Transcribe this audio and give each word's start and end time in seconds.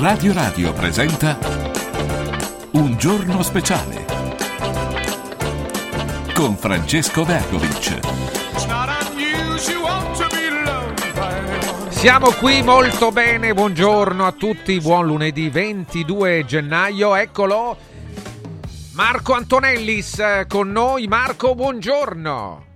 Radio 0.00 0.32
Radio 0.32 0.72
presenta 0.72 1.38
Un 2.70 2.96
giorno 2.96 3.42
speciale 3.42 4.06
con 6.32 6.56
Francesco 6.56 7.22
Vergovic. 7.22 7.98
Siamo 11.90 12.30
qui 12.30 12.62
molto 12.62 13.12
bene, 13.12 13.52
buongiorno 13.52 14.26
a 14.26 14.32
tutti, 14.32 14.80
buon 14.80 15.04
lunedì 15.04 15.50
22 15.50 16.46
gennaio, 16.46 17.14
eccolo 17.14 17.76
Marco 18.92 19.34
Antonellis 19.34 20.18
eh, 20.18 20.46
con 20.48 20.72
noi, 20.72 21.08
Marco 21.08 21.54
buongiorno. 21.54 22.69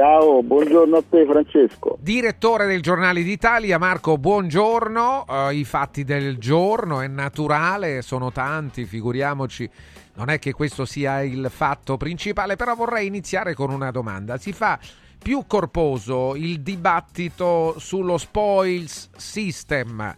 Ciao, 0.00 0.42
buongiorno 0.42 0.96
a 0.96 1.02
te 1.06 1.26
Francesco. 1.26 1.98
Direttore 2.00 2.64
del 2.64 2.80
Giornale 2.80 3.22
d'Italia, 3.22 3.76
Marco, 3.76 4.16
buongiorno. 4.16 5.26
Uh, 5.28 5.50
I 5.50 5.62
fatti 5.64 6.04
del 6.04 6.38
giorno 6.38 7.02
è 7.02 7.06
naturale, 7.06 8.00
sono 8.00 8.32
tanti, 8.32 8.86
figuriamoci. 8.86 9.68
Non 10.14 10.30
è 10.30 10.38
che 10.38 10.54
questo 10.54 10.86
sia 10.86 11.20
il 11.20 11.48
fatto 11.50 11.98
principale, 11.98 12.56
però 12.56 12.74
vorrei 12.74 13.08
iniziare 13.08 13.52
con 13.52 13.68
una 13.68 13.90
domanda. 13.90 14.38
Si 14.38 14.54
fa 14.54 14.78
più 15.22 15.44
corposo 15.46 16.34
il 16.34 16.62
dibattito 16.62 17.74
sullo 17.78 18.16
spoils 18.16 19.10
system 19.14 20.16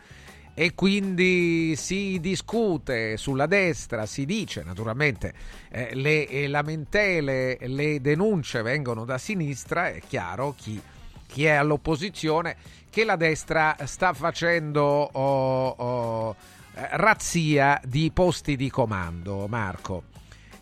e 0.63 0.77
quindi 0.77 1.75
si 1.75 2.21
discute 2.21 3.17
sulla 3.17 3.47
destra, 3.47 4.07
si 4.07 4.25
dice 4.25 4.63
naturalmente 4.63 5.35
eh, 5.69 5.93
le, 5.95 6.29
le 6.31 6.47
lamentele, 6.47 7.59
le 7.63 8.01
denunce 8.01 8.63
vengono 8.63 9.05
da 9.05 9.19
sinistra, 9.19 9.89
è 9.89 10.01
chiaro 10.07 10.55
chi, 10.57 10.81
chi 11.27 11.47
è 11.47 11.51
all'opposizione 11.51 12.55
che 12.91 13.05
la 13.05 13.17
destra 13.17 13.75
sta 13.87 14.13
facendo 14.13 14.83
oh, 14.85 15.69
oh, 15.69 16.37
razzia 16.75 17.81
di 17.85 18.13
posti 18.15 18.55
di 18.55 18.71
comando, 18.71 19.49
Marco. 19.49 20.05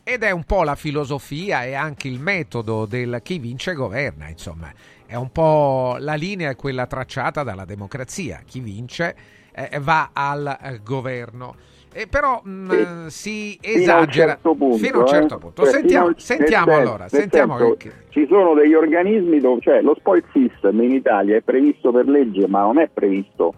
Ed 0.03 0.23
è 0.23 0.31
un 0.31 0.45
po' 0.45 0.63
la 0.63 0.77
filosofia 0.77 1.65
e 1.65 1.75
anche 1.75 2.09
il 2.09 2.21
metodo 2.21 2.87
del 2.87 3.21
chi 3.23 3.39
vince 3.39 3.75
governa, 3.75 4.29
insomma, 4.29 4.73
è 5.05 5.15
un 5.15 5.31
po' 5.31 5.97
la 5.99 6.15
linea 6.15 6.57
quella 6.57 6.87
tracciata 6.87 7.43
dalla 7.43 7.67
democrazia, 7.67 8.41
chi 8.47 8.61
vince 8.61 9.40
eh, 9.69 9.79
va 9.81 10.11
al 10.13 10.59
eh, 10.63 10.81
governo. 10.83 11.55
Eh, 11.93 12.07
però 12.07 12.41
mh, 12.43 13.07
si 13.09 13.59
esagera 13.61 13.67
fino 13.75 13.97
a 13.97 14.01
un 14.01 14.11
certo 14.11 14.55
punto. 14.55 14.77
Fino 14.77 14.99
a 14.99 15.01
un 15.01 15.07
certo 15.09 15.35
eh? 15.35 15.39
punto. 15.39 15.65
Sentiamo, 15.65 16.07
nel, 16.07 16.15
sentiamo 16.19 16.67
nel 16.67 16.81
allora. 16.81 17.09
Sentiamo 17.09 17.59
senso, 17.59 17.77
che... 17.77 17.93
Ci 18.11 18.27
sono 18.29 18.55
degli 18.55 18.75
organismi 18.75 19.41
dove, 19.41 19.61
cioè 19.61 19.83
lo 19.83 19.97
spoil 19.99 20.25
system 20.33 20.81
in 20.83 20.93
Italia 20.93 21.37
è 21.37 21.41
previsto 21.41 21.91
per 21.91 22.07
legge, 22.07 22.47
ma 22.47 22.61
non 22.61 22.79
è 22.79 22.89
previsto 22.89 23.55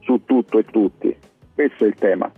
su 0.00 0.22
tutto 0.26 0.58
e 0.58 0.64
tutti. 0.64 1.16
Questo 1.54 1.84
è 1.84 1.86
il 1.86 1.94
tema. 1.94 2.30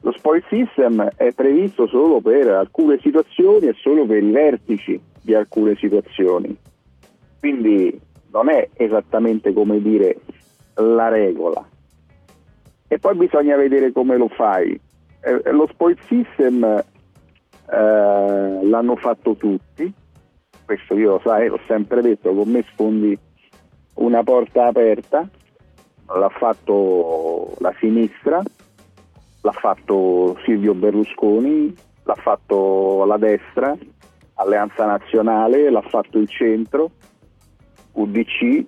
Lo 0.00 0.12
spoil 0.12 0.42
system 0.48 1.08
è 1.14 1.32
previsto 1.32 1.86
solo 1.86 2.20
per 2.20 2.48
alcune 2.48 2.98
situazioni 3.00 3.68
e 3.68 3.74
solo 3.80 4.04
per 4.04 4.24
i 4.24 4.30
vertici 4.32 5.00
di 5.22 5.34
alcune 5.34 5.76
situazioni. 5.76 6.56
Quindi 7.38 8.00
non 8.32 8.48
è 8.48 8.68
esattamente 8.74 9.52
come 9.52 9.80
dire 9.80 10.16
la 10.74 11.08
regola 11.08 11.64
e 12.92 12.98
poi 12.98 13.16
bisogna 13.16 13.56
vedere 13.56 13.90
come 13.90 14.18
lo 14.18 14.28
fai. 14.28 14.78
Eh, 15.22 15.50
lo 15.50 15.66
spoil 15.72 15.96
system 16.08 16.62
eh, 16.62 16.84
l'hanno 17.70 18.96
fatto 18.96 19.34
tutti, 19.34 19.90
questo 20.66 20.94
io 20.94 21.12
lo 21.12 21.20
sai, 21.24 21.48
l'ho 21.48 21.60
sempre 21.66 22.02
detto, 22.02 22.34
con 22.34 22.50
me 22.50 22.62
sfondi 22.70 23.18
una 23.94 24.22
porta 24.22 24.66
aperta, 24.66 25.26
l'ha 26.06 26.28
fatto 26.28 27.54
la 27.60 27.74
sinistra, 27.78 28.42
l'ha 29.40 29.52
fatto 29.52 30.36
Silvio 30.44 30.74
Berlusconi, 30.74 31.74
l'ha 32.02 32.16
fatto 32.16 33.06
la 33.06 33.16
destra, 33.16 33.74
Alleanza 34.34 34.84
Nazionale, 34.84 35.70
l'ha 35.70 35.80
fatto 35.80 36.18
il 36.18 36.28
centro, 36.28 36.90
UDC, 37.92 38.66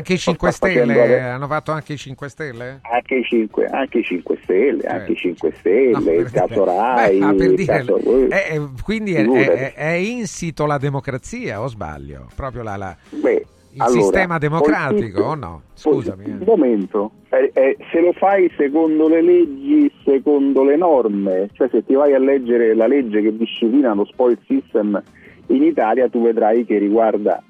anche 0.00 0.14
i 0.14 0.18
5 0.18 0.50
Stelle 0.50 1.20
hanno 1.20 1.46
fatto 1.46 1.72
anche 1.72 1.92
i 1.92 1.96
5 1.96 2.28
Stelle? 2.28 2.80
Anche 2.82 3.14
i 3.16 3.22
5, 3.22 3.66
anche 3.66 3.98
i 3.98 4.02
5 4.02 4.38
Stelle, 4.42 4.80
certo. 4.80 4.96
anche 4.96 5.12
i 5.12 5.16
5 5.16 5.52
Stelle, 5.58 5.90
no, 5.92 6.10
il 6.10 6.30
caso 6.30 6.64
Rai. 6.64 7.18
Beh, 7.18 7.34
per 7.34 7.54
dire, 7.54 7.76
caso, 7.76 7.98
è, 8.28 8.60
quindi 8.82 9.14
è, 9.14 9.26
è, 9.26 9.74
è, 9.74 9.92
insito 9.92 10.66
la 10.66 10.78
democrazia 10.78 11.60
o 11.60 11.68
sbaglio? 11.68 12.26
Proprio 12.34 12.62
la, 12.62 12.76
la, 12.76 12.96
Beh, 13.10 13.46
il 13.72 13.80
allora, 13.80 14.00
sistema 14.00 14.38
democratico 14.38 15.22
o 15.22 15.34
no? 15.34 15.62
Scusami. 15.74 16.24
Un 16.24 16.42
momento, 16.44 17.12
eh, 17.28 17.76
se 17.92 18.00
lo 18.00 18.12
fai 18.12 18.50
secondo 18.56 19.06
le 19.08 19.22
leggi, 19.22 19.92
secondo 20.04 20.64
le 20.64 20.76
norme, 20.76 21.50
cioè 21.52 21.68
se 21.70 21.84
ti 21.84 21.94
vai 21.94 22.14
a 22.14 22.18
leggere 22.18 22.74
la 22.74 22.86
legge 22.86 23.20
che 23.20 23.36
disciplina 23.36 23.92
lo 23.92 24.06
spoil 24.06 24.38
system 24.46 25.00
in 25.48 25.62
Italia, 25.62 26.08
tu 26.08 26.22
vedrai 26.22 26.64
che 26.64 26.78
riguarda 26.78 27.42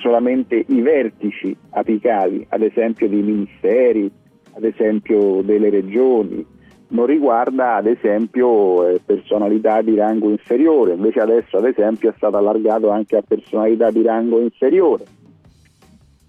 solamente 0.00 0.64
i 0.66 0.80
vertici 0.80 1.56
apicali, 1.70 2.44
ad 2.48 2.62
esempio 2.62 3.08
dei 3.08 3.22
ministeri, 3.22 4.10
ad 4.54 4.64
esempio 4.64 5.42
delle 5.42 5.70
regioni, 5.70 6.44
non 6.88 7.06
riguarda 7.06 7.76
ad 7.76 7.86
esempio 7.86 8.86
eh, 8.88 9.00
personalità 9.04 9.80
di 9.82 9.94
rango 9.94 10.30
inferiore, 10.30 10.94
invece 10.94 11.20
adesso 11.20 11.56
ad 11.58 11.66
esempio 11.66 12.10
è 12.10 12.14
stato 12.16 12.36
allargato 12.36 12.90
anche 12.90 13.16
a 13.16 13.22
personalità 13.26 13.90
di 13.90 14.02
rango 14.02 14.40
inferiore. 14.40 15.04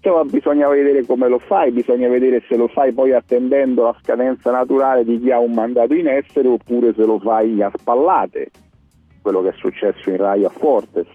Insomma 0.04 0.24
bisogna 0.24 0.68
vedere 0.68 1.04
come 1.04 1.28
lo 1.28 1.38
fai, 1.38 1.70
bisogna 1.70 2.08
vedere 2.08 2.42
se 2.48 2.56
lo 2.56 2.68
fai 2.68 2.92
poi 2.92 3.12
attendendo 3.12 3.84
la 3.84 3.96
scadenza 4.02 4.50
naturale 4.50 5.04
di 5.04 5.20
chi 5.20 5.30
ha 5.30 5.38
un 5.38 5.52
mandato 5.52 5.94
in 5.94 6.08
essere 6.08 6.48
oppure 6.48 6.92
se 6.94 7.04
lo 7.04 7.18
fai 7.18 7.62
a 7.62 7.70
spallate, 7.72 8.50
quello 9.20 9.42
che 9.42 9.50
è 9.50 9.54
successo 9.56 10.10
in 10.10 10.16
Rai 10.16 10.44
a 10.44 10.48
Fortes 10.48 11.06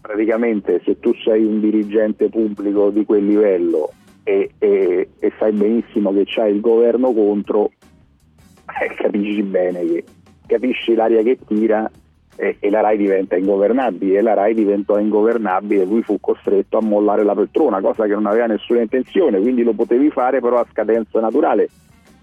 praticamente 0.00 0.80
se 0.84 0.98
tu 0.98 1.12
sei 1.22 1.44
un 1.44 1.60
dirigente 1.60 2.28
pubblico 2.28 2.90
di 2.90 3.04
quel 3.04 3.24
livello 3.24 3.92
e, 4.22 4.50
e, 4.58 5.08
e 5.18 5.32
sai 5.38 5.52
benissimo 5.52 6.12
che 6.12 6.24
c'hai 6.26 6.54
il 6.54 6.60
governo 6.60 7.12
contro, 7.12 7.70
eh, 8.82 8.94
capisci 8.94 9.42
bene 9.42 9.84
che 9.84 10.04
capisci 10.46 10.94
l'aria 10.94 11.22
che 11.22 11.38
tira 11.46 11.90
e, 12.36 12.56
e, 12.58 12.70
la 12.70 12.80
RAI 12.80 12.96
diventa 12.96 13.36
ingovernabile 13.36 14.18
e 14.18 14.22
la 14.22 14.34
RAI 14.34 14.54
diventò 14.54 14.98
ingovernabile, 14.98 15.84
lui 15.84 16.02
fu 16.02 16.18
costretto 16.20 16.78
a 16.78 16.82
mollare 16.82 17.22
la 17.22 17.34
poltrona, 17.34 17.80
cosa 17.80 18.04
che 18.04 18.14
non 18.14 18.26
aveva 18.26 18.46
nessuna 18.46 18.80
intenzione, 18.80 19.40
quindi 19.40 19.62
lo 19.62 19.74
potevi 19.74 20.10
fare 20.10 20.40
però 20.40 20.58
a 20.58 20.66
scadenza 20.70 21.20
naturale. 21.20 21.68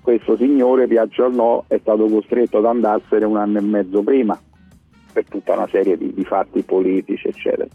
Questo 0.02 0.38
signore, 0.38 0.88
piaccia 0.88 1.26
o 1.26 1.30
no, 1.30 1.66
è 1.68 1.78
stato 1.80 2.08
costretto 2.08 2.58
ad 2.58 2.66
andarsene 2.66 3.26
un 3.26 3.38
anno 3.38 3.60
e 3.60 3.62
mezzo 3.62 4.02
prima 4.02 4.40
per 5.18 5.26
tutta 5.28 5.54
una 5.54 5.68
serie 5.68 5.98
di, 5.98 6.14
di 6.14 6.24
fatti 6.24 6.62
politici, 6.62 7.28
eccetera. 7.28 7.68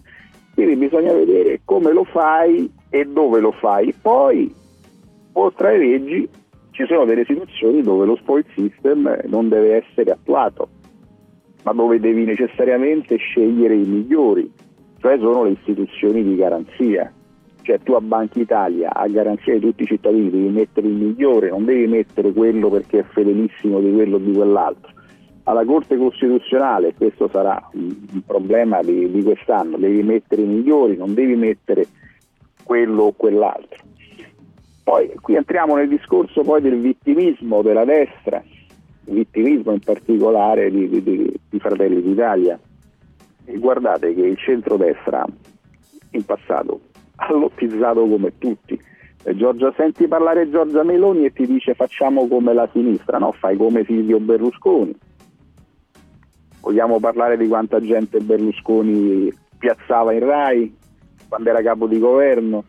Quindi 0.55 0.77
bisogna 0.77 1.13
vedere 1.13 1.63
come 1.65 1.93
lo 1.93 2.05
fai 2.05 2.71
e 2.89 3.05
dove 3.05 3.41
lo 3.41 3.51
fai. 3.51 3.93
Poi, 4.01 4.53
oltre 5.33 5.69
alle 5.69 5.79
leggi, 5.79 6.29
ci 6.71 6.85
sono 6.87 7.05
delle 7.05 7.25
situazioni 7.25 7.83
dove 7.83 8.07
lo 8.07 8.17
spoil 8.17 8.45
system 8.55 9.23
non 9.25 9.49
deve 9.49 9.85
essere 9.85 10.13
attuato, 10.13 10.69
ma 11.65 11.73
dove 11.73 11.99
devi 11.99 12.25
necessariamente 12.25 13.17
scegliere 13.17 13.75
i 13.75 13.85
migliori, 13.85 14.51
cioè 15.01 15.19
sono 15.19 15.43
le 15.43 15.51
istituzioni 15.51 16.23
di 16.23 16.37
garanzia. 16.37 17.13
Cioè 17.63 17.79
tu 17.79 17.93
a 17.93 18.01
Banca 18.01 18.41
Italia, 18.41 18.93
a 18.93 19.07
garanzia 19.07 19.55
di 19.55 19.61
tutti 19.61 19.85
i 19.85 19.87
cittadini, 19.87 20.31
devi 20.31 20.49
mettere 20.49 20.87
il 20.89 20.95
migliore, 20.95 21.51
non 21.51 21.65
devi 21.65 21.87
mettere 21.87 22.33
quello 22.33 22.69
perché 22.69 23.01
è 23.01 23.05
fedelissimo 23.05 23.81
di 23.81 23.93
quello 23.93 24.17
o 24.17 24.19
di 24.19 24.33
quell'altro 24.33 24.93
alla 25.45 25.65
Corte 25.65 25.97
Costituzionale, 25.97 26.95
questo 26.95 27.29
sarà 27.29 27.69
un 27.73 28.23
problema 28.25 28.81
di, 28.83 29.11
di, 29.11 29.23
quest'anno, 29.23 29.77
devi 29.77 30.03
mettere 30.03 30.43
i 30.43 30.47
migliori, 30.47 30.97
non 30.97 31.15
devi 31.15 31.35
mettere 31.35 31.87
quello 32.63 33.05
o 33.05 33.13
quell'altro. 33.13 33.83
Poi 34.85 35.13
qui 35.21 35.35
entriamo 35.35 35.77
nel 35.77 35.89
discorso 35.89 36.43
poi 36.43 36.61
del 36.61 36.81
vittimismo 36.81 37.63
della 37.63 37.85
destra, 37.85 38.43
il 39.07 39.15
vittimismo 39.15 39.73
in 39.73 39.81
particolare 39.81 40.71
di, 40.71 40.89
di, 40.89 41.41
di 41.49 41.59
Fratelli 41.59 42.03
d'Italia. 42.03 42.59
E 43.45 43.59
guardate 43.59 44.15
che 44.15 44.23
il 44.23 44.37
centrodestra 44.39 45.25
in 46.11 46.25
passato 46.25 46.81
ha 47.17 47.33
lottizzato 47.33 48.07
come 48.07 48.33
tutti. 48.39 48.81
Giorgia, 49.35 49.73
senti 49.77 50.09
parlare 50.09 50.51
Giorgia 50.51 50.83
Meloni 50.83 51.25
e 51.25 51.33
ti 51.33 51.47
dice 51.47 51.75
facciamo 51.75 52.27
come 52.27 52.53
la 52.53 52.69
sinistra, 52.73 53.19
no? 53.19 53.33
Fai 53.33 53.57
come 53.57 53.85
Silvio 53.85 54.19
Berlusconi 54.19 54.97
Vogliamo 56.63 57.01
parlare 57.01 57.37
di 57.37 57.49
quanta 57.49 57.81
gente 57.81 58.21
Berlusconi 58.21 59.29
piazzava 59.59 60.13
in 60.13 60.25
Rai 60.25 60.77
quando 61.29 61.51
era 61.51 61.61
capo 61.61 61.89
di 61.89 61.99
governo, 61.99 62.63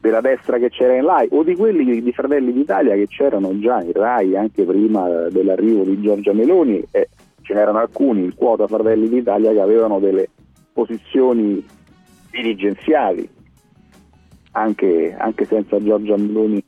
della 0.00 0.20
destra 0.20 0.58
che 0.58 0.70
c'era 0.70 0.94
in 0.94 1.04
Rai 1.04 1.26
o 1.32 1.42
di 1.42 1.56
quelli 1.56 2.00
di 2.00 2.12
Fratelli 2.12 2.52
d'Italia 2.52 2.94
che 2.94 3.08
c'erano 3.08 3.58
già 3.58 3.82
in 3.82 3.92
Rai 3.92 4.36
anche 4.36 4.62
prima 4.62 5.28
dell'arrivo 5.30 5.82
di 5.82 6.00
Giorgia 6.00 6.32
Meloni 6.32 6.80
e 6.92 7.08
ce 7.42 7.54
n'erano 7.54 7.78
alcuni 7.78 8.22
in 8.22 8.34
quota 8.36 8.68
Fratelli 8.68 9.08
d'Italia 9.08 9.50
che 9.50 9.60
avevano 9.60 9.98
delle 9.98 10.28
posizioni 10.72 11.64
dirigenziali 12.30 13.28
anche, 14.52 15.16
anche 15.18 15.44
senza 15.44 15.82
Giorgia 15.82 16.16
Meloni 16.16 16.64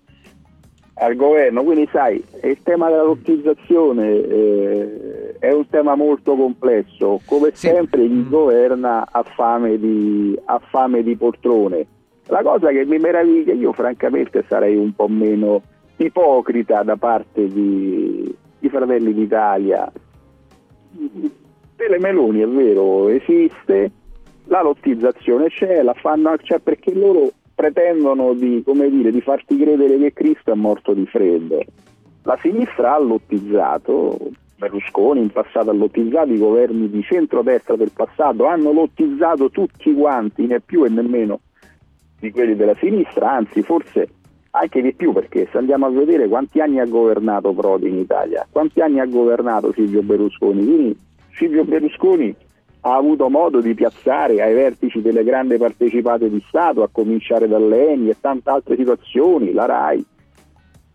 al 0.99 1.15
governo, 1.15 1.63
quindi 1.63 1.89
sai, 1.93 2.23
il 2.43 2.59
tema 2.63 2.89
della 2.89 3.05
lottizzazione 3.05 4.09
eh, 4.09 5.35
è 5.39 5.53
un 5.53 5.69
tema 5.69 5.95
molto 5.95 6.35
complesso, 6.35 7.21
come 7.25 7.51
sì. 7.53 7.69
sempre 7.69 8.07
chi 8.07 8.15
mm. 8.15 8.29
governa 8.29 9.07
ha 9.11 9.23
fame, 9.23 9.79
di, 9.79 10.37
ha 10.45 10.59
fame 10.59 11.03
di 11.03 11.17
poltrone. 11.17 11.87
La 12.27 12.43
cosa 12.43 12.69
che 12.69 12.85
mi 12.85 12.99
meraviglia, 12.99 13.55
io 13.55 13.73
francamente 13.73 14.45
sarei 14.49 14.77
un 14.77 14.93
po' 14.93 15.09
meno 15.09 15.63
ipocrita 15.97 16.83
da 16.83 16.97
parte 16.97 17.47
di, 17.47 18.35
di 18.59 18.69
Fratelli 18.69 19.15
d'Italia. 19.15 19.91
Delle 21.77 21.99
Meloni 21.99 22.41
è 22.41 22.49
vero, 22.49 23.09
esiste, 23.09 23.91
la 24.47 24.63
lottizzazione 24.63 25.49
c'è, 25.49 25.81
la 25.83 25.95
fanno, 25.95 26.37
cioè 26.39 26.59
perché 26.59 26.93
loro 26.93 27.31
pretendono 27.59 28.35
di, 28.35 28.63
dire, 28.65 29.11
di 29.11 29.21
farti 29.21 29.59
credere 29.59 29.99
che 29.99 30.13
Cristo 30.13 30.53
è 30.53 30.55
morto 30.55 30.95
di 30.95 31.05
freddo. 31.07 31.61
La 32.23 32.39
sinistra 32.41 32.95
ha 32.95 32.99
lottizzato, 33.01 34.17
Berlusconi 34.55 35.23
in 35.23 35.31
passato 35.31 35.71
ha 35.71 35.73
lottizzato, 35.73 36.33
i 36.33 36.39
governi 36.39 36.89
di 36.89 37.03
centrodestra 37.03 37.75
del 37.75 37.91
passato 37.93 38.47
hanno 38.47 38.71
lottizzato 38.71 39.51
tutti 39.51 39.93
quanti, 39.93 40.47
né 40.47 40.61
più 40.61 40.85
e 40.85 40.89
nemmeno 40.89 41.41
di 42.21 42.31
quelli 42.31 42.55
della 42.55 42.77
sinistra, 42.77 43.33
anzi 43.33 43.63
forse 43.63 44.09
anche 44.51 44.81
di 44.81 44.95
più 44.95 45.13
perché 45.13 45.49
se 45.51 45.59
andiamo 45.59 45.87
a 45.87 45.91
vedere 45.91 46.29
quanti 46.29 46.61
anni 46.61 46.79
ha 46.79 46.87
governato 46.87 47.53
Prodi 47.53 47.89
in 47.89 47.99
Italia, 47.99 48.47
quanti 48.49 48.81
anni 48.81 49.01
ha 49.01 49.07
governato 49.07 49.73
Silvio 49.73 50.03
Berlusconi, 50.03 50.65
quindi 50.65 50.97
Silvio 51.33 51.65
Berlusconi 51.65 52.37
ha 52.81 52.95
avuto 52.95 53.29
modo 53.29 53.61
di 53.61 53.75
piazzare 53.75 54.41
ai 54.41 54.55
vertici 54.55 55.03
delle 55.03 55.25
grandi 55.25 55.57
partecipate 55.57 56.31
di 56.31 56.43
Stato, 56.49 56.83
a 56.83 56.89
cominciare 56.91 57.49
dall'ENI 57.49 58.11
e 58.11 58.17
tante 58.21 58.51
altre 58.51 58.77
situazioni, 58.77 59.53
la 59.53 59.67
RAI. 59.67 60.07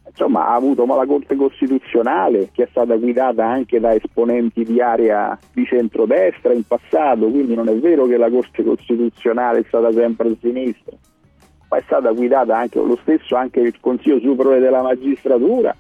Insomma, 0.07 0.47
ha 0.47 0.53
avuto 0.53 0.85
la 0.85 1.05
Corte 1.05 1.35
Costituzionale 1.35 2.49
che 2.51 2.63
è 2.63 2.67
stata 2.69 2.95
guidata 2.97 3.45
anche 3.45 3.79
da 3.79 3.95
esponenti 3.95 4.63
di 4.63 4.79
area 4.79 5.37
di 5.51 5.65
centrodestra 5.65 6.53
in 6.53 6.63
passato, 6.63 7.29
quindi 7.29 7.55
non 7.55 7.67
è 7.67 7.75
vero 7.75 8.05
che 8.05 8.17
la 8.17 8.29
Corte 8.29 8.63
Costituzionale 8.63 9.59
è 9.59 9.63
stata 9.67 9.91
sempre 9.91 10.29
a 10.29 10.35
sinistra, 10.39 10.95
ma 11.67 11.77
è 11.77 11.81
stata 11.85 12.11
guidata 12.11 12.55
anche 12.55 12.79
lo 12.79 12.97
stesso 13.01 13.35
anche 13.35 13.61
il 13.61 13.79
Consiglio 13.79 14.19
Superiore 14.19 14.59
della 14.59 14.83
Magistratura 14.83 15.75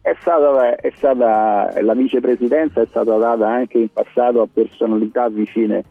è 0.00 0.16
stata, 0.20 0.76
è 0.76 0.92
stata, 0.94 1.72
la 1.80 1.94
vicepresidenza 1.94 2.80
è 2.80 2.86
stata 2.86 3.16
data 3.16 3.48
anche 3.48 3.78
in 3.78 3.88
passato 3.92 4.40
a 4.40 4.48
personalità 4.50 5.28
vicine 5.28 5.84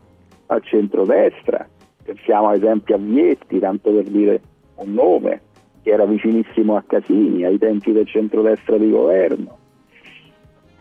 al 0.48 0.64
centrodestra, 0.64 1.68
pensiamo 2.04 2.50
ad 2.50 2.56
esempio 2.56 2.96
a 2.96 3.00
Vietti, 3.00 3.60
tanto 3.60 3.92
per 3.92 4.04
dire 4.04 4.42
un 4.76 4.94
nome, 4.94 5.42
che 5.84 5.92
era 5.92 6.06
vicinissimo 6.06 6.76
a 6.76 6.84
Casini 6.86 7.44
ai 7.44 7.58
tempi 7.58 7.92
del 7.92 8.08
centrodestra 8.08 8.78
di 8.78 8.90
governo. 8.90 9.58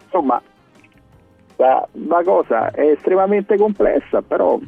Insomma, 0.05 0.41
la, 1.57 1.89
la 1.93 2.23
cosa 2.25 2.71
è 2.71 2.91
estremamente 2.91 3.57
complessa, 3.57 4.23
però 4.23 4.59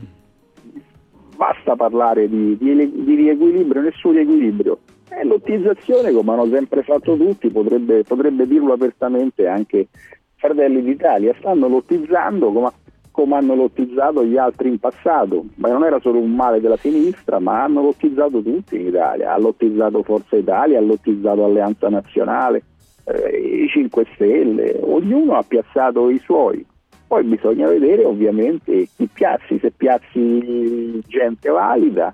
basta 1.36 1.76
parlare 1.76 2.28
di, 2.28 2.56
di, 2.58 3.04
di 3.04 3.14
riequilibrio, 3.14 3.82
nessun 3.82 4.12
riequilibrio 4.12 4.78
eh, 5.20 5.24
lottizzazione, 5.24 6.12
come 6.12 6.32
hanno 6.32 6.46
sempre 6.46 6.82
fatto 6.82 7.16
tutti, 7.16 7.50
potrebbe, 7.50 8.02
potrebbe 8.04 8.46
dirlo 8.46 8.72
apertamente 8.72 9.46
anche 9.46 9.88
Fratelli 10.36 10.82
d'Italia. 10.82 11.34
Stanno 11.38 11.68
lottizzando 11.68 12.52
come, 12.52 12.70
come, 13.10 13.36
hanno 13.36 13.54
lottizzato 13.54 14.24
gli 14.24 14.36
altri 14.36 14.68
in 14.68 14.78
passato, 14.78 15.46
ma 15.56 15.68
non 15.68 15.84
era 15.84 15.98
solo 16.00 16.20
un 16.20 16.32
male 16.32 16.60
della 16.60 16.76
sinistra, 16.76 17.38
ma 17.38 17.62
hanno 17.64 17.82
lottizzato 17.82 18.42
tutti 18.42 18.76
in 18.76 18.86
Italia. 18.86 19.34
Ha 19.34 19.38
lottizzato 19.38 20.02
Forza 20.02 20.36
Italia, 20.36 20.78
ha 20.78 20.82
lottizzato 20.82 21.44
Alleanza 21.44 21.88
Nazionale, 21.88 22.62
eh, 23.04 23.64
i 23.64 23.68
5 23.68 24.06
Stelle, 24.14 24.78
ognuno 24.82 25.36
ha 25.36 25.42
piazzato 25.42 26.10
i 26.10 26.18
suoi. 26.18 26.64
Poi 27.08 27.24
bisogna 27.24 27.66
vedere 27.66 28.04
ovviamente 28.04 28.86
chi 28.94 29.08
piazzi, 29.10 29.58
se 29.58 29.70
piazzi 29.70 31.00
gente 31.06 31.48
valida, 31.48 32.12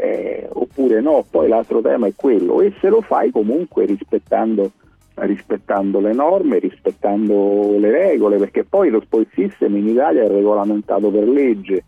eh, 0.00 0.48
oppure 0.50 1.00
no, 1.00 1.26
poi 1.28 1.48
l'altro 1.48 1.82
tema 1.82 2.06
è 2.06 2.14
quello 2.16 2.62
e 2.62 2.72
se 2.80 2.88
lo 2.88 3.02
fai 3.02 3.30
comunque 3.30 3.84
rispettando, 3.84 4.72
rispettando 5.14 6.00
le 6.00 6.14
norme, 6.14 6.58
rispettando 6.58 7.76
le 7.78 7.90
regole, 7.90 8.38
perché 8.38 8.64
poi 8.64 8.88
lo 8.88 9.02
spoil 9.02 9.28
system 9.34 9.76
in 9.76 9.88
Italia 9.88 10.24
è 10.24 10.28
regolamentato 10.28 11.10
per 11.10 11.28
legge, 11.28 11.84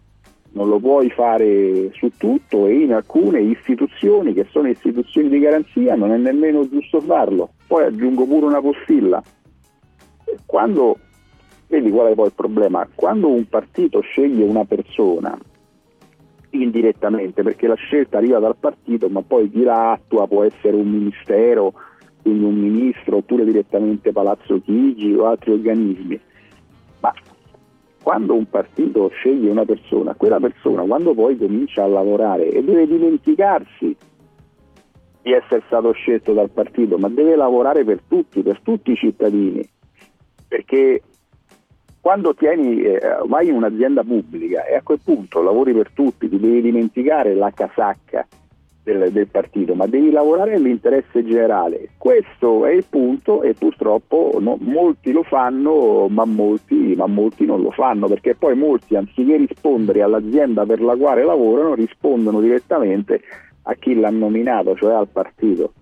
non 0.52 0.68
lo 0.68 0.78
puoi 0.78 1.08
fare 1.08 1.90
su 1.94 2.10
tutto 2.18 2.66
e 2.66 2.82
in 2.82 2.92
alcune 2.92 3.40
istituzioni 3.40 4.34
che 4.34 4.46
sono 4.50 4.68
istituzioni 4.68 5.30
di 5.30 5.38
garanzia 5.38 5.94
non 5.94 6.12
è 6.12 6.18
nemmeno 6.18 6.68
giusto 6.68 7.00
farlo. 7.00 7.52
Poi 7.66 7.84
aggiungo 7.84 8.26
pure 8.26 8.44
una 8.44 8.60
postilla. 8.60 9.22
Quando, 10.44 10.98
vedi 11.68 11.90
qual 11.90 12.12
è 12.12 12.14
poi 12.14 12.26
il 12.26 12.34
problema? 12.34 12.86
Quando 12.94 13.28
un 13.28 13.48
partito 13.48 14.00
sceglie 14.00 14.44
una 14.44 14.66
persona 14.66 15.38
indirettamente 16.52 17.42
perché 17.42 17.66
la 17.66 17.74
scelta 17.74 18.18
arriva 18.18 18.38
dal 18.38 18.56
partito 18.56 19.08
ma 19.08 19.22
poi 19.22 19.50
chi 19.50 19.62
la 19.62 19.92
attua 19.92 20.26
può 20.26 20.44
essere 20.44 20.76
un 20.76 20.88
ministero, 20.88 21.72
quindi 22.20 22.44
un 22.44 22.54
ministro 22.54 23.18
oppure 23.18 23.44
direttamente 23.44 24.12
Palazzo 24.12 24.60
Chigi 24.60 25.12
o 25.14 25.26
altri 25.26 25.52
organismi. 25.52 26.20
Ma 27.00 27.12
quando 28.02 28.34
un 28.34 28.48
partito 28.48 29.08
sceglie 29.08 29.50
una 29.50 29.64
persona, 29.64 30.14
quella 30.14 30.40
persona 30.40 30.82
quando 30.82 31.14
poi 31.14 31.36
comincia 31.36 31.84
a 31.84 31.88
lavorare 31.88 32.50
e 32.50 32.62
deve 32.62 32.86
dimenticarsi 32.86 33.96
di 35.22 35.32
essere 35.32 35.62
stato 35.66 35.92
scelto 35.92 36.32
dal 36.32 36.50
partito, 36.50 36.98
ma 36.98 37.08
deve 37.08 37.36
lavorare 37.36 37.84
per 37.84 38.00
tutti, 38.06 38.42
per 38.42 38.60
tutti 38.60 38.90
i 38.90 38.96
cittadini, 38.96 39.66
perché 40.48 41.00
quando 42.02 42.34
tieni, 42.34 42.82
eh, 42.82 42.98
vai 43.26 43.46
in 43.46 43.54
un'azienda 43.54 44.02
pubblica 44.02 44.64
e 44.66 44.74
a 44.74 44.82
quel 44.82 44.98
punto 45.04 45.40
lavori 45.40 45.72
per 45.72 45.92
tutti, 45.94 46.28
ti 46.28 46.36
devi 46.36 46.60
dimenticare 46.60 47.32
la 47.32 47.52
casacca 47.54 48.26
del, 48.82 49.12
del, 49.12 49.28
partito, 49.28 49.76
ma 49.76 49.86
devi 49.86 50.10
lavorare 50.10 50.50
nell'interesse 50.50 51.24
generale. 51.24 51.90
Questo 51.96 52.66
è 52.66 52.72
il 52.72 52.84
punto 52.90 53.44
e 53.44 53.54
purtroppo 53.54 54.36
no, 54.40 54.56
molti 54.58 55.12
lo 55.12 55.22
fanno, 55.22 56.08
ma 56.08 56.24
molti, 56.24 56.94
ma 56.96 57.06
molti 57.06 57.46
non 57.46 57.62
lo 57.62 57.70
fanno, 57.70 58.08
perché 58.08 58.34
poi 58.34 58.56
molti, 58.56 58.96
anziché 58.96 59.36
rispondere 59.36 60.02
all'azienda 60.02 60.66
per 60.66 60.80
la 60.80 60.96
quale 60.96 61.22
lavorano, 61.22 61.74
rispondono 61.74 62.40
direttamente 62.40 63.20
a 63.62 63.74
chi 63.74 63.94
l'ha 63.94 64.10
nominato, 64.10 64.74
cioè 64.74 64.94
al 64.94 65.06
partito. 65.06 65.74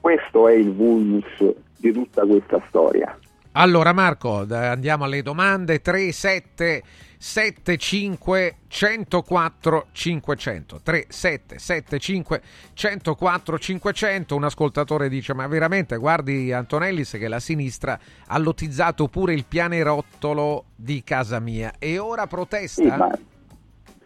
Questo 0.00 0.46
è 0.46 0.52
il 0.52 0.72
vulnus 0.72 1.52
di 1.76 1.90
tutta 1.90 2.24
questa 2.24 2.62
storia. 2.68 3.18
Allora 3.52 3.92
Marco, 3.92 4.44
andiamo 4.50 5.04
alle 5.04 5.22
domande. 5.22 5.80
3775 5.80 8.56
104 8.68 9.86
500 9.90 10.80
3775 10.82 12.42
104 12.74 13.58
500 13.58 14.36
un 14.36 14.44
ascoltatore 14.44 15.08
dice 15.08 15.34
ma 15.34 15.48
veramente 15.48 15.96
guardi 15.96 16.52
Antonellis 16.52 17.10
che 17.12 17.26
la 17.26 17.40
sinistra 17.40 17.98
ha 18.26 18.38
lottizzato 18.38 19.08
pure 19.08 19.34
il 19.34 19.46
pianerottolo 19.46 20.66
di 20.76 21.02
casa 21.02 21.40
mia 21.40 21.72
e 21.78 21.98
ora 21.98 22.28
protesta? 22.28 22.82
Sì 22.82 22.88
ma, 22.88 23.10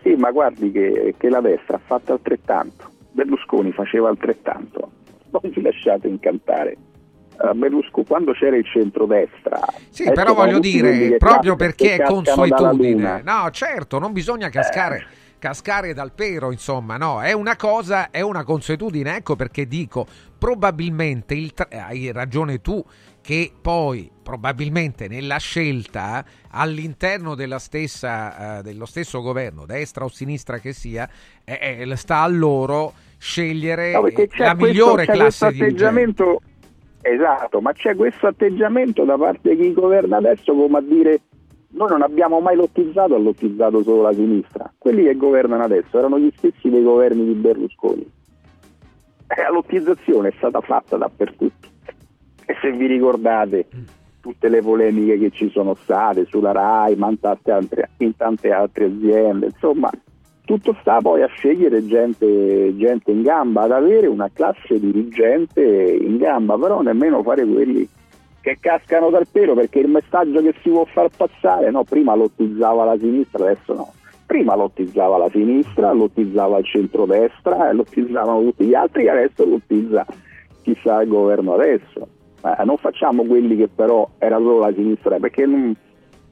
sì, 0.02 0.14
ma 0.14 0.30
guardi 0.30 0.72
che, 0.72 1.14
che 1.18 1.28
la 1.28 1.40
destra 1.40 1.76
ha 1.76 1.80
fatto 1.84 2.12
altrettanto. 2.12 2.90
Berlusconi 3.12 3.72
faceva 3.72 4.08
altrettanto. 4.08 4.90
Non 5.30 5.50
vi 5.50 5.62
lasciate 5.62 6.08
incantare 6.08 6.76
Berlusconi, 7.54 8.06
quando 8.06 8.32
c'era 8.32 8.56
il 8.56 8.64
centrodestra. 8.64 9.60
Sì, 9.88 10.10
però 10.12 10.34
voglio 10.34 10.58
dire, 10.58 11.16
proprio 11.16 11.56
perché 11.56 11.96
è 11.96 12.02
consuetudine. 12.02 13.22
No, 13.24 13.48
certo, 13.50 13.98
non 13.98 14.12
bisogna 14.12 14.48
cascare. 14.48 14.96
Eh 14.96 15.20
cascare 15.42 15.92
dal 15.92 16.12
pero, 16.12 16.52
insomma, 16.52 16.96
no, 16.96 17.20
è 17.20 17.32
una 17.32 17.56
cosa, 17.56 18.12
è 18.12 18.20
una 18.20 18.44
consuetudine, 18.44 19.16
ecco 19.16 19.34
perché 19.34 19.66
dico, 19.66 20.06
probabilmente, 20.38 21.34
il 21.34 21.52
tra- 21.52 21.66
hai 21.68 22.12
ragione 22.12 22.60
tu, 22.60 22.80
che 23.20 23.52
poi 23.60 24.08
probabilmente 24.22 25.08
nella 25.08 25.38
scelta 25.38 26.24
all'interno 26.50 27.34
della 27.34 27.58
stessa, 27.58 28.58
uh, 28.58 28.62
dello 28.62 28.86
stesso 28.86 29.20
governo, 29.20 29.66
destra 29.66 30.04
o 30.04 30.08
sinistra 30.08 30.58
che 30.58 30.72
sia, 30.72 31.08
eh, 31.42 31.78
eh, 31.80 31.96
sta 31.96 32.20
a 32.20 32.28
loro 32.28 32.92
scegliere 33.18 33.92
no, 33.92 34.06
la 34.36 34.54
migliore 34.54 35.06
classe 35.06 35.50
di 35.50 35.58
dirigente. 35.58 36.38
Esatto, 37.02 37.60
ma 37.60 37.72
c'è 37.72 37.96
questo 37.96 38.28
atteggiamento 38.28 39.04
da 39.04 39.18
parte 39.18 39.56
di 39.56 39.62
chi 39.62 39.72
governa 39.72 40.18
adesso 40.18 40.54
come 40.54 40.78
a 40.78 40.80
dire 40.80 41.20
noi 41.74 41.88
non 41.88 42.02
abbiamo 42.02 42.40
mai 42.40 42.54
lottizzato, 42.54 43.14
ha 43.14 43.18
lottizzato 43.18 43.82
solo 43.82 44.02
la 44.02 44.12
sinistra. 44.12 44.70
Quelli 44.76 45.04
che 45.04 45.16
governano 45.16 45.64
adesso 45.64 45.98
erano 45.98 46.18
gli 46.18 46.30
stessi 46.36 46.68
dei 46.68 46.82
governi 46.82 47.24
di 47.24 47.32
Berlusconi. 47.32 48.10
E 49.26 49.40
la 49.40 49.50
lottizzazione 49.50 50.28
è 50.28 50.32
stata 50.36 50.60
fatta 50.60 50.96
dappertutto. 50.96 51.68
E 52.44 52.56
se 52.60 52.72
vi 52.72 52.86
ricordate 52.86 53.66
tutte 54.20 54.48
le 54.48 54.60
polemiche 54.60 55.18
che 55.18 55.30
ci 55.30 55.48
sono 55.50 55.74
state 55.74 56.26
sulla 56.26 56.52
RAI, 56.52 56.96
ma 56.96 57.08
in 57.08 57.18
tante 57.18 57.50
altre, 57.50 57.90
in 57.98 58.14
tante 58.16 58.52
altre 58.52 58.84
aziende, 58.84 59.46
insomma, 59.46 59.90
tutto 60.44 60.76
sta 60.80 60.98
poi 61.00 61.22
a 61.22 61.28
scegliere 61.28 61.86
gente, 61.86 62.76
gente, 62.76 63.10
in 63.10 63.22
gamba, 63.22 63.62
ad 63.62 63.72
avere 63.72 64.06
una 64.06 64.30
classe 64.32 64.78
dirigente 64.80 65.62
in 65.62 66.16
gamba, 66.18 66.58
però 66.58 66.82
nemmeno 66.82 67.22
fare 67.22 67.44
quelli 67.46 67.88
che 68.40 68.58
cascano 68.60 69.08
dal 69.10 69.28
pelo 69.30 69.54
perché 69.54 69.78
il 69.78 69.88
messaggio 69.88 70.42
che 70.42 70.54
si 70.62 70.68
può 70.68 70.84
far 70.84 71.08
passare, 71.16 71.70
no, 71.70 71.84
prima 71.84 72.14
lottizzava 72.14 72.84
la 72.84 72.98
sinistra, 72.98 73.44
adesso 73.44 73.74
no. 73.74 73.92
Prima 74.26 74.56
lottizzava 74.56 75.18
la 75.18 75.28
sinistra, 75.30 75.92
lottizzava 75.92 76.58
il 76.58 76.64
centrodestra 76.64 77.70
e 77.70 77.74
lottizzavano 77.74 78.42
tutti 78.42 78.64
gli 78.64 78.74
altri, 78.74 79.08
adesso 79.08 79.44
lottizza 79.44 80.04
chissà 80.62 81.02
il 81.02 81.08
governo 81.08 81.54
adesso. 81.54 82.08
Eh, 82.44 82.64
non 82.64 82.78
facciamo 82.78 83.24
quelli 83.24 83.56
che 83.56 83.68
però 83.68 84.08
era 84.18 84.38
solo 84.38 84.58
la 84.58 84.72
sinistra, 84.72 85.18
perché 85.18 85.46
non, 85.46 85.74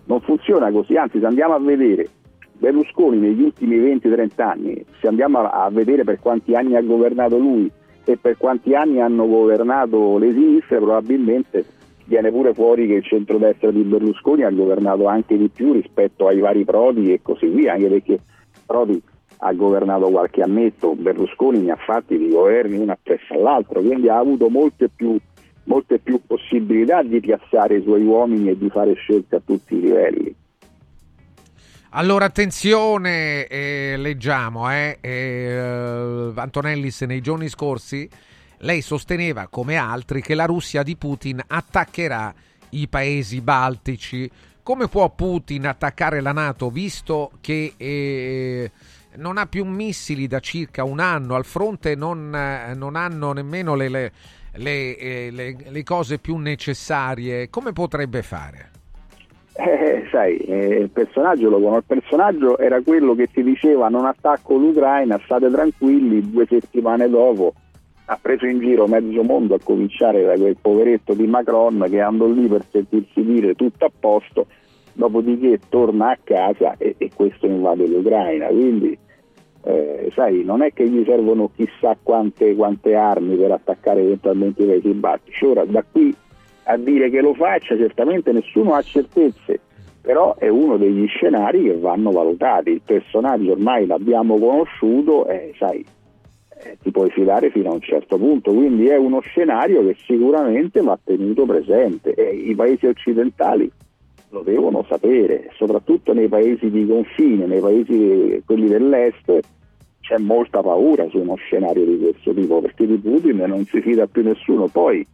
non 0.05 0.21
funziona 0.21 0.73
così, 0.73 0.97
anzi 0.97 1.21
se 1.21 1.27
andiamo 1.27 1.55
a 1.55 1.61
vedere 1.61 2.09
Berlusconi 2.61 3.17
negli 3.17 3.43
ultimi 3.43 3.79
20-30 3.79 4.43
anni, 4.43 4.85
se 5.01 5.09
andiamo 5.09 5.39
a, 5.39 5.71
vedere 5.71 6.05
per 6.05 6.21
quanti 6.21 6.55
anni 6.55 6.77
ha 6.77 6.83
governato 6.83 7.39
lui 7.39 7.71
e 8.05 8.19
per 8.19 8.37
quanti 8.37 8.75
anni 8.75 9.01
hanno 9.01 9.27
governato 9.27 10.19
le 10.19 10.31
sinistre, 10.31 10.77
probabilmente 10.77 11.65
viene 12.05 12.31
pure 12.31 12.53
fuori 12.53 12.87
che 12.87 12.95
il 12.95 13.03
centrodestra 13.03 13.71
di 13.71 13.81
Berlusconi 13.81 14.43
ha 14.43 14.51
governato 14.51 15.07
anche 15.07 15.39
di 15.39 15.49
più 15.49 15.73
rispetto 15.73 16.27
ai 16.27 16.41
vari 16.41 16.67
Prodi 16.67 17.11
e 17.15 17.23
così 17.23 17.47
via, 17.47 17.73
anche 17.73 17.89
perché 17.89 18.21
Prodi 18.67 19.03
ha 19.39 19.53
governato 19.55 20.11
qualche 20.11 20.43
annetto, 20.43 20.95
Berlusconi 20.95 21.61
ne 21.61 21.71
ha 21.71 21.77
fatti 21.77 22.19
di 22.19 22.29
governi 22.29 22.77
uno 22.77 22.93
appresso 22.93 23.33
all'altro, 23.33 23.81
quindi 23.81 24.11
ha 24.11 24.19
avuto 24.19 24.51
molte 24.51 24.91
più, 24.95 25.17
molte 25.65 25.99
più 25.99 26.21
possibilità 26.27 27.03
di 27.03 27.21
piazzare 27.21 27.77
i 27.77 27.83
suoi 27.83 28.05
uomini 28.05 28.51
e 28.51 28.59
di 28.59 28.69
fare 28.69 28.93
scelte 28.93 29.37
a 29.37 29.43
tutti 29.43 29.77
i 29.77 29.81
livelli. 29.81 30.35
Allora 31.93 32.27
attenzione, 32.27 33.47
eh, 33.49 33.97
leggiamo, 33.97 34.71
eh, 34.71 34.99
eh, 35.01 36.33
Antonellis 36.37 37.01
nei 37.01 37.21
giorni 37.21 37.49
scorsi 37.49 38.09
lei 38.59 38.81
sosteneva 38.81 39.49
come 39.49 39.75
altri 39.75 40.23
che 40.23 40.37
la 40.37 40.45
Russia 40.45 40.85
di 40.85 40.97
Putin 40.97 41.43
attaccherà 41.45 42.33
i 42.71 42.87
paesi 42.87 43.41
baltici. 43.41 44.31
Come 44.63 44.87
può 44.87 45.11
Putin 45.11 45.67
attaccare 45.67 46.21
la 46.21 46.31
Nato 46.31 46.71
visto 46.71 47.33
che 47.41 47.73
eh, 47.77 48.71
non 49.17 49.37
ha 49.37 49.47
più 49.47 49.65
missili 49.65 50.29
da 50.29 50.39
circa 50.39 50.85
un 50.85 51.01
anno, 51.01 51.35
al 51.35 51.45
fronte 51.45 51.97
non, 51.97 52.33
eh, 52.33 52.73
non 52.75 52.95
hanno 52.95 53.33
nemmeno 53.33 53.75
le, 53.75 53.89
le, 53.89 54.13
le, 54.53 54.97
eh, 54.97 55.57
le, 55.67 55.83
cose 55.83 56.19
più 56.19 56.37
necessarie? 56.37 57.51
Come 57.51 57.73
potrebbe 57.73 58.23
fare? 58.23 58.70
Eh, 59.53 60.07
sai, 60.11 60.37
eh, 60.39 60.79
il 60.79 60.91
personaggio 60.91 61.51
lo 61.51 61.61
conosco. 61.61 61.79
Il 61.79 62.01
personaggio 62.01 62.59
era 62.59 62.81
quello 62.81 63.15
che 63.15 63.27
ti 63.27 63.43
diceva 63.43 63.89
non 63.89 64.07
attacco 64.07 64.57
l'Ucraina, 64.57 65.21
state 65.25 65.51
tranquilli, 65.51 66.31
due 66.31 66.47
settimane 66.47 67.09
dopo 67.09 67.55
ha 68.13 68.19
preso 68.21 68.45
in 68.47 68.59
giro 68.59 68.89
mezzo 68.89 69.23
mondo 69.23 69.55
a 69.55 69.61
cominciare 69.63 70.25
da 70.25 70.35
quel 70.35 70.57
poveretto 70.61 71.15
di 71.15 71.29
Macron 71.29 71.87
che 71.89 72.01
andò 72.01 72.27
lì 72.27 72.49
per 72.49 72.65
sentirsi 72.69 73.23
dire 73.23 73.55
tutto 73.55 73.85
a 73.85 73.91
posto, 73.97 74.47
dopodiché 74.95 75.61
torna 75.69 76.11
a 76.11 76.19
casa 76.23 76.75
e, 76.77 76.97
e 76.99 77.11
questo 77.15 77.47
invade 77.47 77.87
l'Ucraina. 77.87 78.47
Quindi 78.47 78.99
eh, 79.63 80.11
sai, 80.13 80.43
non 80.43 80.63
è 80.63 80.73
che 80.73 80.89
gli 80.89 81.05
servono 81.05 81.51
chissà 81.55 81.97
quante, 82.03 82.57
quante 82.57 82.97
armi 82.97 83.37
per 83.37 83.53
attaccare 83.53 84.01
eventualmente 84.01 84.65
i 84.65 84.67
paesi 84.67 84.89
baltici. 84.91 85.45
Ora 85.45 85.65
da 85.65 85.85
qui 85.89 86.13
a 86.65 86.77
dire 86.77 87.11
che 87.11 87.21
lo 87.21 87.35
faccia 87.35 87.77
certamente 87.77 88.33
nessuno 88.33 88.75
ha 88.75 88.83
certezze, 88.83 89.61
però 90.01 90.35
è 90.37 90.49
uno 90.49 90.77
degli 90.77 91.07
scenari 91.07 91.65
che 91.65 91.79
vanno 91.79 92.11
valutati. 92.11 92.71
Il 92.71 92.83
personaggio 92.85 93.53
ormai 93.53 93.87
l'abbiamo 93.87 94.39
conosciuto 94.39 95.27
e 95.27 95.53
sai, 95.59 95.85
ti 96.83 96.91
puoi 96.91 97.11
fidare 97.11 97.51
fino 97.51 97.71
a 97.71 97.75
un 97.75 97.81
certo 97.81 98.19
punto, 98.19 98.53
quindi 98.53 98.87
è 98.87 98.97
uno 98.97 99.21
scenario 99.21 99.85
che 99.85 99.97
sicuramente 100.05 100.81
va 100.81 100.99
tenuto 101.03 101.45
presente 101.47 102.15
e 102.15 102.35
i 102.35 102.55
paesi 102.55 102.87
occidentali 102.87 103.71
lo 104.33 104.43
devono 104.43 104.85
sapere, 104.89 105.51
soprattutto 105.57 106.13
nei 106.13 106.29
paesi 106.29 106.71
di 106.71 106.87
confine, 106.87 107.47
nei 107.47 107.61
paesi 107.61 108.43
quelli 108.47 108.69
dell'est 108.69 109.41
c'è 110.01 110.19
molta 110.19 110.61
paura 110.61 111.09
su 111.09 111.19
uno 111.19 111.35
scenario 111.37 111.85
di 111.85 111.99
questo 111.99 112.33
tipo 112.33 112.61
perché 112.61 112.87
di 112.87 112.97
Putin 112.97 113.39
non 113.47 113.65
si 113.65 113.81
fida 113.81 114.07
più 114.07 114.23
nessuno, 114.23 114.69
poi 114.69 115.05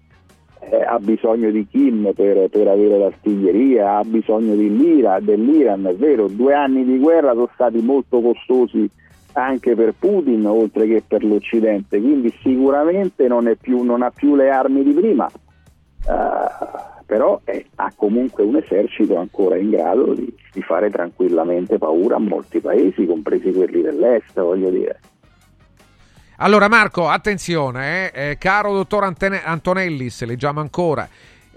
eh, 0.71 0.83
ha 0.83 0.99
bisogno 0.99 1.51
di 1.51 1.67
Kim 1.67 2.13
per, 2.15 2.49
per, 2.49 2.67
avere 2.67 2.99
l'artiglieria, 2.99 3.99
ha 3.99 4.05
bisogno 4.05 4.55
di 4.55 4.69
dell'Iran, 5.21 5.87
è 5.87 5.95
vero, 5.95 6.27
due 6.29 6.55
anni 6.55 6.85
di 6.85 6.99
guerra 6.99 7.33
sono 7.33 7.51
stati 7.55 7.81
molto 7.81 8.21
costosi 8.21 8.89
anche 9.33 9.75
per 9.75 9.95
Putin 9.99 10.47
oltre 10.47 10.87
che 10.87 11.03
per 11.07 11.23
l'Occidente, 11.23 12.01
quindi 12.01 12.35
sicuramente 12.43 13.29
non, 13.29 13.55
più, 13.61 13.83
non 13.83 14.03
ha 14.03 14.11
più 14.11 14.35
le 14.35 14.51
armi 14.51 14.83
di 14.83 14.93
prima, 14.93 15.27
uh, 15.27 17.05
però 17.05 17.41
è, 17.45 17.63
ha 17.77 17.93
comunque 17.95 18.45
un 18.45 18.57
esercito 18.57 19.17
ancora 19.17 19.57
in 19.57 19.71
grado 19.71 20.15
di, 20.15 20.35
di, 20.53 20.63
fare 20.63 20.91
tranquillamente 20.91 21.77
paura 21.77 22.17
a 22.17 22.19
molti 22.19 22.61
paesi, 22.61 23.07
compresi 23.07 23.53
quelli 23.53 23.83
dell'est, 23.83 24.41
voglio 24.41 24.71
dire. 24.71 25.01
Allora 26.39 26.69
Marco, 26.69 27.09
attenzione, 27.09 28.13
eh, 28.13 28.31
eh, 28.31 28.39
caro 28.39 28.75
dottor 28.75 29.05
Antene- 29.05 29.43
Antonellis, 29.43 30.23
leggiamo 30.25 30.61
ancora 30.61 31.09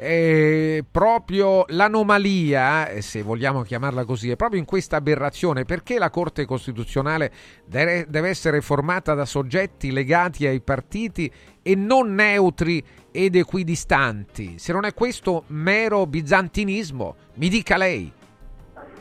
eh, 0.01 0.85
proprio 0.89 1.65
l'anomalia, 1.67 2.87
eh, 2.87 3.01
se 3.01 3.21
vogliamo 3.21 3.63
chiamarla 3.63 4.05
così, 4.05 4.29
è 4.29 4.37
proprio 4.37 4.57
in 4.57 4.65
questa 4.65 4.95
aberrazione 4.95 5.65
perché 5.65 5.99
la 5.99 6.09
Corte 6.09 6.45
Costituzionale 6.45 7.29
deve, 7.65 8.05
deve 8.07 8.29
essere 8.29 8.61
formata 8.61 9.13
da 9.13 9.25
soggetti 9.25 9.91
legati 9.91 10.47
ai 10.47 10.61
partiti 10.61 11.29
e 11.61 11.75
non 11.75 12.13
neutri 12.15 12.81
ed 13.11 13.35
equidistanti. 13.35 14.57
Se 14.57 14.71
non 14.71 14.85
è 14.85 14.93
questo 14.93 15.43
mero 15.47 16.07
bizantinismo, 16.07 17.15
mi 17.33 17.49
dica 17.49 17.75
lei. 17.75 18.13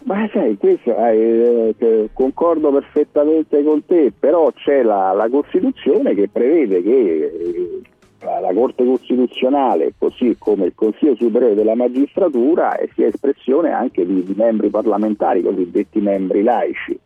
Ma 0.05 0.29
sai, 0.33 0.57
questo 0.57 0.97
eh, 0.97 1.75
eh, 1.77 2.09
concordo 2.13 2.71
perfettamente 2.71 3.63
con 3.63 3.85
te, 3.85 4.13
però 4.19 4.51
c'è 4.53 4.83
la, 4.83 5.13
la 5.13 5.29
Costituzione 5.29 6.15
che 6.15 6.29
prevede 6.29 6.83
che 6.83 7.25
eh, 7.25 7.81
la 8.21 8.53
Corte 8.55 8.85
Costituzionale, 8.85 9.93
così 9.99 10.37
come 10.39 10.67
il 10.67 10.73
Consiglio 10.75 11.15
Superiore 11.15 11.55
della 11.55 11.75
Magistratura, 11.75 12.77
sia 12.95 13.07
espressione 13.07 13.71
anche 13.71 14.05
di, 14.07 14.23
di 14.25 14.35
membri 14.37 14.71
parlamentari, 14.71 15.43
cosiddetti 15.43 16.01
membri 16.01 16.43
laici. 16.43 16.99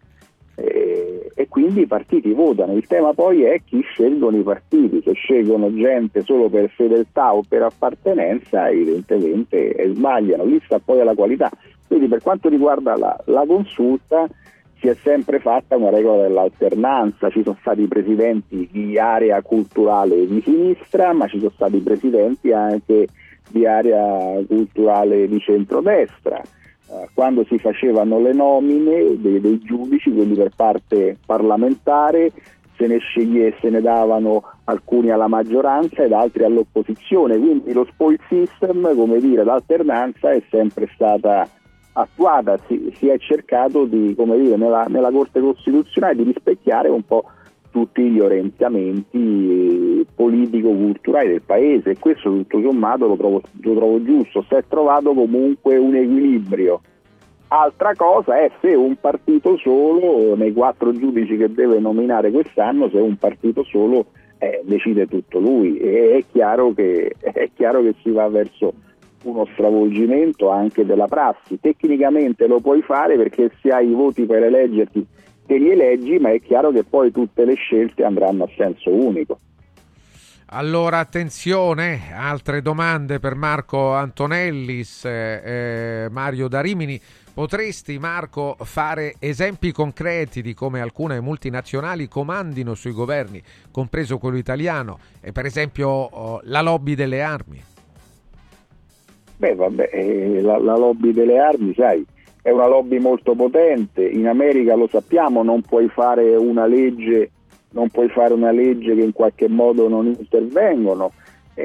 E, 0.55 1.31
e, 1.35 1.49
quindi 1.49 1.83
i 1.83 1.87
partiti 1.87 2.33
votano. 2.33 2.75
Il 2.75 2.87
tema 2.87 3.13
poi 3.13 3.43
è 3.45 3.61
chi 3.65 3.81
scelgono 3.83 4.37
i 4.37 4.43
partiti, 4.43 5.01
se 5.03 5.13
scelgono 5.13 5.73
gente 5.75 6.23
solo 6.23 6.49
per 6.49 6.69
fedeltà 6.71 7.35
o 7.35 7.43
per 7.47 7.63
appartenenza, 7.63 8.69
evidentemente 8.69 9.93
sbagliano. 9.95 10.45
Lì 10.45 10.61
sta 10.65 10.79
poi 10.79 11.01
alla 11.01 11.15
qualità. 11.15 11.51
Quindi 11.87 12.09
per 12.09 12.23
quanto 12.23 12.49
riguarda 12.49 12.97
la, 12.97 13.19
la 13.27 13.45
consulta, 13.47 14.27
si 14.83 14.89
è 14.89 14.95
sempre 14.95 15.39
fatta 15.39 15.77
una 15.77 15.91
regola 15.91 16.23
dell'alternanza, 16.23 17.31
ci 17.31 17.43
sono 17.45 17.57
stati 17.61 17.87
presidenti 17.87 18.69
di 18.73 18.99
area 18.99 19.41
culturale 19.41 20.27
di 20.27 20.41
sinistra, 20.43 21.13
ma 21.13 21.29
ci 21.29 21.39
sono 21.39 21.53
stati 21.55 21.79
presidenti 21.79 22.51
anche 22.51 23.07
di 23.49 23.65
area 23.65 24.43
culturale 24.45 25.29
di 25.29 25.39
centrodestra. 25.39 26.43
Eh, 26.93 27.09
quando 27.15 27.43
si 27.45 27.57
facevano 27.57 28.21
le 28.21 28.35
nomine 28.35 29.19
dei, 29.19 29.41
dei, 29.41 29.59
giudici, 29.61 30.13
quelli 30.13 30.35
per 30.35 30.51
parte 30.55 31.17
parlamentare, 31.25 32.31
se 32.77 32.87
ne 32.87 32.99
scegliesse, 32.99 33.57
se 33.63 33.71
ne 33.71 33.81
davano 33.81 34.43
alcuni 34.65 35.11
alla 35.11 35.27
maggioranza 35.27 36.03
ed 36.03 36.13
altri 36.13 36.45
all'opposizione, 36.45 37.39
quindi 37.39 37.73
lo 37.73 37.87
spoil 37.91 38.19
system, 38.29 38.95
come 38.95 39.21
dire, 39.21 39.43
l'alternanza 39.43 40.33
è 40.33 40.43
sempre 40.51 40.87
stata 40.93 41.49
attuata. 41.93 42.59
Si, 42.67 42.93
si 42.97 43.09
è 43.09 43.17
cercato 43.19 43.87
di, 43.87 44.15
come 44.15 44.39
dire, 44.39 44.57
nella, 44.57 44.85
nella, 44.87 45.11
Corte 45.11 45.41
Costituzionale 45.41 46.17
di 46.17 46.25
rispecchiare 46.25 46.91
un 46.91 47.05
po' 47.05 47.25
tutti 47.73 48.03
gli 48.03 48.21
orientamenti 48.21 50.07
politico-culturali 50.15 51.29
del 51.29 51.43
Paese 51.43 51.91
e 51.91 51.99
questo 51.99 52.31
tutto 52.31 52.61
sommato 52.61 53.09
lo 53.09 53.17
trovo, 53.17 53.41
lo 53.63 53.75
trovo 53.75 54.03
giusto, 54.05 54.45
si 54.47 54.55
è 54.55 54.63
trovato 54.69 55.13
comunque 55.15 55.79
un 55.79 55.97
equilibrio. 55.97 56.81
Altra 57.49 57.95
cosa 57.95 58.39
è 58.39 58.51
se 58.61 58.75
un 58.75 58.97
partito 59.01 59.57
solo, 59.59 60.37
nei 60.37 60.53
quattro 60.53 60.93
giudici 60.93 61.37
che 61.37 61.53
deve 61.53 61.81
nominare 61.81 62.31
quest'anno, 62.31 62.89
se 62.89 62.99
un 62.99 63.17
partito 63.17 63.65
solo 63.65 64.07
eh, 64.39 64.63
decide 64.65 65.07
tutto 65.07 65.39
lui. 65.39 65.79
E 65.79 66.17
è 66.17 66.25
chiaro, 66.31 66.73
che, 66.73 67.15
è 67.21 67.51
chiaro 67.55 67.83
che 67.83 67.95
si 68.03 68.11
va 68.11 68.29
verso 68.29 68.73
uno 69.25 69.47
stravolgimento 69.53 70.49
anche 70.49 70.87
della 70.87 71.07
prassi. 71.07 71.59
Tecnicamente 71.61 72.47
lo 72.47 72.61
puoi 72.61 72.81
fare 72.83 73.17
perché 73.17 73.51
se 73.61 73.71
hai 73.71 73.91
i 73.91 73.95
voti 73.95 74.25
per 74.25 74.43
eleggerti 74.43 75.07
te 75.47 75.57
li 75.57 75.71
eleggi, 75.71 76.19
ma 76.19 76.33
è 76.33 76.41
chiaro 76.41 76.71
che 76.71 76.85
poi 76.85 77.11
tutte 77.11 77.45
le 77.45 77.55
scelte 77.55 78.05
andranno 78.05 78.45
a 78.45 78.51
senso 78.57 78.91
unico. 78.91 79.39
Allora, 80.55 80.99
attenzione, 80.99 82.13
altre 82.15 82.61
domande 82.61 83.19
per 83.19 83.35
Marco 83.35 83.95
Antonellis, 83.95 85.03
eh, 85.07 86.09
Mario 86.11 86.47
da 86.49 86.61
Rimini. 86.61 87.01
Potresti, 87.33 87.99
Marco, 87.99 88.57
fare 88.61 89.15
esempi 89.19 89.73
concreti 89.73 90.43
di 90.43 90.53
come 90.53 90.83
alcune 90.83 91.21
multinazionali 91.21 92.07
comandino 92.07 92.75
sui 92.75 92.93
governi, 92.93 93.43
compreso 93.71 94.19
quello 94.19 94.37
italiano, 94.37 94.99
e 95.23 95.33
per 95.33 95.47
esempio 95.47 95.89
oh, 95.89 96.41
la 96.45 96.61
lobby 96.61 96.95
delle 96.95 97.23
armi? 97.23 97.63
Beh, 99.39 99.55
vabbè, 99.55 99.89
eh, 99.91 100.43
la, 100.43 100.59
la 100.59 100.77
lobby 100.77 101.15
delle 101.15 101.39
armi, 101.39 101.73
sai, 101.75 102.05
è 102.43 102.51
una 102.51 102.67
lobby 102.67 102.99
molto 102.99 103.35
potente. 103.35 104.07
In 104.07 104.27
America 104.27 104.75
lo 104.75 104.89
sappiamo, 104.89 105.43
non 105.43 105.63
puoi 105.63 105.89
fare 105.89 106.35
una 106.37 106.67
legge, 106.67 107.31
fare 108.13 108.35
una 108.35 108.51
legge 108.51 108.95
che 108.95 109.03
in 109.03 109.13
qualche 109.13 109.49
modo 109.49 109.89
non 109.89 110.07
intervengono. 110.07 111.13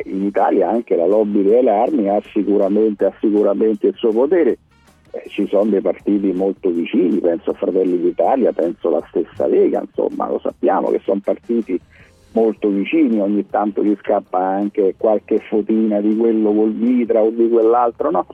In 0.06 0.24
Italia 0.24 0.70
anche 0.70 0.96
la 0.96 1.08
lobby 1.08 1.44
delle 1.44 1.72
armi 1.72 2.10
ha 2.10 2.22
sicuramente, 2.32 3.06
ha 3.06 3.14
sicuramente 3.20 3.88
il 3.88 3.96
suo 3.96 4.12
potere 4.12 4.58
eh, 5.12 5.24
ci 5.30 5.48
sono 5.48 5.70
dei 5.70 5.82
partiti 5.82 6.32
molto 6.34 6.70
vicini, 6.70 7.20
penso 7.20 7.52
a 7.52 7.54
Fratelli 7.54 7.98
d'Italia, 8.00 8.52
penso 8.52 8.90
alla 8.90 9.06
stessa 9.10 9.48
Lega, 9.48 9.82
insomma 9.82 10.30
lo 10.30 10.40
sappiamo 10.40 10.90
che 10.90 11.00
sono 11.04 11.22
partiti 11.24 11.80
molto 12.34 12.70
vicini, 12.70 13.20
ogni 13.20 13.48
tanto 13.48 13.84
gli 13.84 13.96
scappa 14.00 14.40
anche 14.40 14.96
qualche 14.98 15.40
fotina 15.40 16.02
di 16.02 16.16
quello 16.16 16.54
col 16.54 16.74
Vitra 16.74 17.22
o 17.22 17.30
di 17.30 17.48
quell'altro, 17.48 18.12
no? 18.12 18.28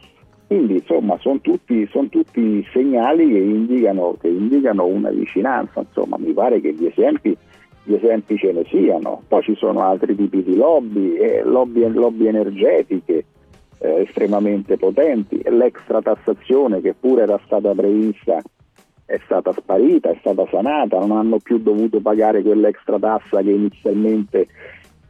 Quindi 0.54 0.76
insomma 0.76 1.18
sono 1.20 1.40
tutti, 1.42 1.88
son 1.90 2.10
tutti 2.10 2.64
segnali 2.72 3.28
che 3.28 3.40
indicano, 3.40 4.16
che 4.22 4.28
indicano, 4.28 4.86
una 4.86 5.10
vicinanza, 5.10 5.80
insomma 5.80 6.18
mi 6.20 6.32
pare 6.32 6.62
che 6.62 6.76
gli 6.76 6.86
esempi, 6.86 7.36
gli 7.82 7.96
esempi 7.96 8.38
ce 8.38 8.52
ne 8.52 8.64
siano, 8.66 9.24
poi 9.28 9.42
ci 9.42 9.56
sono 9.56 9.80
altri 9.82 10.16
tipi 10.16 10.44
di 10.44 10.56
lobby, 10.56 11.16
eh, 11.16 11.42
lobby, 11.44 11.92
lobby 11.92 12.28
energetiche, 12.28 13.26
eh, 13.80 14.02
estremamente 14.02 14.78
potenti, 14.78 15.42
l'extra 15.50 16.04
tassazione 16.04 16.82
che 16.82 16.94
pure 16.94 17.24
era 17.24 17.40
stata 17.46 17.74
prevista 17.74 18.40
è 19.06 19.20
stata 19.26 19.52
sparita, 19.54 20.12
è 20.12 20.18
stata 20.20 20.46
sanata, 20.52 21.00
non 21.00 21.18
hanno 21.18 21.40
più 21.40 21.58
dovuto 21.58 22.00
pagare 22.00 22.44
quell'extra 22.44 23.00
tassa 23.00 23.42
che 23.42 23.50
inizialmente 23.50 24.48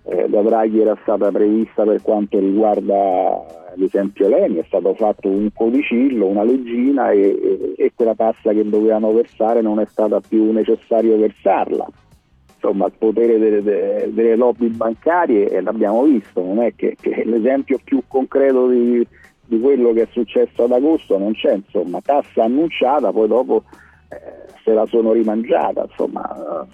eh, 0.06 0.28
da 0.28 0.42
Draghi 0.42 0.82
era 0.82 0.98
stata 1.02 1.32
prevista 1.32 1.84
per 1.84 2.02
quanto 2.02 2.40
riguarda 2.40 3.62
l'esempio 3.76 4.28
Leni, 4.28 4.58
è 4.58 4.64
stato 4.68 4.94
fatto 4.96 5.30
un 5.30 5.50
codicillo, 5.54 6.28
una 6.28 6.44
leggina 6.44 7.12
e, 7.12 7.20
e, 7.20 7.74
e 7.78 7.92
quella 7.96 8.16
tassa 8.16 8.52
che 8.52 8.68
dovevano 8.68 9.14
versare 9.14 9.62
non 9.62 9.80
è 9.80 9.86
stata 9.86 10.20
più 10.20 10.52
necessario 10.52 11.18
versarla. 11.18 11.88
Insomma, 12.56 12.86
il 12.86 12.94
potere 12.98 13.38
delle, 13.38 14.14
delle, 14.14 14.36
lobby 14.38 14.70
bancarie 14.70 15.50
e 15.50 15.60
l'abbiamo 15.60 16.04
visto, 16.04 16.42
non 16.42 16.62
è 16.62 16.74
che, 16.76 16.96
che 17.00 17.24
l'esempio 17.26 17.78
più 17.84 18.04
concreto 18.08 18.68
di, 18.68 19.06
di, 19.46 19.60
quello 19.60 19.92
che 19.92 20.04
è 20.04 20.08
successo 20.12 20.64
ad 20.64 20.72
agosto 20.72 21.18
non 21.18 21.34
c'è, 21.34 21.56
insomma, 21.56 22.00
tassa 22.00 22.46
annunciata, 22.46 23.12
poi 23.12 23.28
dopo 23.28 23.64
eh, 24.08 24.54
se 24.64 24.72
la 24.72 24.86
sono 24.86 25.12
rimangiata, 25.12 25.86
insomma, 25.90 26.66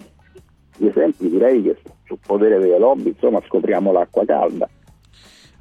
gli 0.80 0.88
esempi 0.88 1.30
direi 1.30 1.62
che 1.62 1.78
sul 2.06 2.18
potere 2.26 2.58
delle 2.58 2.80
lobby 2.80 3.10
insomma, 3.10 3.42
scopriamo 3.46 3.92
l'acqua 3.92 4.26
calda. 4.26 4.68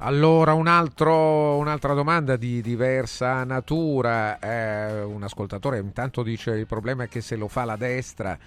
Allora, 0.01 0.55
un 0.55 0.69
altro, 0.69 1.57
un'altra 1.57 1.93
domanda 1.93 2.37
di 2.37 2.63
diversa 2.63 3.43
natura. 3.43 4.39
Eh, 4.39 5.03
un 5.03 5.25
ascoltatore 5.25 5.79
intanto 5.79 6.23
dice 6.23 6.53
il 6.53 6.69
problema 6.69 7.05
è 7.05 7.09
che 7.09 7.21
se 7.21 7.35
lo 7.35 7.49
fa 7.49 7.65
la 7.65 7.75
destra 7.75 8.39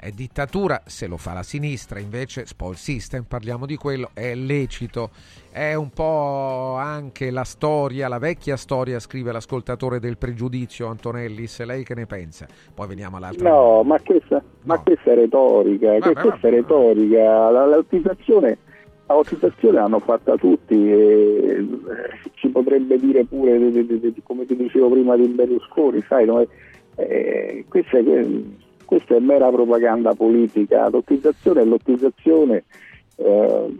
è 0.00 0.10
dittatura, 0.10 0.82
se 0.86 1.08
lo 1.08 1.16
fa 1.16 1.32
la 1.32 1.42
sinistra 1.42 1.98
invece 1.98 2.46
spoil 2.46 2.76
system, 2.76 3.24
parliamo 3.26 3.66
di 3.66 3.76
quello, 3.76 4.10
è 4.14 4.34
lecito. 4.34 5.10
È 5.50 5.74
un 5.74 5.90
po' 5.90 6.76
anche 6.76 7.30
la 7.30 7.42
storia, 7.42 8.06
la 8.06 8.18
vecchia 8.18 8.56
storia, 8.56 9.00
scrive 9.00 9.32
l'ascoltatore 9.32 9.98
del 9.98 10.16
pregiudizio 10.16 10.86
Antonellis. 10.86 11.64
Lei 11.64 11.82
che 11.82 11.94
ne 11.94 12.06
pensa? 12.06 12.46
Poi 12.72 12.86
veniamo 12.86 13.16
all'altra. 13.16 13.50
No, 13.50 13.82
ma 13.82 14.00
questa, 14.00 14.36
no. 14.36 14.42
ma 14.62 14.78
questa, 14.78 15.10
è 15.10 15.14
retorica, 15.16 15.90
vabbè, 15.98 16.12
questa 16.12 16.28
vabbè. 16.28 16.46
è 16.46 16.50
retorica. 16.50 17.50
La, 17.50 17.66
l'utilizzazione 17.66 18.58
la 19.08 19.14
votazione 19.14 19.78
l'hanno 19.78 20.00
fatta 20.00 20.36
tutti 20.36 20.74
e 20.74 21.56
eh, 21.56 21.66
ci 22.34 22.48
potrebbe 22.50 22.98
dire 22.98 23.24
pure, 23.24 23.58
come 24.22 24.44
ti 24.44 24.54
dicevo 24.54 24.90
prima 24.90 25.16
di 25.16 25.26
Berlusconi, 25.28 26.04
sai, 26.06 26.26
no? 26.26 26.46
eh, 26.96 27.64
questa, 27.68 27.96
è, 27.96 28.26
questa, 28.88 29.16
è, 29.16 29.18
mera 29.18 29.50
propaganda 29.50 30.14
politica, 30.14 30.88
lottizzazione 30.88 31.60
è 31.60 31.64
lottizzazione, 31.66 32.64
eh, 33.16 33.76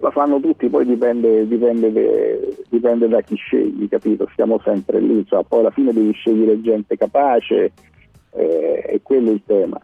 la 0.00 0.10
fanno 0.10 0.40
tutti, 0.40 0.68
poi 0.68 0.84
dipende, 0.84 1.46
dipende, 1.46 1.92
de, 1.92 2.56
dipende, 2.68 3.06
da 3.06 3.20
chi 3.20 3.36
scegli, 3.36 3.88
capito? 3.88 4.28
Stiamo 4.32 4.58
sempre 4.64 4.98
lì, 4.98 5.24
cioè, 5.28 5.44
poi 5.46 5.60
alla 5.60 5.70
fine 5.70 5.92
devi 5.92 6.10
scegliere 6.10 6.60
gente 6.60 6.96
capace 6.96 7.70
eh, 8.32 8.84
e 8.84 9.00
quello 9.00 9.30
è 9.30 9.34
il 9.34 9.42
tema. 9.46 9.80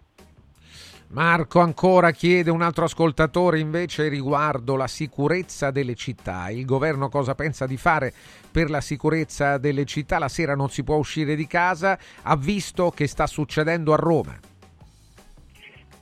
Marco 1.17 1.61
ancora 1.61 2.11
chiede 2.11 2.51
un 2.51 2.61
altro 2.61 2.85
ascoltatore 2.85 3.59
invece 3.59 4.09
riguardo 4.09 4.77
la 4.77 4.87
sicurezza 4.87 5.71
delle 5.71 5.95
città. 5.95 6.51
Il 6.51 6.67
governo 6.67 7.09
cosa 7.09 7.35
pensa 7.35 7.65
di 7.65 7.79
fare 7.79 8.13
per 8.53 8.69
la 8.69 8.83
sicurezza 8.83 9.57
delle 9.57 9.87
città? 9.87 10.19
La 10.19 10.29
sera 10.29 10.55
non 10.55 10.69
si 10.69 10.85
può 10.85 10.97
uscire 10.97 11.35
di 11.35 11.47
casa, 11.47 11.99
ha 12.23 12.37
visto 12.37 12.91
che 12.91 13.07
sta 13.07 13.27
succedendo 13.27 13.95
a 13.95 13.97
Roma. 13.97 14.39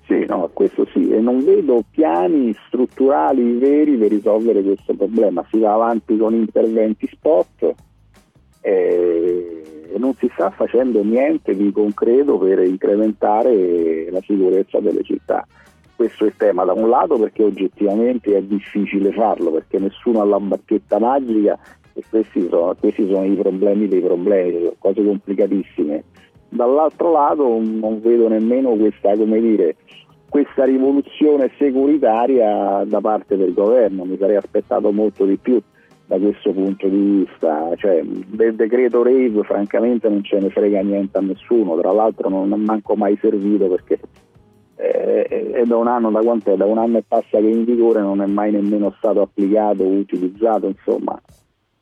Sì, 0.08 0.24
no, 0.26 0.50
questo 0.52 0.84
sì, 0.92 1.08
e 1.08 1.20
non 1.20 1.44
vedo 1.44 1.84
piani 1.88 2.52
strutturali 2.66 3.56
veri 3.56 3.96
per 3.96 4.10
risolvere 4.10 4.64
questo 4.64 4.94
problema. 4.94 5.46
Si 5.48 5.60
va 5.60 5.74
avanti 5.74 6.16
con 6.16 6.34
interventi 6.34 7.06
spot. 7.06 7.72
Eh 8.64 9.54
e 9.94 9.98
non 9.98 10.12
si 10.14 10.28
sta 10.32 10.50
facendo 10.50 11.04
niente 11.04 11.54
di 11.54 11.70
concreto 11.70 12.36
per 12.36 12.58
incrementare 12.58 14.10
la 14.10 14.20
sicurezza 14.22 14.80
delle 14.80 15.04
città. 15.04 15.46
Questo 15.94 16.24
è 16.24 16.26
il 16.26 16.34
tema 16.36 16.64
da 16.64 16.72
un 16.72 16.88
lato 16.88 17.16
perché 17.16 17.44
oggettivamente 17.44 18.36
è 18.36 18.42
difficile 18.42 19.12
farlo, 19.12 19.52
perché 19.52 19.78
nessuno 19.78 20.20
ha 20.20 20.24
la 20.24 20.40
bacchetta 20.40 20.98
magica 20.98 21.56
e 21.92 22.02
questi 22.10 22.44
sono, 22.50 22.74
questi 22.76 23.06
sono 23.06 23.24
i 23.24 23.36
problemi 23.36 23.86
dei 23.86 24.00
problemi, 24.00 24.58
sono 24.58 24.74
cose 24.80 25.04
complicatissime. 25.04 26.02
Dall'altro 26.48 27.12
lato 27.12 27.60
non 27.62 28.00
vedo 28.00 28.26
nemmeno 28.26 28.74
questa, 28.74 29.14
dire, 29.14 29.76
questa 30.28 30.64
rivoluzione 30.64 31.52
securitaria 31.56 32.82
da 32.84 33.00
parte 33.00 33.36
del 33.36 33.54
governo, 33.54 34.04
mi 34.04 34.16
sarei 34.18 34.36
aspettato 34.36 34.90
molto 34.90 35.24
di 35.24 35.36
più 35.36 35.62
da 36.06 36.18
questo 36.18 36.52
punto 36.52 36.88
di 36.88 37.24
vista. 37.26 37.70
Cioè, 37.76 38.02
del 38.02 38.54
decreto 38.54 39.02
rave 39.02 39.42
francamente 39.42 40.08
non 40.08 40.22
ce 40.22 40.38
ne 40.38 40.50
frega 40.50 40.80
niente 40.82 41.18
a 41.18 41.20
nessuno, 41.20 41.78
tra 41.78 41.92
l'altro 41.92 42.28
non 42.28 42.52
è 42.52 42.56
manco 42.56 42.94
mai 42.94 43.16
servito 43.20 43.68
perché 43.68 43.98
eh, 44.76 45.52
è 45.52 45.62
da 45.64 45.76
un 45.76 45.86
anno, 45.86 46.10
da 46.10 46.20
quant'è? 46.20 46.56
Da 46.56 46.66
un 46.66 46.78
anno 46.78 46.98
e 46.98 47.04
passa 47.06 47.38
che 47.38 47.38
è 47.38 47.50
in 47.50 47.64
vigore 47.64 48.00
non 48.00 48.20
è 48.20 48.26
mai 48.26 48.50
nemmeno 48.50 48.92
stato 48.98 49.22
applicato 49.22 49.82
o 49.82 49.88
utilizzato, 49.88 50.66
insomma. 50.66 51.20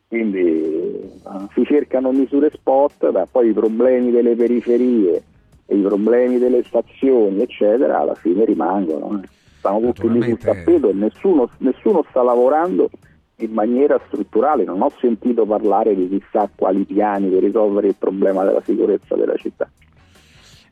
Quindi 0.09 0.41
eh, 0.41 1.13
si 1.55 1.65
cercano 1.65 2.13
misure 2.13 2.51
spot, 2.51 3.11
da 3.11 3.27
poi 3.31 3.49
i 3.49 3.53
problemi 3.53 4.11
delle 4.11 4.37
periferie 4.37 5.23
e 5.65 5.77
i 5.77 5.81
problemi 5.81 6.39
delle 6.39 6.63
stazioni, 6.65 7.41
eccetera, 7.41 8.01
alla 8.01 8.15
fine 8.15 8.45
rimangono. 8.45 9.21
Eh. 9.23 9.29
Stanno 9.57 9.93
tutti 9.93 10.11
lì 10.11 10.23
sul 10.23 10.39
tappeto 10.39 10.91
e 10.91 10.93
nessuno, 10.93 11.49
nessuno 11.59 12.05
sta 12.11 12.23
lavorando 12.23 12.91
in 13.37 13.53
maniera 13.53 14.01
strutturale, 14.07 14.65
non 14.65 14.83
ho 14.83 14.93
sentito 15.01 15.45
parlare 15.45 15.95
di 15.95 16.09
chissà 16.09 16.49
quali 16.55 16.85
piani 16.85 17.29
per 17.29 17.43
risolvere 17.43 17.89
il 17.89 17.97
problema 17.99 18.45
della 18.45 18.63
sicurezza 18.63 19.17
della 19.17 19.37
città. 19.37 19.69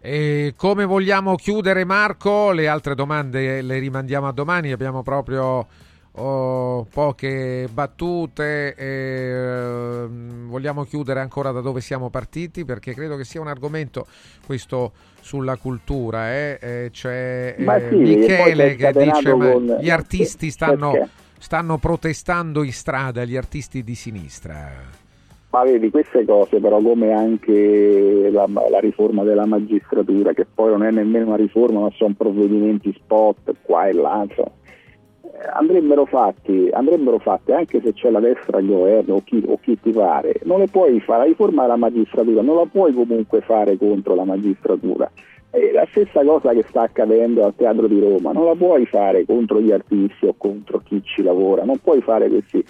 E 0.03 0.55
come 0.57 0.85
vogliamo 0.85 1.35
chiudere 1.35 1.85
Marco? 1.85 2.53
Le 2.53 2.69
altre 2.69 2.95
domande 2.95 3.61
le 3.61 3.79
rimandiamo 3.79 4.29
a 4.29 4.33
domani, 4.33 4.73
abbiamo 4.73 5.03
proprio 5.03 5.67
oh, 6.13 6.87
poche 6.91 7.69
battute 7.71 8.75
e 8.75 10.05
uh, 10.05 10.09
vogliamo 10.49 10.85
chiudere 10.85 11.21
ancora 11.21 11.51
da 11.51 11.61
dove 11.61 11.81
siamo 11.81 12.09
partiti 12.09 12.65
perché 12.65 12.95
credo 12.95 13.17
che 13.17 13.25
sia 13.25 13.41
un 13.41 13.49
argomento 13.49 14.07
questo 14.47 14.93
sulla 15.21 15.57
cultura. 15.57 16.33
Eh? 16.33 16.59
Eh, 16.61 16.89
c'è 16.91 17.57
eh, 17.59 17.87
sì, 17.89 17.97
Michele 17.97 18.77
che 18.77 18.93
dice 18.93 19.31
con... 19.31 19.77
gli 19.81 19.91
artisti 19.91 20.51
stanno... 20.51 20.93
Perché? 20.93 21.09
Stanno 21.41 21.79
protestando 21.79 22.63
in 22.63 22.73
strada 22.73 23.25
gli 23.25 23.35
artisti 23.35 23.83
di 23.83 23.95
sinistra. 23.95 24.99
Ma 25.51 25.65
vedi, 25.65 25.91
queste 25.91 26.25
cose 26.25 26.61
però 26.61 26.81
come 26.81 27.13
anche 27.13 28.29
la, 28.31 28.47
la, 28.47 28.79
riforma 28.79 29.25
della 29.25 29.47
magistratura, 29.47 30.33
che 30.33 30.47
poi 30.47 30.71
non 30.71 30.85
è 30.85 30.93
nemmeno 30.93 31.27
una 31.27 31.37
riforma, 31.37 31.81
ma 31.81 31.91
sono 31.97 32.15
provvedimenti 32.17 32.93
spot 32.93 33.55
qua 33.63 33.89
e 33.89 33.93
là, 33.95 34.25
eh, 34.29 34.51
andrebbero 35.55 36.05
fatti, 36.05 36.69
andrebbero 36.73 37.19
fatti 37.19 37.51
anche 37.51 37.81
se 37.83 37.95
c'è 37.95 38.11
la 38.11 38.21
destra 38.21 38.59
al 38.59 38.67
governo 38.67 39.15
o 39.15 39.23
chi, 39.25 39.43
o 39.45 39.59
chi 39.61 39.77
ti 39.81 39.91
pare. 39.91 40.35
Non 40.45 40.61
le 40.61 40.69
puoi 40.69 41.01
fare, 41.01 41.21
la 41.21 41.25
riforma 41.25 41.63
della 41.63 41.77
magistratura 41.77 42.43
non 42.43 42.55
la 42.55 42.67
puoi 42.71 42.93
comunque 42.93 43.41
fare 43.41 43.77
contro 43.77 44.15
la 44.15 44.25
magistratura 44.25 45.11
è 45.51 45.73
la 45.73 45.87
stessa 45.91 46.25
cosa 46.25 46.53
che 46.53 46.65
sta 46.69 46.83
accadendo 46.83 47.45
al 47.45 47.55
Teatro 47.57 47.87
di 47.87 47.99
Roma, 47.99 48.33
non 48.33 48.45
la 48.45 48.55
puoi 48.55 48.87
fare 48.87 49.25
contro 49.25 49.61
gli 49.61 49.73
artisti 49.73 50.27
o 50.27 50.35
contro 50.37 50.81
chi 50.85 51.03
ci 51.03 51.23
lavora, 51.23 51.65
non 51.65 51.79
puoi 51.79 52.01
fare 52.01 52.29
questi, 52.29 52.65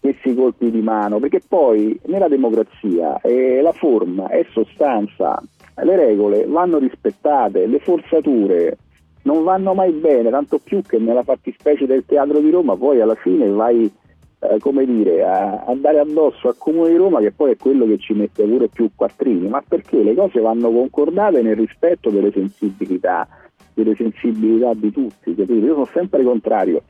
questi 0.00 0.34
colpi 0.34 0.70
di 0.70 0.82
mano, 0.82 1.18
perché 1.18 1.40
poi 1.46 1.98
nella 2.04 2.28
democrazia 2.28 3.20
eh, 3.20 3.60
la 3.62 3.72
forma 3.72 4.28
è 4.28 4.44
sostanza, 4.52 5.42
le 5.82 5.96
regole 5.96 6.44
vanno 6.46 6.78
rispettate, 6.78 7.66
le 7.66 7.78
forzature 7.78 8.76
non 9.22 9.42
vanno 9.42 9.74
mai 9.74 9.92
bene, 9.92 10.30
tanto 10.30 10.58
più 10.62 10.82
che 10.82 10.98
nella 10.98 11.22
fattispecie 11.22 11.86
del 11.86 12.04
teatro 12.06 12.38
di 12.38 12.50
Roma 12.50 12.76
poi 12.76 13.00
alla 13.00 13.16
fine 13.16 13.48
vai 13.48 13.90
eh, 14.38 14.58
come 14.58 14.84
dire, 14.84 15.24
a 15.24 15.64
andare 15.66 15.98
addosso 15.98 16.48
al 16.48 16.56
Comune 16.58 16.90
di 16.90 16.96
Roma 16.96 17.20
che 17.20 17.32
poi 17.32 17.52
è 17.52 17.56
quello 17.56 17.86
che 17.86 17.98
ci 17.98 18.12
mette 18.12 18.44
pure 18.44 18.68
più 18.68 18.90
quattrini, 18.94 19.48
ma 19.48 19.62
perché 19.66 20.02
le 20.02 20.14
cose 20.14 20.40
vanno 20.40 20.70
concordate 20.70 21.42
nel 21.42 21.56
rispetto 21.56 22.10
delle 22.10 22.30
sensibilità, 22.32 23.26
delle 23.74 23.94
sensibilità 23.94 24.72
di 24.74 24.90
tutti, 24.90 25.34
capito? 25.34 25.66
Io 25.66 25.72
sono 25.72 25.88
sempre 25.92 26.22
contrario 26.22 26.82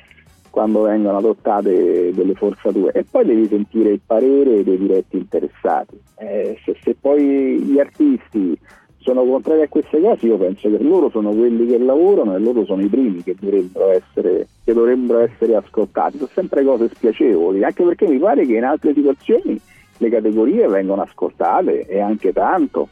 quando 0.51 0.83
vengono 0.83 1.19
adottate 1.19 2.13
delle 2.15 2.35
forzature 2.35 2.93
e 2.93 3.05
poi 3.05 3.27
devi 3.27 3.47
sentire 3.47 3.91
il 3.91 4.01
parere 4.05 4.65
dei 4.65 4.79
diretti 4.79 5.19
interessati. 5.19 6.01
Eh, 6.17 6.59
se, 6.65 6.77
se 6.83 6.97
poi 6.99 7.61
gli 7.61 7.79
artisti 7.79 8.59
sono 9.07 9.25
contrari 9.25 9.63
a 9.63 9.69
queste 9.69 10.01
cose, 10.01 10.27
io 10.27 10.37
penso 10.37 10.69
che 10.69 10.83
loro 10.83 11.09
sono 11.11 11.31
quelli 11.31 11.65
che 11.65 11.79
lavorano 11.79 12.35
e 12.35 12.41
loro 12.41 12.65
sono 12.65 12.83
i 12.83 12.89
primi 12.89 13.23
che 13.23 13.37
dovrebbero 13.39 13.93
essere, 13.93 14.49
che 14.65 14.73
dovrebbero 14.73 15.21
essere 15.21 15.55
ascoltati. 15.55 16.17
Sono 16.17 16.31
sempre 16.35 16.65
cose 16.65 16.89
spiacevoli, 16.93 17.63
anche 17.63 17.85
perché 17.85 18.09
mi 18.09 18.19
pare 18.19 18.45
che 18.45 18.57
in 18.57 18.65
altre 18.65 18.93
situazioni 18.95 19.61
le 19.99 20.11
categorie 20.11 20.67
vengono 20.67 21.03
ascoltate 21.03 21.87
e 21.87 22.01
anche 22.01 22.33
tanto. 22.33 22.89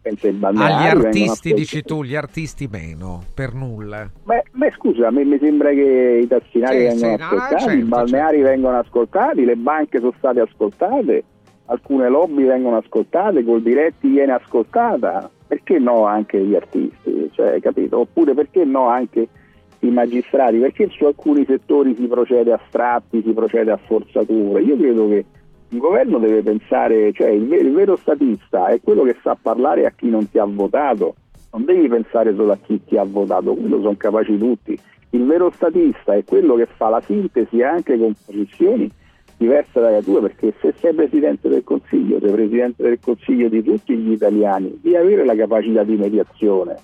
Penso 0.00 0.28
Agli 0.28 0.86
artisti 0.86 1.52
dici 1.54 1.82
tu, 1.82 2.04
gli 2.04 2.14
artisti 2.14 2.68
meno, 2.70 3.24
per 3.34 3.54
nulla. 3.54 4.08
Beh, 4.22 4.44
beh 4.52 4.72
scusa, 4.76 5.08
a 5.08 5.10
me 5.10 5.24
mi 5.24 5.38
sembra 5.40 5.70
che 5.70 6.20
i 6.22 6.26
tassinari 6.28 6.76
sì, 6.76 6.84
vengono 6.84 7.16
sì, 7.16 7.22
ascoltati, 7.22 7.52
no, 7.54 7.58
certo, 7.58 7.78
i 7.78 7.82
balneari 7.82 8.36
certo. 8.36 8.50
vengono 8.50 8.78
ascoltati, 8.78 9.44
le 9.44 9.56
banche 9.56 9.98
sono 9.98 10.14
state 10.18 10.40
ascoltate, 10.40 11.24
alcune 11.64 12.08
lobby 12.08 12.44
vengono 12.44 12.76
ascoltate, 12.76 13.42
col 13.42 13.62
diretti 13.62 14.08
viene 14.08 14.32
ascoltata 14.32 15.30
perché 15.48 15.78
no 15.78 16.04
anche 16.04 16.38
gli 16.44 16.54
artisti, 16.54 17.30
cioè? 17.32 17.58
Oppure 17.90 18.34
perché 18.34 18.64
no 18.64 18.88
anche 18.88 19.26
i 19.80 19.90
magistrati? 19.90 20.58
Perché 20.58 20.88
su 20.90 21.06
alcuni 21.06 21.44
settori 21.46 21.94
si 21.96 22.06
procede 22.06 22.52
a 22.52 22.60
strappi, 22.68 23.22
si 23.24 23.32
procede 23.32 23.70
a 23.70 23.78
forzature? 23.78 24.60
Io 24.62 24.76
credo 24.76 25.08
che 25.08 25.24
il 25.70 25.78
governo 25.78 26.18
deve 26.18 26.42
pensare, 26.42 27.12
cioè 27.12 27.30
il, 27.30 27.50
il 27.50 27.72
vero 27.72 27.96
statista 27.96 28.66
è 28.66 28.80
quello 28.82 29.04
che 29.04 29.16
sa 29.22 29.36
parlare 29.40 29.86
a 29.86 29.90
chi 29.90 30.10
non 30.10 30.30
ti 30.30 30.38
ha 30.38 30.44
votato, 30.44 31.14
non 31.52 31.64
devi 31.64 31.88
pensare 31.88 32.34
solo 32.34 32.52
a 32.52 32.58
chi 32.62 32.84
ti 32.84 32.98
ha 32.98 33.04
votato, 33.04 33.54
quello 33.54 33.80
sono 33.80 33.96
capaci 33.96 34.36
tutti. 34.36 34.78
Il 35.10 35.24
vero 35.24 35.50
statista 35.50 36.12
è 36.12 36.22
quello 36.24 36.56
che 36.56 36.66
fa 36.66 36.90
la 36.90 37.00
sintesi 37.00 37.62
anche 37.62 37.96
con 37.96 38.12
posizioni 38.26 38.90
diversa 39.38 39.80
dalla 39.80 40.02
tua 40.02 40.20
perché 40.20 40.52
se 40.60 40.74
sei 40.80 40.92
Presidente 40.92 41.48
del 41.48 41.64
Consiglio, 41.64 42.18
sei 42.20 42.32
Presidente 42.32 42.82
del 42.82 42.98
Consiglio 43.00 43.48
di 43.48 43.62
tutti 43.62 43.96
gli 43.96 44.12
italiani, 44.12 44.78
devi 44.82 44.96
avere 44.96 45.24
la 45.24 45.36
capacità 45.36 45.84
di 45.84 45.96
mediazione, 45.96 46.76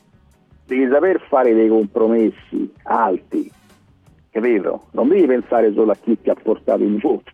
devi 0.64 0.88
saper 0.88 1.20
fare 1.28 1.52
dei 1.52 1.68
compromessi 1.68 2.72
alti, 2.84 3.50
capito? 4.30 4.86
Non 4.92 5.08
devi 5.08 5.26
pensare 5.26 5.72
solo 5.74 5.90
a 5.90 5.96
chi 6.00 6.18
ti 6.20 6.30
ha 6.30 6.34
portato 6.34 6.82
in 6.82 6.98
voto. 6.98 7.32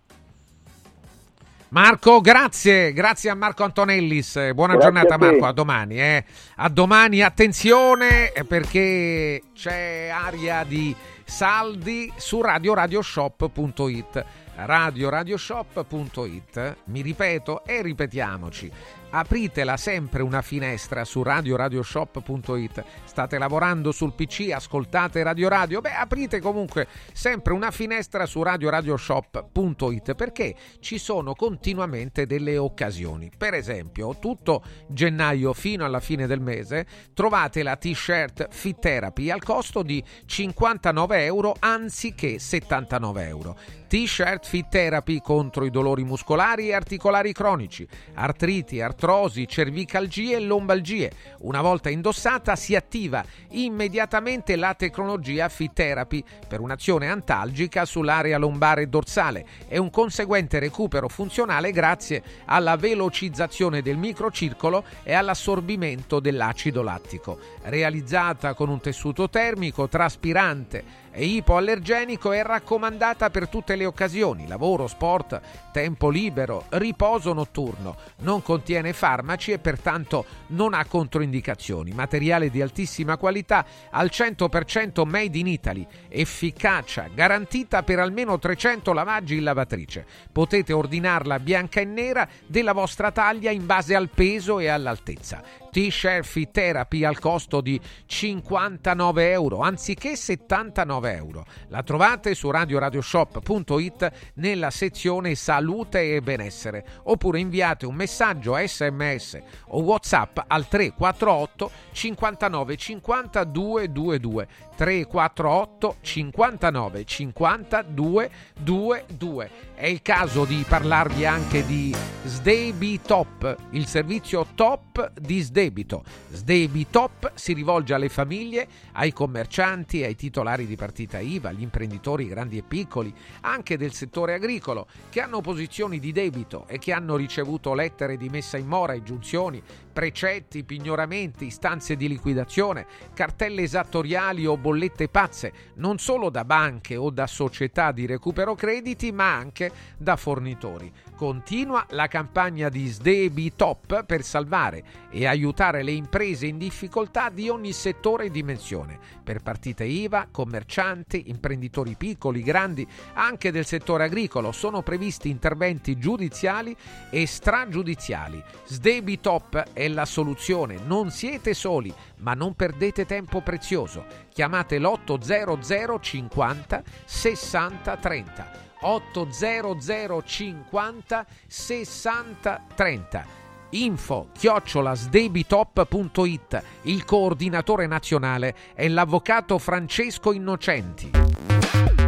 Marco, 1.69 2.21
grazie, 2.21 2.93
grazie 2.93 3.31
a 3.31 3.35
Marco 3.35 3.63
Antonellis. 3.63 4.53
Buona 4.55 4.73
grazie 4.73 4.91
giornata, 4.91 5.15
a 5.15 5.19
Marco. 5.19 5.47
A 5.47 5.53
domani. 5.53 6.01
Eh. 6.01 6.25
A 6.57 6.69
domani, 6.69 7.23
attenzione 7.23 8.33
perché 8.49 9.41
c'è 9.55 10.09
aria 10.13 10.65
di 10.65 10.93
saldi 11.25 12.13
su 12.17 12.43
radioradioshop.it 12.43 14.25
radioradioshop.it. 14.67 16.77
Mi 16.85 17.03
ripeto 17.03 17.65
e 17.65 17.83
ripetiamoci 17.83 18.71
apritela 19.11 19.77
sempre 19.77 20.23
una 20.23 20.43
finestra 20.43 21.05
su 21.05 21.23
radioradioshop.it. 21.23 22.85
State 23.05 23.39
lavorando 23.39 23.93
sul 23.93 24.15
PC, 24.15 24.51
ascoltate 24.53 25.23
Radio 25.23 25.49
Radio? 25.49 25.81
Beh, 25.81 25.95
aprite 25.95 26.41
comunque 26.41 26.87
sempre 27.13 27.53
una 27.53 27.71
finestra 27.71 28.27
su 28.27 28.43
radioradioshop.it 28.43 30.15
perché 30.15 30.55
ci 30.81 30.99
sono 30.99 31.35
continuamente 31.35 32.27
delle 32.27 32.57
occasioni. 32.57 33.31
Per 33.37 33.55
esempio, 33.55 34.17
tutto 34.19 34.63
gennaio 34.89 35.53
fino 35.53 35.85
alla 35.85 36.01
fine 36.01 36.27
del 36.27 36.41
mese 36.41 36.87
trovate 37.15 37.63
la 37.63 37.77
t-shirt 37.77 38.49
Fit 38.51 38.79
Therapy 38.79 39.31
al 39.31 39.43
costo 39.43 39.83
di 39.83 40.03
59 40.27 41.25
euro 41.25 41.55
anziché 41.59 42.39
79 42.39 43.27
euro. 43.27 43.57
T-shirt 43.91 44.47
Fit 44.47 44.69
Therapy 44.69 45.21
contro 45.21 45.65
i 45.65 45.71
dolori 45.71 46.05
muscolari 46.05 46.69
e 46.69 46.75
articolari 46.75 47.33
cronici, 47.33 47.85
artriti, 48.15 48.81
artrosi, 48.81 49.49
cervicalgie 49.49 50.37
e 50.37 50.41
lombalgie. 50.41 51.11
Una 51.41 51.61
volta 51.61 51.91
indossata 51.91 52.55
si 52.55 52.77
attiva 52.77 53.25
immediatamente 53.49 54.55
la 54.55 54.75
tecnologia 54.75 55.49
Fit 55.49 55.73
Therapy 55.73 56.23
per 56.47 56.61
un'azione 56.61 57.09
antalgica 57.09 57.85
sull'area 57.85 58.39
lombare 58.39 58.83
e 58.83 58.87
dorsale 58.87 59.45
e 59.67 59.77
un 59.79 59.91
conseguente 59.91 60.61
recupero 60.61 61.09
funzionale 61.09 61.73
grazie 61.73 62.23
alla 62.45 62.77
velocizzazione 62.77 63.83
del 63.83 63.97
microcircolo 63.97 64.85
e 65.03 65.15
all'assorbimento 65.15 66.21
dell'acido 66.21 66.83
lattico. 66.83 67.41
Realizzata 67.63 68.55
con 68.55 68.69
un 68.69 68.81
tessuto 68.81 69.29
termico 69.29 69.89
traspirante 69.89 71.00
e 71.13 71.25
ipoallergenico 71.25 72.33
è 72.33 72.43
raccomandata 72.43 73.31
per 73.31 73.49
tutte 73.49 73.77
le 73.77 73.85
occasioni, 73.85 74.47
lavoro, 74.47 74.87
sport, 74.87 75.41
tempo 75.73 76.09
libero, 76.09 76.65
riposo 76.71 77.33
notturno. 77.33 77.97
Non 78.19 78.43
contiene 78.43 78.93
farmaci 78.93 79.53
e 79.53 79.59
pertanto 79.59 80.25
non 80.49 80.75
ha 80.75 80.85
controindicazioni. 80.85 81.93
Materiale 81.93 82.51
di 82.51 82.63
altissima 82.63 83.17
qualità 83.17 83.65
al 83.91 84.11
100% 84.13 85.07
made 85.07 85.39
in 85.39 85.47
Italy. 85.47 85.87
Efficacia 86.09 87.09
garantita 87.13 87.83
per 87.83 87.99
almeno 87.99 88.39
300 88.39 88.93
lavaggi 88.93 89.37
in 89.37 89.45
lavatrice. 89.45 90.07
Potete 90.31 90.73
ordinarla 90.73 91.39
bianca 91.39 91.81
e 91.81 91.85
nera 91.85 92.29
della 92.47 92.73
vostra 92.73 93.11
taglia 93.11 93.51
in 93.51 93.67
base 93.67 93.95
al 93.95 94.09
peso 94.09 94.59
e 94.59 94.69
all'altezza. 94.69 95.60
T-shirt 95.71 96.25
Fit 96.25 96.51
Therapy 96.51 97.05
al 97.05 97.19
costo 97.19 97.61
di 97.61 97.81
59 98.07 99.31
euro 99.31 99.61
anziché 99.61 100.17
79 100.17 101.15
euro. 101.15 101.45
La 101.69 101.83
trovate 101.83 102.35
su 102.35 102.51
radioradioshop.it 102.51 104.11
nella 104.35 104.71
sezione 104.71 105.35
salute 105.35 106.15
e 106.15 106.21
benessere 106.21 106.85
oppure 107.05 107.39
inviate 107.39 107.87
un 107.87 107.95
messaggio 107.95 108.57
sms 108.57 109.39
o 109.69 109.81
whatsapp 109.83 110.39
al 110.47 110.69
348 110.69 111.71
59 111.93 112.77
50 112.77 113.45
222 113.45 114.49
348 114.77 115.97
59 116.01 117.05
50 117.05 117.83
222 117.83 119.51
è 119.81 119.87
il 119.87 120.03
caso 120.03 120.45
di 120.45 120.63
parlarvi 120.69 121.25
anche 121.25 121.65
di 121.65 121.97
Sdebitop, 122.23 123.57
il 123.71 123.87
servizio 123.87 124.49
top 124.55 125.13
di 125.19 125.41
sdebito. 125.41 126.05
Sdebitop 126.31 127.33
si 127.35 127.55
rivolge 127.55 127.95
alle 127.95 128.11
famiglie, 128.11 128.69
ai 128.93 129.15
commercianti, 129.15 130.05
ai 130.05 130.17
titolari 130.17 130.67
di 130.67 130.77
partita 130.77 131.19
IVA, 131.19 131.49
agli 131.49 131.63
imprenditori 131.63 132.29
grandi 132.29 132.59
e 132.59 132.63
piccoli, 132.63 133.11
anche 133.41 133.79
del 133.79 133.95
settore 133.95 134.35
agricolo, 134.35 134.87
che 135.09 135.23
hanno 135.23 135.41
posizioni 135.41 135.99
di 135.99 136.13
debito 136.13 136.67
e 136.69 136.79
che 136.79 136.93
hanno 136.93 137.17
ricevuto 137.17 137.73
lettere 137.73 138.19
di 138.19 138.29
messa 138.29 138.59
in 138.59 138.67
mora, 138.67 138.93
ingiunzioni, 138.93 139.63
precetti, 139.93 140.65
pignoramenti, 140.65 141.47
istanze 141.47 141.97
di 141.97 142.09
liquidazione, 142.09 142.87
cartelle 143.15 143.63
esattoriali 143.63 144.47
o 144.47 144.57
bollette 144.57 145.09
pazze, 145.09 145.53
non 145.75 145.99
solo 145.99 146.31
da 146.31 146.45
banche 146.45 146.97
o 146.97 147.11
da 147.11 147.27
società 147.27 147.93
di 147.93 148.07
recupero 148.07 148.55
crediti, 148.55 149.13
ma 149.13 149.35
anche 149.35 149.71
da 149.97 150.17
fornitori. 150.17 150.93
Continua 151.21 151.85
la 151.91 152.07
campagna 152.07 152.71
di 152.71 152.87
Sdebi 152.87 153.53
Top 153.55 154.07
per 154.07 154.23
salvare 154.23 154.83
e 155.11 155.27
aiutare 155.27 155.83
le 155.83 155.91
imprese 155.91 156.47
in 156.47 156.57
difficoltà 156.57 157.29
di 157.29 157.51
ogni 157.51 157.75
settore 157.75 158.25
e 158.25 158.31
dimensione, 158.31 158.99
per 159.23 159.43
partite 159.43 159.85
IVA, 159.85 160.29
commercianti, 160.31 161.29
imprenditori 161.29 161.95
piccoli, 161.95 162.43
grandi, 162.43 162.89
anche 163.13 163.51
del 163.53 163.67
settore 163.67 164.05
agricolo. 164.05 164.51
Sono 164.51 164.81
previsti 164.81 165.29
interventi 165.29 165.99
giudiziali 165.99 166.75
e 167.11 167.27
stragiudiziali. 167.27 168.43
Sdebi 168.65 169.21
Top 169.21 169.73
è 169.75 169.89
la 169.89 170.07
soluzione, 170.07 170.79
non 170.87 171.11
siete 171.11 171.53
soli, 171.53 171.93
ma 172.21 172.33
non 172.33 172.55
perdete 172.55 173.05
tempo 173.05 173.43
prezioso. 173.43 174.07
Chiamate 174.33 174.79
l'800 174.79 176.01
50 176.01 176.83
60 177.05 177.97
30. 177.99 178.70
800 178.81 180.23
50 180.25 181.27
60 181.47 182.63
30 182.75 183.41
info 183.71 184.29
chiocciolasdebitop.it 184.37 186.63
il 186.83 187.05
coordinatore 187.05 187.87
nazionale 187.87 188.55
è 188.75 188.89
l'avvocato 188.89 189.59
Francesco 189.59 190.33
Innocenti. 190.33 191.13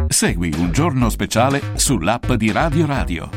Segui 0.07 0.53
un 0.57 0.71
giorno 0.71 1.09
speciale 1.09 1.61
sull'app 1.75 2.31
di 2.33 2.51
Radio 2.51 2.85
Radio. 2.85 3.29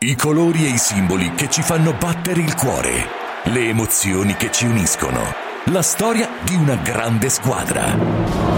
I 0.00 0.14
colori 0.14 0.64
e 0.64 0.68
i 0.70 0.78
simboli 0.78 1.34
che 1.34 1.50
ci 1.50 1.62
fanno 1.62 1.92
battere 1.92 2.40
il 2.40 2.54
cuore, 2.54 3.08
le 3.44 3.68
emozioni 3.68 4.36
che 4.36 4.52
ci 4.52 4.66
uniscono, 4.66 5.20
la 5.66 5.82
storia 5.82 6.28
di 6.44 6.54
una 6.54 6.76
grande 6.76 7.28
squadra. 7.28 8.57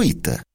gratuita. 0.00 0.40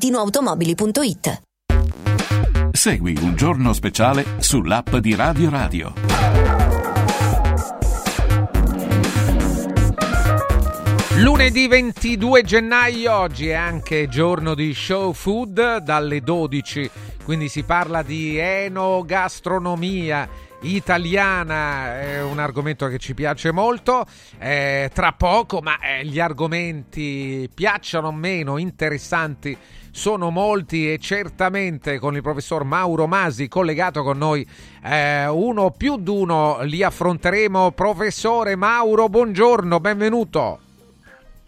valentinoautomobili.it. 0.00 1.42
Segui 2.72 3.16
un 3.20 3.36
giorno 3.36 3.74
speciale 3.74 4.24
sull'app 4.38 4.96
di 4.96 5.14
Radio 5.14 5.50
Radio. 5.50 5.92
Lunedì 11.18 11.68
22 11.68 12.42
gennaio, 12.42 13.14
oggi 13.14 13.48
è 13.48 13.52
anche 13.52 14.08
giorno 14.08 14.54
di 14.54 14.72
show 14.72 15.12
food 15.12 15.78
dalle 15.78 16.22
12, 16.22 16.90
quindi 17.22 17.48
si 17.48 17.62
parla 17.62 18.02
di 18.02 18.38
enogastronomia 18.38 20.26
italiana, 20.62 22.00
è 22.00 22.22
un 22.22 22.38
argomento 22.38 22.86
che 22.88 22.98
ci 22.98 23.14
piace 23.14 23.52
molto, 23.52 24.04
eh, 24.38 24.90
tra 24.92 25.12
poco, 25.12 25.60
ma 25.60 25.78
eh, 25.80 26.04
gli 26.04 26.20
argomenti 26.20 27.48
piacciono 27.52 28.08
o 28.08 28.12
meno, 28.12 28.58
interessanti 28.58 29.56
sono 29.92 30.30
molti 30.30 30.92
e 30.92 30.98
certamente 30.98 31.98
con 31.98 32.14
il 32.14 32.22
professor 32.22 32.62
Mauro 32.64 33.06
Masi 33.06 33.48
collegato 33.48 34.02
con 34.02 34.18
noi 34.18 34.46
eh, 34.84 35.26
uno 35.26 35.72
più 35.72 35.96
d'uno 35.96 36.60
li 36.62 36.82
affronteremo. 36.82 37.72
Professore 37.72 38.54
Mauro, 38.56 39.08
buongiorno, 39.08 39.80
benvenuto. 39.80 40.69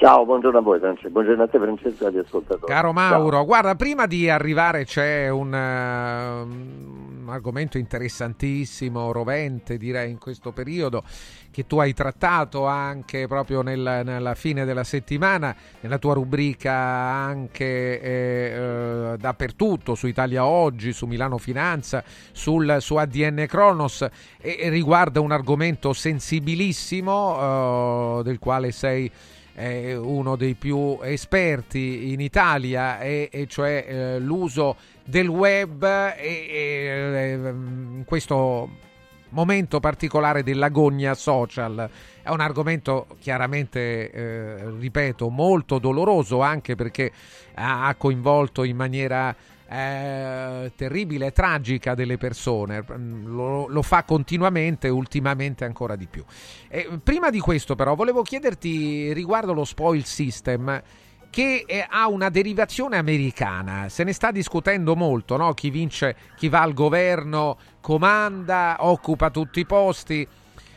Ciao, 0.02 0.24
buongiorno 0.24 0.58
a 0.58 0.62
voi 0.62 0.80
Francesco, 0.80 1.10
buongiorno 1.10 1.44
a 1.44 1.46
te 1.46 1.60
Francesco 1.60 2.02
e 2.02 2.06
agli 2.08 2.18
ascoltatori. 2.18 2.72
Caro 2.72 2.92
Mauro, 2.92 3.36
Ciao. 3.36 3.44
guarda, 3.44 3.76
prima 3.76 4.06
di 4.06 4.28
arrivare 4.28 4.84
c'è 4.84 5.28
un, 5.28 5.52
uh, 5.52 7.22
un, 7.22 7.28
argomento 7.28 7.78
interessantissimo, 7.78 9.12
rovente 9.12 9.76
direi 9.76 10.10
in 10.10 10.18
questo 10.18 10.50
periodo, 10.50 11.04
che 11.52 11.68
tu 11.68 11.78
hai 11.78 11.94
trattato 11.94 12.66
anche 12.66 13.28
proprio 13.28 13.62
nel, 13.62 14.02
nella 14.04 14.34
fine 14.34 14.64
della 14.64 14.82
settimana, 14.82 15.54
nella 15.78 15.98
tua 15.98 16.14
rubrica 16.14 16.72
anche 16.72 18.00
eh, 18.00 19.12
uh, 19.12 19.16
dappertutto, 19.16 19.94
su 19.94 20.08
Italia 20.08 20.44
Oggi, 20.44 20.92
su 20.92 21.06
Milano 21.06 21.38
Finanza, 21.38 22.02
sul, 22.32 22.78
su 22.80 22.96
ADN 22.96 23.44
Kronos, 23.46 24.04
e, 24.40 24.56
e 24.58 24.68
riguarda 24.68 25.20
un 25.20 25.30
argomento 25.30 25.92
sensibilissimo 25.92 28.16
uh, 28.16 28.22
del 28.22 28.40
quale 28.40 28.72
sei 28.72 29.08
è 29.54 29.94
uno 29.94 30.36
dei 30.36 30.54
più 30.54 30.98
esperti 31.02 32.12
in 32.12 32.20
Italia, 32.20 33.00
e, 33.00 33.28
e 33.30 33.46
cioè 33.46 33.84
eh, 33.86 34.18
l'uso 34.18 34.76
del 35.04 35.28
web 35.28 35.82
e, 35.82 36.14
e, 36.16 37.38
in 37.42 38.02
questo 38.06 38.68
momento 39.30 39.80
particolare 39.80 40.42
dell'agonia 40.42 41.14
social. 41.14 41.88
È 42.22 42.30
un 42.30 42.40
argomento 42.40 43.06
chiaramente, 43.18 44.10
eh, 44.10 44.70
ripeto, 44.78 45.28
molto 45.28 45.78
doloroso 45.78 46.40
anche 46.40 46.74
perché 46.74 47.10
ha 47.54 47.94
coinvolto 47.98 48.62
in 48.64 48.76
maniera 48.76 49.34
eh, 49.72 50.72
terribile 50.76 51.26
e 51.26 51.32
tragica 51.32 51.94
delle 51.94 52.18
persone, 52.18 52.84
mm, 52.84 53.24
lo, 53.24 53.66
lo, 53.68 53.82
fa 53.82 54.04
continuamente, 54.04 54.88
ultimamente 54.88 55.64
ancora 55.64 55.96
di 55.96 56.06
più. 56.06 56.22
E 56.68 57.00
prima 57.02 57.30
di 57.30 57.40
questo 57.40 57.74
però 57.74 57.94
volevo 57.94 58.20
chiederti 58.20 59.14
riguardo 59.14 59.54
lo 59.54 59.64
spoil 59.64 60.04
system 60.04 60.82
che 61.30 61.64
ha 61.88 62.08
una 62.08 62.28
derivazione 62.28 62.98
americana, 62.98 63.88
se 63.88 64.04
ne 64.04 64.12
sta 64.12 64.30
discutendo 64.30 64.94
molto, 64.94 65.38
no? 65.38 65.54
chi 65.54 65.70
vince, 65.70 66.14
chi 66.36 66.50
va 66.50 66.60
al 66.60 66.74
governo, 66.74 67.56
comanda, 67.80 68.76
occupa 68.80 69.30
tutti 69.30 69.60
i 69.60 69.64
posti. 69.64 70.28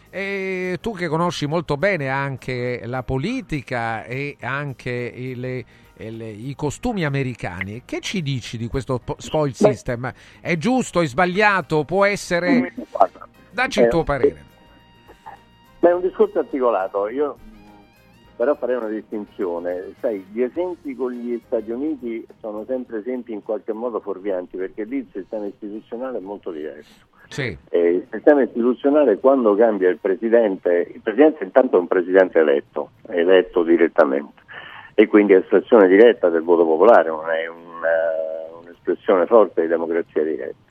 E 0.09 0.77
tu 0.79 0.95
che 0.95 1.09
conosci 1.09 1.45
molto 1.45 1.75
bene 1.75 2.07
anche 2.07 2.83
la 2.85 3.03
politica 3.03 4.05
e 4.05 4.37
anche 4.39 5.33
le, 5.35 5.65
le, 5.97 6.27
i 6.27 6.55
costumi 6.55 7.05
americani, 7.05 7.83
che 7.85 7.99
ci 7.99 8.21
dici 8.21 8.57
di 8.57 8.67
questo 8.67 9.01
spoil 9.17 9.53
system? 9.53 10.11
È 10.39 10.57
giusto, 10.57 11.01
è 11.01 11.05
sbagliato, 11.05 11.83
può 11.83 12.05
essere... 12.05 12.73
Dacci 13.51 13.81
il 13.81 13.87
tuo 13.87 14.03
parere. 14.03 14.43
Beh, 15.79 15.89
è 15.89 15.93
un 15.93 16.01
discorso 16.01 16.39
articolato, 16.39 17.07
io 17.07 17.37
però 18.35 18.55
farei 18.55 18.75
una 18.75 18.89
distinzione. 18.89 19.93
Sai, 19.99 20.25
gli 20.31 20.41
esempi 20.41 20.93
con 20.95 21.11
gli 21.11 21.39
Stati 21.45 21.71
Uniti 21.71 22.25
sono 22.41 22.65
sempre 22.65 22.99
esempi 22.99 23.31
in 23.31 23.43
qualche 23.43 23.71
modo 23.71 23.99
fuorvianti 24.01 24.57
perché 24.57 24.83
lì 24.83 24.97
il 24.97 25.07
sistema 25.13 25.45
istituzionale 25.45 26.17
è 26.17 26.21
molto 26.21 26.51
diverso. 26.51 27.13
Sì. 27.27 27.57
il 27.71 28.05
sistema 28.11 28.43
istituzionale 28.43 29.17
quando 29.17 29.55
cambia 29.55 29.89
il 29.89 29.97
presidente, 29.97 30.91
il 30.93 31.01
presidente 31.01 31.43
intanto 31.43 31.77
è 31.77 31.79
un 31.79 31.87
presidente 31.87 32.37
eletto, 32.37 32.91
eletto 33.07 33.63
direttamente 33.63 34.43
e 34.95 35.07
quindi 35.07 35.33
è 35.33 35.37
espressione 35.37 35.87
diretta 35.87 36.29
del 36.29 36.41
voto 36.41 36.65
popolare, 36.65 37.09
non 37.09 37.29
è 37.29 37.47
una, 37.47 38.61
un'espressione 38.61 39.25
forte 39.25 39.61
di 39.61 39.67
democrazia 39.67 40.23
diretta. 40.23 40.63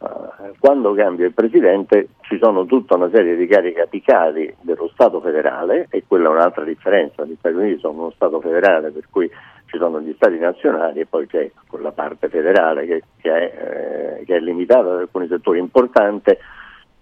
Uh, 0.00 0.54
quando 0.58 0.94
cambia 0.94 1.26
il 1.26 1.34
presidente 1.34 2.08
ci 2.22 2.38
sono 2.40 2.64
tutta 2.64 2.96
una 2.96 3.10
serie 3.10 3.36
di 3.36 3.46
cariche 3.46 3.82
apicali 3.82 4.54
dello 4.62 4.88
Stato 4.94 5.20
federale 5.20 5.88
e 5.90 6.04
quella 6.06 6.28
è 6.28 6.32
un'altra 6.32 6.64
differenza, 6.64 7.24
gli 7.24 7.36
Stati 7.38 7.54
Uniti 7.54 7.80
sono 7.80 8.00
uno 8.00 8.10
Stato 8.12 8.40
federale 8.40 8.90
per 8.90 9.04
cui 9.10 9.30
ci 9.66 9.78
sono 9.78 10.00
gli 10.00 10.12
stati 10.16 10.38
nazionali 10.38 11.00
e 11.00 11.06
poi 11.06 11.26
c'è 11.26 11.50
quella 11.68 11.92
parte 11.92 12.28
federale 12.28 12.86
che, 12.86 13.02
che, 13.20 13.30
è, 13.30 14.18
eh, 14.18 14.24
che 14.24 14.36
è, 14.36 14.40
limitata 14.40 14.94
da 14.94 14.98
alcuni 14.98 15.28
settori 15.28 15.60
importanti, 15.60 16.36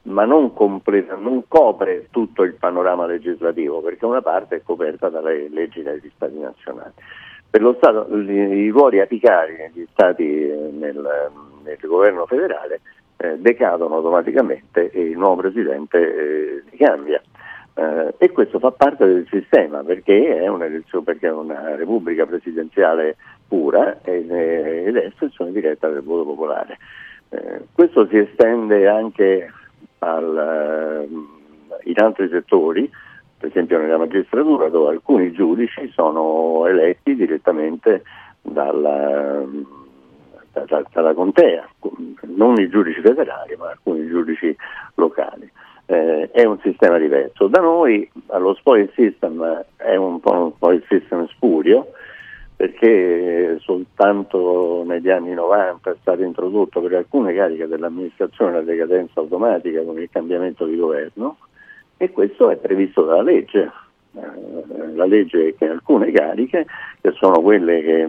ma 0.09 0.25
non, 0.25 0.53
completa, 0.53 1.15
non, 1.15 1.45
copre 1.49 2.09
tutto 2.11 2.43
il 2.43 2.55
panorama 2.55 3.07
legislativo, 3.07 3.81
perché 3.81 4.05
una 4.05 4.23
parte 4.23 4.57
è 4.57 4.63
coperta 4.63 5.09
dalle 5.09 5.49
leggi 5.49 5.83
degli 5.83 6.11
stati 6.15 6.39
nazionali. 6.39 6.93
Per 7.51 7.63
lo 7.63 7.75
Stato 7.75 8.15
i 8.15 8.69
ruoli 8.69 9.01
apicali 9.01 9.57
negli 9.57 9.87
stati 9.91 10.49
eh, 10.49 10.71
nel, 10.73 11.31
nel 11.63 11.79
governo 11.81 12.27
federale 12.27 12.81
eh, 13.17 13.39
decadono 13.39 13.97
automaticamente 13.97 14.91
e 14.91 15.01
il 15.01 15.19
nuovo 15.19 15.43
presidente 15.43 15.99
eh, 15.99 16.77
cambia. 16.77 17.23
Eh, 17.75 18.15
e 18.19 18.33
questo 18.33 18.59
fa 18.59 18.73
parte 18.73 19.07
del 19.07 19.27
sistema 19.31 19.83
perché 19.83 20.41
è, 20.41 20.51
perché 21.05 21.29
è 21.29 21.33
una 21.33 21.77
repubblica 21.77 22.27
presidenziale 22.27 23.17
pura 23.47 23.99
ed 24.03 24.31
è 24.31 25.07
espressione 25.07 25.53
diretta 25.53 25.89
del 25.89 26.03
voto 26.03 26.25
popolare. 26.25 26.77
Eh, 27.31 27.61
questo 27.73 28.07
si 28.09 28.19
estende 28.19 28.89
anche 28.89 29.53
al, 29.99 31.09
eh, 31.09 31.89
in 31.91 32.01
altri 32.01 32.29
settori, 32.29 32.91
per 33.39 33.49
esempio 33.49 33.79
nella 33.79 33.99
magistratura 33.99 34.69
dove 34.69 34.91
alcuni 34.91 35.33
giudici 35.33 35.91
sono 35.93 36.67
eletti 36.67 37.15
direttamente 37.15 38.03
dalla, 38.43 39.45
dalla, 40.53 40.83
dalla 40.93 41.15
contea, 41.15 41.69
non 42.23 42.59
i 42.59 42.69
giudici 42.69 43.01
federali 43.01 43.57
ma 43.57 43.71
alcuni 43.71 44.07
giudici 44.09 44.57
locali 44.95 45.51
eh, 45.87 46.31
è 46.31 46.45
un 46.45 46.59
sistema 46.63 46.99
diverso. 46.99 47.49
Da 47.49 47.61
noi 47.61 48.09
lo 48.37 48.55
spoil 48.55 48.91
system 48.95 49.65
è 49.77 49.97
un 49.97 50.21
po' 50.21 50.33
un 50.33 50.53
spoil 50.53 50.85
system 50.89 51.27
spurio 51.29 51.93
perché 52.59 53.57
soltanto 53.61 54.83
negli 54.85 55.09
anni 55.11 55.33
90 55.33 55.93
è 55.93 55.97
stato 56.01 56.25
introdotto 56.25 56.81
per 56.81 56.93
alcune 56.95 57.33
cariche 57.33 57.69
dell'amministrazione 57.69 58.55
la 58.55 58.63
decadenza 58.63 59.21
automatica 59.21 59.85
con 59.85 60.01
il 60.01 60.09
cambiamento 60.11 60.65
di 60.67 60.75
governo 60.75 61.37
e 61.97 62.11
questo 62.11 62.51
è 62.51 62.57
previsto 62.57 63.05
dalla 63.05 63.23
legge. 63.23 63.71
Eh, 64.13 64.95
la 64.97 65.05
legge 65.07 65.55
che 65.55 65.69
alcune 65.69 66.11
cariche, 66.11 66.67
che 67.01 67.13
sono 67.13 67.41
quelle 67.43 67.81
che 67.81 68.09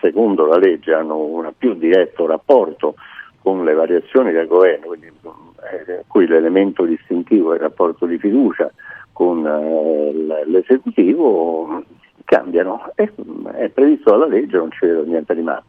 secondo 0.00 0.46
la 0.46 0.58
legge 0.58 0.94
hanno 0.94 1.18
un 1.18 1.50
più 1.58 1.74
diretto 1.74 2.24
rapporto 2.24 2.94
con 3.42 3.64
le 3.64 3.74
variazioni 3.74 4.30
del 4.30 4.46
governo, 4.46 4.86
quindi 4.86 5.06
eh, 5.08 6.04
qui 6.06 6.28
l'elemento 6.28 6.84
distintivo 6.84 7.50
è 7.50 7.56
il 7.56 7.62
rapporto 7.62 8.06
di 8.06 8.16
fiducia 8.16 8.70
con 9.12 9.44
eh, 9.44 10.44
l'esecutivo, 10.46 11.82
cambiano. 12.28 12.92
È, 12.94 13.10
è 13.54 13.68
previsto 13.70 14.10
dalla 14.10 14.26
legge, 14.26 14.58
non 14.58 14.70
ci 14.70 14.84
vedo 14.84 15.04
niente 15.04 15.34
di 15.34 15.40
male. 15.40 15.64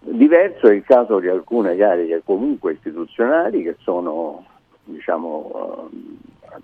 Diverso 0.00 0.68
è 0.68 0.74
il 0.74 0.84
caso 0.84 1.18
di 1.18 1.28
alcune 1.28 1.76
cariche 1.76 2.22
comunque 2.24 2.72
istituzionali 2.72 3.62
che 3.62 3.76
sono 3.80 4.44
diciamo, 4.84 5.88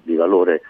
di 0.02 0.14
valore 0.14 0.60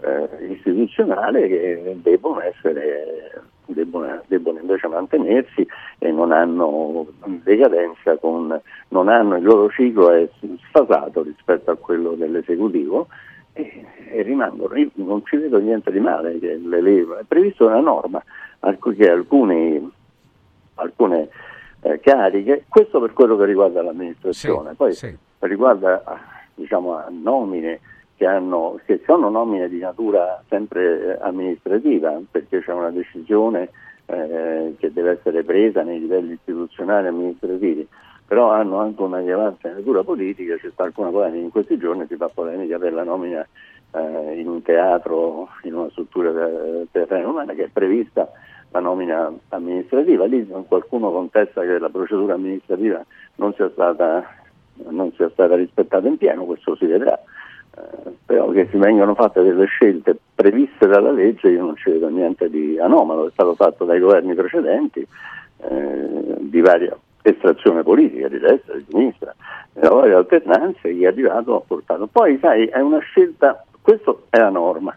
eh, 0.00 0.52
istituzionale 0.52 1.48
che 1.48 1.96
devono 2.00 2.40
essere 2.40 3.42
debbono, 3.66 4.22
debbono, 4.26 4.60
invece 4.60 4.86
mantenersi 4.86 5.66
e 5.98 6.10
non 6.10 6.32
hanno 6.32 7.06
decadenza, 7.42 8.16
con, 8.16 8.60
non 8.88 9.08
hanno, 9.08 9.36
il 9.36 9.44
loro 9.44 9.68
ciclo 9.70 10.10
è 10.10 10.28
sfasato 10.68 11.22
rispetto 11.22 11.70
a 11.70 11.76
quello 11.76 12.12
dell'esecutivo 12.12 13.08
e, 13.60 14.22
rimangono. 14.22 14.76
Io 14.76 14.90
non 14.94 15.24
ci 15.24 15.36
vedo 15.36 15.58
niente 15.58 15.90
di 15.90 16.00
male 16.00 16.38
che 16.38 16.56
le 16.56 16.80
leva. 16.80 17.18
È 17.18 17.24
previsto 17.26 17.66
una 17.66 17.80
norma 17.80 18.22
che 18.60 19.10
alcuni, 19.10 19.90
alcune 20.74 21.28
eh, 21.80 22.00
cariche, 22.00 22.64
questo 22.68 23.00
per 23.00 23.12
quello 23.12 23.36
che 23.36 23.46
riguarda 23.46 23.82
l'amministrazione, 23.82 24.70
sì, 24.70 24.76
poi 24.76 24.92
sì. 24.92 25.16
riguarda 25.40 26.02
diciamo, 26.54 27.02
nomine 27.08 27.80
che, 28.16 28.26
hanno, 28.26 28.78
che 28.84 29.00
sono 29.06 29.30
nomine 29.30 29.68
di 29.68 29.78
natura 29.78 30.42
sempre 30.48 31.18
amministrativa, 31.20 32.20
perché 32.30 32.60
c'è 32.60 32.72
una 32.72 32.90
decisione 32.90 33.70
eh, 34.06 34.74
che 34.78 34.92
deve 34.92 35.12
essere 35.12 35.42
presa 35.42 35.82
nei 35.82 36.00
livelli 36.00 36.32
istituzionali 36.32 37.06
e 37.06 37.08
amministrativi, 37.08 37.88
però 38.30 38.52
hanno 38.52 38.78
anche 38.78 39.02
una 39.02 39.18
rilevanza 39.18 39.66
di 39.66 39.74
natura 39.74 40.04
politica, 40.04 40.54
c'è 40.54 40.70
sta 40.70 40.84
alcuna 40.84 41.10
polemica 41.10 41.42
in 41.42 41.50
questi 41.50 41.76
giorni, 41.78 42.06
si 42.06 42.14
fa 42.14 42.30
polemica 42.32 42.78
per 42.78 42.92
la 42.92 43.02
nomina 43.02 43.44
eh, 43.90 44.38
in 44.38 44.46
un 44.46 44.62
teatro, 44.62 45.48
in 45.64 45.74
una 45.74 45.90
struttura 45.90 46.30
te- 46.30 46.86
teatrale 46.92 47.24
romana 47.24 47.54
che 47.54 47.64
è 47.64 47.68
prevista 47.72 48.30
la 48.70 48.78
nomina 48.78 49.34
amministrativa. 49.48 50.26
Lì 50.26 50.46
qualcuno 50.68 51.10
contesta 51.10 51.62
che 51.62 51.80
la 51.80 51.88
procedura 51.88 52.34
amministrativa 52.34 53.04
non 53.34 53.52
sia 53.54 53.68
stata, 53.70 54.24
non 54.90 55.12
sia 55.16 55.28
stata 55.30 55.56
rispettata 55.56 56.06
in 56.06 56.16
pieno, 56.16 56.44
questo 56.44 56.76
si 56.76 56.86
vedrà. 56.86 57.18
Eh, 57.18 58.12
però 58.26 58.50
che 58.50 58.68
si 58.70 58.76
vengano 58.76 59.16
fatte 59.16 59.42
delle 59.42 59.66
scelte 59.66 60.16
previste 60.36 60.86
dalla 60.86 61.10
legge 61.10 61.48
io 61.48 61.64
non 61.64 61.74
ci 61.74 61.90
vedo 61.90 62.08
niente 62.08 62.48
di 62.48 62.78
anomalo, 62.78 63.26
è 63.26 63.30
stato 63.32 63.56
fatto 63.56 63.84
dai 63.84 63.98
governi 63.98 64.34
precedenti 64.34 65.04
eh, 65.68 66.36
di 66.38 66.60
varia 66.60 66.96
estrazione 67.22 67.82
politica, 67.82 68.28
di 68.28 68.38
destra, 68.38 68.74
di 68.74 68.84
sinistra, 68.88 69.34
nella 69.74 69.94
varie 69.94 70.14
alternanze, 70.14 70.92
chi 70.92 71.04
è 71.04 71.08
arrivato 71.08 71.56
ha 71.56 71.60
portato. 71.60 72.06
Poi 72.06 72.38
sai, 72.38 72.66
è 72.66 72.80
una 72.80 72.98
scelta, 73.00 73.64
questo 73.80 74.26
è 74.30 74.38
la 74.38 74.50
norma, 74.50 74.96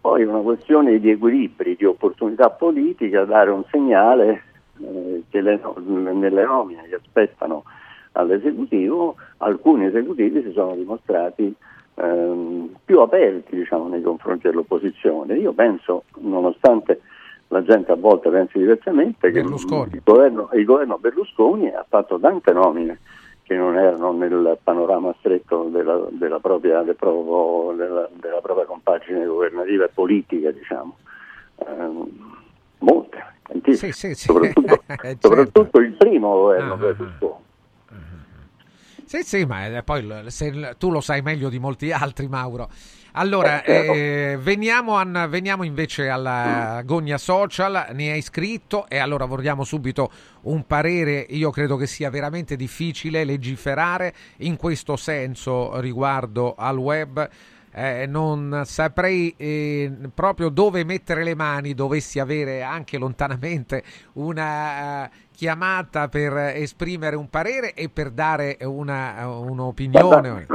poi 0.00 0.22
è 0.22 0.26
una 0.26 0.40
questione 0.40 0.98
di 1.00 1.10
equilibri, 1.10 1.76
di 1.76 1.84
opportunità 1.84 2.50
politica, 2.50 3.24
dare 3.24 3.50
un 3.50 3.64
segnale 3.70 4.42
eh, 4.80 5.22
che 5.28 5.40
le, 5.40 5.60
nelle 5.84 6.44
nomine 6.44 6.86
che 6.88 6.96
aspettano 6.96 7.64
all'esecutivo, 8.12 9.16
alcuni 9.38 9.86
esecutivi 9.86 10.42
si 10.42 10.52
sono 10.52 10.74
dimostrati 10.74 11.54
ehm, 11.94 12.76
più 12.84 13.00
aperti 13.00 13.56
diciamo, 13.56 13.88
nei 13.88 14.02
confronti 14.02 14.48
dell'opposizione. 14.48 15.36
Io 15.36 15.52
penso, 15.52 16.04
nonostante 16.18 17.00
la 17.48 17.62
gente 17.62 17.92
a 17.92 17.96
volte 17.96 18.28
pensi 18.30 18.58
diversamente, 18.58 19.30
che 19.30 19.38
il 19.38 20.02
governo, 20.04 20.48
il 20.52 20.64
governo 20.64 20.98
Berlusconi 20.98 21.68
ha 21.68 21.84
fatto 21.88 22.18
tante 22.18 22.52
nomine 22.52 22.98
che 23.42 23.54
non 23.54 23.76
erano 23.76 24.10
nel 24.10 24.58
panorama 24.60 25.14
stretto 25.20 25.68
della, 25.70 26.04
della, 26.10 26.40
propria, 26.40 26.82
del 26.82 26.96
proprio, 26.96 27.76
della, 27.76 28.08
della 28.12 28.40
propria, 28.40 28.66
compagine 28.66 29.24
governativa 29.24 29.84
e 29.84 29.90
politica, 29.94 30.50
diciamo. 30.50 30.96
Eh, 31.58 31.90
molte, 32.78 33.24
tantissime, 33.42 33.92
sì, 33.92 34.08
sì, 34.08 34.14
sì. 34.14 34.24
soprattutto, 34.24 34.82
certo. 35.00 35.28
soprattutto, 35.28 35.78
il 35.78 35.92
primo 35.92 36.32
governo 36.32 36.72
uh-huh. 36.72 36.78
Berlusconi. 36.80 37.44
Sì, 39.06 39.22
sì, 39.22 39.44
ma 39.44 39.66
eh, 39.66 39.82
poi 39.84 40.04
se, 40.26 40.74
tu 40.78 40.90
lo 40.90 41.00
sai 41.00 41.22
meglio 41.22 41.48
di 41.48 41.60
molti 41.60 41.92
altri, 41.92 42.26
Mauro. 42.26 42.68
Allora, 43.12 43.62
eh, 43.62 44.36
veniamo, 44.40 44.96
an, 44.96 45.28
veniamo, 45.30 45.62
invece 45.62 46.08
alla 46.08 46.82
gogna 46.84 47.16
social, 47.16 47.86
ne 47.92 48.10
hai 48.10 48.20
scritto 48.20 48.88
e 48.88 48.98
allora 48.98 49.24
vogliamo 49.24 49.62
subito 49.62 50.10
un 50.42 50.66
parere, 50.66 51.24
io 51.30 51.50
credo 51.50 51.76
che 51.76 51.86
sia 51.86 52.10
veramente 52.10 52.56
difficile 52.56 53.24
legiferare 53.24 54.12
in 54.38 54.56
questo 54.56 54.96
senso 54.96 55.78
riguardo 55.78 56.56
al 56.56 56.76
web. 56.76 57.30
Eh, 57.78 58.06
non 58.06 58.62
saprei 58.64 59.34
eh, 59.36 59.92
proprio 60.14 60.48
dove 60.48 60.82
mettere 60.82 61.22
le 61.22 61.34
mani, 61.34 61.74
dovessi 61.74 62.18
avere 62.18 62.62
anche 62.62 62.96
lontanamente 62.96 63.82
una 64.14 65.04
uh, 65.04 65.08
chiamata 65.30 66.08
per 66.08 66.32
esprimere 66.54 67.16
un 67.16 67.28
parere 67.28 67.74
e 67.74 67.90
per 67.90 68.12
dare 68.12 68.56
una, 68.62 69.28
un'opinione. 69.28 70.46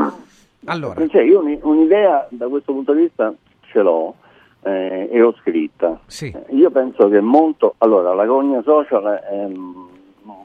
Allora. 0.65 1.07
Cioè, 1.07 1.21
io 1.21 1.43
un'idea 1.61 2.27
da 2.31 2.47
questo 2.47 2.73
punto 2.73 2.93
di 2.93 3.01
vista 3.01 3.31
ce 3.67 3.81
l'ho 3.81 4.15
eh, 4.63 5.07
e 5.11 5.19
l'ho 5.19 5.35
scritta. 5.41 5.99
Sì. 6.07 6.33
Eh, 6.35 6.55
io 6.55 6.71
penso 6.71 7.07
che 7.07 7.21
molto... 7.21 7.75
Allora, 7.77 8.15
la 8.15 8.25
gogna 8.25 8.63
social 8.63 9.03
è 9.19 9.43
un 9.43 9.89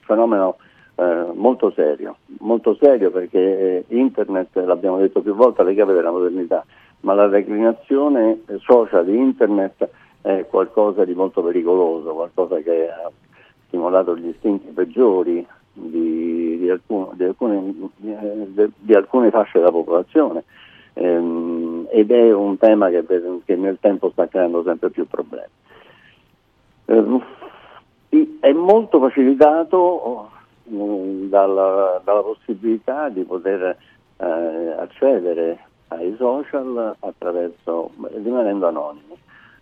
fenomeno 0.01 0.57
eh, 0.97 1.27
molto 1.35 1.71
serio, 1.73 2.17
molto 2.39 2.75
serio 2.81 3.11
perché 3.11 3.39
eh, 3.39 3.85
internet, 3.89 4.57
l'abbiamo 4.57 4.99
detto 4.99 5.21
più 5.21 5.35
volte, 5.35 5.63
è 5.63 5.65
le 5.65 5.75
chiave 5.75 5.93
della 5.93 6.11
modernità, 6.11 6.65
ma 7.01 7.13
la 7.13 7.29
declinazione 7.29 8.41
social 8.61 9.05
di 9.05 9.17
internet 9.17 9.89
è 10.23 10.47
qualcosa 10.49 11.05
di 11.05 11.15
molto 11.15 11.43
pericoloso, 11.43 12.15
qualcosa 12.15 12.57
che 12.61 12.89
ha 12.89 13.11
stimolato 13.67 14.17
gli 14.17 14.29
istinti 14.29 14.73
peggiori 14.73 15.47
di, 15.73 16.59
di, 16.59 16.71
alcun, 16.71 17.09
di, 17.13 17.25
alcune, 17.25 17.75
di, 17.97 18.95
alcune, 18.95 19.31
fasce 19.31 19.59
della 19.59 19.71
popolazione 19.71 20.45
ehm, 20.95 21.89
ed 21.91 22.11
è 22.11 22.33
un 22.33 22.57
tema 22.57 22.89
che, 22.89 23.05
che, 23.45 23.57
nel 23.57 23.77
tempo 23.81 24.11
sta 24.11 24.27
creando 24.29 24.63
sempre 24.63 24.89
più 24.89 25.07
problemi. 25.07 25.51
Eh, 26.87 27.21
è 28.41 28.53
molto 28.53 28.99
facilitato 28.99 30.31
uh, 30.69 31.27
dalla, 31.29 32.01
dalla, 32.05 32.23
possibilità 32.23 33.09
di 33.09 33.23
poter 33.25 33.77
eh, 34.19 34.75
accedere 34.79 35.59
ai 35.89 36.15
social 36.19 36.95
attraverso, 36.99 37.91
rimanendo 38.23 38.67
anonimi. 38.67 39.17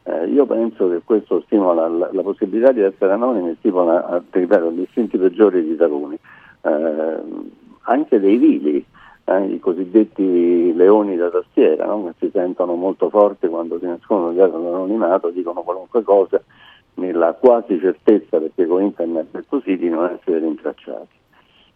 Eh, 0.04 0.26
io 0.28 0.44
penso 0.46 0.88
che 0.90 1.00
questo 1.04 1.40
stimola 1.42 1.88
la, 1.88 2.08
la 2.12 2.22
possibilità 2.22 2.72
di 2.72 2.82
essere 2.82 3.12
anonimi, 3.12 3.54
stimola, 3.58 4.22
ripeto, 4.30 4.70
gli 4.70 4.80
istinti 4.80 5.16
peggiori 5.16 5.64
di 5.64 5.76
taluni, 5.76 6.18
eh, 6.62 7.16
anche 7.82 8.20
dei 8.20 8.36
vili, 8.36 8.84
eh, 9.24 9.44
i 9.46 9.58
cosiddetti 9.58 10.74
leoni 10.74 11.16
da 11.16 11.30
tastiera, 11.30 11.86
no? 11.86 12.04
che 12.04 12.26
si 12.26 12.30
sentono 12.32 12.74
molto 12.74 13.08
forti 13.08 13.48
quando 13.48 13.78
si 13.78 13.86
nascondono 13.86 14.32
dietro 14.32 14.62
l'anonimato, 14.62 15.30
dicono 15.30 15.62
qualunque 15.62 16.02
cosa 16.02 16.42
nella 16.94 17.32
quasi 17.34 17.78
certezza, 17.78 18.38
perché 18.38 18.66
con 18.66 18.82
internet 18.82 19.36
è 19.36 19.44
così, 19.48 19.76
di 19.76 19.88
non 19.88 20.10
essere 20.10 20.38
rintracciati. 20.38 21.22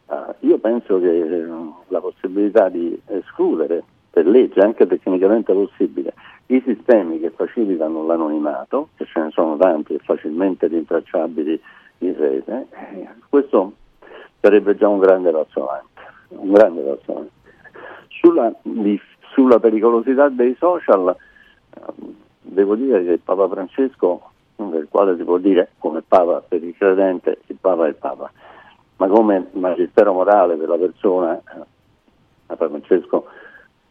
Uh, 0.07 0.35
io 0.47 0.59
penso 0.59 0.99
che 1.01 1.09
uh, 1.09 1.75
la 1.89 2.01
possibilità 2.01 2.69
di 2.69 2.99
escludere 3.07 3.85
per 4.11 4.27
legge, 4.27 4.61
anche 4.61 4.87
tecnicamente 4.87 5.53
possibile, 5.53 6.15
i 6.47 6.63
sistemi 6.65 7.21
che 7.21 7.31
facilitano 7.31 8.07
l'anonimato, 8.07 8.89
che 8.97 9.05
ce 9.05 9.21
ne 9.21 9.31
sono 9.31 9.57
tanti 9.57 9.95
e 9.95 9.99
facilmente 9.99 10.67
rintracciabili 10.67 11.61
in 11.99 12.17
rete, 12.17 12.67
eh, 12.71 13.09
questo 13.29 13.73
sarebbe 14.41 14.77
già 14.77 14.89
un 14.89 14.99
grande 14.99 15.31
passo 15.31 15.69
avanti. 15.69 15.87
Sulla, 18.09 18.53
sulla, 19.35 19.61
pericolosità 19.61 20.29
dei 20.29 20.57
social, 20.59 21.15
eh, 21.75 21.81
devo 22.41 22.77
dire 22.77 23.05
che 23.05 23.19
Papa 23.23 23.49
Francesco, 23.49 24.31
del 24.67 24.89
quale 24.91 25.17
si 25.17 25.25
può 25.25 25.39
dire 25.39 25.71
come 25.79 26.03
Papa 26.03 26.43
per 26.47 26.63
il 26.63 26.75
credente, 26.77 27.39
il 27.47 27.57
Papa 27.61 27.87
è 27.87 27.89
il 27.89 27.95
Papa, 27.95 28.31
ma 28.97 29.07
come 29.07 29.49
magistero 29.53 30.13
morale 30.13 30.57
per 30.57 30.69
la 30.69 30.77
persona, 30.77 31.37
eh, 31.37 31.65
Papa 32.47 32.69
Francesco 32.69 33.27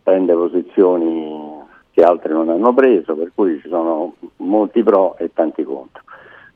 prende 0.04 0.34
posizioni 0.34 1.66
che 1.92 2.04
altri 2.04 2.32
non 2.32 2.50
hanno 2.50 2.74
preso, 2.74 3.16
per 3.16 3.32
cui 3.34 3.60
ci 3.60 3.70
sono 3.70 4.14
molti 4.38 4.84
pro 4.84 5.18
e 5.18 5.32
tanti 5.34 5.64
contro. 5.64 6.04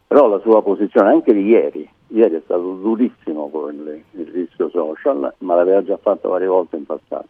Però 0.06 0.28
la 0.28 0.40
sua 0.40 0.62
posizione, 0.62 1.10
anche 1.10 1.34
di 1.34 1.46
ieri, 1.46 1.90
ieri 2.08 2.36
è 2.36 2.42
stato 2.44 2.74
durissimo 2.76 3.50
con 3.50 3.74
il, 3.74 4.28
rischio 4.28 4.70
social, 4.70 5.34
ma 5.40 5.56
l'aveva 5.56 5.84
già 5.84 5.98
fatto 5.98 6.30
varie 6.30 6.48
volte 6.48 6.76
in 6.76 6.86
passato. 6.86 7.28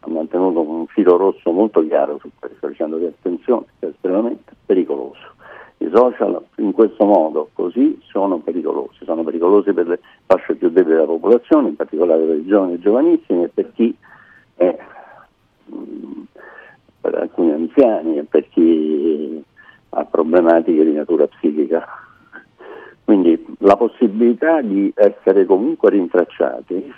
Ha 0.00 0.10
mantenuto 0.10 0.60
un 0.60 0.86
filo 0.88 1.16
rosso 1.16 1.50
molto 1.50 1.86
chiaro 1.86 2.18
su 2.18 2.30
questo, 2.38 2.66
dicendo 2.66 2.98
che 2.98 3.06
attenzione, 3.06 3.66
è 3.78 3.86
estremamente 3.86 4.52
pericoloso. 4.66 5.35
I 5.78 5.90
social 5.92 6.42
in 6.56 6.72
questo 6.72 7.04
modo 7.04 7.50
così 7.52 8.00
sono 8.10 8.38
pericolosi, 8.38 9.04
sono 9.04 9.22
pericolosi 9.22 9.72
per 9.72 9.86
le 9.86 10.00
fasce 10.24 10.54
più 10.54 10.70
deboli 10.70 10.94
della 10.94 11.06
popolazione, 11.06 11.68
in 11.68 11.76
particolare 11.76 12.24
per 12.24 12.36
i 12.36 12.46
giovani 12.46 12.74
e 12.74 12.78
giovanissimi 12.80 13.44
e 13.44 13.48
per 13.48 13.72
chi 13.72 13.96
è 14.54 14.76
per 17.00 17.14
alcuni 17.14 17.52
anziani 17.52 18.18
e 18.18 18.24
per 18.24 18.48
chi 18.48 19.42
ha 19.90 20.04
problematiche 20.04 20.84
di 20.84 20.92
natura 20.92 21.26
psichica. 21.26 21.86
Quindi 23.04 23.56
la 23.58 23.76
possibilità 23.76 24.60
di 24.60 24.92
essere 24.96 25.44
comunque 25.44 25.90
rintracciati 25.90 26.92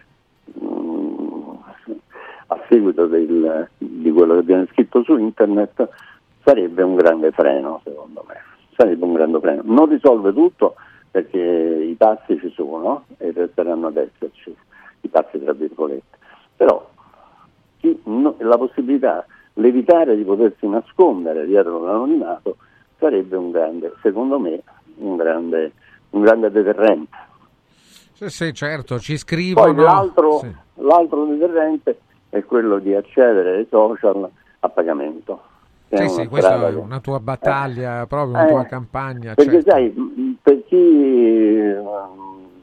mm, 0.65 1.51
a 2.47 2.61
seguito 2.69 3.07
del, 3.07 3.69
di 3.77 4.11
quello 4.11 4.37
che 4.37 4.43
viene 4.43 4.67
scritto 4.71 5.03
su 5.03 5.19
internet 5.19 5.87
sarebbe 6.43 6.83
un 6.83 6.95
grande 6.95 7.31
freno, 7.33 7.83
secondo 7.85 8.25
me. 8.27 8.57
Sarebbe 8.79 9.05
un 9.05 9.13
grande 9.13 9.41
freno. 9.41 9.63
Non 9.65 9.89
risolve 9.89 10.33
tutto 10.33 10.77
perché 11.11 11.37
i 11.37 11.95
passi 11.95 12.39
ci 12.39 12.49
sono 12.55 13.07
e 13.17 13.33
resteranno 13.33 13.89
ad 13.89 13.97
esserci, 13.97 14.55
i 15.01 15.09
passi 15.09 15.43
tra 15.43 15.53
virgolette. 15.53 16.17
Però 16.55 16.89
la 17.81 18.57
possibilità, 18.57 19.27
l'evitare 19.55 20.15
di 20.15 20.23
potersi 20.23 20.69
nascondere 20.69 21.45
dietro 21.47 21.83
l'anonimato 21.83 22.59
sarebbe 23.01 23.37
un 23.37 23.51
grande, 23.51 23.95
secondo 24.01 24.39
me, 24.39 24.63
un 24.99 25.17
grande, 25.17 25.73
un 26.11 26.21
grande 26.21 26.49
deterrente. 26.53 27.17
Sì, 28.13 28.29
sì, 28.29 28.55
certo, 28.55 29.01
ci 29.01 29.17
scrivono. 29.17 29.75
Poi 29.75 29.83
l'altro, 29.83 30.39
sì. 30.39 30.55
l'altro 30.75 31.25
deterrente 31.25 31.99
è 32.29 32.45
quello 32.45 32.79
di 32.79 32.95
accedere 32.95 33.57
ai 33.57 33.67
social 33.69 34.31
a 34.61 34.69
pagamento. 34.69 35.43
Sì, 35.91 36.09
sì, 36.09 36.27
questa 36.27 36.69
è 36.69 36.75
una 36.75 37.01
tua 37.01 37.19
battaglia, 37.19 38.03
eh, 38.03 38.07
proprio 38.07 38.31
una 38.31 38.47
eh, 38.47 38.51
tua 38.51 38.65
campagna. 38.65 39.35
Perché 39.35 39.63
certo. 39.63 39.71
sai, 39.71 40.39
per 40.43 40.65
chi, 40.67 41.75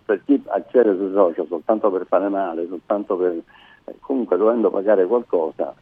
per 0.05 0.21
chi 0.25 0.43
accede 0.47 0.95
sui 0.95 1.11
social 1.11 1.47
soltanto 1.47 1.89
per 1.91 2.05
fare 2.07 2.29
male, 2.29 2.67
soltanto 2.67 3.15
per 3.17 3.41
comunque 3.99 4.37
dovendo 4.37 4.69
pagare 4.69 5.05
qualcosa, 5.05 5.73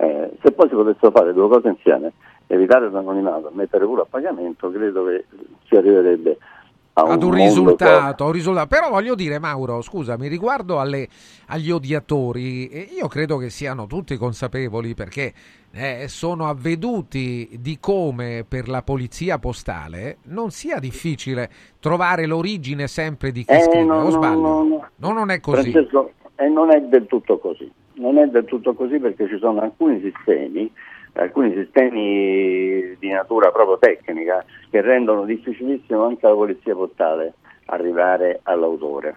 Eh, 0.00 0.30
se 0.40 0.52
poi 0.52 0.68
si 0.68 0.76
potessero 0.76 1.10
fare 1.10 1.32
due 1.32 1.48
cose 1.48 1.68
insieme, 1.70 2.12
evitare 2.46 2.88
l'anonimato 2.88 3.48
e 3.48 3.54
mettere 3.54 3.84
pure 3.84 4.02
a 4.02 4.06
pagamento, 4.08 4.70
credo 4.70 5.04
che 5.06 5.24
si 5.66 5.74
arriverebbe 5.74 6.38
un 7.04 7.10
ad 7.12 7.22
un 7.22 7.32
risultato, 7.34 8.24
un 8.24 8.32
risultato. 8.32 8.66
Però 8.68 8.90
voglio 8.90 9.14
dire, 9.14 9.38
Mauro, 9.38 9.80
scusami, 9.82 10.28
riguardo 10.28 10.80
alle- 10.80 11.08
agli 11.46 11.70
odiatori, 11.70 12.68
eh, 12.68 12.88
io 12.96 13.08
credo 13.08 13.36
che 13.38 13.50
siano 13.50 13.86
tutti 13.86 14.16
consapevoli 14.16 14.94
perché 14.94 15.32
eh, 15.72 16.06
sono 16.08 16.48
avveduti 16.48 17.58
di 17.60 17.76
come 17.78 18.44
per 18.48 18.68
la 18.68 18.82
polizia 18.82 19.38
postale 19.38 20.16
non 20.24 20.50
sia 20.50 20.78
difficile 20.78 21.50
trovare 21.78 22.24
l'origine 22.26 22.86
sempre 22.86 23.32
di 23.32 23.44
chi 23.44 23.52
Eh, 23.52 23.60
scrive, 23.60 23.84
no, 23.84 23.96
o 23.96 24.02
no, 24.04 24.10
sbaglio? 24.10 24.40
no, 24.40 24.62
no. 24.64 24.88
No, 24.96 25.12
non 25.12 25.30
è 25.30 25.40
così. 25.40 25.70
Francesco, 25.70 26.12
e 26.36 26.48
non 26.48 26.70
è 26.70 26.80
del 26.80 27.06
tutto 27.06 27.38
così. 27.38 27.70
Non 27.94 28.16
è 28.16 28.26
del 28.28 28.44
tutto 28.44 28.74
così 28.74 28.98
perché 28.98 29.28
ci 29.28 29.36
sono 29.38 29.60
alcuni 29.60 30.00
sistemi, 30.00 30.72
alcuni 31.14 31.52
sistemi 31.54 32.96
di 32.98 33.08
natura 33.10 33.50
proprio 33.50 33.78
tecnica, 33.78 34.44
che 34.70 34.80
rendono 34.80 35.24
difficilissimo 35.24 36.04
anche 36.04 36.26
alla 36.26 36.34
polizia 36.34 36.74
postale 36.74 37.34
arrivare 37.66 38.40
all'autore. 38.44 39.16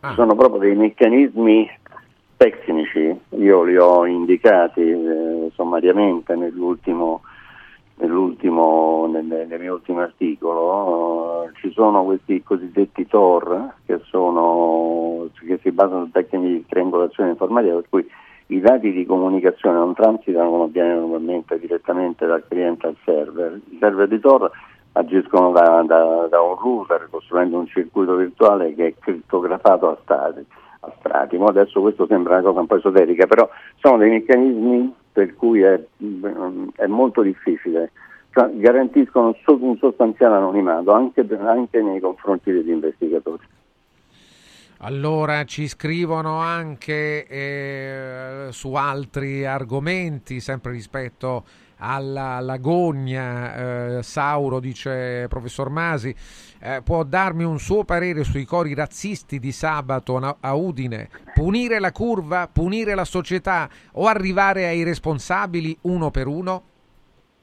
Ci 0.00 0.14
sono 0.14 0.34
proprio 0.34 0.60
dei 0.60 0.74
meccanismi 0.74 1.70
tecnici, 2.36 3.18
io 3.38 3.62
li 3.62 3.76
ho 3.76 4.04
indicati 4.04 4.82
eh, 4.82 5.50
sommariamente 5.54 6.34
nell'ultimo 6.34 7.22
nell'ultimo, 7.96 9.06
nel, 9.06 9.24
nel 9.24 9.60
mio 9.60 9.74
ultimo 9.74 10.00
articolo, 10.00 11.50
ci 11.60 11.70
sono 11.72 12.04
questi 12.04 12.42
cosiddetti 12.42 13.06
TOR 13.06 13.74
che, 13.86 14.00
sono, 14.04 15.28
che 15.46 15.58
si 15.62 15.70
basano 15.70 16.06
su 16.06 16.10
tecniche 16.10 16.46
di 16.46 16.66
triangolazione 16.66 17.30
informatica 17.30 17.74
per 17.74 17.84
cui 17.88 18.10
i 18.48 18.60
dati 18.60 18.92
di 18.92 19.06
comunicazione 19.06 19.78
non 19.78 19.94
transitano 19.94 20.50
come 20.50 20.64
avviene 20.64 20.94
normalmente 20.94 21.58
direttamente 21.58 22.26
dal 22.26 22.44
cliente 22.46 22.86
al 22.86 22.96
server. 23.04 23.60
I 23.70 23.78
server 23.80 24.06
di 24.06 24.20
Tor 24.20 24.50
agiscono 24.92 25.50
da, 25.52 25.82
da- 25.86 26.26
da 26.28 26.40
un 26.40 26.56
router 26.56 27.08
costruendo 27.10 27.58
un 27.58 27.66
circuito 27.66 28.14
virtuale 28.16 28.74
che 28.74 28.86
è 28.88 28.94
crittografato 28.98 29.88
a 29.90 29.98
strati. 30.02 30.44
A 30.80 30.92
strati. 30.98 31.36
Adesso 31.36 31.80
questo 31.80 32.06
sembra 32.06 32.34
una 32.34 32.42
cosa 32.42 32.60
un 32.60 32.66
po' 32.66 32.76
esoterica, 32.76 33.26
però 33.26 33.48
sono 33.80 33.96
dei 33.96 34.10
meccanismi 34.10 34.94
per 35.10 35.34
cui 35.36 35.62
è, 35.62 35.80
è 36.76 36.86
molto 36.86 37.22
difficile. 37.22 37.92
Cioè, 38.30 38.50
garantiscono 38.56 39.34
un 39.46 39.76
sostanziale 39.78 40.36
anonimato 40.36 40.92
anche, 40.92 41.24
anche 41.40 41.80
nei 41.80 42.00
confronti 42.00 42.50
degli 42.50 42.70
investigatori. 42.70 43.46
Allora 44.78 45.44
ci 45.44 45.66
scrivono 45.68 46.38
anche 46.38 47.26
eh, 47.26 48.46
su 48.50 48.74
altri 48.74 49.46
argomenti, 49.46 50.40
sempre 50.40 50.72
rispetto 50.72 51.44
alla 51.78 52.38
Lagogna. 52.40 53.96
eh, 53.98 54.02
Sauro 54.02 54.60
dice, 54.60 55.26
professor 55.28 55.70
Masi, 55.70 56.14
eh, 56.60 56.82
può 56.84 57.02
darmi 57.04 57.44
un 57.44 57.58
suo 57.58 57.84
parere 57.84 58.24
sui 58.24 58.44
cori 58.44 58.74
razzisti 58.74 59.38
di 59.38 59.52
sabato 59.52 60.16
a- 60.16 60.54
Udine? 60.54 61.08
Punire 61.32 61.78
la 61.78 61.92
curva, 61.92 62.48
punire 62.52 62.94
la 62.94 63.04
società 63.04 63.68
o 63.92 64.06
arrivare 64.06 64.66
ai 64.66 64.82
responsabili 64.82 65.76
uno 65.82 66.10
per 66.10 66.26
uno? 66.26 66.62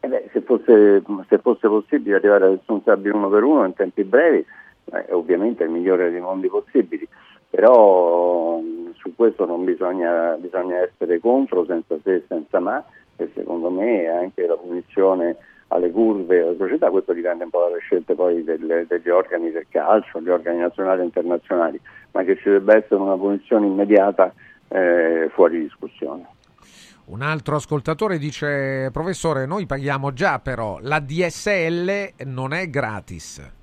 Eh 0.01 0.07
beh, 0.07 0.29
se, 0.33 0.41
fosse, 0.41 1.01
se 1.29 1.37
fosse 1.39 1.67
possibile 1.67 2.15
arrivare 2.17 2.45
ai 2.45 2.51
responsabili 2.55 3.15
uno 3.15 3.29
per 3.29 3.43
uno 3.43 3.65
in 3.65 3.73
tempi 3.73 4.03
brevi, 4.03 4.43
eh, 4.85 5.05
ovviamente 5.11 5.63
il 5.63 5.69
migliore 5.69 6.11
dei 6.11 6.21
mondi 6.21 6.47
possibili, 6.47 7.07
però 7.49 8.57
mh, 8.59 8.93
su 8.95 9.13
questo 9.15 9.45
non 9.45 9.63
bisogna, 9.65 10.35
bisogna 10.39 10.77
essere 10.77 11.19
contro, 11.19 11.65
senza 11.65 11.97
se 12.03 12.15
e 12.15 12.23
senza 12.27 12.59
ma, 12.59 12.83
e 13.15 13.29
secondo 13.35 13.69
me 13.69 14.07
anche 14.07 14.45
la 14.45 14.55
punizione 14.55 15.37
alle 15.67 15.91
curve 15.91 16.41
alla 16.41 16.55
società, 16.57 16.89
questo 16.89 17.13
dipende 17.13 17.45
un 17.45 17.49
po' 17.49 17.61
dalle 17.67 17.79
scelte 17.79 18.13
poi 18.13 18.43
delle- 18.43 18.85
degli 18.87 19.09
organi 19.09 19.51
del 19.51 19.67
calcio, 19.69 20.19
gli 20.19 20.29
organi 20.29 20.59
nazionali 20.59 21.01
e 21.01 21.05
internazionali, 21.05 21.79
ma 22.11 22.23
che 22.23 22.35
ci 22.37 22.49
debba 22.49 22.75
essere 22.75 22.95
una 22.95 23.15
punizione 23.15 23.67
immediata 23.67 24.33
eh, 24.67 25.29
fuori 25.33 25.61
discussione. 25.61 26.27
Un 27.05 27.21
altro 27.21 27.55
ascoltatore 27.55 28.17
dice, 28.17 28.89
professore, 28.91 29.45
noi 29.45 29.65
paghiamo 29.65 30.13
già 30.13 30.39
però, 30.39 30.77
la 30.81 30.99
DSL 30.99 32.25
non 32.25 32.53
è 32.53 32.69
gratis. 32.69 33.59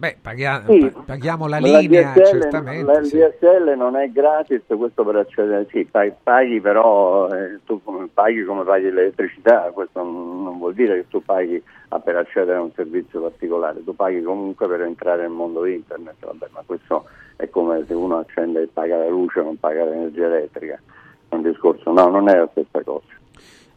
Beh, 0.00 0.16
paghia- 0.22 0.62
Sì, 0.66 0.90
pa- 0.90 1.02
paghiamo 1.04 1.46
la 1.46 1.58
linea, 1.58 2.12
DSL, 2.14 2.24
certamente. 2.40 2.90
La 2.90 3.02
sì. 3.02 3.18
DSL 3.18 3.74
non 3.76 3.96
è 3.96 4.08
gratis, 4.10 4.62
questo 4.66 5.04
per 5.04 5.16
accedere, 5.16 5.66
sì, 5.70 5.84
paghi, 5.84 6.14
paghi 6.22 6.58
però 6.58 7.28
eh, 7.28 7.58
tu 7.66 7.82
paghi 8.14 8.42
come 8.44 8.64
paghi 8.64 8.90
l'elettricità, 8.90 9.70
questo 9.74 10.02
non, 10.02 10.42
non 10.42 10.56
vuol 10.56 10.72
dire 10.72 10.94
che 10.94 11.08
tu 11.08 11.22
paghi 11.22 11.62
ah, 11.88 12.00
per 12.00 12.16
accedere 12.16 12.56
a 12.56 12.62
un 12.62 12.72
servizio 12.72 13.20
particolare, 13.20 13.84
tu 13.84 13.94
paghi 13.94 14.22
comunque 14.22 14.66
per 14.68 14.80
entrare 14.80 15.20
nel 15.20 15.30
mondo 15.32 15.66
internet, 15.66 16.14
vabbè, 16.24 16.46
ma 16.50 16.62
questo 16.64 17.04
è 17.36 17.50
come 17.50 17.84
se 17.86 17.92
uno 17.92 18.16
accende 18.20 18.62
e 18.62 18.68
paga 18.72 18.96
la 18.96 19.08
luce 19.08 19.42
non 19.42 19.58
paga 19.60 19.84
l'energia 19.84 20.24
elettrica, 20.24 20.80
è 21.28 21.34
un 21.34 21.42
discorso, 21.42 21.92
no, 21.92 22.08
non 22.08 22.26
è 22.30 22.38
la 22.38 22.48
stessa 22.52 22.82
cosa. 22.82 23.04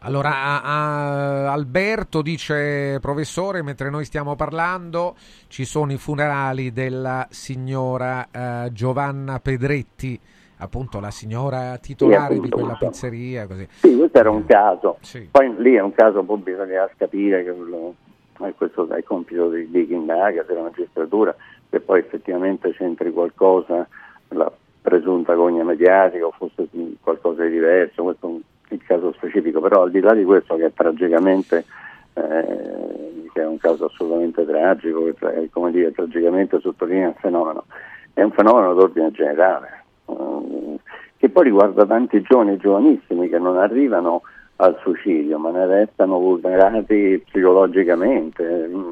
Allora, 0.06 0.30
a- 0.32 0.62
a- 0.62 1.52
Alberto 1.54 2.22
dice, 2.22 2.98
professore, 3.00 3.62
mentre 3.64 3.90
noi 3.90 4.04
stiamo 4.04 4.36
parlando, 4.36 5.16
ci 5.48 5.64
sono 5.64 5.94
i 5.94 5.98
funerali 5.98 6.74
della 6.74 7.26
signora 7.30 8.28
eh, 8.30 8.72
Giovanna 8.74 9.40
Pedretti, 9.40 10.20
appunto 10.58 11.00
la 11.00 11.10
signora 11.10 11.78
titolare 11.78 12.34
di 12.34 12.36
appunto, 12.40 12.58
quella 12.58 12.76
questo. 12.78 13.08
pizzeria. 13.08 13.48
Così. 13.48 13.66
Sì, 13.72 13.96
questo 13.96 14.18
era 14.18 14.30
un 14.30 14.46
caso. 14.46 14.98
Sì. 15.00 15.30
Poi 15.32 15.56
lì 15.60 15.76
è 15.76 15.82
un 15.82 15.94
caso, 15.94 16.22
poi 16.24 16.38
bisogna 16.40 16.90
capire 16.98 17.44
che 17.46 17.52
quello- 17.54 17.96
eh, 18.42 18.54
questo 18.58 18.90
è 18.90 18.98
il 18.98 19.04
compito 19.06 19.50
di, 19.52 19.70
di 19.72 19.88
chi 19.88 19.94
indaga, 19.94 20.44
della 20.44 20.64
magistratura, 20.64 21.34
se 21.70 21.80
poi 21.80 22.00
effettivamente 22.00 22.74
c'entri 22.74 23.10
qualcosa, 23.14 23.88
la 24.30 24.52
presunta 24.82 25.34
gogna 25.34 25.64
mediatica 25.64 26.26
o 26.26 26.32
fosse 26.38 26.68
qualcosa 27.00 27.44
di 27.44 27.52
diverso, 27.52 28.04
questo 28.04 28.28
è 28.28 28.30
un- 28.32 28.42
il 28.74 28.84
caso 28.86 29.12
specifico, 29.14 29.60
però 29.62 29.84
al 29.84 29.92
di 29.92 30.00
là 30.00 30.14
di 30.14 30.24
questo 30.24 30.56
che 30.56 30.66
è 30.68 30.74
tragicamente 30.74 31.66
eh, 32.14 33.24
che 33.34 33.42
è 33.42 33.46
un 33.46 33.58
caso 33.58 33.86
assolutamente 33.86 34.46
tragico, 34.46 35.06
che 35.06 35.14
tra- 35.16 35.34
come 35.52 35.72
dire, 35.72 35.92
tragicamente 35.92 36.60
sottolinea 36.60 37.10
il 37.10 37.16
fenomeno, 37.20 37.66
è 38.14 38.22
un 38.22 38.32
fenomeno 38.32 38.74
d'ordine 38.74 39.12
generale, 39.12 39.84
eh, 40.06 40.80
che 41.18 41.30
poi 41.30 41.44
riguarda 41.46 41.86
tanti 41.86 42.22
giovani 42.22 42.58
giovanissimi 42.58 43.30
che 43.30 43.40
non 43.40 43.58
arrivano 43.58 44.22
al 44.58 44.78
suicidio, 44.82 45.40
ma 45.40 45.50
ne 45.50 45.66
restano 45.66 46.20
vulnerati 46.20 47.24
psicologicamente. 47.26 48.68
Mm, 48.72 48.92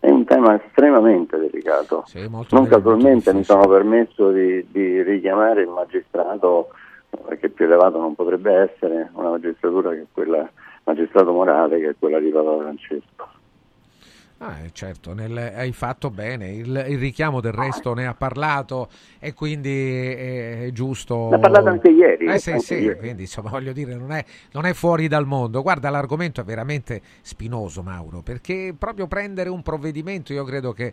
È 0.00 0.10
un 0.10 0.24
tema 0.24 0.60
estremamente 0.62 1.38
delicato. 1.38 2.04
molto 2.28 2.54
non 2.54 2.64
delicato, 2.64 2.68
casualmente 2.82 3.32
mi 3.34 3.44
sono 3.44 3.66
permesso 3.66 4.30
di, 4.32 4.66
di 4.70 5.02
richiamare 5.02 5.62
il 5.62 5.68
magistrato 5.68 6.68
eh, 6.70 6.83
che 7.38 7.48
più 7.50 7.64
elevato 7.64 7.98
non 7.98 8.14
potrebbe 8.14 8.52
essere, 8.52 9.10
una 9.14 9.30
magistratura 9.30 9.90
che 9.90 10.06
quella 10.12 10.50
magistrato 10.84 11.32
morale 11.32 11.80
che 11.80 11.88
è 11.90 11.94
quella 11.98 12.18
di 12.18 12.30
Papa 12.30 12.58
Francesco. 12.58 13.28
Ah, 14.38 14.58
eh, 14.64 14.70
certo, 14.72 15.14
nel- 15.14 15.52
hai 15.54 15.72
fatto 15.72 16.10
bene, 16.10 16.50
il, 16.50 16.84
il 16.88 16.98
richiamo 16.98 17.40
del 17.40 17.52
resto 17.52 17.94
ne 17.94 18.06
ha 18.06 18.14
parlato 18.14 18.88
e 19.18 19.32
quindi 19.32 19.70
è, 19.70 20.64
è 20.66 20.72
giusto... 20.72 21.28
Ne 21.30 21.36
ha 21.36 21.38
parlato 21.38 21.68
anche 21.68 21.88
ieri, 21.88 22.26
Eh 22.26 22.38
sì, 22.38 22.50
anche 22.50 22.62
sì, 22.62 22.74
ieri. 22.74 22.98
quindi 22.98 23.22
insomma 23.22 23.48
voglio 23.48 23.72
dire 23.72 23.94
non 23.94 24.10
è, 24.10 24.22
non 24.52 24.66
è 24.66 24.74
fuori 24.74 25.06
dal 25.08 25.24
mondo. 25.24 25.62
Guarda, 25.62 25.88
l'argomento 25.88 26.40
è 26.40 26.44
veramente 26.44 27.00
spinoso, 27.22 27.82
Mauro, 27.82 28.20
perché 28.22 28.74
proprio 28.76 29.06
prendere 29.06 29.48
un 29.48 29.62
provvedimento 29.62 30.32
io 30.32 30.44
credo 30.44 30.72
che 30.72 30.92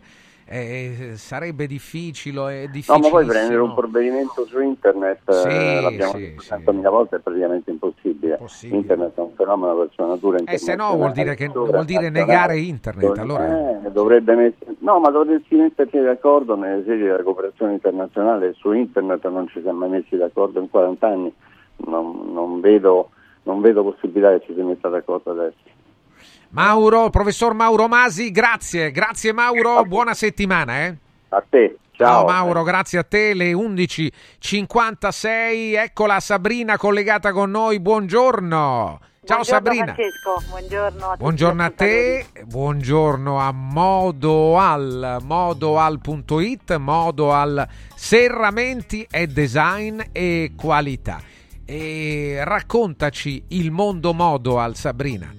eh, 0.52 1.12
sarebbe 1.14 1.66
difficile, 1.66 2.68
No, 2.86 2.98
ma 2.98 3.08
poi 3.08 3.24
prendere 3.24 3.60
un 3.60 3.72
provvedimento 3.72 4.44
su 4.44 4.60
internet, 4.60 5.26
eh, 5.26 5.32
Sì, 5.32 5.80
l'abbiamo 5.80 6.12
sì, 6.12 6.20
detto 6.20 6.42
centomila 6.42 6.90
volte, 6.90 7.16
è 7.16 7.18
praticamente 7.20 7.70
impossibile. 7.70 8.38
Internet 8.64 9.16
è 9.16 9.20
un 9.20 9.32
fenomeno 9.34 9.74
per 9.76 9.88
sua 9.94 10.06
natura 10.08 10.38
E 10.44 10.58
se 10.58 10.74
no 10.74 10.94
vuol 10.96 11.12
dire, 11.12 11.34
che, 11.34 11.48
vuol 11.48 11.86
dire 11.86 12.10
negare 12.10 12.58
internet, 12.58 13.06
Dov- 13.06 13.18
allora... 13.18 13.80
eh, 13.86 13.90
dovrebbe 13.90 14.34
mess- 14.34 14.76
no, 14.80 15.00
ma 15.00 15.08
dovresti 15.08 15.54
metterci 15.54 15.98
d'accordo 15.98 16.54
nelle 16.54 16.84
sedi 16.84 17.04
della 17.04 17.22
cooperazione 17.22 17.72
internazionale 17.72 18.52
su 18.52 18.72
internet 18.72 19.26
non 19.28 19.48
ci 19.48 19.62
siamo 19.62 19.78
mai 19.78 19.88
messi 19.88 20.16
d'accordo 20.18 20.60
in 20.60 20.68
40 20.68 21.06
anni, 21.06 21.32
non, 21.86 22.30
non 22.30 22.60
vedo, 22.60 23.08
non 23.44 23.62
vedo 23.62 23.82
possibilità 23.82 24.36
che 24.38 24.44
ci 24.44 24.54
si 24.54 24.60
metta 24.60 24.90
d'accordo 24.90 25.30
adesso. 25.30 25.70
Mauro, 26.52 27.08
professor 27.08 27.54
Mauro 27.54 27.88
Masi, 27.88 28.30
grazie, 28.30 28.90
grazie 28.90 29.32
Mauro, 29.32 29.84
buona 29.84 30.12
settimana. 30.12 30.84
Eh? 30.84 30.94
A 31.30 31.42
te, 31.48 31.78
Ciao 31.92 32.26
Mauro, 32.26 32.62
grazie 32.62 32.98
a 32.98 33.04
te, 33.04 33.32
le 33.32 33.52
11.56, 33.52 35.78
eccola 35.78 36.20
Sabrina 36.20 36.76
collegata 36.76 37.32
con 37.32 37.50
noi, 37.50 37.80
buongiorno. 37.80 39.00
Ciao 39.24 39.36
Buongiorno, 39.36 39.44
Sabrina. 39.44 39.94
Francesco, 39.94 40.42
buongiorno 40.50 41.06
a 41.06 41.16
Buongiorno 41.16 41.62
a 41.62 41.70
te, 41.70 42.26
buongiorno 42.44 43.38
a 43.38 43.52
Modoal, 43.52 45.18
modoal.it, 45.22 46.76
Modoal 46.76 47.66
serramenti 47.94 49.06
e 49.10 49.26
design 49.26 50.00
e 50.12 50.52
qualità. 50.54 51.18
e 51.64 52.40
raccontaci 52.42 53.44
il 53.48 53.70
mondo 53.70 54.12
modo 54.12 54.58
al 54.58 54.74
Sabrina. 54.74 55.32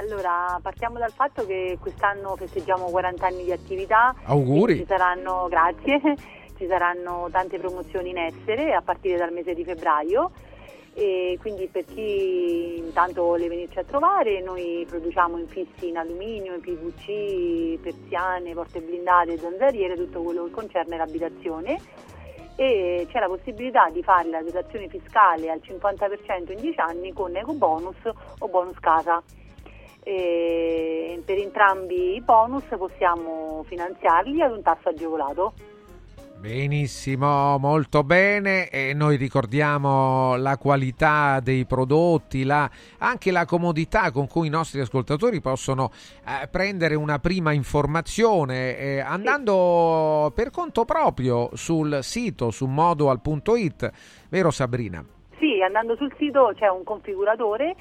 Allora, 0.00 0.58
partiamo 0.62 0.98
dal 0.98 1.12
fatto 1.12 1.44
che 1.44 1.76
quest'anno 1.78 2.34
festeggiamo 2.34 2.86
40 2.86 3.26
anni 3.26 3.44
di 3.44 3.52
attività. 3.52 4.14
Auguri. 4.24 4.76
Ci 4.76 4.86
saranno, 4.86 5.46
grazie, 5.50 6.00
ci 6.56 6.66
saranno 6.66 7.28
tante 7.30 7.58
promozioni 7.58 8.08
in 8.08 8.16
essere 8.16 8.72
a 8.72 8.80
partire 8.80 9.18
dal 9.18 9.30
mese 9.30 9.52
di 9.52 9.62
febbraio 9.62 10.30
e 10.94 11.36
quindi 11.38 11.68
per 11.68 11.84
chi 11.84 12.78
intanto 12.78 13.24
vuole 13.24 13.46
venirci 13.46 13.78
a 13.78 13.84
trovare 13.84 14.40
noi 14.40 14.86
produciamo 14.88 15.36
infissi 15.36 15.88
in 15.88 15.98
alluminio, 15.98 16.54
in 16.54 16.60
PVC, 16.60 17.78
persiane, 17.82 18.54
porte 18.54 18.80
blindate, 18.80 19.36
zanzariere, 19.36 19.96
tutto 19.96 20.22
quello 20.22 20.44
che 20.44 20.50
concerne 20.50 20.96
l'abitazione 20.96 21.78
e 22.56 23.06
c'è 23.10 23.18
la 23.18 23.28
possibilità 23.28 23.90
di 23.90 24.02
fare 24.02 24.30
la 24.30 24.42
dotazione 24.42 24.88
fiscale 24.88 25.50
al 25.50 25.60
50% 25.62 26.52
in 26.52 26.60
10 26.60 26.80
anni 26.80 27.12
con 27.12 27.36
eco 27.36 27.52
bonus 27.52 27.96
o 28.38 28.48
bonus 28.48 28.78
casa. 28.80 29.22
E 30.02 31.22
per 31.24 31.38
entrambi 31.38 32.14
i 32.16 32.20
bonus 32.20 32.64
possiamo 32.76 33.64
finanziarli 33.68 34.42
ad 34.42 34.52
un 34.52 34.62
tasso 34.62 34.88
agevolato. 34.88 35.52
Benissimo, 36.40 37.58
molto 37.58 38.02
bene 38.02 38.70
e 38.70 38.94
noi 38.94 39.16
ricordiamo 39.16 40.36
la 40.36 40.56
qualità 40.56 41.38
dei 41.40 41.66
prodotti, 41.66 42.44
la, 42.44 42.68
anche 42.96 43.30
la 43.30 43.44
comodità 43.44 44.10
con 44.10 44.26
cui 44.26 44.46
i 44.46 44.50
nostri 44.50 44.80
ascoltatori 44.80 45.42
possono 45.42 45.90
eh, 46.26 46.48
prendere 46.48 46.94
una 46.94 47.18
prima 47.18 47.52
informazione 47.52 48.78
eh, 48.78 49.00
andando 49.00 50.28
sì. 50.28 50.32
per 50.42 50.50
conto 50.50 50.86
proprio 50.86 51.50
sul 51.52 51.98
sito 52.00 52.50
su 52.50 52.64
modoal.it, 52.64 53.90
vero 54.30 54.50
Sabrina? 54.50 55.04
Sì, 55.38 55.60
andando 55.60 55.94
sul 55.96 56.12
sito 56.16 56.52
c'è 56.56 56.68
un 56.68 56.84
configuratore 56.84 57.76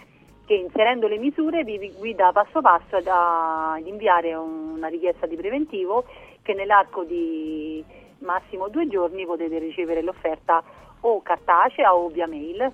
che 0.49 0.55
inserendo 0.55 1.07
le 1.07 1.19
misure 1.19 1.63
vi 1.63 1.93
guida 1.95 2.31
passo 2.31 2.59
passo 2.59 2.95
ad 2.95 3.85
inviare 3.85 4.33
una 4.33 4.87
richiesta 4.87 5.27
di 5.27 5.35
preventivo 5.35 6.05
che 6.41 6.55
nell'arco 6.55 7.03
di 7.03 7.85
massimo 8.21 8.67
due 8.67 8.87
giorni 8.87 9.27
potete 9.27 9.59
ricevere 9.59 10.01
l'offerta 10.01 10.63
o 11.01 11.21
cartacea 11.21 11.93
o 11.93 12.07
via 12.07 12.25
mail 12.25 12.73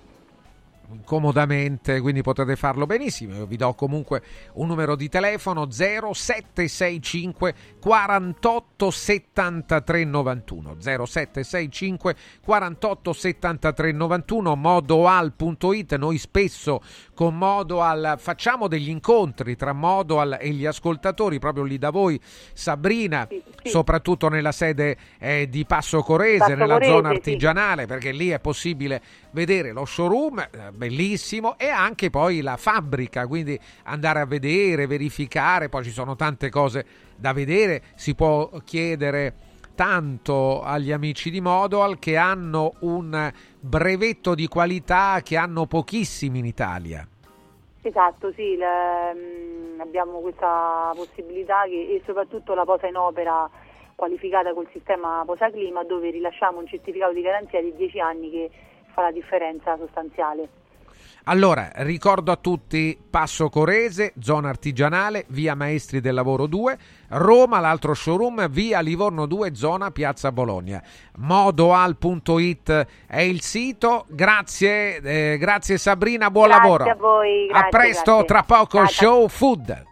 comodamente, 1.04 2.00
quindi 2.00 2.22
potete 2.22 2.56
farlo 2.56 2.86
benissimo. 2.86 3.34
Io 3.34 3.46
vi 3.46 3.56
do 3.56 3.74
comunque 3.74 4.22
un 4.54 4.66
numero 4.66 4.96
di 4.96 5.08
telefono 5.08 5.70
0765 5.70 7.54
48 7.80 8.90
73 8.90 10.04
91 10.04 10.76
0765 10.80 12.16
48 12.44 13.12
73 13.12 13.92
91 13.92 14.56
modoal.it 14.56 15.96
noi 15.96 16.18
spesso 16.18 16.80
con 17.14 17.36
Modoal 17.36 18.16
facciamo 18.18 18.68
degli 18.68 18.88
incontri 18.88 19.56
tra 19.56 19.72
Modoal 19.72 20.38
e 20.40 20.50
gli 20.50 20.66
ascoltatori 20.66 21.38
proprio 21.38 21.64
lì 21.64 21.78
da 21.78 21.90
voi 21.90 22.20
Sabrina 22.52 23.26
sì, 23.28 23.42
sì. 23.62 23.70
soprattutto 23.70 24.28
nella 24.28 24.52
sede 24.52 24.96
eh, 25.18 25.48
di 25.48 25.64
Passo 25.64 26.02
Corese 26.02 26.38
Passo 26.38 26.54
nella 26.54 26.74
Corese, 26.74 26.90
zona 26.90 27.08
artigianale 27.08 27.82
sì. 27.82 27.88
perché 27.88 28.12
lì 28.12 28.28
è 28.28 28.40
possibile 28.40 29.00
vedere 29.30 29.72
lo 29.72 29.84
showroom 29.84 30.38
eh, 30.38 30.48
bellissimo 30.76 31.58
e 31.58 31.68
anche 31.68 32.10
poi 32.10 32.40
la 32.40 32.56
fabbrica 32.56 33.26
quindi 33.26 33.58
andare 33.84 34.20
a 34.20 34.26
vedere 34.26 34.86
verificare 34.86 35.68
poi 35.68 35.84
ci 35.84 35.90
sono 35.90 36.14
tante 36.14 36.50
cose 36.50 36.84
da 37.16 37.32
vedere 37.32 37.82
si 37.94 38.14
può 38.14 38.48
chiedere 38.64 39.34
tanto 39.76 40.62
agli 40.62 40.90
amici 40.90 41.30
di 41.30 41.40
Modoal 41.40 41.98
che 41.98 42.16
hanno 42.16 42.72
un 42.80 43.30
brevetto 43.60 44.34
di 44.34 44.48
qualità 44.48 45.20
che 45.22 45.36
hanno 45.36 45.66
pochissimi 45.66 46.38
in 46.38 46.46
Italia. 46.46 47.06
Esatto, 47.82 48.32
sì, 48.32 48.56
le, 48.56 49.14
mm, 49.14 49.80
abbiamo 49.80 50.18
questa 50.18 50.92
possibilità 50.96 51.64
che, 51.64 51.94
e 51.94 52.02
soprattutto 52.04 52.54
la 52.54 52.64
posa 52.64 52.88
in 52.88 52.96
opera 52.96 53.48
qualificata 53.94 54.52
col 54.52 54.66
sistema 54.72 55.22
Posa 55.24 55.50
Clima 55.50 55.84
dove 55.84 56.10
rilasciamo 56.10 56.58
un 56.58 56.66
certificato 56.66 57.12
di 57.12 57.22
garanzia 57.22 57.62
di 57.62 57.74
10 57.76 58.00
anni 58.00 58.30
che 58.30 58.50
fa 58.92 59.02
la 59.02 59.12
differenza 59.12 59.76
sostanziale. 59.76 60.48
Allora, 61.28 61.72
ricordo 61.76 62.30
a 62.30 62.36
tutti 62.36 62.96
Passo 63.10 63.48
Corese, 63.48 64.12
zona 64.20 64.48
artigianale, 64.48 65.24
via 65.30 65.56
Maestri 65.56 66.00
del 66.00 66.14
Lavoro 66.14 66.46
2, 66.46 66.78
Roma, 67.08 67.58
l'altro 67.58 67.94
showroom, 67.94 68.48
via 68.48 68.78
Livorno 68.78 69.26
2, 69.26 69.52
zona 69.56 69.90
Piazza 69.90 70.30
Bologna. 70.30 70.80
Modoal.it 71.16 72.86
è 73.08 73.20
il 73.22 73.40
sito. 73.40 74.06
Grazie, 74.08 75.00
eh, 75.00 75.36
grazie 75.36 75.78
Sabrina, 75.78 76.30
buon 76.30 76.46
grazie 76.46 76.62
lavoro. 76.62 76.90
A, 76.90 76.94
voi, 76.94 77.46
grazie, 77.48 77.66
a 77.66 77.68
presto, 77.70 78.10
grazie. 78.12 78.26
tra 78.26 78.42
poco 78.44 78.78
grazie. 78.78 79.06
Show 79.06 79.28
Food. 79.28 79.84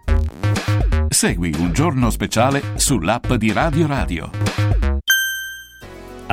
Segui 1.09 1.53
un 1.59 1.72
giorno 1.72 2.11
speciale 2.11 2.62
sull'app 2.76 3.32
di 3.32 3.53
Radio 3.53 3.87
Radio. 3.89 4.84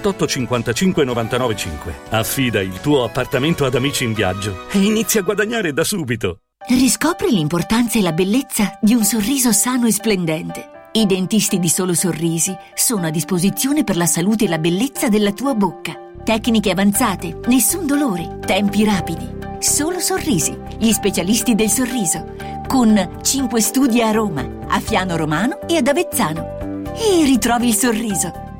78 0.00 0.26
55 0.26 1.04
99 1.04 1.56
5. 1.56 1.94
Affida 2.10 2.60
il 2.60 2.80
tuo 2.80 3.04
appartamento 3.04 3.66
ad 3.66 3.74
amici 3.74 4.04
in 4.04 4.14
viaggio 4.14 4.66
e 4.70 4.78
inizia 4.78 5.20
a 5.20 5.24
guadagnare 5.24 5.72
da 5.72 5.84
subito. 5.84 6.38
Riscopri 6.68 7.30
l'importanza 7.30 7.98
e 7.98 8.02
la 8.02 8.12
bellezza 8.12 8.78
di 8.80 8.94
un 8.94 9.04
sorriso 9.04 9.52
sano 9.52 9.86
e 9.86 9.92
splendente. 9.92 10.88
I 10.92 11.06
dentisti 11.06 11.58
di 11.58 11.68
Solo 11.68 11.94
Sorrisi 11.94 12.56
sono 12.74 13.06
a 13.06 13.10
disposizione 13.10 13.84
per 13.84 13.96
la 13.96 14.06
salute 14.06 14.46
e 14.46 14.48
la 14.48 14.58
bellezza 14.58 15.08
della 15.08 15.32
tua 15.32 15.54
bocca. 15.54 15.94
Tecniche 16.24 16.70
avanzate, 16.70 17.38
nessun 17.46 17.86
dolore, 17.86 18.38
tempi 18.44 18.84
rapidi. 18.84 19.38
Solo 19.58 20.00
Sorrisi, 20.00 20.56
gli 20.78 20.90
specialisti 20.92 21.54
del 21.54 21.68
sorriso. 21.68 22.34
Con 22.66 23.18
5 23.22 23.60
studi 23.60 24.00
a 24.02 24.10
Roma, 24.10 24.48
a 24.68 24.80
Fiano 24.80 25.16
Romano 25.16 25.60
e 25.66 25.76
ad 25.76 25.86
Avezzano. 25.86 26.58
E 26.94 27.24
ritrovi 27.24 27.68
il 27.68 27.74
sorriso 27.74 28.48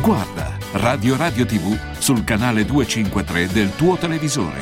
Guarda 0.00 0.56
Radio 0.72 1.14
Radio 1.14 1.44
TV 1.44 1.78
sul 1.98 2.24
canale 2.24 2.64
253 2.64 3.48
del 3.48 3.76
tuo 3.76 3.96
televisore. 3.96 4.58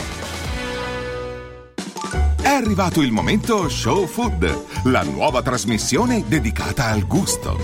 È 2.43 2.49
arrivato 2.49 3.03
il 3.03 3.13
momento 3.13 3.69
Show 3.69 4.07
Food, 4.07 4.65
la 4.87 5.05
nuova 5.05 5.41
trasmissione 5.41 6.25
dedicata 6.27 6.87
al 6.87 7.07
gusto. 7.07 7.57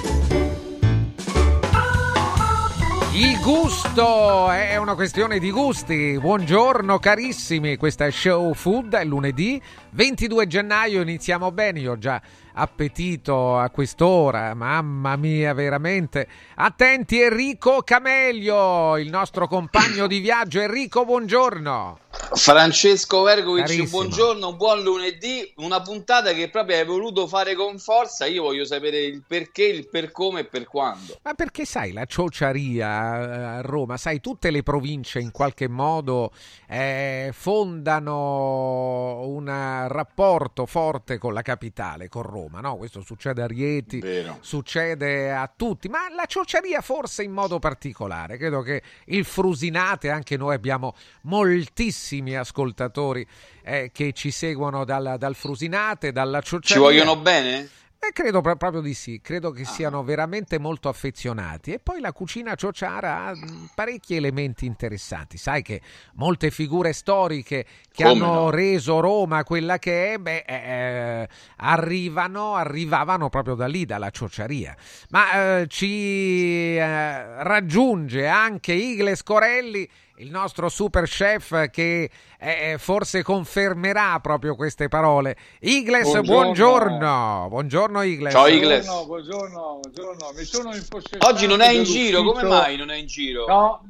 Il 3.13 3.41
gusto 3.41 4.51
è 4.51 4.77
una 4.77 4.95
questione 4.95 5.41
di 5.41 5.51
gusti. 5.51 6.17
Buongiorno 6.21 7.01
carissimi, 7.01 7.77
questa 7.77 8.07
è 8.07 8.11
Show 8.13 8.55
Food, 8.55 8.95
è 8.95 9.05
lunedì 9.05 9.61
22 9.91 10.47
gennaio, 10.47 11.01
iniziamo 11.01 11.51
bene, 11.51 11.81
io 11.81 11.93
ho 11.93 11.99
già 11.99 12.23
appetito 12.55 13.59
a 13.59 13.69
quest'ora, 13.71 14.55
mamma 14.55 15.17
mia 15.17 15.53
veramente. 15.53 16.27
Attenti 16.57 17.21
Enrico 17.21 17.83
Camelio, 17.83 18.97
il 18.97 19.11
nostro 19.11 19.47
compagno 19.49 20.07
di 20.07 20.19
viaggio. 20.21 20.61
Enrico, 20.61 21.05
buongiorno. 21.05 21.99
Francesco 22.35 23.23
Vergovic, 23.23 23.67
Carissimo. 23.67 23.89
buongiorno, 23.89 24.55
buon 24.55 24.83
lunedì. 24.83 25.53
Una 25.57 25.81
puntata 25.83 26.33
che 26.33 26.49
proprio 26.49 26.77
hai 26.77 26.85
voluto 26.85 27.27
fare 27.27 27.55
con 27.55 27.79
forza. 27.79 28.27
Io 28.27 28.43
voglio 28.43 28.65
sapere 28.65 29.03
il 29.03 29.23
perché, 29.27 29.65
il 29.65 29.89
per 29.89 30.13
come 30.13 30.41
e 30.41 30.45
per 30.45 30.67
quando. 30.67 31.19
Ma 31.23 31.35
perché 31.35 31.65
sai, 31.65 31.93
la 31.93 32.05
ciociaria 32.05 33.57
a 33.57 33.61
Roma, 33.63 33.97
sai, 33.97 34.21
tutte 34.21 34.51
le 34.51 34.63
province 34.63 35.19
in 35.19 35.33
qualche 35.33 35.69
modo 35.69 36.31
eh, 36.69 37.31
fondano 37.33 39.27
un 39.27 39.47
rapporto 39.89 40.67
forte 40.67 41.19
con 41.19 41.35
la 41.35 41.43
capitale, 41.43 42.09
con 42.09 42.23
Roma, 42.23 42.44
no? 42.61 42.77
Questo 42.77 43.01
succede 43.03 43.43
a 43.43 43.47
Rieti, 43.47 44.01
Vero. 44.01 44.39
succede 44.41 45.33
a 45.33 45.51
tutti, 45.55 45.89
ma 45.89 46.09
la 46.15 46.27
ciociaria 46.27 46.81
forse 46.81 47.23
in 47.23 47.33
modo 47.33 47.59
particolare. 47.59 48.37
Credo 48.37 48.63
che 48.63 48.83
il 49.07 49.25
Frusinate, 49.25 50.11
anche 50.11 50.37
noi 50.37 50.55
abbiamo 50.55 50.95
moltissimi 51.23 52.37
ascoltatori 52.37 53.27
eh, 53.63 53.91
che 53.93 54.13
ci 54.13 54.31
seguono 54.31 54.85
dal, 54.85 55.17
dal 55.19 55.35
Frusinate, 55.35 56.13
dalla 56.13 56.41
ciociaria. 56.41 56.75
Ci 56.75 56.79
vogliono 56.79 57.17
bene? 57.17 57.69
Eh, 58.07 58.13
credo 58.13 58.43
pro- 58.43 58.57
proprio 58.57 58.83
di 58.83 58.93
sì, 58.93 59.21
credo 59.23 59.51
che 59.51 59.65
siano 59.65 60.03
veramente 60.03 60.59
molto 60.59 60.91
affezionati. 60.91 61.73
E 61.73 61.79
poi 61.79 62.01
la 62.01 62.13
cucina 62.13 62.55
ciociara 62.55 63.27
ha 63.27 63.35
mh, 63.35 63.71
parecchi 63.75 64.15
elementi 64.15 64.67
interessanti. 64.67 65.39
Sai 65.39 65.63
che 65.63 65.81
molte 66.15 66.51
figure 66.51 66.93
storiche 66.93 67.65
che 67.91 68.03
Come 68.03 68.25
hanno 68.25 68.35
no? 68.35 68.51
reso 68.51 69.01
Roma 69.01 69.43
quella 69.45 69.79
che 69.79 70.15
è, 70.15 70.19
beh, 70.19 70.45
eh, 70.47 71.29
arrivano, 71.57 72.57
arrivavano 72.57 73.31
proprio 73.31 73.55
da 73.55 73.67
lì, 73.67 73.87
dalla 73.87 74.11
ciociaria. 74.11 74.77
Ma 75.11 75.61
eh, 75.61 75.67
ci 75.69 76.77
eh, 76.77 77.43
raggiunge 77.43 78.27
anche 78.27 78.73
Igles 78.73 79.23
Corelli 79.23 79.89
il 80.19 80.31
nostro 80.31 80.69
super 80.69 81.05
chef 81.05 81.71
che 81.71 82.09
eh, 82.39 82.77
forse 82.79 83.23
confermerà 83.23 84.21
proprio 84.21 84.55
queste 84.55 84.89
parole. 84.89 85.37
Igles, 85.61 86.21
buongiorno. 86.21 86.99
Buongiorno. 86.99 87.47
Buongiorno, 87.49 88.03
Igles. 88.03 88.33
Ciao, 88.33 88.47
Igles. 88.47 88.85
Buongiorno, 88.85 89.07
buongiorno, 89.07 89.81
buongiorno. 89.81 90.33
Mi 90.37 90.45
sono 90.45 90.75
impossessato 90.75 91.27
Oggi 91.27 91.47
non 91.47 91.61
è 91.61 91.71
in 91.71 91.85
giro, 91.85 92.23
come 92.23 92.43
mai 92.45 92.77
non 92.77 92.91
è 92.91 92.97
in 92.97 93.07
giro? 93.07 93.47
No, 93.47 93.83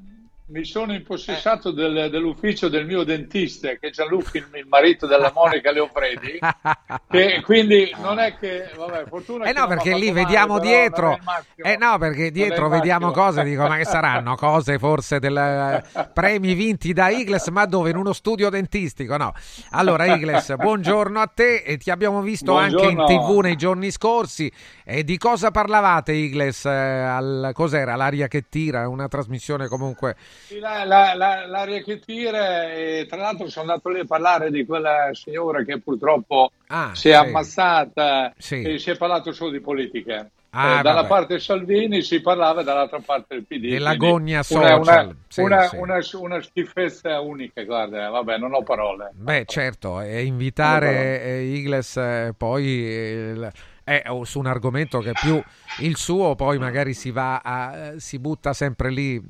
mi 0.46 0.62
sono 0.66 0.92
impossessato 0.92 1.70
del- 1.70 2.10
dell'ufficio 2.10 2.68
del 2.68 2.84
mio 2.84 3.02
dentista, 3.02 3.68
che 3.70 3.88
è 3.88 3.90
Gianluca, 3.90 4.36
il, 4.36 4.66
marito 4.68 5.06
della 5.06 5.32
Monica 5.34 5.72
Leofredi, 5.72 6.38
che 7.08 7.40
quindi 7.42 7.90
non 8.02 8.18
è 8.18 8.36
che, 8.36 8.70
vabbè, 8.76 9.06
fortuna 9.08 9.46
Eh 9.46 9.52
no, 9.54 9.66
perché 9.66 9.94
lì 9.94 10.08
male, 10.08 10.24
vediamo 10.24 10.58
però 10.58 10.66
dietro. 10.66 11.18
Eh 11.56 11.76
no, 11.78 11.96
perché 11.96 12.30
dietro 12.30 12.68
vediamo 12.68 13.10
cose, 13.10 13.42
dico, 13.42 13.66
ma 13.66 13.78
che 13.78 13.86
saranno 13.86 14.34
cose 14.36 14.78
forse 14.78 15.18
del 15.18 15.36
eh, 15.36 16.08
premi 16.12 16.52
vinti 16.52 16.92
da 16.92 17.08
Igles, 17.08 17.48
ma 17.48 17.64
dove? 17.64 17.88
In 17.88 17.96
uno 17.96 18.12
studio 18.12 18.50
dentistico? 18.50 19.16
No. 19.16 19.32
Allora, 19.70 20.04
Igles, 20.04 20.56
buongiorno 20.60 21.20
a 21.20 21.26
te. 21.26 21.62
E 21.64 21.78
ti 21.78 21.90
abbiamo 21.90 22.20
visto 22.20 22.54
anche 22.54 22.84
in 22.84 22.96
Buongiorno. 22.96 23.26
tv 23.28 23.38
nei 23.40 23.56
giorni 23.56 23.90
scorsi. 23.90 24.52
E 24.84 25.04
di 25.04 25.16
cosa 25.16 25.50
parlavate, 25.50 26.12
Igles? 26.12 26.66
eh, 26.66 26.70
al, 26.70 27.50
cos'era? 27.54 27.96
L'aria 27.96 28.28
che 28.28 28.48
tira? 28.50 28.86
Una 28.88 29.08
trasmissione 29.08 29.68
comunque 29.68 30.16
Sì, 30.46 30.58
la, 30.58 30.84
la, 30.84 31.14
la, 31.14 31.46
la 31.46 31.64
Riechitire, 31.64 33.00
e 33.00 33.06
tra 33.06 33.16
l'altro 33.18 33.48
sono 33.48 33.70
andato 33.70 33.88
lì 33.88 34.00
a 34.00 34.04
parlare 34.04 34.50
di 34.50 34.64
quella 34.66 35.08
signora 35.12 35.62
che 35.64 35.80
purtroppo 35.80 36.52
Ah, 36.66 36.90
si 36.94 37.08
è 37.08 37.12
sì. 37.12 37.18
ammazzata 37.18 38.32
Sì. 38.36 38.62
e 38.62 38.78
si 38.78 38.90
è 38.90 38.96
parlato 38.96 39.32
solo 39.32 39.50
di 39.50 39.60
politica. 39.60 40.28
Ah, 40.56 40.78
Eh, 40.78 40.82
dalla 40.82 40.96
vabbè. 41.02 41.08
parte 41.08 41.38
Salvini 41.40 42.02
si 42.02 42.20
parlava 42.20 42.62
dall'altra 42.62 43.00
parte 43.00 43.34
del 43.34 43.44
PD. 43.44 43.70
Della 43.70 43.96
quindi 43.96 44.06
gogna 44.06 44.42
una, 44.50 44.74
una, 44.76 44.84
social. 44.84 45.16
Sì, 45.28 45.40
una, 45.40 45.68
sì. 45.68 45.76
una- 45.76 45.98
una 46.20 46.42
schifezza 46.42 47.20
unica, 47.20 47.62
guarda, 47.64 48.08
vabbè, 48.10 48.38
non 48.38 48.54
ho 48.54 48.62
parole. 48.62 49.10
Beh, 49.14 49.44
certo, 49.46 50.00
e 50.00 50.22
invitare 50.24 51.22
eh, 51.22 51.42
Igles 51.42 51.96
eh, 51.96 52.34
poi 52.36 52.64
eh, 52.86 53.32
il- 53.34 53.52
è 53.82 54.02
su 54.22 54.38
un 54.38 54.46
argomento 54.46 55.00
che 55.00 55.12
più 55.12 55.42
il 55.80 55.96
suo, 55.96 56.34
poi 56.36 56.56
magari 56.58 56.94
si 56.94 57.10
va 57.10 57.38
a, 57.38 57.76
eh, 57.76 58.00
si 58.00 58.18
butta 58.18 58.52
sempre 58.52 58.90
lì. 58.90 59.20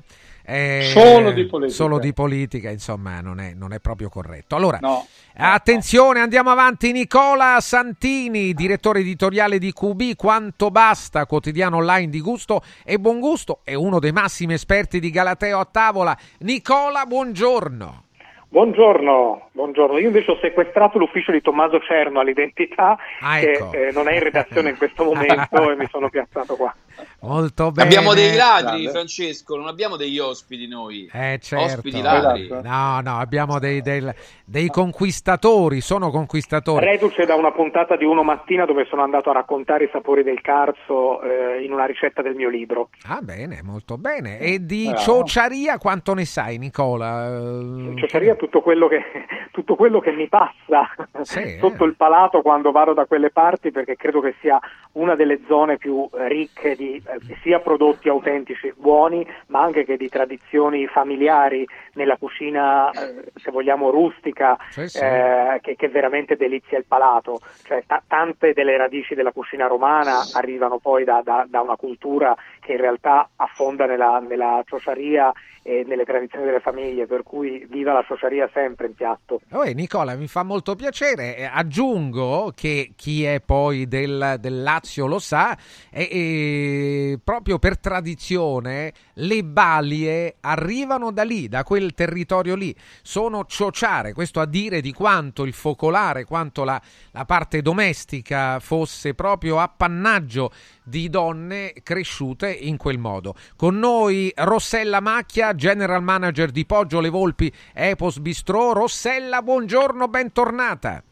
Eh, 0.45 0.81
Solo 0.93 1.31
di 1.31 1.45
politica. 1.45 1.73
solo 1.75 1.99
di 1.99 2.13
politica, 2.13 2.69
insomma, 2.69 3.19
non 3.21 3.39
è, 3.39 3.53
non 3.53 3.73
è 3.73 3.79
proprio 3.79 4.09
corretto. 4.09 4.55
Allora, 4.55 4.77
No. 4.81 5.05
attenzione, 5.35 6.19
andiamo 6.19 6.49
avanti. 6.51 6.91
Nicola 6.91 7.57
Santini, 7.59 8.53
direttore 8.53 8.99
editoriale 8.99 9.57
di 9.57 9.73
QB, 9.73 10.15
Quanto 10.15 10.69
Basta, 10.71 11.25
quotidiano 11.25 11.77
online 11.77 12.09
di 12.09 12.21
gusto 12.21 12.61
e 12.83 12.99
buon 12.99 13.19
gusto, 13.19 13.59
è 13.63 13.73
uno 13.73 13.99
dei 13.99 14.11
massimi 14.11 14.53
esperti 14.53 14.99
di 14.99 15.09
Galateo 15.09 15.59
a 15.59 15.65
tavola. 15.65 16.15
Nicola, 16.39 17.05
buongiorno. 17.05 18.03
Buongiorno, 18.47 19.49
buongiorno. 19.51 19.97
Io 19.97 20.07
invece 20.07 20.31
ho 20.31 20.37
sequestrato 20.39 20.97
l'ufficio 20.97 21.31
di 21.33 21.41
Tommaso 21.41 21.79
Cerno 21.81 22.21
all'identità 22.21 22.97
Ah, 23.19 23.37
che 23.39 23.51
ecco. 23.51 23.73
eh, 23.73 23.91
non 23.91 24.07
è 24.07 24.13
in 24.13 24.23
redazione 24.23 24.69
in 24.69 24.77
questo 24.77 25.03
momento 25.03 25.69
e 25.71 25.75
mi 25.75 25.87
sono 25.91 26.09
piazzato 26.09 26.55
qua. 26.55 26.73
Molto 27.21 27.71
bene. 27.71 27.87
Abbiamo 27.87 28.13
dei 28.13 28.35
ladri, 28.35 28.83
Grande. 28.83 28.89
Francesco, 28.89 29.55
non 29.55 29.67
abbiamo 29.67 29.95
degli 29.95 30.19
ospiti 30.19 30.67
noi. 30.67 31.09
Eh, 31.11 31.39
certo. 31.41 31.65
Ospiti 31.65 32.01
ladri. 32.01 32.47
No, 32.47 32.99
no, 33.01 33.17
abbiamo 33.17 33.57
dei, 33.59 33.81
del- 33.81 34.13
dei 34.45 34.69
conquistatori, 34.69 35.81
sono 35.81 36.09
conquistatori. 36.11 36.85
Reduce 36.85 37.25
da 37.25 37.35
una 37.35 37.51
puntata 37.51 37.95
di 37.95 38.05
Uno 38.05 38.23
Mattina 38.23 38.65
dove 38.65 38.85
sono 38.89 39.01
andato 39.03 39.29
a 39.29 39.33
raccontare 39.33 39.85
i 39.85 39.89
sapori 39.91 40.23
del 40.23 40.41
carzo 40.41 41.21
eh, 41.21 41.63
in 41.63 41.71
una 41.71 41.85
ricetta 41.85 42.21
del 42.21 42.35
mio 42.35 42.49
libro. 42.49 42.89
Ah, 43.07 43.19
bene, 43.21 43.61
molto 43.63 43.97
bene. 43.97 44.37
E 44.39 44.65
di 44.65 44.85
Bravo. 44.85 44.99
ciociaria 44.99 45.77
quanto 45.77 46.13
ne 46.13 46.25
sai, 46.25 46.57
Nicola? 46.57 47.27
Eh, 47.27 47.93
Ciociaria 47.97 48.35
tutto 48.35 48.61
quello 48.61 48.87
che, 48.87 49.01
tutto 49.51 49.75
quello 49.75 49.99
che 49.99 50.11
mi 50.11 50.27
passa 50.27 50.87
Sì, 51.23 51.57
sotto 51.59 51.85
il 51.85 51.95
palato 51.95 52.41
quando 52.41 52.71
vado 52.71 52.93
da 52.93 53.05
quelle 53.05 53.29
parti 53.31 53.71
perché 53.71 53.95
credo 53.95 54.21
che 54.21 54.35
sia 54.41 54.59
una 54.93 55.15
delle 55.15 55.39
zone 55.47 55.77
più 55.77 56.07
eh, 56.13 56.27
ricche 56.27 56.75
di 56.75 56.84
eh, 56.93 57.01
sia 57.41 57.59
prodotti 57.59 58.09
autentici 58.09 58.73
buoni 58.77 59.25
ma 59.47 59.61
anche 59.61 59.85
che 59.85 59.97
di 59.97 60.09
tradizioni 60.09 60.85
familiari 60.87 61.67
nella 61.93 62.17
cucina 62.17 62.91
eh, 62.91 63.31
se 63.35 63.51
vogliamo 63.51 63.89
rustica 63.89 64.57
Sì, 64.69 64.87
sì. 64.87 64.99
eh, 65.03 65.59
che, 65.61 65.75
che 65.75 65.87
veramente 65.89 66.35
delizia 66.35 66.77
il 66.77 66.85
palato 66.87 67.39
cioè 67.63 67.83
ta- 67.87 68.01
tante 68.07 68.53
delle 68.53 68.77
radici 68.77 69.15
della 69.15 69.31
cucina 69.31 69.67
romana 69.67 70.27
arrivano 70.33 70.77
poi 70.79 71.03
da, 71.03 71.21
da- 71.23 71.45
da 71.47 71.61
una 71.61 71.75
cultura 71.75 72.35
che 72.65 72.73
in 72.73 72.79
realtà 72.79 73.29
affonda 73.35 73.85
nella, 73.85 74.19
nella 74.19 74.63
ciociaria 74.65 75.31
e 75.61 75.83
nelle 75.87 76.03
tradizioni 76.03 76.45
delle 76.45 76.59
famiglie 76.59 77.05
per 77.05 77.23
cui 77.23 77.65
viva 77.69 77.93
la 77.93 78.03
ciociaria 78.05 78.47
sempre 78.53 78.87
in 78.87 78.93
piatto 78.93 79.41
Oh, 79.51 79.63
Nicola, 79.63 80.15
mi 80.15 80.27
fa 80.27 80.43
molto 80.43 80.75
piacere. 80.75 81.37
Eh, 81.37 81.43
Aggiungo 81.45 82.51
che 82.55 82.91
chi 82.95 83.23
è 83.23 83.39
poi 83.39 83.87
del, 83.87 84.35
del 84.39 84.63
Lazio 84.63 85.05
lo 85.07 85.19
sa, 85.19 85.57
e, 85.89 86.07
e 86.11 87.19
proprio 87.23 87.57
per 87.57 87.79
tradizione 87.79 88.93
le 89.13 89.43
balie 89.43 90.35
arrivano 90.41 91.11
da 91.11 91.23
lì, 91.23 91.47
da 91.47 91.63
quel 91.63 91.93
territorio 91.93 92.55
lì. 92.55 92.75
Sono 93.01 93.45
ciociare, 93.45 94.13
questo 94.13 94.39
a 94.39 94.45
dire 94.45 94.81
di 94.81 94.91
quanto 94.91 95.43
il 95.43 95.53
focolare, 95.53 96.25
quanto 96.25 96.63
la, 96.63 96.79
la 97.11 97.25
parte 97.25 97.61
domestica 97.61 98.59
fosse 98.59 99.13
proprio 99.13 99.59
appannaggio 99.59 100.51
di 100.83 101.09
donne 101.09 101.73
cresciute 101.81 102.54
in 102.59 102.77
quel 102.77 102.97
modo. 102.97 103.35
Con 103.55 103.77
noi 103.77 104.31
Rossella 104.35 104.99
Macchia, 104.99 105.53
general 105.53 106.03
manager 106.03 106.51
di 106.51 106.65
Poggio 106.65 106.99
Le 106.99 107.09
Volpi 107.09 107.51
Epos 107.73 108.19
Bistrò. 108.19 108.73
Rossella, 108.73 109.41
buongiorno, 109.41 110.07
bentornata. 110.07 111.03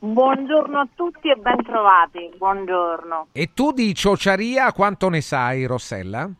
Buongiorno 0.00 0.78
a 0.78 0.88
tutti 0.94 1.28
e 1.28 1.34
bentrovati. 1.34 2.30
Buongiorno. 2.36 3.28
E 3.32 3.50
tu 3.52 3.72
di 3.72 3.92
ciociaria 3.94 4.72
quanto 4.72 5.08
ne 5.08 5.20
sai, 5.20 5.64
Rossella? 5.66 6.30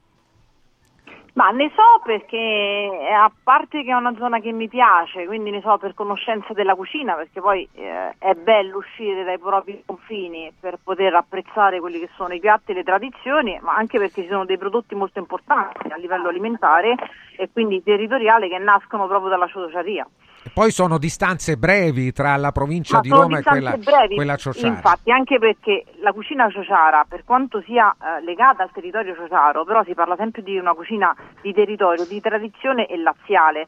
Ma 1.38 1.50
ne 1.50 1.70
so 1.76 2.02
perché, 2.02 2.36
eh, 2.36 3.12
a 3.12 3.30
parte 3.44 3.84
che 3.84 3.90
è 3.90 3.94
una 3.94 4.12
zona 4.16 4.40
che 4.40 4.50
mi 4.50 4.66
piace, 4.66 5.24
quindi 5.24 5.52
ne 5.52 5.60
so 5.60 5.78
per 5.78 5.94
conoscenza 5.94 6.52
della 6.52 6.74
cucina, 6.74 7.14
perché 7.14 7.40
poi 7.40 7.66
eh, 7.74 8.12
è 8.18 8.34
bello 8.34 8.78
uscire 8.78 9.22
dai 9.22 9.38
propri 9.38 9.80
confini 9.86 10.52
per 10.58 10.80
poter 10.82 11.14
apprezzare 11.14 11.78
quelli 11.78 12.00
che 12.00 12.10
sono 12.16 12.34
i 12.34 12.40
piatti 12.40 12.72
e 12.72 12.74
le 12.74 12.82
tradizioni, 12.82 13.56
ma 13.62 13.76
anche 13.76 13.98
perché 13.98 14.22
ci 14.22 14.28
sono 14.28 14.46
dei 14.46 14.58
prodotti 14.58 14.96
molto 14.96 15.20
importanti 15.20 15.92
a 15.92 15.96
livello 15.96 16.26
alimentare 16.26 16.96
e 17.36 17.48
quindi 17.52 17.84
territoriale 17.84 18.48
che 18.48 18.58
nascono 18.58 19.06
proprio 19.06 19.30
dalla 19.30 19.46
ciociaria. 19.46 20.04
Poi 20.52 20.70
sono 20.70 20.98
distanze 20.98 21.56
brevi 21.56 22.12
tra 22.12 22.36
la 22.36 22.52
provincia 22.52 22.96
Ma 22.96 23.00
di 23.00 23.08
Roma 23.10 23.38
e 23.38 23.42
quella, 23.42 23.76
brevi, 23.76 24.14
quella 24.14 24.36
ciociara. 24.36 24.68
Infatti, 24.68 25.10
anche 25.10 25.38
perché 25.38 25.84
la 26.00 26.12
cucina 26.12 26.48
ciociara, 26.50 27.04
per 27.08 27.24
quanto 27.24 27.62
sia 27.62 27.90
eh, 27.92 28.22
legata 28.24 28.62
al 28.62 28.70
territorio 28.72 29.14
ciociaro, 29.14 29.64
però 29.64 29.84
si 29.84 29.94
parla 29.94 30.16
sempre 30.16 30.42
di 30.42 30.56
una 30.56 30.74
cucina 30.74 31.14
di 31.42 31.52
territorio, 31.52 32.06
di 32.06 32.20
tradizione 32.20 32.86
e 32.86 32.96
laziale. 32.96 33.66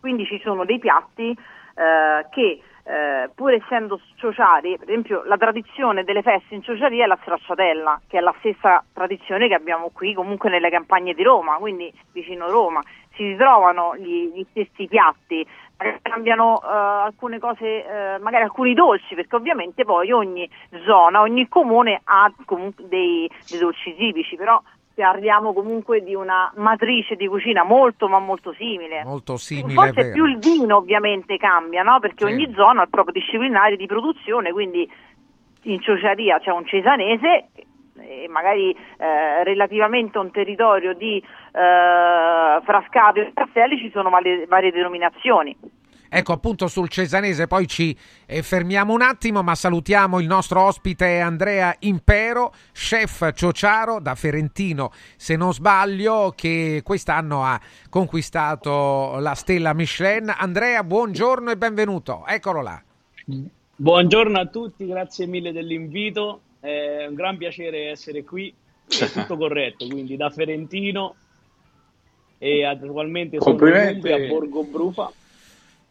Quindi 0.00 0.24
ci 0.26 0.40
sono 0.42 0.64
dei 0.64 0.78
piatti 0.78 1.30
eh, 1.30 2.26
che, 2.30 2.60
eh, 2.82 3.30
pur 3.34 3.52
essendo 3.52 4.00
ciociari, 4.16 4.76
per 4.78 4.88
esempio 4.88 5.22
la 5.24 5.36
tradizione 5.36 6.04
delle 6.04 6.22
feste 6.22 6.54
in 6.54 6.62
ciociaria 6.62 7.04
è 7.04 7.06
la 7.06 7.18
stracciatella, 7.20 8.00
che 8.08 8.18
è 8.18 8.20
la 8.20 8.34
stessa 8.38 8.82
tradizione 8.92 9.48
che 9.48 9.54
abbiamo 9.54 9.90
qui 9.92 10.14
comunque 10.14 10.50
nelle 10.50 10.70
campagne 10.70 11.14
di 11.14 11.22
Roma, 11.22 11.56
quindi 11.56 11.92
vicino 12.12 12.50
Roma. 12.50 12.82
Si 13.14 13.22
ritrovano 13.24 13.96
gli, 13.96 14.32
gli 14.34 14.46
stessi 14.50 14.86
piatti, 14.86 15.46
cambiano 16.02 16.60
eh, 16.62 16.66
alcune 16.66 17.38
cose, 17.38 17.84
eh, 17.84 18.18
magari 18.18 18.44
alcuni 18.44 18.74
dolci, 18.74 19.14
perché 19.14 19.36
ovviamente 19.36 19.84
poi 19.84 20.12
ogni 20.12 20.48
zona, 20.84 21.20
ogni 21.20 21.48
comune 21.48 22.00
ha 22.04 22.32
comunque 22.44 22.86
dei, 22.88 23.30
dei 23.48 23.58
dolci 23.58 23.94
tipici, 23.94 24.36
però 24.36 24.60
parliamo 24.94 25.52
comunque 25.52 26.02
di 26.02 26.14
una 26.14 26.52
matrice 26.56 27.16
di 27.16 27.26
cucina 27.26 27.64
molto 27.64 28.08
ma 28.08 28.18
molto 28.18 28.52
simile. 28.52 29.02
Molto 29.04 29.36
simile, 29.38 29.74
Forse 29.74 30.10
più 30.12 30.26
il 30.26 30.38
vino 30.38 30.76
ovviamente 30.76 31.36
cambia, 31.38 31.82
no? 31.82 31.98
perché 32.00 32.26
Sì. 32.26 32.32
ogni 32.32 32.52
zona 32.54 32.80
ha 32.80 32.84
il 32.84 32.90
proprio 32.90 33.14
disciplinare 33.14 33.76
di 33.76 33.86
produzione, 33.86 34.52
quindi 34.52 34.90
in 35.64 35.80
ciociaria 35.80 36.38
c'è 36.38 36.50
un 36.50 36.66
cesanese 36.66 37.48
e 38.00 38.28
magari 38.28 38.70
eh, 38.72 39.44
relativamente 39.44 40.18
a 40.18 40.22
un 40.22 40.30
territorio 40.30 40.94
di 40.94 41.16
eh, 41.18 42.60
Frascati 42.64 43.20
e 43.20 43.32
Castelli 43.34 43.78
ci 43.78 43.90
sono 43.92 44.10
varie, 44.10 44.46
varie 44.46 44.72
denominazioni. 44.72 45.56
Ecco 46.12 46.32
appunto 46.32 46.66
sul 46.66 46.88
cesanese, 46.88 47.46
poi 47.46 47.68
ci 47.68 47.96
eh, 48.26 48.42
fermiamo 48.42 48.92
un 48.92 49.00
attimo, 49.00 49.44
ma 49.44 49.54
salutiamo 49.54 50.18
il 50.18 50.26
nostro 50.26 50.60
ospite 50.62 51.20
Andrea 51.20 51.72
Impero, 51.80 52.52
chef 52.72 53.32
ciociaro 53.32 54.00
da 54.00 54.16
Ferentino, 54.16 54.90
se 55.16 55.36
non 55.36 55.52
sbaglio, 55.52 56.32
che 56.34 56.80
quest'anno 56.82 57.44
ha 57.44 57.60
conquistato 57.88 59.18
la 59.20 59.34
stella 59.34 59.72
Michelin. 59.72 60.34
Andrea, 60.36 60.82
buongiorno 60.82 61.52
e 61.52 61.56
benvenuto, 61.56 62.24
eccolo 62.26 62.60
là. 62.60 62.82
Buongiorno 63.76 64.40
a 64.40 64.46
tutti, 64.46 64.84
grazie 64.86 65.26
mille 65.26 65.52
dell'invito, 65.52 66.40
è 66.60 67.06
un 67.08 67.14
gran 67.14 67.36
piacere 67.36 67.90
essere 67.90 68.22
qui, 68.22 68.54
è 68.86 69.10
tutto 69.10 69.36
corretto, 69.36 69.86
quindi 69.86 70.16
da 70.16 70.30
Ferentino 70.30 71.14
e 72.38 72.64
attualmente 72.64 73.38
sono 73.40 73.56
in. 73.66 73.94
Umbria, 73.94 74.16
a 74.16 74.28
Borgo 74.28 74.64
Brufa. 74.64 75.12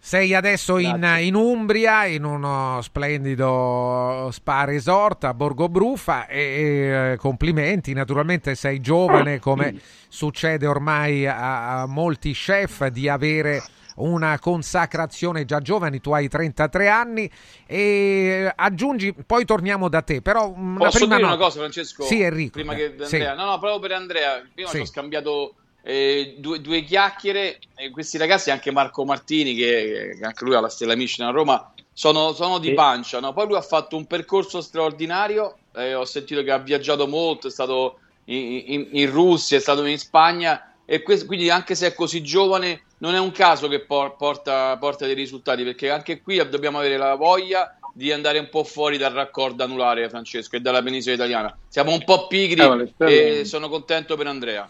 Sei 0.02 0.34
adesso 0.34 0.78
in, 0.78 1.06
in 1.20 1.36
Umbria, 1.36 2.06
in 2.06 2.24
uno 2.24 2.80
splendido 2.82 4.30
spa 4.32 4.64
resort 4.64 5.26
a 5.26 5.34
Borgo 5.34 5.68
Brufa 5.68 6.26
e, 6.26 6.40
e, 6.40 7.12
eh, 7.12 7.18
complimenti, 7.18 7.92
naturalmente 7.92 8.56
sei 8.56 8.80
giovane 8.80 9.40
come 9.40 9.78
succede 10.08 10.66
ormai 10.66 11.28
a, 11.28 11.82
a 11.82 11.86
molti 11.86 12.32
chef 12.32 12.88
di 12.88 13.10
avere 13.10 13.62
una 14.00 14.38
consacrazione 14.40 15.46
già 15.46 15.60
giovani, 15.62 16.02
tu 16.02 16.12
hai 16.12 16.28
33 16.28 16.90
anni 16.90 17.30
e 17.66 18.52
aggiungi, 18.56 19.14
poi 19.26 19.46
torniamo 19.46 19.88
da 19.90 20.02
te, 20.02 20.22
però 20.22 20.50
una 20.50 20.78
Posso 20.86 20.98
prima 21.00 21.16
dire 21.16 21.28
una 21.28 21.36
nota- 21.36 21.46
cosa, 21.46 21.60
Francesco? 21.60 22.04
Sì, 22.04 22.22
Enrico. 22.22 22.52
Prima 22.52 22.74
che 22.74 22.94
sì. 23.04 23.16
Andrea. 23.16 23.36
No, 23.36 23.46
no, 23.46 23.60
proprio 23.60 23.80
per 23.80 23.92
Andrea. 23.94 24.44
Prima 24.54 24.70
Sì. 24.70 24.76
ci 24.78 24.82
ho 24.82 24.86
scambiato 24.86 25.54
eh, 25.82 26.36
due, 26.40 26.60
due 26.62 26.82
chiacchiere. 26.84 27.60
E 27.76 27.90
questi 27.92 28.18
ragazzi, 28.18 28.52
anche 28.52 28.72
Marco 28.72 29.06
Martini, 29.06 29.54
che, 29.56 30.16
che 30.20 30.26
anche 30.26 30.44
lui 30.44 30.56
ha 30.56 30.60
la 30.60 30.70
stella 30.70 30.96
Michelin 30.96 31.30
a 31.30 31.34
Roma, 31.34 31.74
sono, 31.94 32.34
sono 32.34 32.58
di 32.60 32.70
Sì. 32.70 32.74
pancia. 32.74 33.20
no? 33.20 33.32
Poi 33.34 33.48
lui 33.48 33.56
ha 33.56 33.62
fatto 33.62 33.96
un 33.96 34.06
percorso 34.06 34.62
straordinario. 34.62 35.56
eh, 35.76 35.94
ho 35.94 36.04
sentito 36.04 36.44
che 36.44 36.52
ha 36.52 36.58
viaggiato 36.58 37.08
molto, 37.08 37.48
è 37.48 37.52
stato 37.52 38.00
in, 38.26 38.64
in- 38.66 38.88
in 38.92 39.12
Russia, 39.12 39.56
è 39.58 39.62
stato 39.62 39.86
in 39.86 39.98
Spagna. 40.00 40.64
e 40.86 41.04
que- 41.04 41.24
quindi 41.26 41.50
anche 41.52 41.76
se 41.76 41.86
è 41.88 41.94
così 41.94 42.24
giovane 42.24 42.82
non 43.00 43.16
è 43.16 43.20
un 43.20 43.32
caso 43.32 43.68
che 43.68 43.82
por- 43.82 44.16
porta, 44.16 44.78
porta 44.78 45.06
dei 45.06 45.16
risultati 45.16 45.64
perché 45.64 45.90
anche 45.90 46.22
qui 46.22 46.38
dobbiamo 46.50 46.80
avere 46.80 46.98
la 46.98 47.16
voglia 47.16 47.78
di 47.94 48.12
andare 48.12 48.40
un 48.40 48.50
po' 48.50 48.64
fuori 48.64 48.98
dal 48.98 49.12
raccordo 49.14 49.64
anulare 49.64 50.08
Francesco 50.10 50.56
e 50.56 50.60
dalla 50.62 50.82
penisola 50.82 51.16
italiana 51.16 51.58
siamo 51.68 51.92
un 51.92 52.04
po' 52.04 52.28
pigri 52.28 52.62
Eh, 52.98 53.40
e 53.40 53.46
sono 53.46 53.68
contento 53.68 54.16
per 54.16 54.28
Andrea 54.28 54.70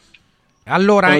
Allora. 0.65 1.15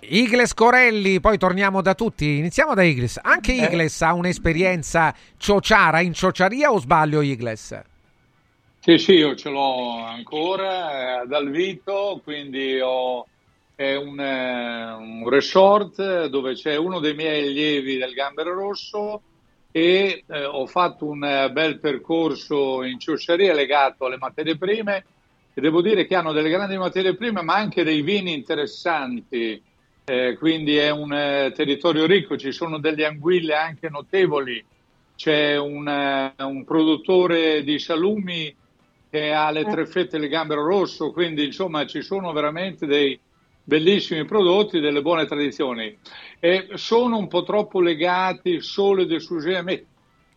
Igles 0.00 0.52
Corelli, 0.54 1.20
poi 1.20 1.38
torniamo 1.38 1.80
da 1.80 1.94
tutti. 1.94 2.36
Iniziamo 2.36 2.74
da 2.74 2.82
Igles. 2.82 3.18
Anche 3.22 3.52
Eh. 3.52 3.64
Igles 3.64 4.02
ha 4.02 4.12
un'esperienza 4.12 5.14
ciociara 5.38 6.00
in 6.00 6.12
ciociaria 6.12 6.70
o 6.70 6.78
sbaglio 6.78 7.22
Igles? 7.22 7.80
Sì, 8.80 8.98
sì, 8.98 9.12
io 9.12 9.34
ce 9.36 9.48
l'ho 9.48 10.04
ancora 10.04 11.22
eh, 11.22 11.26
dal 11.26 11.48
Vito, 11.50 12.20
quindi 12.22 12.78
ho 12.80 13.26
è 13.80 13.96
un, 13.96 14.20
eh, 14.20 14.92
un 14.92 15.26
resort 15.26 16.26
dove 16.26 16.52
c'è 16.52 16.76
uno 16.76 17.00
dei 17.00 17.14
miei 17.14 17.48
allievi 17.48 17.96
del 17.96 18.12
Gambero 18.12 18.52
Rosso 18.52 19.22
e 19.70 20.22
eh, 20.26 20.44
ho 20.44 20.66
fatto 20.66 21.06
un 21.06 21.24
eh, 21.24 21.50
bel 21.50 21.78
percorso 21.78 22.82
in 22.82 22.98
ciociaria 22.98 23.54
legato 23.54 24.04
alle 24.04 24.18
materie 24.18 24.58
prime. 24.58 25.04
E 25.54 25.60
devo 25.62 25.80
dire 25.80 26.04
che 26.04 26.14
hanno 26.14 26.32
delle 26.32 26.50
grandi 26.50 26.76
materie 26.76 27.16
prime 27.16 27.40
ma 27.40 27.54
anche 27.54 27.82
dei 27.82 28.02
vini 28.02 28.34
interessanti, 28.34 29.62
eh, 30.04 30.36
quindi 30.38 30.76
è 30.76 30.90
un 30.90 31.14
eh, 31.14 31.50
territorio 31.56 32.04
ricco, 32.04 32.36
ci 32.36 32.52
sono 32.52 32.78
delle 32.78 33.06
anguille 33.06 33.54
anche 33.54 33.88
notevoli, 33.88 34.62
c'è 35.16 35.56
un, 35.56 35.88
eh, 35.88 36.34
un 36.44 36.64
produttore 36.64 37.64
di 37.64 37.78
salumi 37.78 38.54
che 39.08 39.32
ha 39.32 39.50
le 39.50 39.64
tre 39.64 39.86
fette 39.86 40.18
del 40.18 40.28
gambero 40.28 40.66
rosso, 40.66 41.12
quindi 41.12 41.46
insomma 41.46 41.86
ci 41.86 42.02
sono 42.02 42.30
veramente 42.32 42.84
dei 42.84 43.18
bellissimi 43.70 44.24
prodotti, 44.24 44.80
delle 44.80 45.00
buone 45.00 45.26
tradizioni. 45.26 45.96
E 46.40 46.68
sono 46.74 47.16
un 47.18 47.28
po' 47.28 47.42
troppo 47.44 47.80
legati 47.80 48.60
solo 48.60 49.02
ed 49.02 49.12
esclusivamente 49.12 49.88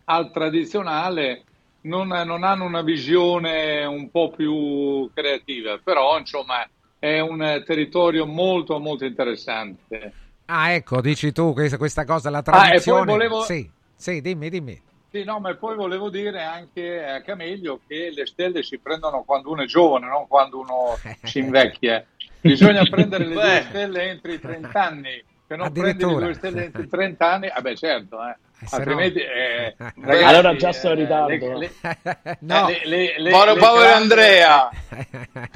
al 0.05 0.31
tradizionale, 0.31 1.43
non, 1.87 2.07
non 2.09 2.43
hanno 2.43 2.65
una 2.65 2.81
visione 2.83 3.83
un 3.85 4.09
po' 4.11 4.29
più 4.31 5.09
creativa, 5.13 5.79
però 5.79 6.17
insomma 6.19 6.69
è 6.99 7.19
un 7.19 7.63
territorio 7.65 8.25
molto 8.25 8.79
molto 8.79 9.05
interessante. 9.05 10.13
Ah, 10.45 10.71
ecco, 10.73 11.01
dici 11.01 11.31
tu 11.31 11.53
questa, 11.53 11.77
questa 11.77 12.05
cosa, 12.05 12.29
la 12.29 12.41
Ah, 12.41 12.43
tradizione. 12.43 13.05
volevo- 13.05 13.43
Sì, 13.43 13.67
sì, 13.95 14.21
dimmi, 14.21 14.49
dimmi. 14.49 14.81
Sì, 15.09 15.23
no, 15.23 15.39
ma 15.39 15.55
poi 15.55 15.75
volevo 15.75 16.09
dire 16.09 16.41
anche 16.41 17.05
a 17.05 17.21
Cameglio 17.21 17.81
che 17.85 18.09
le 18.09 18.25
stelle 18.25 18.63
si 18.63 18.79
prendono 18.79 19.23
quando 19.23 19.51
uno 19.51 19.61
è 19.61 19.65
giovane, 19.65 20.07
non 20.07 20.27
quando 20.27 20.59
uno 20.59 20.97
si 21.23 21.39
invecchia. 21.39 22.03
Bisogna 22.43 22.83
prendere 22.83 23.25
le 23.25 23.33
due 23.33 23.65
stelle 23.69 24.09
entro 24.09 24.31
i 24.31 24.39
30 24.39 24.83
anni. 24.83 25.23
Se 25.47 25.55
non 25.55 25.71
prendi 25.71 26.05
le 26.05 26.13
due 26.13 26.33
stelle 26.33 26.63
entro 26.65 26.81
i 26.81 26.87
30 26.87 27.31
anni, 27.31 27.47
ah 27.47 27.61
beh 27.61 27.75
certo, 27.75 28.17
eh. 28.25 28.35
altrimenti... 28.71 29.19
eh, 29.19 29.75
Allora 30.23 30.55
già 30.55 30.71
sto 30.71 30.91
in 30.91 30.99
eh, 30.99 31.01
ritardo. 31.01 31.57
le- 31.57 31.71
le- 31.81 32.37
No. 32.39 32.67
eh, 32.69 32.81
le- 32.85 33.15
le- 33.17 33.29
grandi- 33.29 33.59
Andrea 33.85 34.69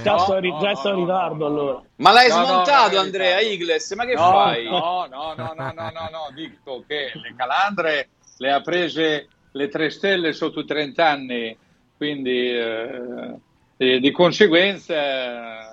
Già 0.02 0.12
No, 0.14 0.18
sto, 0.20 0.40
ri- 0.40 0.50
no, 0.52 0.60
già 0.60 0.70
no, 0.72 0.76
sto 0.76 0.90
in 0.90 0.96
no, 0.96 1.02
ritardo 1.02 1.46
allora. 1.46 1.82
ma 1.98 2.12
l'hai 2.12 2.30
smontato 2.30 2.96
no, 2.96 3.00
Andrea. 3.02 3.40
Igles 3.40 3.92
ma 3.92 4.06
che 4.06 4.14
no, 4.14 4.32
fai? 4.32 4.64
No, 4.66 5.08
no, 5.10 5.34
no, 5.36 5.54
no, 5.56 5.74
no, 5.76 5.90
no, 5.92 6.10
no, 6.12 6.30
dico 6.34 6.84
che 6.88 7.12
le 7.14 7.34
calandre 7.36 8.10
le 8.38 8.52
ha 8.52 8.62
prese 8.62 9.28
le 9.52 9.68
tre 9.70 9.90
stelle 9.90 10.32
sotto 10.34 10.60
i 10.60 10.66
30 10.66 11.06
anni, 11.08 11.58
quindi 11.96 12.52
eh, 12.52 13.34
e 13.78 14.00
di 14.00 14.12
conseguenza 14.12 15.66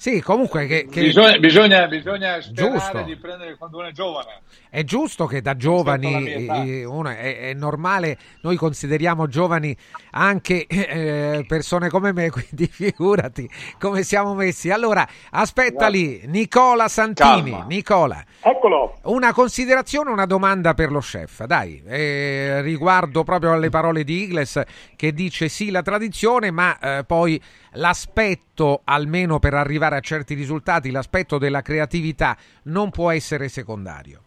Sì, 0.00 0.22
comunque 0.22 0.64
che, 0.64 0.86
che- 0.90 1.02
bisogna, 1.02 1.36
bisogna, 1.36 1.86
bisogna 1.86 2.40
sperare 2.40 2.70
Giusto. 2.78 3.02
di 3.02 3.16
prendere 3.16 3.56
quando 3.58 3.76
uno 3.76 3.88
è 3.88 3.92
giovane. 3.92 4.40
è 4.70 4.82
giusto 4.82 5.26
che 5.26 5.42
da 5.42 5.56
giovani, 5.56 6.22
mia 6.22 6.34
età. 6.36 6.62
eh, 6.62 6.84
uno 6.86 7.10
è, 7.10 7.38
è 7.50 7.52
normale, 7.52 8.16
noi 8.40 8.56
consideriamo 8.56 9.26
giovani 9.26 9.76
anche 10.12 10.66
eh, 10.66 11.44
persone 11.46 11.90
come 11.90 12.14
me, 12.14 12.30
quindi 12.32 12.66
figurati 12.66 13.46
come 13.78 14.02
siamo 14.02 14.32
messi. 14.32 14.70
Allora, 14.70 15.06
aspetta 15.32 15.88
lì, 15.88 16.22
Nicola 16.28 16.88
Santini. 16.88 17.50
Calma. 17.50 17.66
Nicola, 17.68 18.24
Eccolo. 18.40 19.00
una 19.02 19.34
considerazione, 19.34 20.08
una 20.10 20.24
domanda 20.24 20.72
per 20.72 20.90
lo 20.92 21.00
chef, 21.00 21.44
dai, 21.44 21.82
eh, 21.86 22.62
riguardo 22.62 23.22
proprio 23.22 23.52
alle 23.52 23.68
parole 23.68 24.02
di 24.04 24.22
Igles 24.22 24.62
che 24.96 25.12
dice 25.12 25.50
sì 25.50 25.70
la 25.70 25.82
tradizione, 25.82 26.50
ma 26.50 26.78
eh, 26.78 27.04
poi 27.04 27.38
l'aspetto, 27.72 28.48
almeno 28.84 29.38
per 29.38 29.54
arrivare 29.54 29.96
a 29.96 30.00
certi 30.00 30.34
risultati, 30.34 30.90
l'aspetto 30.90 31.38
della 31.38 31.62
creatività 31.62 32.36
non 32.64 32.90
può 32.90 33.10
essere 33.10 33.48
secondario. 33.48 34.22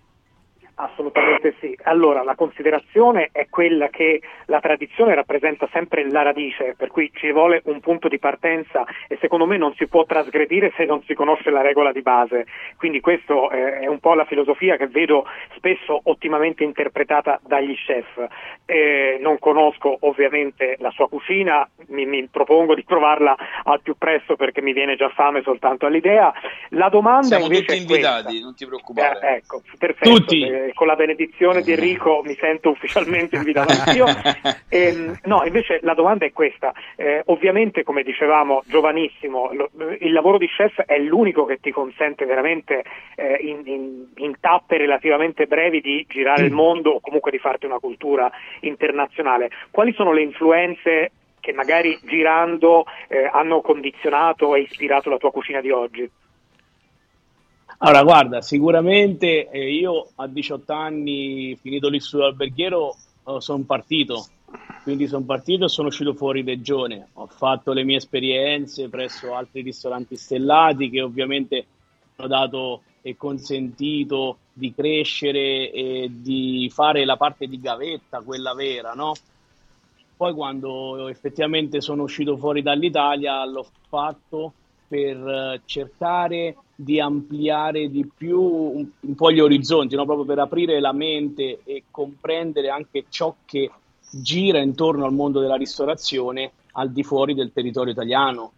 Assolutamente 0.75 1.55
sì. 1.59 1.77
Allora, 1.83 2.23
la 2.23 2.33
considerazione 2.33 3.29
è 3.31 3.47
quella 3.47 3.89
che 3.89 4.21
la 4.45 4.59
tradizione 4.59 5.13
rappresenta 5.13 5.69
sempre 5.71 6.09
la 6.09 6.23
radice, 6.23 6.73
per 6.75 6.89
cui 6.89 7.11
ci 7.13 7.31
vuole 7.31 7.61
un 7.65 7.79
punto 7.79 8.07
di 8.07 8.17
partenza 8.17 8.83
e 9.07 9.17
secondo 9.21 9.45
me 9.45 9.57
non 9.57 9.75
si 9.75 9.87
può 9.87 10.05
trasgredire 10.05 10.73
se 10.75 10.85
non 10.85 11.03
si 11.03 11.13
conosce 11.13 11.51
la 11.51 11.61
regola 11.61 11.91
di 11.91 12.01
base. 12.01 12.47
Quindi 12.77 13.01
questo 13.01 13.51
eh, 13.51 13.81
è 13.81 13.87
un 13.87 13.99
po' 13.99 14.15
la 14.15 14.25
filosofia 14.25 14.75
che 14.75 14.87
vedo 14.87 15.25
spesso 15.55 15.99
ottimamente 16.05 16.63
interpretata 16.63 17.39
dagli 17.45 17.75
chef. 17.75 18.27
Eh, 18.65 19.19
non 19.21 19.37
conosco 19.37 19.95
ovviamente 20.01 20.77
la 20.79 20.89
sua 20.89 21.07
cucina, 21.07 21.69
mi, 21.89 22.07
mi 22.07 22.27
propongo 22.29 22.73
di 22.73 22.83
provarla 22.83 23.35
al 23.63 23.81
più 23.81 23.95
presto 23.95 24.35
perché 24.35 24.61
mi 24.63 24.73
viene 24.73 24.95
già 24.95 25.09
fame 25.09 25.43
soltanto 25.43 25.85
all'idea. 25.85 26.33
La 26.69 26.89
domanda 26.89 27.27
siamo 27.27 27.45
invece 27.45 27.65
tutti 27.65 27.83
è 27.83 27.85
questa. 27.85 28.09
invitati 28.09 28.41
non 28.41 28.55
ti 28.55 28.65
preoccupare 28.65 29.19
Eh, 29.21 29.35
ecco, 29.35 29.61
perfetto. 29.77 30.09
Tutti. 30.09 30.61
Eh, 30.63 30.73
con 30.73 30.87
la 30.87 30.95
benedizione 30.95 31.61
di 31.61 31.71
Enrico 31.73 32.21
mi 32.25 32.35
sento 32.39 32.69
ufficialmente 32.69 33.35
invitato 33.35 33.71
anch'io. 33.71 34.05
Ehm, 34.73 35.19
no, 35.25 35.43
invece 35.45 35.79
la 35.83 35.93
domanda 35.93 36.25
è 36.25 36.31
questa. 36.31 36.73
Eh, 36.95 37.21
ovviamente, 37.25 37.83
come 37.83 38.01
dicevamo, 38.01 38.63
giovanissimo, 38.65 39.51
lo- 39.53 39.69
il 39.99 40.11
lavoro 40.11 40.39
di 40.39 40.47
chef 40.47 40.81
è 40.81 40.97
l'unico 40.97 41.45
che 41.45 41.59
ti 41.59 41.69
consente 41.69 42.25
veramente 42.25 42.83
eh, 43.15 43.37
in, 43.41 43.61
in- 43.65 44.05
in 44.15 44.39
tappe 44.39 44.77
relativamente 44.77 45.45
brevi 45.45 45.79
di 45.79 46.05
girare 46.09 46.45
il 46.45 46.51
mondo 46.51 46.89
o 46.91 46.99
comunque 47.01 47.29
di 47.29 47.37
farti 47.37 47.67
una 47.67 47.77
cultura 47.79 48.31
internazionale. 48.61 49.49
Quali 49.69 49.93
sono 49.93 50.11
le 50.11 50.23
influenze 50.23 51.11
che 51.39 51.53
magari 51.53 51.99
girando 52.03 52.85
eh, 53.09 53.29
hanno 53.31 53.61
condizionato 53.61 54.55
e 54.55 54.61
ispirato 54.61 55.09
la 55.09 55.17
tua 55.17 55.31
cucina 55.31 55.61
di 55.61 55.69
oggi? 55.69 56.09
Allora, 57.85 58.03
guarda, 58.03 58.41
sicuramente 58.41 59.49
eh, 59.49 59.73
io 59.73 60.07
a 60.15 60.25
18 60.25 60.71
anni, 60.71 61.57
finito 61.61 61.89
l'istituto 61.89 62.23
alberghiero, 62.23 62.95
sono 63.39 63.63
partito. 63.63 64.25
Quindi 64.83 65.05
sono 65.05 65.25
partito 65.25 65.65
e 65.65 65.69
sono 65.69 65.89
uscito 65.89 66.13
fuori 66.13 66.43
regione. 66.43 67.09
Ho 67.15 67.27
fatto 67.27 67.73
le 67.73 67.83
mie 67.83 67.97
esperienze 67.97 68.87
presso 68.87 69.33
altri 69.33 69.63
ristoranti 69.63 70.15
stellati 70.15 70.89
che 70.89 71.01
ovviamente 71.01 71.65
hanno 72.15 72.27
dato 72.29 72.81
e 73.01 73.17
consentito 73.17 74.37
di 74.53 74.73
crescere 74.73 75.69
e 75.69 76.09
di 76.09 76.71
fare 76.73 77.03
la 77.03 77.17
parte 77.17 77.47
di 77.47 77.59
gavetta, 77.59 78.21
quella 78.21 78.53
vera, 78.53 78.93
no? 78.93 79.11
Poi 80.15 80.33
quando 80.33 81.09
effettivamente 81.09 81.81
sono 81.81 82.03
uscito 82.03 82.37
fuori 82.37 82.61
dall'Italia 82.61 83.43
l'ho 83.43 83.67
fatto 83.89 84.53
per 84.87 85.17
eh, 85.17 85.61
cercare 85.65 86.55
di 86.83 86.99
ampliare 86.99 87.89
di 87.89 88.09
più 88.15 88.39
un, 88.41 88.87
un 88.99 89.15
po' 89.15 89.31
gli 89.31 89.39
orizzonti, 89.39 89.95
no? 89.95 90.05
proprio 90.05 90.25
per 90.25 90.39
aprire 90.39 90.79
la 90.79 90.91
mente 90.91 91.61
e 91.63 91.83
comprendere 91.89 92.69
anche 92.69 93.05
ciò 93.09 93.35
che 93.45 93.71
gira 94.09 94.59
intorno 94.59 95.05
al 95.05 95.13
mondo 95.13 95.39
della 95.39 95.55
ristorazione 95.55 96.51
al 96.73 96.91
di 96.91 97.03
fuori 97.03 97.33
del 97.33 97.51
territorio 97.51 97.91
italiano, 97.91 98.51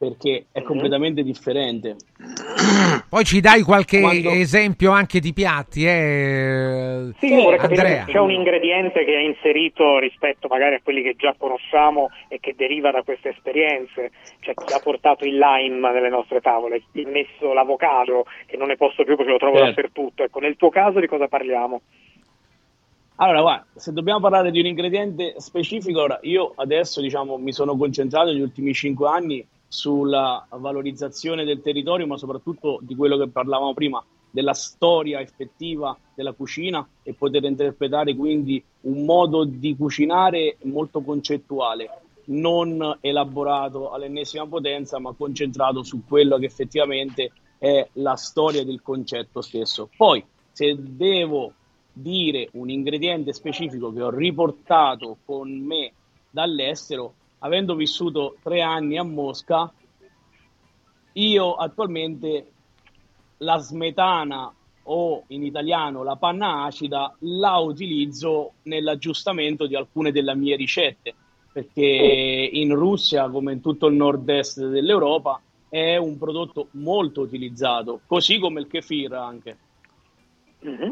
perché 0.00 0.46
è 0.50 0.62
completamente 0.62 1.22
differente. 1.22 1.96
Poi 3.06 3.22
ci 3.22 3.40
dai 3.40 3.60
qualche 3.60 4.00
Quando- 4.00 4.30
esempio 4.30 4.92
anche 4.92 5.20
di 5.20 5.34
piatti, 5.34 5.84
eh? 5.84 7.10
Sì, 7.18 7.26
io 7.26 7.42
vorrei 7.42 7.58
capire 7.58 7.80
Andrea. 7.82 8.04
se 8.06 8.12
c'è 8.12 8.18
un 8.18 8.30
ingrediente 8.30 9.04
che 9.04 9.14
è 9.14 9.18
inserito 9.20 9.98
rispetto 9.98 10.48
magari 10.48 10.76
a 10.76 10.80
quelli 10.82 11.02
che 11.02 11.16
già 11.18 11.34
conosciamo 11.36 12.08
e 12.28 12.40
che 12.40 12.54
deriva 12.56 12.90
da 12.90 13.02
queste 13.02 13.28
esperienze. 13.28 14.12
C'è 14.40 14.54
chi 14.54 14.72
ha 14.72 14.80
portato 14.82 15.26
il 15.26 15.36
lime 15.36 15.92
nelle 15.92 16.08
nostre 16.08 16.40
tavole, 16.40 16.82
chi 16.92 17.02
ha 17.02 17.08
messo 17.10 17.52
l'avocado, 17.52 18.24
che 18.46 18.56
non 18.56 18.68
ne 18.68 18.76
posso 18.76 19.04
più 19.04 19.16
perché 19.16 19.32
lo 19.32 19.36
trovo 19.38 19.58
Certo. 19.58 19.68
dappertutto. 19.68 20.22
Ecco, 20.24 20.38
nel 20.40 20.56
tuo 20.56 20.70
caso 20.70 20.98
di 20.98 21.06
cosa 21.08 21.28
parliamo? 21.28 21.82
Allora, 23.16 23.42
guarda, 23.42 23.66
se 23.74 23.92
dobbiamo 23.92 24.20
parlare 24.20 24.50
di 24.50 24.60
un 24.60 24.64
ingrediente 24.66 25.34
specifico, 25.36 26.00
ora 26.00 26.18
io 26.22 26.54
adesso 26.56 27.02
diciamo 27.02 27.36
mi 27.36 27.52
sono 27.52 27.76
concentrato 27.76 28.30
negli 28.30 28.40
ultimi 28.40 28.72
cinque 28.72 29.08
anni 29.10 29.46
sulla 29.70 30.44
valorizzazione 30.50 31.44
del 31.44 31.60
territorio, 31.60 32.04
ma 32.04 32.16
soprattutto 32.16 32.80
di 32.82 32.96
quello 32.96 33.16
che 33.16 33.28
parlavamo 33.28 33.72
prima, 33.72 34.04
della 34.28 34.52
storia 34.52 35.20
effettiva 35.20 35.96
della 36.12 36.32
cucina 36.32 36.86
e 37.04 37.14
poter 37.14 37.44
interpretare 37.44 38.16
quindi 38.16 38.62
un 38.82 39.04
modo 39.04 39.44
di 39.44 39.76
cucinare 39.76 40.56
molto 40.62 41.02
concettuale, 41.02 41.88
non 42.26 42.98
elaborato 43.00 43.90
all'ennesima 43.90 44.46
potenza, 44.46 44.98
ma 44.98 45.14
concentrato 45.16 45.84
su 45.84 46.02
quello 46.06 46.36
che 46.38 46.46
effettivamente 46.46 47.30
è 47.56 47.88
la 47.94 48.16
storia 48.16 48.64
del 48.64 48.82
concetto 48.82 49.40
stesso. 49.40 49.88
Poi, 49.96 50.24
se 50.50 50.76
devo 50.76 51.52
dire 51.92 52.48
un 52.52 52.70
ingrediente 52.70 53.32
specifico 53.32 53.92
che 53.92 54.02
ho 54.02 54.10
riportato 54.10 55.18
con 55.24 55.48
me 55.48 55.92
dall'estero, 56.28 57.14
avendo 57.40 57.74
vissuto 57.74 58.36
tre 58.42 58.62
anni 58.62 58.96
a 58.96 59.02
Mosca, 59.02 59.72
io 61.12 61.54
attualmente 61.54 62.52
la 63.38 63.58
smetana 63.58 64.52
o 64.84 65.24
in 65.28 65.44
italiano 65.44 66.02
la 66.02 66.16
panna 66.16 66.64
acida 66.64 67.14
la 67.20 67.58
utilizzo 67.58 68.54
nell'aggiustamento 68.62 69.66
di 69.66 69.76
alcune 69.76 70.10
delle 70.10 70.34
mie 70.34 70.56
ricette 70.56 71.14
perché 71.52 71.82
in 72.52 72.74
Russia 72.74 73.28
come 73.28 73.52
in 73.52 73.60
tutto 73.60 73.86
il 73.88 73.94
nord-est 73.96 74.66
dell'Europa 74.68 75.40
è 75.68 75.96
un 75.96 76.16
prodotto 76.18 76.68
molto 76.72 77.22
utilizzato 77.22 78.00
così 78.06 78.38
come 78.38 78.60
il 78.60 78.66
kefir 78.66 79.12
anche 79.12 79.58
mm-hmm. 80.64 80.90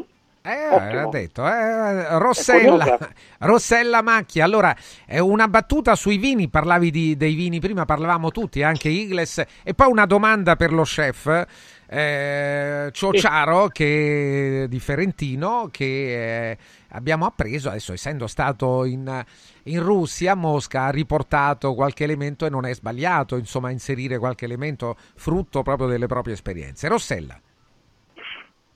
Eh, 0.53 0.97
ha 0.97 1.07
detto, 1.07 1.47
eh, 1.47 2.17
Rossella, 2.17 2.97
Rossella 3.39 4.01
Macchia. 4.01 4.43
Allora, 4.45 4.75
una 5.19 5.47
battuta 5.47 5.95
sui 5.95 6.17
vini. 6.17 6.49
Parlavi 6.49 6.91
di, 6.91 7.17
dei 7.17 7.35
vini 7.35 7.59
prima, 7.59 7.85
parlavamo 7.85 8.31
tutti, 8.31 8.63
anche 8.63 8.89
Igles. 8.89 9.43
E 9.63 9.73
poi 9.73 9.89
una 9.91 10.05
domanda 10.05 10.55
per 10.55 10.71
lo 10.73 10.83
chef 10.83 11.45
eh, 11.91 12.89
Ciociaro 12.91 13.67
che, 13.69 14.67
di 14.69 14.79
Ferentino 14.79 15.69
che 15.71 16.51
eh, 16.51 16.57
abbiamo 16.89 17.25
appreso 17.25 17.69
adesso 17.69 17.93
essendo 17.93 18.27
stato 18.27 18.85
in, 18.85 19.25
in, 19.63 19.81
Russia 19.81 20.35
Mosca 20.35 20.83
ha 20.83 20.89
riportato 20.91 21.73
qualche 21.73 22.03
elemento 22.03 22.45
e 22.45 22.49
non 22.49 22.65
è 22.65 22.73
sbagliato 22.75 23.37
insomma 23.37 23.71
inserire 23.71 24.19
qualche 24.19 24.45
elemento 24.45 24.97
frutto 25.15 25.63
proprio 25.63 25.87
delle 25.87 26.05
proprie 26.05 26.35
esperienze 26.35 26.87
Rossella 26.87 27.39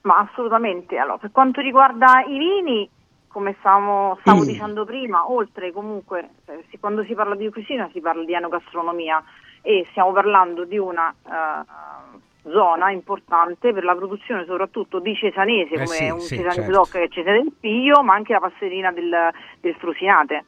ma 0.04 0.18
assolutamente. 0.18 0.96
Allora, 0.96 1.18
per 1.18 1.30
quanto 1.32 1.60
riguarda 1.60 2.24
i 2.26 2.38
vini, 2.38 2.88
come 3.28 3.56
stavamo, 3.58 4.18
stavo 4.20 4.42
mm. 4.42 4.46
dicendo 4.46 4.84
prima, 4.84 5.30
oltre 5.30 5.72
comunque, 5.72 6.30
eh, 6.46 6.64
quando 6.78 7.04
si 7.04 7.14
parla 7.14 7.34
di 7.34 7.50
cucina 7.50 7.88
si 7.92 8.00
parla 8.00 8.24
di 8.24 8.32
enogastronomia 8.32 9.22
e 9.60 9.86
stiamo 9.90 10.12
parlando 10.12 10.64
di 10.64 10.76
una 10.76 11.14
uh, 11.22 12.50
zona 12.50 12.90
importante 12.90 13.72
per 13.72 13.82
la 13.82 13.94
produzione 13.94 14.44
soprattutto 14.44 14.98
di 14.98 15.14
cesanese, 15.16 15.74
eh 15.74 15.84
come 15.84 15.96
sì, 15.96 16.10
un 16.10 16.20
sì, 16.20 16.36
cesanese 16.36 16.60
certo. 16.60 16.72
doc 16.72 16.90
che 16.90 17.02
è 17.02 17.08
cesane 17.08 17.42
del 17.42 17.52
figlio, 17.58 18.02
ma 18.02 18.14
anche 18.14 18.34
la 18.34 18.40
passerina 18.40 18.92
del, 18.92 19.30
del 19.60 19.74
frusinate. 19.76 20.44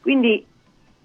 Quindi 0.00 0.46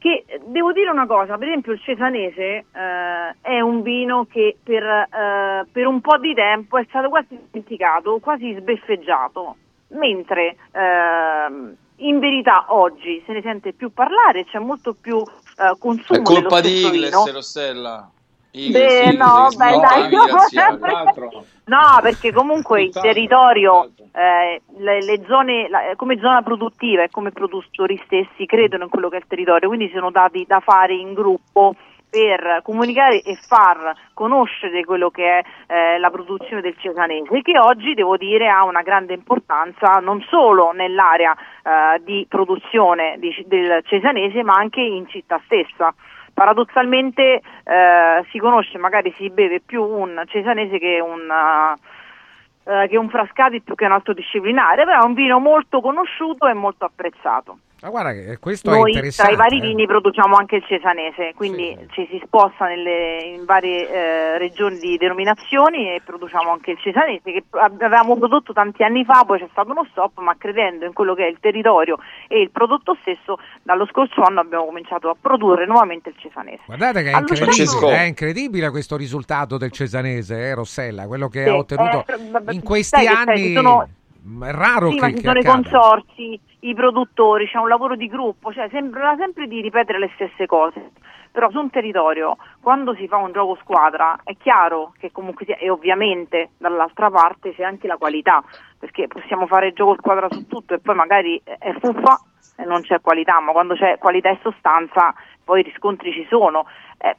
che 0.03 0.25
devo 0.47 0.73
dire 0.73 0.89
una 0.89 1.05
cosa, 1.05 1.37
per 1.37 1.47
esempio 1.47 1.71
il 1.71 1.79
cesanese 1.79 2.43
eh, 2.43 3.35
è 3.39 3.61
un 3.61 3.81
vino 3.83 4.27
che 4.29 4.57
per, 4.61 4.83
eh, 4.83 5.65
per, 5.71 5.87
un 5.87 6.01
po' 6.01 6.17
di 6.17 6.33
tempo 6.33 6.77
è 6.77 6.85
stato 6.89 7.07
quasi 7.07 7.39
dimenticato, 7.49 8.19
quasi 8.19 8.53
sbeffeggiato, 8.53 9.55
mentre 9.91 10.57
eh, 10.73 11.75
in 11.95 12.19
verità 12.19 12.65
oggi 12.73 13.23
se 13.25 13.31
ne 13.31 13.41
sente 13.41 13.71
più 13.71 13.93
parlare, 13.93 14.43
c'è 14.43 14.59
molto 14.59 14.93
più 14.93 15.19
eh, 15.19 15.77
consumo. 15.79 16.19
È 16.19 16.21
colpa 16.21 16.59
di 16.59 16.85
Igles, 16.85 17.31
Rossella. 17.31 18.11
Beh, 18.55 19.13
no, 19.13 19.47
beh, 19.57 19.79
dai, 19.79 20.11
no, 21.65 21.99
perché 22.03 22.31
comunque 22.31 22.83
il 22.83 22.91
territorio, 22.91 23.89
eh, 24.13 24.61
le, 24.77 25.03
le, 25.03 25.23
zone, 25.27 25.67
la, 25.69 25.93
come 25.95 26.19
zona 26.19 26.43
produttiva 26.43 27.01
e 27.01 27.09
come 27.09 27.31
produttori 27.31 27.99
stessi 28.05 28.45
credono 28.45 28.83
in 28.83 28.89
quello 28.91 29.09
che 29.09 29.15
è 29.15 29.19
il 29.19 29.25
territorio, 29.27 29.69
quindi 29.69 29.89
sono 29.91 30.11
dati 30.11 30.45
da 30.47 30.59
fare 30.59 30.93
in 30.93 31.13
gruppo 31.13 31.73
per 32.07 32.59
comunicare 32.61 33.23
e 33.23 33.35
far 33.37 33.91
conoscere 34.13 34.85
quello 34.85 35.09
che 35.09 35.39
è 35.39 35.43
eh, 35.65 35.97
la 35.97 36.11
produzione 36.11 36.61
del 36.61 36.75
cesanese, 36.77 37.41
che 37.41 37.57
oggi 37.57 37.95
devo 37.95 38.17
dire 38.17 38.49
ha 38.49 38.63
una 38.65 38.83
grande 38.83 39.15
importanza 39.15 39.97
non 39.97 40.23
solo 40.29 40.73
nell'area 40.73 41.33
eh, 41.33 42.03
di 42.03 42.23
produzione 42.29 43.15
di, 43.17 43.33
del 43.47 43.81
cesanese, 43.83 44.43
ma 44.43 44.53
anche 44.53 44.79
in 44.79 45.07
città 45.07 45.41
stessa 45.45 45.91
paradossalmente 46.33 47.41
eh, 47.63 48.25
si 48.31 48.39
conosce, 48.39 48.77
magari 48.77 49.13
si 49.17 49.29
beve 49.29 49.61
più 49.61 49.83
un 49.83 50.21
cesanese 50.27 50.79
che 50.79 50.99
un, 50.99 51.29
uh, 51.29 52.71
uh, 52.71 52.87
che 52.87 52.97
un 52.97 53.09
frascati 53.09 53.61
più 53.61 53.75
che 53.75 53.85
un 53.85 53.91
altro 53.91 54.13
disciplinare, 54.13 54.85
però 54.85 55.01
è 55.01 55.05
un 55.05 55.13
vino 55.13 55.39
molto 55.39 55.81
conosciuto 55.81 56.47
e 56.47 56.53
molto 56.53 56.85
apprezzato. 56.85 57.57
Ma 57.83 57.89
guarda 57.89 58.13
che 58.13 58.37
questo 58.39 58.69
Noi 58.69 58.93
è 58.93 58.95
interessante. 58.95 59.35
tra 59.35 59.43
i 59.45 59.49
vari 59.49 59.57
eh. 59.61 59.67
vini 59.67 59.85
produciamo 59.85 60.37
anche 60.37 60.55
il 60.55 60.63
cesanese, 60.65 61.33
quindi 61.35 61.77
sì. 61.77 61.87
ci 61.91 62.07
si 62.11 62.21
sposta 62.23 62.65
nelle, 62.65 63.23
in 63.35 63.43
varie 63.43 63.89
eh, 63.89 64.37
regioni 64.37 64.79
di 64.79 64.95
denominazioni 64.95 65.93
e 65.93 66.01
produciamo 66.01 66.49
anche 66.49 66.71
il 66.71 66.79
cesanese 66.79 67.29
che 67.29 67.43
avevamo 67.51 68.15
prodotto 68.17 68.53
tanti 68.53 68.83
anni 68.83 69.03
fa, 69.03 69.25
poi 69.25 69.39
c'è 69.39 69.49
stato 69.51 69.71
uno 69.71 69.85
stop, 69.91 70.17
ma 70.19 70.33
credendo 70.37 70.85
in 70.85 70.93
quello 70.93 71.13
che 71.13 71.25
è 71.25 71.29
il 71.29 71.39
territorio 71.41 71.97
e 72.29 72.39
il 72.39 72.51
prodotto 72.51 72.95
stesso, 73.01 73.37
dallo 73.63 73.85
scorso 73.87 74.21
anno 74.21 74.39
abbiamo 74.39 74.63
cominciato 74.63 75.09
a 75.09 75.15
produrre 75.19 75.65
nuovamente 75.65 76.07
il 76.07 76.15
cesanese. 76.17 76.61
Guardate 76.65 77.03
che 77.03 77.11
è, 77.11 77.17
incredibile, 77.17 77.97
è 77.97 78.03
incredibile 78.03 78.69
questo 78.69 78.95
risultato 78.95 79.57
del 79.57 79.71
cesanese, 79.71 80.37
eh, 80.37 80.53
Rossella, 80.53 81.05
quello 81.05 81.27
che 81.27 81.43
sì, 81.43 81.49
ha 81.49 81.55
ottenuto 81.57 82.05
eh, 82.07 82.53
in 82.53 82.63
questi 82.63 83.05
anni. 83.07 83.51
Sono, 83.51 83.89
è 84.41 84.51
raro 84.51 84.89
sì, 84.89 84.95
che, 84.95 85.01
ma 85.01 85.11
ci 85.11 85.21
sono 85.21 85.39
i 85.39 85.43
consorsi, 85.43 86.39
i 86.63 86.73
produttori, 86.73 87.47
c'è 87.47 87.57
un 87.57 87.67
lavoro 87.67 87.95
di 87.95 88.07
gruppo, 88.07 88.53
cioè 88.53 88.69
sembra 88.69 89.15
sempre 89.17 89.47
di 89.47 89.61
ripetere 89.61 89.99
le 89.99 90.11
stesse 90.15 90.45
cose. 90.45 90.91
Però 91.31 91.49
su 91.49 91.59
un 91.59 91.69
territorio, 91.69 92.37
quando 92.61 92.93
si 92.93 93.07
fa 93.07 93.17
un 93.17 93.31
gioco 93.31 93.57
squadra, 93.61 94.19
è 94.23 94.35
chiaro 94.37 94.93
che 94.99 95.11
comunque 95.11 95.45
sia, 95.45 95.57
e 95.57 95.69
ovviamente 95.69 96.51
dall'altra 96.57 97.09
parte 97.09 97.53
c'è 97.53 97.63
anche 97.63 97.87
la 97.87 97.97
qualità, 97.97 98.43
perché 98.77 99.07
possiamo 99.07 99.47
fare 99.47 99.73
gioco 99.73 99.95
squadra 99.95 100.27
su 100.29 100.45
tutto 100.47 100.75
e 100.75 100.79
poi 100.79 100.95
magari 100.95 101.41
è 101.43 101.73
fuffa 101.79 102.19
e 102.55 102.65
non 102.65 102.81
c'è 102.81 103.01
qualità, 103.01 103.39
ma 103.39 103.51
quando 103.51 103.73
c'è 103.73 103.97
qualità 103.97 104.29
e 104.29 104.39
sostanza 104.41 105.13
poi 105.43 105.61
i 105.61 105.63
riscontri 105.63 106.11
ci 106.11 106.25
sono 106.29 106.65
eh, 106.97 107.17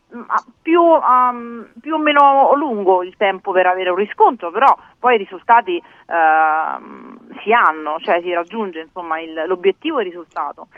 più, 0.62 0.80
um, 0.80 1.68
più, 1.80 1.94
o 1.94 1.98
meno 1.98 2.54
lungo 2.54 3.02
il 3.02 3.14
tempo 3.16 3.52
per 3.52 3.66
avere 3.66 3.90
un 3.90 3.96
riscontro, 3.96 4.50
però 4.50 4.76
poi 4.98 5.14
i 5.14 5.18
risultati 5.18 5.76
uh, 5.76 7.18
si 7.42 7.52
hanno, 7.52 7.98
cioè 8.00 8.20
si 8.22 8.32
raggiunge 8.32 8.80
insomma, 8.80 9.20
il, 9.20 9.44
l'obiettivo 9.46 9.98
e 9.98 10.02
il 10.04 10.08
risultato. 10.08 10.68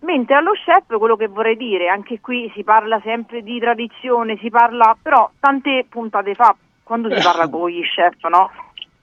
Mentre 0.00 0.34
allo 0.34 0.52
chef 0.52 0.98
quello 0.98 1.16
che 1.16 1.28
vorrei 1.28 1.56
dire, 1.56 1.88
anche 1.88 2.20
qui 2.20 2.50
si 2.54 2.64
parla 2.64 3.00
sempre 3.00 3.42
di 3.42 3.58
tradizione, 3.58 4.36
si 4.38 4.50
parla 4.50 4.96
però 5.00 5.30
tante 5.40 5.86
puntate 5.88 6.34
fa, 6.34 6.54
quando 6.82 7.12
si 7.14 7.22
parla 7.22 7.48
con 7.48 7.70
gli 7.70 7.82
chef, 7.82 8.22
no? 8.26 8.50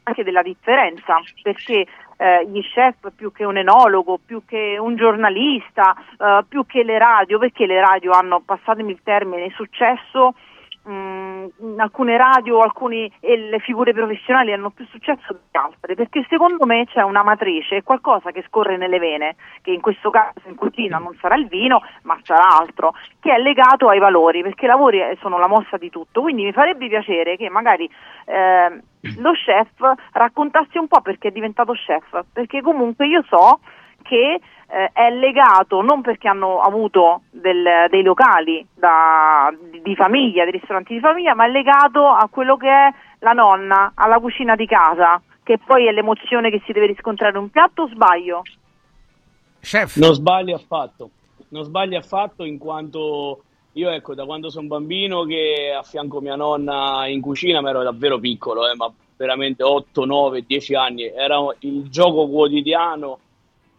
Anche 0.04 0.24
della 0.24 0.42
differenza, 0.42 1.22
perché 1.42 1.86
eh, 2.18 2.48
gli 2.48 2.62
chef 2.62 3.12
più 3.16 3.32
che 3.32 3.46
un 3.46 3.58
enologo, 3.58 4.20
più 4.24 4.44
che 4.46 4.78
un 4.80 4.96
giornalista, 4.96 5.96
eh, 6.18 6.44
più 6.48 6.66
che 6.66 6.84
le 6.84 6.98
radio, 6.98 7.40
perché 7.40 7.66
le 7.66 7.80
radio 7.80 8.12
hanno, 8.12 8.42
passatemi 8.42 8.92
il 8.92 9.00
termine, 9.04 9.52
successo 9.56 10.36
mh, 10.84 11.46
in 11.60 11.80
alcune 11.80 12.18
radio 12.18 12.62
alcuni, 12.62 13.12
e 13.20 13.38
le 13.38 13.60
figure 13.60 13.94
professionali 13.94 14.54
hanno 14.54 14.70
più 14.70 14.86
successo 14.88 15.34
di 15.34 15.58
altre, 15.58 15.96
perché 15.96 16.26
secondo 16.30 16.66
me 16.66 16.86
c'è 16.86 17.02
una 17.02 17.24
matrice, 17.24 17.84
qualcosa 17.84 18.32
che 18.32 18.44
scorre 18.48 18.78
nelle 18.78 19.00
vene, 19.00 19.36
che 19.62 19.72
in 19.72 19.82
questo 19.82 20.10
caso 20.10 20.48
in 20.48 20.56
cucina 20.56 20.98
non 20.98 21.16
sarà 21.20 21.36
il 21.36 21.48
vino, 21.48 21.82
ma 22.04 22.18
sarà 22.24 22.58
altro, 22.58 22.94
che 23.20 23.34
è 23.34 23.38
legato 23.38 23.88
ai 23.88 24.00
valori, 24.00 24.42
perché 24.42 24.66
i 24.66 24.70
valori 24.70 25.02
sono 25.20 25.38
la 25.38 25.48
mossa 25.48 25.78
di 25.78 25.90
tutto. 25.90 26.22
Quindi 26.22 26.44
mi 26.44 26.52
farebbe 26.52 26.88
piacere 26.88 27.38
che 27.38 27.50
magari 27.50 27.90
eh, 28.26 28.82
lo 29.18 29.32
chef 29.34 29.94
raccontasse 30.12 30.80
un 30.80 30.88
po' 30.88 31.02
perché 31.02 31.30
è 31.30 31.32
diventato 31.32 31.74
chef, 31.74 32.24
perché 32.32 32.62
comunque 32.62 33.08
io 33.08 33.24
so 33.28 33.60
che 34.04 34.40
eh, 34.68 34.90
è 34.94 35.10
legato 35.12 35.82
non 35.82 36.02
perché 36.02 36.28
hanno 36.28 36.60
avuto 36.60 37.22
del, 37.32 37.88
dei 37.90 38.04
locali 38.04 38.66
da, 38.74 39.54
di, 39.72 39.82
di, 39.82 39.96
famiglia, 39.96 40.44
dei 40.44 40.54
ristoranti 40.54 40.94
di 40.94 41.00
famiglia, 41.00 41.34
ma 41.34 41.46
è 41.46 41.50
legato 41.50 42.08
a 42.08 42.28
quello 42.30 42.58
che 42.58 42.70
è 42.70 42.94
la 43.20 43.32
nonna, 43.32 43.94
alla 43.96 44.20
cucina 44.20 44.56
di 44.56 44.66
casa, 44.66 45.22
che 45.44 45.58
poi 45.58 45.88
è 45.88 45.92
l'emozione 45.92 46.50
che 46.50 46.62
si 46.66 46.72
deve 46.72 46.88
riscontrare 46.88 47.36
in 47.36 47.44
un 47.44 47.50
piatto 47.50 47.84
o 47.84 47.88
sbaglio? 47.88 48.42
Chef. 49.62 49.98
Non 49.98 50.14
sbagli 50.14 50.52
affatto, 50.52 51.10
non 51.50 51.64
sbagli 51.64 51.96
affatto 51.96 52.44
in 52.44 52.58
quanto 52.58 53.44
io 53.74 53.90
ecco 53.90 54.14
da 54.14 54.26
quando 54.26 54.50
sono 54.50 54.68
bambino 54.68 55.24
che 55.24 55.74
affianco 55.76 56.22
mia 56.22 56.36
nonna 56.36 57.08
in 57.08 57.22
cucina, 57.22 57.62
ma 57.62 57.70
ero 57.70 57.84
davvero 57.84 58.20
piccolo, 58.20 58.70
eh, 58.70 58.76
ma 58.76 58.92
veramente 59.16 59.64
8, 59.64 60.06
9, 60.06 60.46
10 60.46 60.76
anni, 60.76 61.06
era 61.06 61.38
il 61.60 61.90
gioco 61.90 62.28
quotidiano 62.28 63.20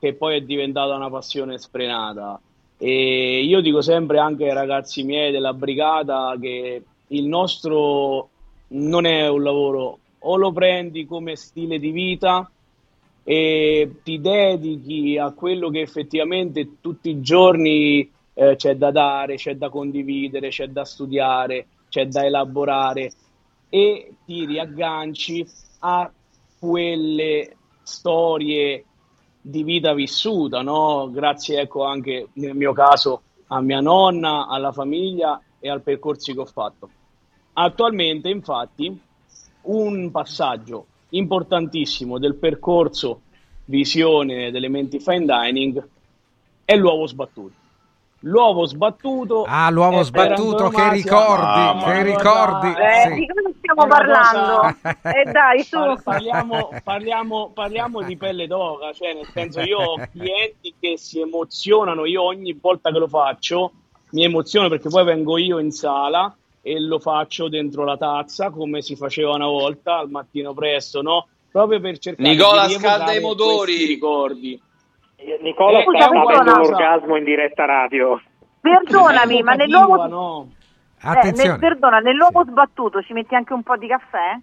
che 0.04 0.12
poi 0.12 0.36
è 0.36 0.40
diventata 0.42 0.94
una 0.94 1.08
passione 1.08 1.56
sfrenata. 1.56 2.38
E 2.76 3.42
io 3.42 3.62
dico 3.62 3.80
sempre 3.80 4.18
anche 4.18 4.44
ai 4.44 4.52
ragazzi 4.52 5.02
miei 5.02 5.32
della 5.32 5.54
brigata 5.54 6.36
che 6.38 6.82
il 7.06 7.26
nostro 7.26 8.28
non 8.68 9.06
è 9.06 9.26
un 9.28 9.42
lavoro, 9.42 9.98
o 10.18 10.36
lo 10.36 10.52
prendi 10.52 11.06
come 11.06 11.36
stile 11.36 11.78
di 11.78 11.90
vita 11.90 12.50
e 13.22 13.90
ti 14.02 14.20
dedichi 14.20 15.16
a 15.16 15.30
quello 15.30 15.70
che 15.70 15.80
effettivamente 15.80 16.80
tutti 16.82 17.08
i 17.08 17.22
giorni 17.22 18.10
eh, 18.34 18.56
c'è 18.56 18.76
da 18.76 18.90
dare, 18.90 19.36
c'è 19.36 19.56
da 19.56 19.70
condividere, 19.70 20.48
c'è 20.50 20.68
da 20.68 20.84
studiare, 20.84 21.66
c'è 21.88 22.06
da 22.08 22.26
elaborare 22.26 23.10
e 23.70 24.12
ti 24.26 24.44
riagganci 24.44 25.46
a 25.78 26.12
quelle 26.58 27.56
storie 27.82 28.84
di 29.46 29.62
vita 29.62 29.92
vissuta, 29.92 30.62
no? 30.62 31.10
grazie 31.12 31.60
ecco 31.60 31.84
anche 31.84 32.28
nel 32.34 32.54
mio 32.54 32.72
caso 32.72 33.20
a 33.48 33.60
mia 33.60 33.80
nonna, 33.80 34.46
alla 34.46 34.72
famiglia 34.72 35.38
e 35.60 35.68
al 35.68 35.82
percorso 35.82 36.32
che 36.32 36.40
ho 36.40 36.46
fatto. 36.46 36.88
Attualmente 37.52 38.30
infatti 38.30 38.98
un 39.62 40.10
passaggio 40.10 40.86
importantissimo 41.10 42.18
del 42.18 42.36
percorso 42.36 43.20
visione 43.66 44.50
delle 44.50 44.68
menti 44.68 44.98
fine 44.98 45.26
dining 45.26 45.88
è 46.64 46.74
l'uovo 46.74 47.06
sbattuto. 47.06 47.52
L'uovo 48.20 48.64
sbattuto. 48.64 49.44
Ah, 49.46 49.68
l'uovo 49.68 50.02
sbattuto, 50.02 50.70
che 50.70 50.90
ricordi, 50.90 51.44
Ah, 51.44 51.82
che 51.84 52.02
ricordi. 52.02 52.68
Eh, 52.68 53.14
sì. 53.14 53.53
Stiamo 53.74 53.86
parlando? 53.86 54.56
cosa- 54.82 54.98
Eh 55.20 55.24
dai, 55.30 55.62
su. 55.62 55.78
Par- 55.78 56.02
Parliamo, 56.02 56.70
parliamo, 56.82 57.50
parliamo 57.54 58.02
di 58.02 58.16
pelle 58.16 58.46
d'oca, 58.46 58.92
cioè 58.92 59.14
nel 59.14 59.26
senso 59.32 59.60
io 59.60 59.78
ho 59.78 59.96
clienti 60.10 60.74
che 60.80 60.96
si 60.96 61.20
emozionano, 61.20 62.04
io 62.06 62.22
ogni 62.22 62.56
volta 62.60 62.90
che 62.90 62.98
lo 62.98 63.08
faccio 63.08 63.72
mi 64.10 64.22
emoziono 64.24 64.68
perché 64.68 64.88
poi 64.88 65.04
vengo 65.04 65.38
io 65.38 65.58
in 65.58 65.72
sala 65.72 66.32
e 66.62 66.78
lo 66.80 66.98
faccio 67.00 67.48
dentro 67.48 67.84
la 67.84 67.96
tazza 67.96 68.50
come 68.50 68.80
si 68.80 68.94
faceva 68.96 69.32
una 69.34 69.46
volta 69.48 69.98
al 69.98 70.08
mattino 70.08 70.54
presto, 70.54 71.02
no? 71.02 71.26
Proprio 71.50 71.80
per 71.80 71.98
cercare 71.98 72.28
Nicola, 72.28 72.66
di 72.66 72.72
scalda 72.74 73.12
i 73.12 73.20
motori. 73.20 73.84
ricordi. 73.86 74.60
Nicola 75.40 75.78
Eh, 75.80 75.84
sta 75.94 76.04
avendo 76.06 76.40
un 76.40 76.48
orgasmo 76.60 77.16
in 77.16 77.24
diretta 77.24 77.64
radio. 77.64 78.20
Perdonami, 78.60 79.42
ma 79.42 79.52
nell'uovo, 79.54 80.06
no? 80.06 80.48
Eh, 81.04 81.08
nel- 81.08 81.16
Attenzione. 81.18 81.58
perdona, 81.58 81.98
nell'uovo 81.98 82.44
sbattuto 82.44 83.02
ci 83.02 83.12
metti 83.12 83.34
anche 83.34 83.52
un 83.52 83.62
po' 83.62 83.76
di 83.76 83.86
caffè? 83.86 84.38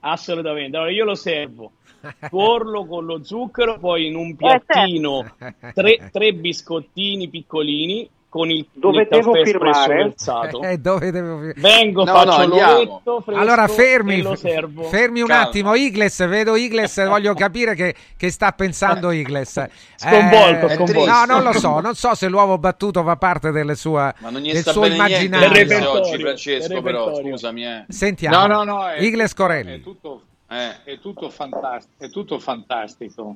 Assolutamente. 0.00 0.76
Allora 0.76 0.92
io 0.92 1.04
lo 1.04 1.14
servo. 1.14 1.72
Tuorlo 2.30 2.86
con 2.86 3.04
lo 3.04 3.22
zucchero, 3.22 3.78
poi 3.78 4.06
in 4.06 4.16
un 4.16 4.28
Eh, 4.30 4.34
piattino 4.36 5.26
tre, 5.74 6.08
tre 6.10 6.32
biscottini 6.32 7.28
piccolini 7.28 8.08
con 8.30 8.48
il, 8.48 8.64
Dove 8.72 9.02
il 9.02 9.08
devo 9.10 9.34
firmare? 9.34 9.94
versato. 10.04 10.62
Eh, 10.62 10.78
dove 10.78 11.10
devo 11.10 11.40
fi- 11.40 11.60
Vengo, 11.60 12.04
No, 12.04 12.12
faccio 12.12 12.46
no, 12.46 13.20
fresco 13.22 13.38
Allora 13.38 13.66
fermi, 13.66 14.22
lo 14.22 14.36
servo. 14.36 14.84
fermi 14.84 15.20
un 15.20 15.26
Calma. 15.26 15.42
attimo, 15.48 15.74
Igles, 15.74 16.26
vedo 16.28 16.54
Igles, 16.54 17.04
voglio 17.08 17.34
capire 17.34 17.74
che, 17.74 17.92
che 18.16 18.30
sta 18.30 18.52
pensando 18.52 19.10
Igles. 19.10 19.62
Sconvolto, 19.96 20.66
Eh, 20.68 20.74
sconvolto. 20.76 21.10
No, 21.10 21.24
non 21.26 21.42
lo 21.42 21.52
so, 21.52 21.80
non 21.80 21.94
so 21.96 22.14
se 22.14 22.28
l'uovo 22.28 22.56
battuto 22.56 23.02
fa 23.02 23.16
parte 23.16 23.50
delle 23.50 23.74
sue, 23.74 24.14
Ma 24.18 24.30
non 24.30 24.40
gli 24.40 24.52
del 24.52 24.62
sta 24.62 24.70
suo 24.72 24.82
bene 24.82 24.94
niente 25.06 25.24
immaginario. 25.24 25.90
Oggi, 25.90 26.18
Francesco, 26.20 26.68
del 26.74 26.82
però, 26.82 27.14
scusami. 27.16 27.66
Eh. 27.66 27.84
Sentiamo, 27.88 28.46
No, 28.46 28.46
no, 28.46 28.62
no, 28.64 28.88
è, 28.88 29.02
Igles 29.02 29.32
è 29.32 29.34
Corelli. 29.34 29.80
tutto, 29.82 30.22
Eh. 30.48 30.84
è 30.84 30.98
tutto 31.00 31.28
fantastico, 31.30 32.04
è 32.04 32.08
tutto 32.10 32.38
fantastico, 32.38 33.34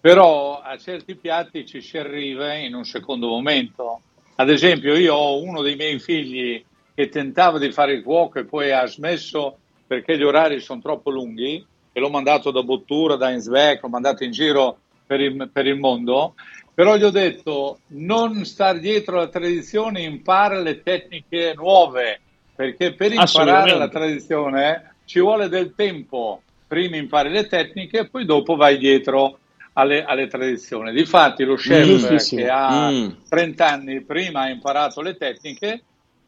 però 0.00 0.60
a 0.60 0.76
certi 0.78 1.16
piatti 1.16 1.66
ci 1.66 1.80
si 1.80 1.98
arriva 1.98 2.54
in 2.54 2.74
un 2.76 2.84
secondo 2.84 3.26
momento. 3.26 4.00
Ad 4.38 4.50
esempio, 4.50 4.96
io 4.96 5.14
ho 5.14 5.42
uno 5.42 5.62
dei 5.62 5.76
miei 5.76 5.98
figli 5.98 6.62
che 6.94 7.08
tentava 7.08 7.58
di 7.58 7.72
fare 7.72 7.94
il 7.94 8.02
cuoco 8.02 8.38
e 8.38 8.44
poi 8.44 8.70
ha 8.70 8.86
smesso 8.86 9.58
perché 9.86 10.18
gli 10.18 10.22
orari 10.22 10.60
sono 10.60 10.80
troppo 10.80 11.10
lunghi 11.10 11.64
e 11.92 12.00
l'ho 12.00 12.10
mandato 12.10 12.50
da 12.50 12.62
Bottura, 12.62 13.16
da 13.16 13.30
Innsbruck, 13.30 13.82
l'ho 13.82 13.88
mandato 13.88 14.24
in 14.24 14.32
giro 14.32 14.78
per 15.06 15.20
il, 15.20 15.48
per 15.50 15.66
il 15.66 15.78
mondo, 15.78 16.34
però 16.74 16.96
gli 16.96 17.04
ho 17.04 17.10
detto 17.10 17.78
non 17.88 18.44
star 18.44 18.78
dietro 18.78 19.16
alla 19.16 19.28
tradizione, 19.28 20.02
impara 20.02 20.60
le 20.60 20.82
tecniche 20.82 21.54
nuove, 21.56 22.20
perché 22.54 22.92
per 22.92 23.12
imparare 23.14 23.78
la 23.78 23.88
tradizione 23.88 24.96
ci 25.06 25.20
vuole 25.20 25.48
del 25.48 25.72
tempo. 25.74 26.42
Prima 26.66 26.96
impari 26.96 27.30
le 27.30 27.46
tecniche 27.46 28.00
e 28.00 28.08
poi 28.08 28.26
dopo 28.26 28.56
vai 28.56 28.76
dietro 28.76 29.38
alle, 29.78 30.04
alle 30.04 30.26
tradizioni. 30.26 30.92
Difatti 30.92 31.44
lo 31.44 31.54
chef 31.56 31.84
Giustissimo. 31.84 32.42
che 32.42 32.48
ha 32.50 32.90
Mm. 32.90 33.08
30 33.28 33.68
anni 33.68 34.02
prima 34.04 34.42
ha 34.42 34.48
imparato 34.48 35.00
le 35.02 35.16
tecniche, 35.16 35.82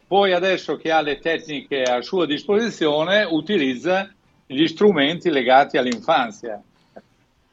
poi 0.06 0.32
adesso 0.32 0.76
che 0.76 0.90
ha 0.90 1.00
le 1.00 1.18
tecniche 1.18 1.82
a 1.82 2.00
sua 2.02 2.26
disposizione 2.26 3.24
utilizza 3.28 4.10
gli 4.46 4.66
strumenti 4.66 5.30
legati 5.30 5.76
all'infanzia. 5.76 6.62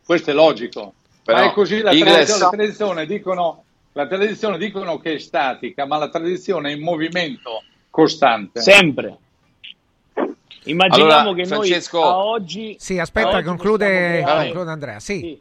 Questo 0.06 0.32
è 0.32 0.34
logico. 0.34 0.94
Però, 1.24 1.38
ma 1.40 1.46
è 1.46 1.52
così 1.54 1.82
la 1.82 1.92
tradizione, 1.92 2.40
la 2.44 2.50
tradizione 2.50 3.06
dicono, 3.06 3.64
la 3.94 4.08
tradizione 4.08 4.58
dicono 4.58 5.00
che 5.00 5.14
è 5.16 5.18
statica, 5.20 5.86
ma 5.86 5.98
la 5.98 6.10
tradizione 6.10 6.70
è 6.72 6.76
in 6.76 6.82
movimento 6.82 7.64
costante. 7.90 8.62
Sempre. 8.62 9.18
Immaginiamo 10.66 11.20
Allora, 11.30 11.34
che 11.34 11.46
Francesco- 11.46 12.00
noi 12.00 12.08
a 12.10 12.18
oggi 12.18 12.76
Sì, 12.80 13.00
aspetta, 13.00 13.38
oggi 13.38 13.44
conclude, 13.44 14.24
conclude 14.26 14.72
Andrea. 14.72 15.00
Sì. 15.00 15.20
Sì, 15.20 15.40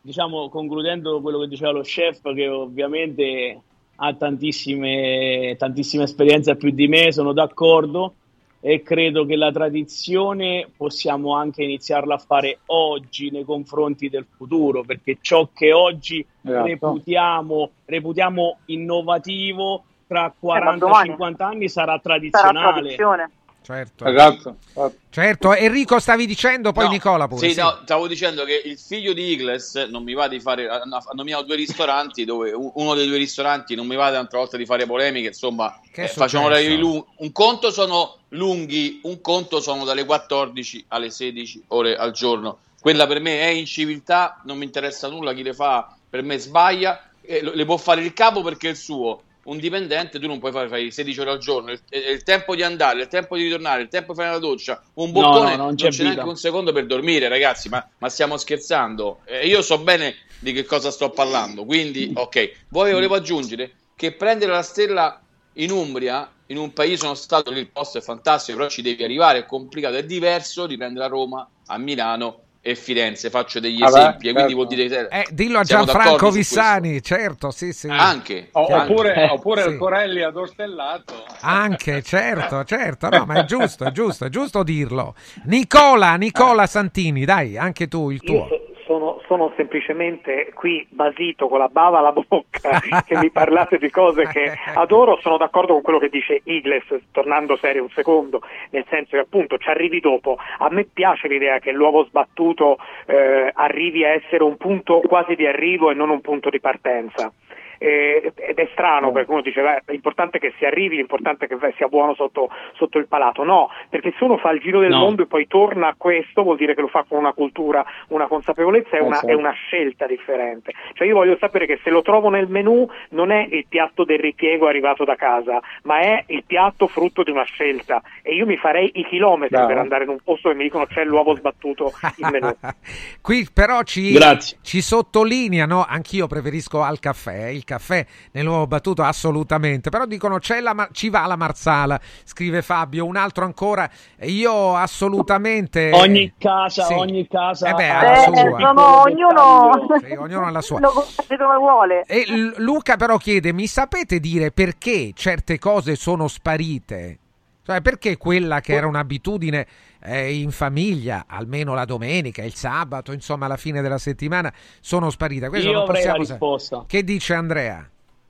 diciamo 0.00 0.48
concludendo 0.48 1.20
quello 1.20 1.40
che 1.40 1.48
diceva 1.48 1.72
lo 1.72 1.82
chef, 1.82 2.20
che 2.34 2.48
ovviamente 2.48 3.60
ha 3.96 4.14
tantissime, 4.14 5.54
tantissime 5.58 6.04
esperienze 6.04 6.56
più 6.56 6.70
di 6.70 6.88
me, 6.88 7.12
sono 7.12 7.32
d'accordo 7.32 8.14
e 8.62 8.82
credo 8.82 9.24
che 9.24 9.36
la 9.36 9.50
tradizione 9.50 10.68
possiamo 10.76 11.34
anche 11.34 11.62
iniziarla 11.62 12.14
a 12.14 12.18
fare 12.18 12.58
oggi 12.66 13.30
nei 13.30 13.44
confronti 13.44 14.08
del 14.10 14.26
futuro, 14.36 14.82
perché 14.84 15.18
ciò 15.20 15.48
che 15.52 15.72
oggi 15.72 16.24
Esatto. 16.42 16.66
reputiamo, 16.66 17.70
reputiamo 17.86 18.58
innovativo 18.66 19.84
tra 20.06 20.26
Eh, 20.26 20.78
domani 20.78 21.10
40-50 21.10 21.34
anni 21.42 21.68
sarà 21.68 21.92
Sarà 21.92 21.98
tradizionale. 22.00 22.72
tradizione. 22.80 23.30
Certo. 23.62 24.04
Esatto. 24.06 24.56
esatto. 24.68 24.94
Certo, 25.10 25.54
Enrico 25.54 25.98
stavi 25.98 26.26
dicendo, 26.26 26.72
poi 26.72 26.84
No, 26.84 26.90
Nicola 26.90 27.28
pure. 27.28 27.46
Sì, 27.46 27.54
sì. 27.54 27.60
no, 27.60 27.80
stavo 27.82 28.08
dicendo 28.08 28.44
che 28.44 28.60
il 28.64 28.78
figlio 28.78 29.12
di 29.12 29.32
Igles 29.32 29.74
non 29.90 30.02
mi 30.02 30.14
va 30.14 30.28
di 30.28 30.40
fare. 30.40 30.68
Hanno 30.68 30.98
nominato 31.14 31.44
due 31.44 31.56
ristoranti 31.56 32.24
dove 32.24 32.52
uno 32.52 32.94
dei 32.94 33.06
due 33.06 33.16
ristoranti 33.18 33.74
non 33.74 33.86
mi 33.86 33.96
va 33.96 34.08
un'altra 34.08 34.38
volta 34.38 34.56
di 34.56 34.64
fare 34.66 34.86
polemiche. 34.86 35.28
Insomma, 35.28 35.78
eh, 35.92 36.08
facciamo 36.08 36.48
lunghi. 36.48 37.04
Un 37.16 37.32
conto 37.32 37.70
sono 37.70 38.16
lunghi, 38.30 39.00
un 39.04 39.20
conto 39.20 39.60
sono 39.60 39.84
dalle 39.84 40.04
14 40.04 40.84
alle 40.88 41.10
16 41.10 41.64
ore 41.68 41.96
al 41.96 42.12
giorno. 42.12 42.58
Quella 42.80 43.06
per 43.06 43.20
me 43.20 43.40
è 43.40 43.48
inciviltà, 43.48 44.40
non 44.44 44.56
mi 44.58 44.64
interessa 44.64 45.08
nulla 45.08 45.34
chi 45.34 45.42
le 45.42 45.52
fa, 45.54 45.94
per 46.08 46.22
me 46.22 46.38
sbaglia. 46.38 47.04
e 47.22 47.42
lo- 47.42 47.52
le 47.54 47.64
può 47.64 47.76
fare 47.76 48.00
il 48.00 48.12
capo 48.12 48.42
perché 48.42 48.68
è 48.68 48.70
il 48.70 48.76
suo. 48.76 49.22
Un 49.50 49.58
dipendente 49.58 50.20
tu 50.20 50.28
non 50.28 50.38
puoi 50.38 50.52
fare, 50.52 50.68
fare 50.68 50.90
16 50.90 51.20
ore 51.20 51.30
al 51.30 51.38
giorno, 51.38 51.72
il, 51.72 51.80
il 51.90 52.22
tempo 52.22 52.54
di 52.54 52.62
andare, 52.62 53.00
il 53.00 53.08
tempo 53.08 53.36
di 53.36 53.42
ritornare, 53.42 53.82
il 53.82 53.88
tempo 53.88 54.12
di 54.12 54.18
fare 54.18 54.30
la 54.30 54.38
doccia, 54.38 54.80
un 54.94 55.06
No, 55.06 55.12
boccone, 55.12 55.50
no, 55.50 55.56
non 55.56 55.66
non 55.66 55.74
c'è 55.74 56.02
neanche 56.04 56.22
un 56.22 56.36
secondo 56.36 56.72
per 56.72 56.86
dormire, 56.86 57.28
ragazzi. 57.28 57.68
Ma, 57.68 57.84
ma 57.98 58.08
stiamo 58.08 58.36
scherzando? 58.36 59.20
Eh, 59.24 59.48
io 59.48 59.60
so 59.60 59.78
bene 59.78 60.14
di 60.38 60.52
che 60.52 60.64
cosa 60.64 60.92
sto 60.92 61.10
parlando. 61.10 61.64
Quindi, 61.64 62.12
ok. 62.14 62.52
Voi 62.68 62.92
volevo 62.92 63.16
aggiungere 63.16 63.72
che 63.96 64.12
prendere 64.12 64.52
la 64.52 64.62
stella 64.62 65.20
in 65.54 65.72
Umbria, 65.72 66.30
in 66.46 66.56
un 66.56 66.72
paese, 66.72 66.98
sono 66.98 67.14
stato 67.14 67.50
lì, 67.50 67.58
il 67.58 67.70
posto 67.70 67.98
è 67.98 68.00
fantastico, 68.00 68.56
però 68.58 68.70
ci 68.70 68.82
devi 68.82 69.02
arrivare, 69.02 69.40
è 69.40 69.46
complicato, 69.46 69.96
è 69.96 70.04
diverso 70.04 70.66
di 70.66 70.76
prendere 70.76 71.06
a 71.06 71.08
Roma, 71.08 71.48
a 71.66 71.76
Milano 71.76 72.44
e 72.62 72.74
Firenze. 72.74 73.30
Faccio 73.30 73.58
degli 73.60 73.82
Ah, 73.82 73.90
beh, 73.90 73.98
esempi, 73.98 74.28
e 74.28 74.32
quindi 74.32 74.38
certo. 74.40 74.54
vuol 74.54 74.66
dire 74.66 74.88
che 74.88 75.08
Eh, 75.10 75.26
dillo 75.30 75.58
a 75.58 75.62
Gianfranco 75.62 76.30
Vissani, 76.30 77.02
certo, 77.02 77.50
sì, 77.50 77.72
sì. 77.72 77.88
Anche, 77.88 78.48
O- 78.52 78.66
anche. 78.66 78.92
oppure 78.92 79.14
Eh, 79.14 79.24
oppure 79.30 79.62
sì. 79.62 79.68
il 79.70 79.78
Corelli 79.78 80.22
ad 80.22 80.36
Ostellato. 80.36 81.24
Anche, 81.40 82.02
certo, 82.02 82.64
certo, 82.64 83.08
no, 83.08 83.24
ma 83.24 83.34
è 83.40 83.44
giusto, 83.44 83.84
è 83.84 83.90
giusto, 83.90 84.26
è 84.26 84.28
giusto 84.28 84.62
dirlo. 84.62 85.14
Nicola, 85.44 86.16
Nicola 86.16 86.66
Santini, 86.66 87.24
dai, 87.24 87.56
anche 87.56 87.88
tu, 87.88 88.10
il 88.10 88.20
Io 88.22 88.32
tuo. 88.32 88.46
so- 88.48 88.68
sono, 88.90 89.20
sono 89.28 89.52
semplicemente 89.54 90.50
qui 90.52 90.84
basito 90.90 91.46
con 91.46 91.60
la 91.60 91.68
bava 91.68 91.98
alla 91.98 92.10
bocca 92.10 92.80
che 93.06 93.14
mi 93.22 93.30
parlate 93.30 93.78
di 93.78 93.88
cose 93.88 94.26
che 94.26 94.52
adoro. 94.74 95.20
Sono 95.20 95.36
d'accordo 95.36 95.74
con 95.74 95.82
quello 95.82 96.00
che 96.00 96.08
dice 96.08 96.40
Igles, 96.42 96.86
tornando 97.12 97.56
serio 97.56 97.84
un 97.84 97.90
secondo, 97.90 98.42
nel 98.70 98.84
senso 98.88 99.10
che 99.10 99.18
appunto 99.18 99.58
ci 99.58 99.68
arrivi 99.68 100.00
dopo. 100.00 100.38
A 100.58 100.68
me 100.70 100.84
piace 100.92 101.28
l'idea 101.28 101.60
che 101.60 101.70
l'uovo 101.70 102.04
sbattuto 102.06 102.78
eh, 103.06 103.52
arrivi 103.54 104.04
a 104.04 104.08
essere 104.08 104.42
un 104.42 104.56
punto 104.56 105.00
quasi 105.06 105.36
di 105.36 105.46
arrivo 105.46 105.92
e 105.92 105.94
non 105.94 106.10
un 106.10 106.20
punto 106.20 106.50
di 106.50 106.58
partenza. 106.58 107.32
Eh, 107.82 108.32
ed 108.36 108.58
è 108.58 108.68
strano 108.72 109.10
perché 109.10 109.30
uno 109.30 109.40
dice 109.40 109.62
beh, 109.62 109.84
l'importante 109.86 110.36
è 110.36 110.40
che 110.40 110.52
si 110.58 110.66
arrivi, 110.66 110.96
l'importante 110.96 111.46
è 111.46 111.48
che 111.48 111.56
sia 111.78 111.88
buono 111.88 112.14
sotto, 112.14 112.50
sotto 112.74 112.98
il 112.98 113.06
palato. 113.08 113.42
No, 113.42 113.70
perché 113.88 114.12
se 114.18 114.24
uno 114.24 114.36
fa 114.36 114.50
il 114.50 114.60
giro 114.60 114.80
del 114.80 114.90
No. 114.90 114.98
mondo 114.98 115.22
e 115.22 115.26
poi 115.26 115.46
torna 115.46 115.88
a 115.88 115.94
questo, 115.96 116.42
vuol 116.42 116.58
dire 116.58 116.74
che 116.74 116.82
lo 116.82 116.88
fa 116.88 117.04
con 117.08 117.16
una 117.18 117.32
cultura, 117.32 117.82
una 118.08 118.26
consapevolezza 118.26 118.96
e 118.96 119.00
una, 119.00 119.14
Esatto. 119.16 119.28
è 119.28 119.34
una 119.34 119.52
scelta 119.52 120.06
differente. 120.06 120.72
Cioè 120.92 121.06
io 121.06 121.14
voglio 121.14 121.38
sapere 121.40 121.64
che 121.64 121.80
se 121.82 121.88
lo 121.88 122.02
trovo 122.02 122.28
nel 122.28 122.48
menù 122.48 122.86
non 123.10 123.30
è 123.30 123.46
il 123.50 123.64
piatto 123.66 124.04
del 124.04 124.18
ripiego 124.18 124.66
arrivato 124.66 125.04
da 125.04 125.14
casa, 125.16 125.58
ma 125.84 126.00
è 126.00 126.24
il 126.26 126.44
piatto 126.46 126.86
frutto 126.86 127.22
di 127.22 127.30
una 127.30 127.44
scelta. 127.44 128.02
E 128.22 128.34
io 128.34 128.44
mi 128.44 128.58
farei 128.58 128.90
i 128.96 129.06
chilometri 129.06 129.56
Bravo. 129.56 129.68
per 129.68 129.78
andare 129.78 130.04
in 130.04 130.10
un 130.10 130.18
posto 130.22 130.50
che 130.50 130.54
mi 130.54 130.64
dicono 130.64 130.84
c'è 130.84 131.04
l'uovo 131.04 131.34
sbattuto 131.34 131.92
in 132.16 132.28
menù. 132.30 132.50
Qui 133.22 133.46
però 133.54 133.82
ci, 133.84 134.18
ci 134.60 134.82
sottolineano, 134.82 135.84
anch'io 135.88 136.26
preferisco 136.26 136.82
al 136.82 136.98
caffè, 136.98 137.46
il 137.48 137.64
caffè 137.70 138.04
nell'uovo 138.32 138.66
battuto 138.66 139.02
assolutamente, 139.02 139.90
però 139.90 140.04
dicono 140.06 140.38
c'è 140.38 140.60
la, 140.60 140.88
ci 140.92 141.08
va 141.08 141.26
la 141.26 141.36
marsala, 141.36 142.00
scrive 142.24 142.62
Fabio, 142.62 143.06
un 143.06 143.16
altro 143.16 143.44
ancora, 143.44 143.88
io 144.22 144.74
assolutamente... 144.74 145.90
Ogni 145.92 146.32
casa, 146.38 146.84
Sì. 146.84 146.94
ogni 146.94 147.26
casa 147.28 147.68
Eh 147.68 147.74
beh, 147.74 147.90
ha 147.90 148.02
la 148.02 148.14
suo 148.16 148.34
sua. 148.34 148.42
piccolo 148.44 148.66
sono- 148.66 149.00
ognuno-. 149.02 149.86
Sì, 150.04 150.12
ognuno 150.14 150.46
ha 150.46 150.50
la 150.50 150.60
sua. 150.60 150.80
Lo 150.80 150.90
come 150.92 151.56
vuole. 151.58 152.04
E 152.06 152.24
Luca 152.56 152.96
però 152.96 153.16
chiede, 153.16 153.52
mi 153.52 153.66
sapete 153.66 154.18
dire 154.18 154.50
perché 154.50 155.12
certe 155.14 155.58
cose 155.58 155.94
sono 155.94 156.26
sparite? 156.28 157.18
Cioè 157.62 157.80
perché 157.82 158.16
quella 158.16 158.60
che 158.60 158.72
era 158.74 158.86
un'abitudine 158.86 159.66
eh, 160.02 160.34
in 160.34 160.50
famiglia, 160.50 161.24
almeno 161.28 161.74
la 161.74 161.84
domenica, 161.84 162.42
il 162.42 162.54
sabato, 162.54 163.12
insomma 163.12 163.46
alla 163.46 163.56
fine 163.56 163.82
della 163.82 163.98
settimana, 163.98 164.52
sono 164.80 165.10
sparite? 165.10 165.48
Questo 165.48 165.68
Io 165.68 165.74
non 165.74 165.82
avrei 165.82 166.04
la 166.04 166.12
possiamo 166.12 166.24
sa- 166.24 166.32
risposta. 166.32 166.84
Che 166.86 167.04
dice 167.04 167.34
Andrea? 167.34 167.88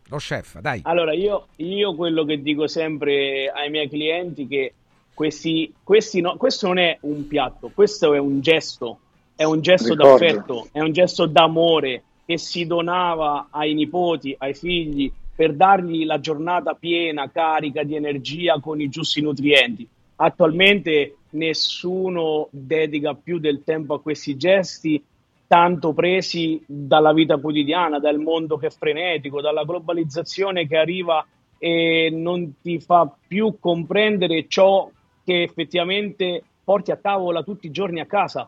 Lo 0.09 0.16
chef, 0.16 0.59
dai. 0.59 0.81
Allora, 0.82 1.12
io, 1.15 1.47
io 1.57 1.94
quello 1.94 2.24
che 2.24 2.43
dico 2.43 2.66
sempre 2.66 3.48
ai 3.55 3.70
miei 3.70 3.89
clienti 3.89 4.44
è 4.44 4.48
che 4.48 4.74
questi, 5.15 5.73
questi 5.85 6.20
no- 6.20 6.36
questo 6.36 6.66
non 6.66 6.78
è 6.78 6.98
un 7.02 7.28
piatto, 7.28 7.70
questo 7.73 8.12
è 8.15 8.19
un 8.19 8.40
gesto, 8.40 8.98
è 9.36 9.44
un 9.44 9.61
gesto 9.61 9.90
Ricordo. 9.94 10.19
d'affetto, 10.19 10.69
è 10.73 10.81
un 10.81 10.93
gesto 10.93 11.27
d'amore 11.27 12.02
che 12.27 12.39
si 12.39 12.66
donava 12.66 13.48
ai 13.51 13.74
nipoti, 13.74 14.35
ai 14.39 14.55
figli, 14.55 15.11
per 15.41 15.55
dargli 15.55 16.05
la 16.05 16.21
giornata 16.21 16.75
piena, 16.75 17.31
carica 17.31 17.83
di 17.83 17.97
energia 17.97 18.61
con 18.61 18.79
i 18.79 18.91
giusti 18.91 19.23
nutrienti. 19.23 19.89
Attualmente 20.17 21.17
nessuno 21.31 22.49
dedica 22.51 23.15
più 23.15 23.39
del 23.39 23.65
tempo 23.65 23.95
a 23.95 24.03
questi 24.03 24.37
gesti 24.37 25.03
tanto 25.47 25.95
presi 25.95 26.62
dalla 26.67 27.15
vita 27.15 27.39
quotidiana, 27.39 27.99
dal 27.99 28.19
mondo 28.19 28.59
che 28.59 28.67
è 28.67 28.71
frenetico, 28.71 29.41
dalla 29.41 29.65
globalizzazione 29.65 30.67
che 30.67 30.77
arriva 30.77 31.27
e 31.57 32.11
non 32.12 32.61
ti 32.61 32.79
fa 32.79 33.11
più 33.27 33.57
comprendere 33.59 34.47
ciò 34.47 34.91
che 35.25 35.43
effettivamente 35.43 36.45
porti 36.62 36.91
a 36.91 36.97
tavola 36.97 37.43
tutti 37.43 37.65
i 37.65 37.71
giorni 37.71 38.01
a 38.01 38.05
casa. 38.05 38.47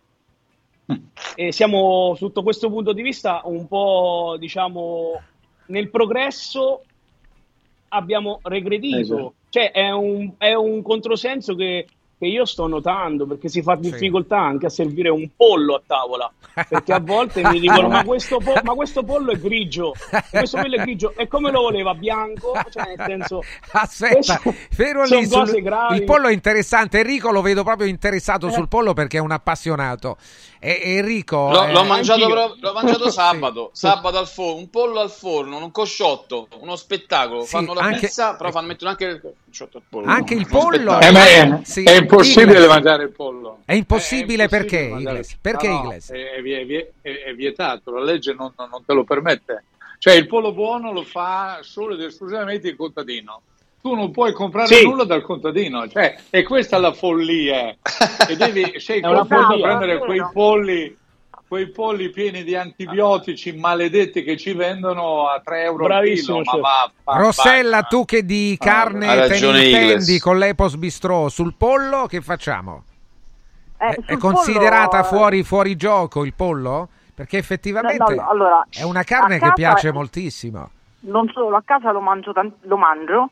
E 1.36 1.52
siamo 1.52 2.14
sotto 2.16 2.42
questo 2.42 2.68
punto 2.68 2.92
di 2.92 3.00
vista 3.00 3.40
un 3.44 3.66
po', 3.66 4.36
diciamo, 4.38 5.22
nel 5.72 5.88
progresso 5.88 6.82
abbiamo 7.88 8.40
regredito. 8.42 8.98
Esatto. 8.98 9.34
Cioè 9.48 9.70
è 9.72 9.90
un, 9.90 10.32
è 10.38 10.54
un 10.54 10.82
controsenso 10.82 11.54
che, 11.54 11.86
che 12.22 12.28
io 12.28 12.44
sto 12.44 12.68
notando 12.68 13.26
perché 13.26 13.48
si 13.48 13.62
fa 13.62 13.74
difficoltà 13.74 14.38
anche 14.38 14.66
a 14.66 14.68
servire 14.68 15.08
un 15.08 15.28
pollo 15.36 15.74
a 15.74 15.82
tavola. 15.84 16.30
Perché 16.68 16.92
a 16.92 17.00
volte 17.00 17.42
mi 17.42 17.58
dicono: 17.58 17.88
ma 17.88 18.04
questo, 18.04 18.36
po- 18.38 18.60
ma 18.62 18.74
questo 18.74 19.02
pollo 19.02 19.32
è 19.32 19.38
grigio, 19.38 19.92
questo 20.30 20.60
pollo 20.60 20.76
è 20.76 20.82
grigio, 20.82 21.14
e 21.16 21.26
come 21.26 21.50
lo 21.50 21.62
voleva? 21.62 21.94
Bianco? 21.94 22.52
Cioè, 22.70 22.94
nel 22.94 23.06
senso, 23.06 23.40
Aspetta, 23.72 24.40
fermo 24.70 25.02
lì. 25.04 25.26
sul- 25.26 25.30
cose 25.38 25.62
gravi. 25.62 25.96
Il 25.96 26.04
pollo 26.04 26.28
è 26.28 26.32
interessante. 26.32 27.00
Enrico 27.00 27.32
lo 27.32 27.40
vedo 27.40 27.64
proprio 27.64 27.88
interessato 27.88 28.46
Eh. 28.48 28.52
sul 28.52 28.68
pollo 28.68 28.92
perché 28.92 29.16
è 29.16 29.20
un 29.20 29.32
appassionato. 29.32 30.16
E 30.60 30.78
Enrico, 30.84 31.50
L'ho, 31.50 31.64
eh, 31.64 31.72
l'ho 31.72 31.84
mangiato, 31.84 32.28
pro- 32.28 32.54
l'ho 32.60 32.72
mangiato 32.72 33.06
Sì. 33.10 33.16
sabato, 33.16 33.70
sabato 33.72 34.18
al 34.18 34.28
forno, 34.28 34.58
un 34.60 34.70
pollo 34.70 35.00
al 35.00 35.10
forno, 35.10 35.56
un 35.56 35.70
cosciotto, 35.72 36.46
uno 36.60 36.76
spettacolo. 36.76 37.42
Sì, 37.42 37.48
fanno 37.48 37.72
la 37.74 37.80
anche- 37.80 38.00
pizza, 38.06 38.36
però 38.36 38.50
fanno 38.52 38.68
mettono 38.68 38.90
anche 38.90 39.20
il 39.52 39.58
cosciotto 39.58 39.76
al 39.76 39.82
pollo. 39.88 40.06
Anche 40.10 40.34
il 40.34 40.46
pollo-. 40.48 41.00
Eh, 41.00 41.10
ma 41.10 41.24
è, 41.26 41.60
Sì. 41.64 41.82
è 41.84 41.96
impossibile 41.96 42.52
Igles. 42.52 42.66
mangiare 42.68 43.02
il 43.04 43.10
pollo. 43.12 43.58
È 43.64 43.74
impossibile 43.74 44.44
È 44.44 44.48
perché, 44.48 44.88
mangiare- 44.88 45.18
Igles? 45.18 45.36
Perché, 45.40 45.68
No, 45.68 45.74
no, 45.74 45.84
Igles? 45.84 46.10
È, 46.10 46.30
è 46.32 46.42
vie- 46.42 46.64
vie- 46.64 46.92
è- 47.02 47.22
è 47.26 47.34
vietato, 47.34 47.90
la 47.92 48.02
legge 48.02 48.32
non, 48.32 48.52
non- 48.56 48.68
non 48.70 48.84
te 48.84 48.92
lo 48.94 49.04
permette. 49.04 49.64
Cioè 49.98 50.14
il 50.14 50.26
pollo 50.26 50.52
buono 50.52 50.92
lo 50.92 51.02
fa 51.04 51.58
solo 51.62 51.94
ed 51.94 52.00
esclusivamente 52.00 52.68
il 52.68 52.76
contadino. 52.76 53.42
Tu 53.80 53.94
non 53.94 54.10
puoi 54.12 54.32
comprare 54.32 54.68
Sì. 54.74 54.84
nulla 54.84 55.04
dal 55.04 55.22
contadino, 55.22 55.88
cioè, 55.88 56.16
e 56.30 56.42
questa 56.44 56.76
è 56.76 56.80
la 56.80 56.92
follia. 56.92 57.76
e 58.28 58.36
devi, 58.36 58.74
sei 58.80 59.00
costretto 59.00 59.34
a 59.54 59.60
prendere 59.60 59.98
quei 59.98 60.22
polli, 60.32 60.96
quei 61.52 61.68
polli 61.68 62.08
pieni 62.08 62.44
di 62.44 62.56
antibiotici 62.56 63.52
maledetti 63.54 64.22
che 64.22 64.38
ci 64.38 64.54
vendono 64.54 65.28
a 65.28 65.38
3 65.44 65.64
euro 65.64 65.84
Bravissimo, 65.84 66.38
al 66.38 66.44
chilo. 66.44 66.62
chef. 66.62 66.62
Ma 66.62 66.68
va, 67.04 67.12
va, 67.12 67.18
Rossella, 67.18 67.80
va. 67.80 67.82
tu 67.82 68.06
che 68.06 68.24
di 68.24 68.56
Ah, 68.58 68.64
carne 68.64 69.06
ha 69.06 69.26
te 69.28 69.38
ne 69.38 69.64
intendi 69.66 70.18
con 70.18 70.38
l'Epos 70.38 70.76
Bistrò 70.76 71.28
sul 71.28 71.52
pollo, 71.54 72.06
che 72.06 72.22
facciamo? 72.22 72.84
Eh, 73.76 73.84
È, 73.86 73.92
sul 73.96 74.04
è 74.06 74.16
considerata 74.16 75.02
pollo, 75.02 75.02
eh, 75.02 75.06
fuori, 75.08 75.42
fuori 75.42 75.76
gioco 75.76 76.24
il 76.24 76.32
pollo? 76.32 76.88
Perché 77.14 77.36
effettivamente 77.36 78.14
No, 78.14 78.22
no, 78.22 78.28
allora, 78.30 78.66
è 78.70 78.82
una 78.84 79.02
carne 79.02 79.38
che 79.38 79.52
piace 79.52 79.90
è- 79.90 79.92
moltissimo. 79.92 80.70
non 81.00 81.28
solo 81.34 81.54
a 81.56 81.62
casa 81.62 81.92
lo 81.92 82.00
mangio, 82.00 82.32
lo 82.62 82.76
mangio, 82.78 83.30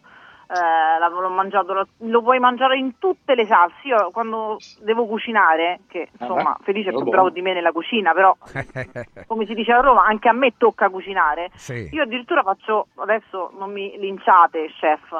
eh, 0.52 1.28
mangiato, 1.28 1.72
lo, 1.72 1.86
lo 1.98 2.22
puoi 2.22 2.39
mangiare 2.40 2.77
in 2.77 2.98
tutte 2.98 3.35
le 3.35 3.47
salse. 3.47 3.86
Io 3.86 4.10
quando 4.10 4.56
devo 4.82 5.06
cucinare, 5.06 5.81
che 5.89 6.09
insomma 6.18 6.56
Felice 6.62 6.89
è 6.89 6.93
più 6.93 7.01
buono. 7.02 7.10
bravo 7.10 7.31
di 7.31 7.40
me 7.43 7.52
nella 7.55 7.70
cucina, 7.72 8.12
però 8.12 8.36
come 9.27 9.47
si 9.47 9.55
dice 9.55 9.72
a 9.72 9.81
Roma, 9.81 10.05
anche 10.05 10.28
a 10.28 10.32
me 10.32 10.55
tocca 10.56 10.89
cucinare. 10.89 11.51
Sì. 11.55 11.89
Io 11.93 12.02
addirittura 12.02 12.43
faccio, 12.43 12.89
adesso 12.97 13.52
non 13.59 13.70
mi 13.72 13.97
linciate 13.98 14.66
chef, 14.81 15.16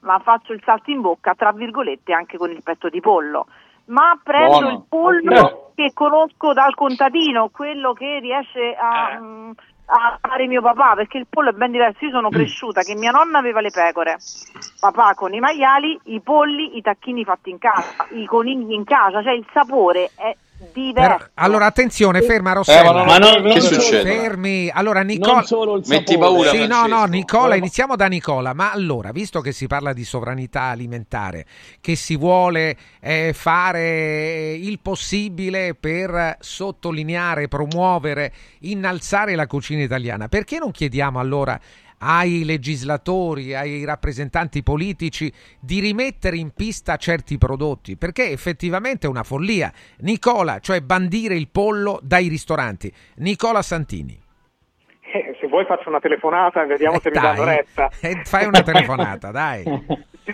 ma 0.00 0.18
faccio 0.18 0.52
il 0.52 0.62
salto 0.64 0.90
in 0.90 1.00
bocca, 1.00 1.34
tra 1.34 1.52
virgolette, 1.52 2.12
anche 2.12 2.36
con 2.36 2.50
il 2.50 2.62
petto 2.62 2.88
di 2.88 3.00
pollo. 3.00 3.46
Ma 3.86 4.18
prendo 4.22 4.58
Buono. 4.60 4.68
il 4.70 4.84
pollo 4.88 5.72
che 5.74 5.92
conosco 5.92 6.52
dal 6.54 6.74
contadino, 6.74 7.48
quello 7.50 7.92
che 7.92 8.18
riesce 8.20 8.74
a, 8.78 9.12
Eh. 9.12 9.18
mm, 9.20 9.50
a 9.86 10.18
fare 10.20 10.46
mio 10.46 10.62
papà, 10.62 10.94
perché 10.94 11.18
il 11.18 11.26
pollo 11.28 11.50
è 11.50 11.52
ben 11.52 11.70
diverso. 11.70 12.04
Io 12.04 12.10
sono 12.10 12.30
cresciuta 12.30 12.82
che 12.82 12.94
mia 12.94 13.10
nonna 13.10 13.38
aveva 13.38 13.60
le 13.60 13.70
pecore, 13.70 14.20
papà 14.78 15.14
con 15.14 15.34
i 15.34 15.40
maiali, 15.40 15.98
i 16.04 16.20
polli, 16.20 16.76
i 16.76 16.82
tacchini 16.82 17.24
fatti 17.24 17.50
in 17.50 17.58
casa, 17.58 18.06
i 18.10 18.26
conigli 18.26 18.72
in 18.72 18.84
casa, 18.84 19.22
cioè 19.22 19.32
il 19.32 19.46
sapore 19.52 20.12
è 20.14 20.36
diverso. 20.72 21.16
Per- 21.18 21.30
allora, 21.34 21.66
attenzione, 21.66 22.22
ferma 22.22 22.50
Eh, 22.50 22.54
Rossella. 22.54 22.92
ma 22.92 23.04
non- 23.04 23.06
Ma 23.06 23.18
non, 23.18 23.52
Che 23.52 23.60
succede? 23.60 24.10
Fermi. 24.10 24.70
Allora, 24.72 25.02
Nicola... 25.02 25.44
Metti 25.86 26.16
paura, 26.18 26.50
Sì, 26.50 26.66
no, 26.66 26.86
no. 26.86 27.04
Nicola, 27.04 27.54
iniziamo 27.54 27.96
da 27.96 28.06
Nicola. 28.06 28.54
Ma 28.54 28.72
allora, 28.72 29.12
visto 29.12 29.40
che 29.40 29.52
si 29.52 29.66
parla 29.66 29.92
di 29.92 30.04
sovranità 30.04 30.62
alimentare, 30.62 31.46
che 31.80 31.96
si 31.96 32.16
vuole 32.16 32.76
eh, 33.00 33.32
fare 33.34 34.52
il 34.52 34.78
possibile 34.80 35.74
per 35.74 36.36
sottolineare, 36.40 37.48
promuovere, 37.48 38.32
innalzare 38.60 39.34
la 39.34 39.46
cucina 39.46 39.82
italiana, 39.82 40.28
perché 40.28 40.58
non 40.58 40.70
chiediamo 40.70 41.18
allora 41.18 41.58
ai 42.04 42.44
legislatori, 42.44 43.54
ai 43.54 43.84
rappresentanti 43.84 44.62
politici 44.62 45.32
di 45.60 45.80
rimettere 45.80 46.36
in 46.36 46.50
pista 46.50 46.96
certi 46.96 47.38
prodotti, 47.38 47.96
perché 47.96 48.30
effettivamente 48.30 49.06
è 49.06 49.10
una 49.10 49.22
follia. 49.22 49.72
Nicola, 50.00 50.58
cioè 50.58 50.80
bandire 50.80 51.34
il 51.34 51.48
pollo 51.48 51.98
dai 52.02 52.28
ristoranti. 52.28 52.92
Nicola 53.16 53.62
Santini. 53.62 54.20
Eh, 55.14 55.36
se 55.40 55.46
vuoi 55.46 55.64
faccio 55.64 55.88
una 55.88 56.00
telefonata 56.00 56.62
e 56.62 56.66
vediamo 56.66 56.96
Eh, 56.96 57.00
se 57.00 57.08
mi 57.10 57.14
dai. 57.20 57.22
danno 57.36 57.44
retta. 57.44 57.90
Eh, 58.00 58.20
fai 58.24 58.46
una 58.46 58.62
telefonata, 58.64 59.30
dai. 59.30 59.62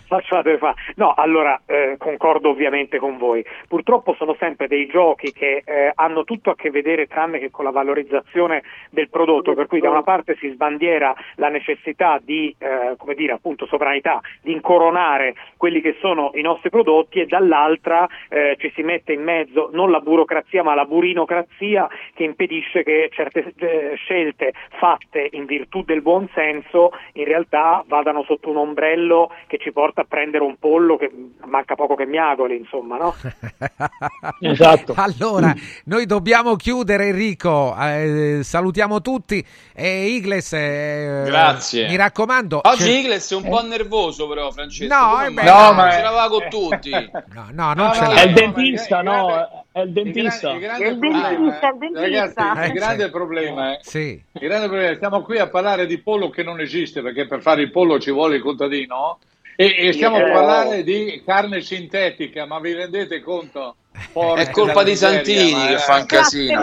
Faccio 0.07 0.37
la 0.37 0.43
telefonata. 0.43 0.81
No, 0.97 1.13
allora 1.15 1.61
eh, 1.67 1.97
concordo 1.99 2.51
ovviamente 2.51 2.99
con 2.99 3.19
voi. 3.19 3.45
Purtroppo 3.69 4.15
sono 4.15 4.37
sempre 4.39 4.69
dei 4.69 4.87
giochi 4.87 5.33
che 5.33 5.63
eh, 5.65 5.93
hanno 5.95 6.25
tutto 6.25 6.51
a 6.51 6.57
che 6.57 6.71
vedere 6.71 7.07
tranne 7.07 7.39
che 7.39 7.51
con 7.51 7.65
la 7.65 7.71
valorizzazione 7.71 8.63
del 8.91 9.09
prodotto, 9.09 9.55
per 9.55 9.67
cui 9.67 9.81
da 9.81 9.91
una 9.91 10.03
parte 10.03 10.37
si 10.37 10.49
sbandiera 10.51 11.15
la 11.37 11.49
necessità 11.49 12.21
di, 12.23 12.55
eh, 12.59 12.95
come 12.97 13.15
dire, 13.15 13.33
appunto 13.33 13.67
sovranità, 13.67 14.21
di 14.43 14.53
incoronare 14.53 15.35
quelli 15.57 15.81
che 15.81 15.97
sono 16.01 16.31
i 16.35 16.43
nostri 16.43 16.71
prodotti 16.71 17.21
e 17.21 17.27
dall'altra 17.27 18.09
eh, 18.29 18.57
ci 18.59 18.71
si 18.75 18.83
mette 18.83 19.13
in 19.13 19.23
mezzo 19.23 19.71
non 19.73 19.91
la 19.91 20.01
burocrazia 20.01 20.63
ma 20.63 20.75
la 20.75 20.85
burinocrazia 20.85 21.89
che 22.15 22.25
impedisce 22.25 22.83
che 22.83 23.09
certe 23.13 23.53
eh, 23.59 23.95
scelte 23.97 24.53
fatte 24.79 25.29
in 25.33 25.45
virtù 25.45 25.83
del 25.83 26.03
buon 26.03 26.29
senso 26.35 26.93
in 27.15 27.25
realtà 27.25 27.85
vadano 27.87 28.23
sotto 28.25 28.51
un 28.51 28.57
ombrello 28.57 29.33
che 29.47 29.59
ci 29.59 29.73
porta 29.81 30.03
a 30.03 30.05
prendere 30.07 30.45
un 30.45 30.57
pollo 30.59 30.99
che 30.99 31.11
manca 31.47 31.75
poco 31.75 31.95
che 31.95 32.05
miagoli, 32.05 32.55
insomma, 32.59 32.99
no? 32.99 33.15
Esatto. 34.41 34.93
Allora, 34.97 35.55
noi 35.85 36.05
dobbiamo 36.05 36.55
chiudere 36.57 37.07
Enrico, 37.07 37.75
eh, 37.81 38.41
salutiamo 38.43 39.01
tutti 39.01 39.43
e 39.73 40.07
Igles, 40.09 40.53
eh, 40.53 41.23
Grazie. 41.25 41.89
mi 41.89 41.97
raccomando. 41.97 42.61
Oggi 42.63 42.83
c'è- 42.85 42.91
Igles 42.91 43.33
è 43.33 43.37
un 43.37 43.49
po' 43.49 43.63
nervoso 43.63 44.29
però 44.29 44.51
Francesco. 44.51 44.95
No, 44.95 45.23
eh 45.25 45.31
beh, 45.31 45.43
no, 45.45 45.73
ma- 45.73 45.91
ce 45.93 46.03
l'aveva 46.03 46.29
con 46.29 46.49
tutti. 46.51 46.91
No, 46.91 47.47
no, 47.53 47.73
non 47.73 47.87
No, 47.87 47.93
ce 47.95 48.01
no, 48.03 48.13
l'ha. 48.13 48.21
È 48.21 48.25
il 48.25 48.29
no, 48.29 48.35
dentista, 48.35 48.99
il 48.99 49.05
no? 49.05 49.27
grande- 49.27 49.65
È 49.73 49.81
il 49.81 49.93
dentista. 49.93 50.51
Il, 50.53 50.59
grande 50.61 50.85
È 50.85 50.89
il 50.91 50.99
problema, 50.99 51.29
dentista, 51.31 51.69
è 51.69 51.73
il 51.73 51.79
dentista. 51.79 52.03
Ragazzi, 52.43 52.61
Eh, 52.61 52.67
il 52.67 52.73
grande 52.73 53.05
sì. 53.05 53.11
problema 53.11 53.71
è 53.73 53.79
Sì. 53.81 54.23
Il 54.33 54.41
grande 54.49 54.67
problema 54.69 54.95
stiamo 54.97 55.23
qui 55.23 55.39
a 55.39 55.49
parlare 55.49 55.87
di 55.87 55.99
pollo 55.99 56.29
che 56.29 56.43
non 56.43 56.61
esiste, 56.61 57.01
perché 57.01 57.27
per 57.27 57.41
fare 57.41 57.63
il 57.63 57.71
pollo 57.71 57.99
ci 57.99 58.11
vuole 58.11 58.37
il 58.37 58.43
contadino 58.43 59.19
E, 59.61 59.89
e 59.89 59.93
stiamo 59.93 60.17
a 60.17 60.21
Eh, 60.27 60.31
parlare 60.33 60.83
di 60.83 61.23
carne 61.23 61.61
sintetica, 61.61 62.47
ma 62.47 62.59
vi 62.61 62.73
rendete 62.73 63.21
conto? 63.21 63.75
Porca 64.11 64.41
È 64.41 64.49
colpa 64.51 64.83
di 64.83 64.97
Santini 64.97 65.53
ma 65.53 65.67
che 65.67 65.77
fa 65.79 65.97
un 65.97 66.07
casino. 66.07 66.61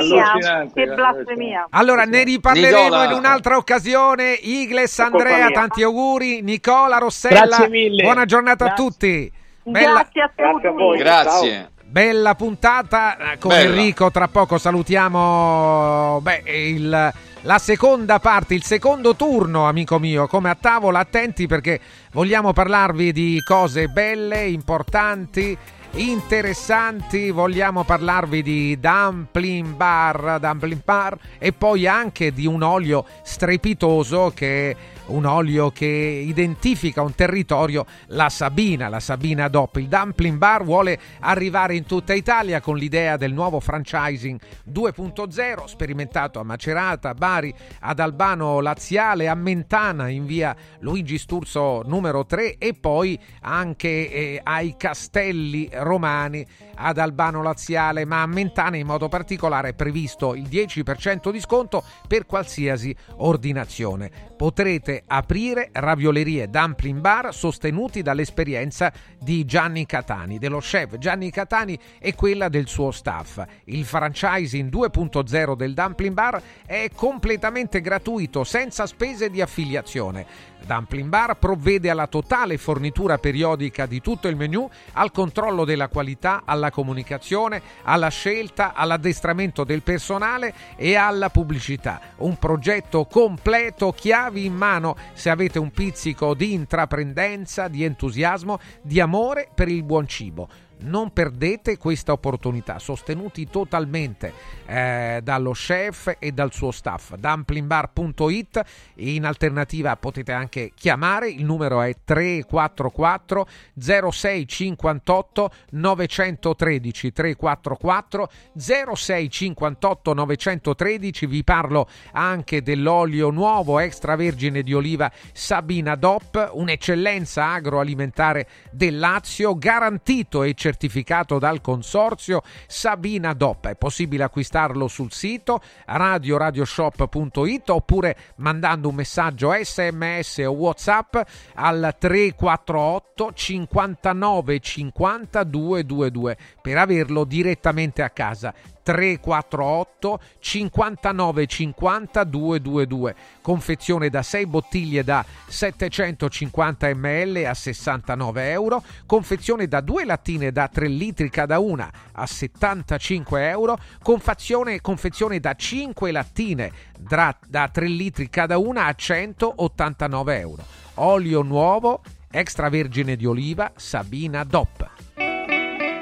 Che 0.74 0.86
blasfemia. 0.88 1.68
Allora, 1.69 2.06
ne 2.06 2.24
riparleremo 2.24 2.82
Nicola. 2.84 3.03
in 3.06 3.11
un'altra 3.11 3.57
occasione. 3.57 4.32
Igles, 4.34 4.98
Andrea, 4.98 5.49
tanti 5.49 5.84
auguri. 5.84 6.41
Nicola, 6.41 6.98
Rossella, 6.98 7.68
buona 8.02 8.26
giornata 8.26 8.65
Grazie. 8.65 8.84
a 8.84 8.88
tutti. 8.88 9.32
Bella, 9.61 9.91
Grazie 10.10 10.22
a 10.24 10.28
tutti. 10.36 10.41
Grazie 10.41 10.68
a 10.68 10.72
voi. 10.72 10.98
Grazie. 10.98 11.69
bella 11.84 12.34
puntata. 12.34 13.18
Con 13.38 13.49
Bella. 13.52 13.69
Enrico, 13.69 14.10
tra 14.10 14.28
poco 14.28 14.57
salutiamo 14.57 16.19
beh, 16.22 16.41
il- 16.45 17.14
la 17.48 17.60
seconda 17.60 18.19
parte, 18.19 18.56
il 18.56 18.64
secondo 18.64 19.15
turno, 19.15 19.68
amico 19.69 19.99
mio. 19.99 20.28
Come 20.28 20.49
a 20.49 20.57
tavola, 20.60 20.99
attenti 20.99 21.48
perché 21.48 21.80
vogliamo 22.11 22.52
parlarvi 22.52 23.14
di 23.14 23.41
cose 23.41 23.88
belle, 23.88 24.48
importanti. 24.48 25.57
Interessanti, 25.91 27.32
vogliamo 27.32 27.86
parlarvi 27.86 28.44
di 28.44 28.78
dumpling 28.78 29.76
bar, 29.76 30.40
dumpling 30.41 30.84
bar 30.84 31.18
e 31.40 31.53
poi 31.53 31.88
anche 31.88 32.34
di 32.34 32.45
un 32.45 32.61
olio 32.64 33.06
strepitoso 33.24 34.34
che 34.36 34.76
un 35.07 35.25
olio 35.25 35.71
che 35.71 35.85
identifica 35.85 37.01
un 37.01 37.13
territorio, 37.15 37.85
la 38.07 38.29
Sabina, 38.29 38.88
la 38.88 38.99
Sabina 38.99 39.47
DOP. 39.47 39.77
Il 39.77 39.88
Dumpling 39.88 40.38
Bar 40.38 40.63
vuole 40.63 40.99
arrivare 41.19 41.75
in 41.75 41.85
tutta 41.85 42.13
Italia 42.13 42.61
con 42.61 42.77
l'idea 42.77 43.17
del 43.17 43.34
nuovo 43.34 43.59
franchising 43.59 44.39
2.0, 44.71 45.65
sperimentato 45.65 46.39
a 46.39 46.43
Macerata, 46.43 47.13
Bari, 47.13 47.53
ad 47.81 47.99
Albano 47.99 48.59
Laziale, 48.59 49.27
a 49.27 49.35
Mentana 49.35 50.09
in 50.09 50.25
via 50.25 50.55
Luigi 50.79 51.17
Sturzo 51.17 51.84
numero 51.85 52.25
3 52.25 52.57
e 52.57 52.73
poi 52.73 53.19
anche 53.41 54.11
eh, 54.11 54.41
ai 54.43 54.75
Castelli 54.77 55.69
Romani 55.73 56.45
ad 56.77 56.97
Albano 56.97 57.41
Laziale, 57.41 58.05
ma 58.05 58.21
a 58.21 58.27
Mentana 58.27 58.77
in 58.77 58.85
modo 58.85 59.09
particolare 59.09 59.69
è 59.69 59.73
previsto 59.73 60.35
il 60.35 60.47
10% 60.47 61.31
di 61.31 61.39
sconto 61.39 61.83
per 62.07 62.25
qualsiasi 62.25 62.95
ordinazione. 63.17 64.11
Potrete 64.37 65.03
aprire 65.07 65.69
raviolerie 65.71 66.49
dumpling 66.49 66.99
bar 66.99 67.33
sostenuti 67.33 68.01
dall'esperienza 68.01 68.93
di 69.19 69.45
Gianni 69.45 69.85
Catani, 69.85 70.37
dello 70.37 70.59
chef 70.59 70.97
Gianni 70.97 71.31
Catani 71.31 71.77
e 71.99 72.13
quella 72.13 72.49
del 72.49 72.67
suo 72.67 72.91
staff. 72.91 73.43
Il 73.65 73.83
franchising 73.83 74.71
2.0 74.71 75.55
del 75.55 75.73
dumpling 75.73 76.13
bar 76.13 76.41
è 76.65 76.89
completamente 76.93 77.81
gratuito, 77.81 78.43
senza 78.43 78.85
spese 78.85 79.29
di 79.29 79.41
affiliazione. 79.41 80.55
Dumpling 80.68 81.07
Bar 81.07 81.38
provvede 81.38 81.89
alla 81.89 82.07
totale 82.07 82.57
fornitura 82.57 83.18
periodica 83.18 83.85
di 83.85 84.02
tutto 84.02 84.27
il 84.27 84.35
menù, 84.35 84.69
al 84.94 85.11
controllo 85.11 85.64
della 85.64 85.88
qualità, 85.88 86.41
alla 86.44 86.72
comunicazione, 86.72 87.61
alla 87.84 88.10
scelta, 88.10 88.73
all'addestramento 88.73 89.64
del 89.64 89.81
personale 89.81 90.53
e 90.76 90.95
alla 90.95 91.30
pubblicità. 91.30 92.02
Un 92.18 92.38
progetto 92.38 93.06
completo, 93.06 93.94
chiavi 93.94 94.44
in 94.44 94.56
mano 94.56 94.98
se 95.14 95.30
avete 95.30 95.57
un 95.57 95.72
pizzico 95.72 96.34
di 96.34 96.53
intraprendenza, 96.53 97.69
di 97.69 97.85
entusiasmo, 97.85 98.60
di 98.81 98.99
amore 98.99 99.48
per 99.53 99.69
il 99.69 99.84
buon 99.84 100.06
cibo. 100.06 100.49
Non 100.79 101.11
perdete 101.11 101.77
questa 101.77 102.11
opportunità, 102.11 102.77
sostenuti 102.77 103.47
totalmente 103.49 104.31
eh, 104.67 105.21
dallo 105.23 105.51
chef 105.51 106.15
e 106.19 106.31
dal 106.31 106.53
suo 106.53 106.71
staff. 106.71 107.15
Dumplingbar.it 107.15 108.61
in 108.95 109.25
alternativa 109.25 109.95
potete 109.95 110.31
anche 110.31 110.71
chiamare, 110.75 111.29
il 111.29 111.45
numero 111.45 111.81
è 111.81 111.95
344 112.03 113.47
0658 113.73 115.51
913 115.71 117.11
344 117.11 118.29
0658 118.55 120.13
913 120.13 121.25
vi 121.25 121.43
parlo 121.43 121.87
anche 122.11 122.61
dell'olio 122.61 123.29
nuovo 123.31 123.79
extravergine 123.79 124.61
di 124.61 124.73
oliva 124.73 125.11
Sabina 125.33 125.95
DOP, 125.95 126.51
un'eccellenza 126.53 127.45
agroalimentare 127.47 128.47
del 128.71 128.99
Lazio, 128.99 129.57
garantito 129.57 130.43
e 130.43 130.53
certificato 130.68 131.39
dal 131.39 131.61
consorzio 131.61 132.41
Sabina 132.68 133.31
DOP. 133.34 133.68
È 133.68 133.76
possibile 133.76 134.23
acquistarlo 134.23 134.89
sul 134.89 135.14
sito 135.14 135.61
radioradioshop.it 135.85 137.69
oppure 137.69 138.18
mandando 138.38 138.89
un 138.89 138.95
messaggio 138.95 139.53
sms 139.53 140.39
o 140.39 140.52
whatsapp 140.52 141.15
al 141.53 141.95
348 141.98 143.31
59 143.34 144.60
50 144.60 145.44
222 145.45 146.38
per 146.61 146.77
averlo 146.77 147.23
direttamente 147.23 148.02
a 148.02 148.10
casa 148.10 148.53
348 148.88 150.19
59 150.39 151.45
50 151.45 152.23
222 152.23 153.15
confezione 153.41 154.09
da 154.09 154.22
6 154.22 154.45
bottiglie 154.45 155.03
da 155.03 155.26
750 155.45 156.95
ml 156.95 157.43
a 157.45 157.53
69 157.53 158.49
euro. 158.49 158.81
Confezione 159.05 159.68
da 159.68 159.81
2 159.81 160.05
lattine 160.05 160.51
da 160.53 160.69
3 160.73 160.88
litri 160.88 161.30
cada 161.30 161.59
una 161.59 161.91
a 162.14 162.26
75 162.26 163.49
euro. 163.49 163.77
Confezione, 164.01 164.80
confezione 164.80 165.41
da 165.41 165.53
5 165.53 166.11
lattine 166.11 166.72
da, 166.97 167.35
da 167.45 167.69
3 167.69 167.85
litri 167.88 168.30
cada 168.30 168.57
una 168.57 168.85
a 168.85 168.93
189 168.93 170.39
euro. 170.39 170.64
Olio 170.95 171.41
nuovo 171.41 172.01
extravergine 172.31 173.18
di 173.18 173.26
oliva 173.26 173.72
Sabina 173.76 174.45
DOP 174.45 174.89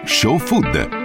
Show 0.05 0.37
Food. 0.37 1.04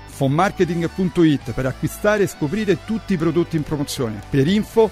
fonmarketing.it 0.21 1.51
per 1.51 1.65
acquistare 1.65 2.23
e 2.23 2.27
scoprire 2.27 2.85
tutti 2.85 3.13
i 3.13 3.17
prodotti 3.17 3.55
in 3.55 3.63
promozione. 3.63 4.21
Per 4.29 4.45
info 4.45 4.91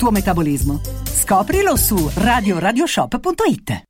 tuo 0.00 0.10
metabolismo. 0.10 0.80
Scoprilo 1.04 1.76
su 1.76 2.10
radioradioshop.it. 2.16 3.89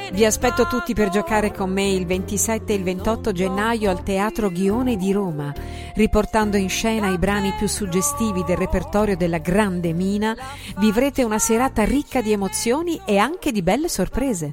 Vi 0.11 0.25
aspetto 0.25 0.67
tutti 0.67 0.93
per 0.93 1.07
giocare 1.07 1.53
con 1.53 1.71
me 1.71 1.89
il 1.89 2.05
27 2.05 2.73
e 2.73 2.75
il 2.75 2.83
28 2.83 3.31
gennaio 3.31 3.89
al 3.89 4.03
Teatro 4.03 4.49
Ghione 4.51 4.97
di 4.97 5.13
Roma, 5.13 5.53
riportando 5.95 6.57
in 6.57 6.67
scena 6.67 7.07
i 7.07 7.17
brani 7.17 7.53
più 7.57 7.67
suggestivi 7.67 8.43
del 8.43 8.57
repertorio 8.57 9.15
della 9.15 9.37
Grande 9.37 9.93
Mina. 9.93 10.35
Vivrete 10.79 11.23
una 11.23 11.39
serata 11.39 11.85
ricca 11.85 12.21
di 12.21 12.33
emozioni 12.33 12.99
e 13.05 13.17
anche 13.17 13.53
di 13.53 13.61
belle 13.61 13.87
sorprese. 13.87 14.49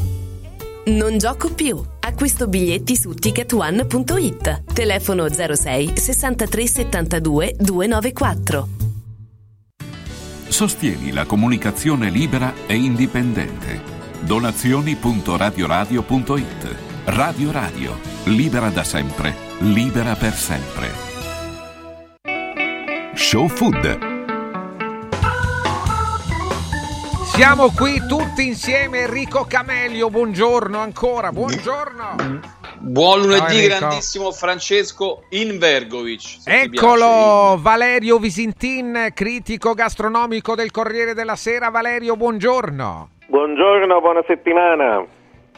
Non 0.86 1.18
gioco 1.18 1.52
più. 1.52 1.84
Acquisto 2.00 2.46
biglietti 2.46 2.94
su 2.94 3.12
ticketone.it. 3.12 4.72
Telefono 4.72 5.26
06 5.28 5.92
63 5.96 6.66
72 6.68 7.56
294. 7.58 8.68
Sostieni 10.46 11.12
la 11.12 11.26
comunicazione 11.26 12.10
libera 12.10 12.54
e 12.66 12.76
indipendente. 12.76 13.97
Donazioni.radioradio.it 14.20 16.76
Radio 17.04 17.52
Radio, 17.52 17.96
libera 18.24 18.68
da 18.68 18.82
sempre, 18.82 19.32
libera 19.58 20.16
per 20.16 20.34
sempre. 20.34 20.90
Show 23.14 23.46
Food. 23.48 24.16
Siamo 27.24 27.70
qui 27.70 28.04
tutti 28.06 28.44
insieme, 28.44 29.02
Enrico 29.02 29.46
Camelio, 29.48 30.10
buongiorno 30.10 30.78
ancora, 30.78 31.30
buongiorno. 31.30 32.16
Buon 32.80 33.20
lunedì, 33.20 33.62
Enrico. 33.62 33.78
grandissimo 33.78 34.32
Francesco 34.32 35.26
Invergovic. 35.30 36.38
Eccolo, 36.44 37.56
Valerio 37.60 38.18
Visintin, 38.18 39.12
critico 39.14 39.74
gastronomico 39.74 40.56
del 40.56 40.72
Corriere 40.72 41.14
della 41.14 41.36
Sera. 41.36 41.70
Valerio, 41.70 42.16
buongiorno. 42.16 43.10
Buongiorno, 43.30 44.00
buona 44.00 44.22
settimana. 44.26 45.04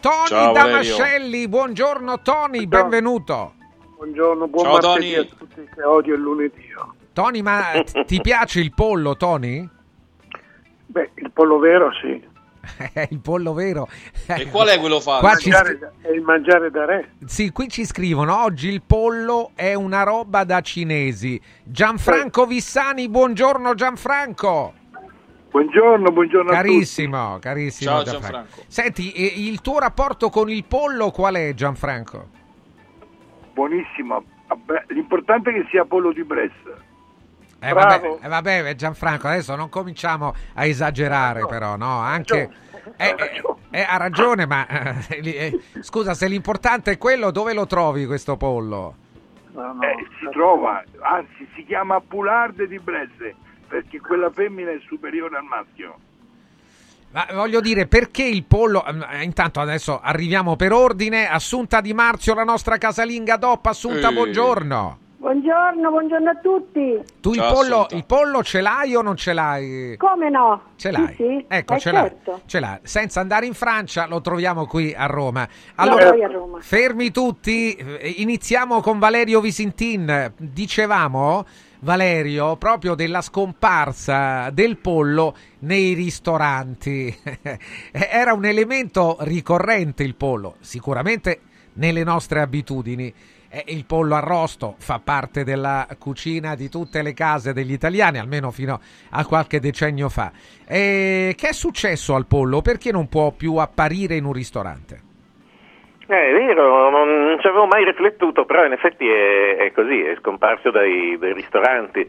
Tony 0.01 0.27
Ciao, 0.27 0.53
Damascelli, 0.53 1.47
buongiorno 1.47 2.21
Tony, 2.21 2.67
benvenuto. 2.67 3.53
Buongiorno, 3.97 4.49
buon 4.49 4.65
Ciao, 4.65 4.73
martedì 4.73 5.15
Tony. 5.15 5.15
a 5.15 5.37
tutti 5.39 5.69
che 5.73 5.83
odio 5.85 6.15
il 6.17 6.21
lunedì. 6.21 6.65
Tony, 7.13 7.43
ma 7.43 7.81
ti 8.07 8.21
piace 8.21 8.59
il 8.59 8.75
pollo, 8.75 9.17
Tony? 9.17 9.69
Beh, 10.87 11.11
il 11.15 11.31
pollo 11.31 11.59
vero 11.61 11.91
sì. 12.03 12.21
il 13.11 13.21
pollo 13.21 13.53
vero. 13.53 13.87
E 14.27 14.49
qual 14.51 14.67
è 14.67 14.81
quello 14.81 14.99
fatto? 14.99 15.21
Qua 15.21 15.37
ci 15.37 15.51
Mangiare 15.51 15.77
scri- 15.77 15.79
da- 15.79 16.09
è 16.09 16.11
il 16.11 16.23
mangiare 16.23 16.71
da 16.73 16.85
re. 16.87 17.13
Sì, 17.25 17.53
qui 17.53 17.69
ci 17.69 17.85
scrivono 17.85 18.43
oggi 18.43 18.69
il 18.69 18.83
pollo 18.83 19.53
è 19.55 19.75
una 19.75 20.03
roba 20.03 20.43
da 20.43 20.61
cinesi. 20.61 21.41
Gianfranco 21.63 22.47
Vissani, 22.47 23.09
buongiorno 23.09 23.75
Gianfranco. 23.75 24.73
Buongiorno, 25.51 26.13
buongiorno 26.13 26.51
Carissimo, 26.53 27.39
carissimo 27.41 27.91
Ciao, 27.91 28.03
Gianfranco. 28.05 28.37
Gianfranco. 28.37 28.65
Senti, 28.69 29.49
il 29.49 29.61
tuo 29.61 29.81
rapporto 29.81 30.29
con 30.31 30.49
il 30.49 30.65
pollo 30.65 31.11
qual 31.11 31.35
è 31.35 31.53
Gianfranco? 31.55 32.29
Buonissimo. 33.53 34.23
L'importante 34.89 35.51
è 35.51 35.53
che 35.55 35.67
sia 35.71 35.85
pollo 35.85 36.13
di 36.13 36.23
Brescia. 36.23 36.89
Eh 37.63 37.73
Bravo. 37.73 38.19
vabbè, 38.21 38.25
eh, 38.25 38.29
vabbè, 38.29 38.75
Gianfranco, 38.75 39.27
adesso 39.27 39.57
non 39.57 39.69
cominciamo 39.69 40.35
a 40.55 40.65
esagerare 40.65 41.45
però, 41.47 41.77
no? 41.77 41.99
Anche... 41.99 42.51
Eh, 42.97 43.15
eh, 43.19 43.43
eh, 43.71 43.83
ha 43.83 43.97
ragione, 43.99 44.47
ma 44.47 44.67
eh, 44.67 45.21
eh, 45.23 45.61
scusa, 45.81 46.15
se 46.15 46.29
l'importante 46.29 46.93
è 46.93 46.99
quello, 46.99 47.31
dove 47.31 47.53
lo 47.53 47.67
trovi 47.67 48.07
questo 48.07 48.37
pollo? 48.37 48.95
Eh, 49.53 50.07
si 50.19 50.29
trova, 50.31 50.83
anzi 51.01 51.47
si 51.55 51.65
chiama 51.65 52.01
Poularde 52.01 52.67
di 52.67 52.79
Bresse, 52.79 53.35
perché 53.71 54.01
quella 54.01 54.31
femmina 54.31 54.71
è 54.73 54.79
superiore 54.87 55.37
al 55.37 55.45
maschio. 55.45 55.95
Ma 57.13 57.27
voglio 57.33 57.61
dire, 57.61 57.87
perché 57.87 58.25
il 58.25 58.45
pollo... 58.45 58.85
eh, 58.85 59.23
Intanto 59.23 59.61
adesso 59.61 60.01
arriviamo 60.01 60.57
per 60.57 60.73
ordine. 60.73 61.29
Assunta 61.29 61.81
Di 61.81 61.93
Marzio, 61.95 62.35
la 62.35 62.45
nostra 62.45 62.79
casalinga 62.79 63.37
DOP. 63.37 63.67
Assunta, 63.67 64.11
Eh. 64.11 64.13
buongiorno. 64.13 64.99
Buongiorno, 65.21 65.91
buongiorno 65.91 66.31
a 66.31 66.35
tutti. 66.37 66.99
Tu 67.21 67.33
il 67.35 67.39
pollo, 67.53 67.87
il 67.91 68.07
pollo 68.07 68.43
ce 68.43 68.63
l'hai 68.63 68.95
o 68.97 69.03
non 69.03 69.17
ce 69.17 69.35
l'hai? 69.35 69.97
Come 69.99 70.31
no? 70.31 70.63
Ce 70.77 70.91
l'hai? 70.91 71.09
Sì, 71.09 71.15
sì. 71.17 71.45
Ecco, 71.47 71.75
Eh, 71.75 71.79
ce 71.79 71.91
l'hai. 71.93 72.03
certo. 72.09 72.41
ce 72.47 72.59
l'hai. 72.61 72.79
Senza 72.83 73.21
andare 73.21 73.45
in 73.45 73.53
Francia, 73.55 74.07
lo 74.07 74.21
troviamo 74.23 74.65
qui 74.67 74.95
a 74.97 75.05
Roma. 75.07 75.47
Allora, 75.75 76.09
a 76.09 76.27
Roma. 76.27 76.59
fermi 76.61 77.11
tutti. 77.11 77.75
eh, 77.75 78.15
Iniziamo 78.19 78.81
con 78.81 78.99
Valerio 78.99 79.41
Visintin. 79.41 80.33
Dicevamo, 80.39 81.45
Valerio, 81.81 82.57
proprio 82.57 82.95
della 82.95 83.23
scomparsa 83.23 84.51
del 84.51 84.77
pollo 84.77 85.35
nei 85.61 85.95
ristoranti. 85.95 87.15
Era 87.91 88.35
un 88.35 88.45
elemento 88.45 89.17
ricorrente 89.21 90.03
il 90.03 90.15
pollo, 90.15 90.57
sicuramente 90.61 91.41
nelle 91.75 92.05
nostre 92.05 92.41
abitudini. 92.41 93.13
Eh, 93.49 93.65
Il 93.69 93.85
pollo 93.87 94.15
arrosto 94.15 94.77
fa 94.79 95.01
parte 95.01 95.43
della 95.43 95.89
cucina 95.99 96.55
di 96.55 96.69
tutte 96.69 97.03
le 97.03 97.15
case 97.15 97.53
degli 97.53 97.73
italiani, 97.73 98.19
almeno 98.19 98.51
fino 98.51 98.79
a 99.11 99.25
qualche 99.25 99.59
decennio 99.59 100.09
fa. 100.09 100.31
E 100.67 101.35
che 101.37 101.49
è 101.49 101.53
successo 101.53 102.15
al 102.15 102.27
pollo? 102.27 102.61
Perché 102.61 102.93
non 102.93 103.09
può 103.09 103.33
più 103.33 103.57
apparire 103.57 104.17
in 104.17 104.25
un 104.25 104.33
ristorante? 104.33 105.09
Eh, 106.11 106.31
è 106.31 106.33
vero, 106.33 106.91
non, 106.91 107.25
non 107.25 107.41
ci 107.41 107.47
avevo 107.47 107.67
mai 107.67 107.85
riflettuto, 107.85 108.45
però 108.45 108.65
in 108.65 108.73
effetti 108.73 109.09
è, 109.09 109.57
è 109.59 109.73
così, 109.73 110.03
è 110.03 110.17
scomparso 110.17 110.73
dai, 110.73 111.17
dai 111.17 111.33
ristoranti. 111.33 112.05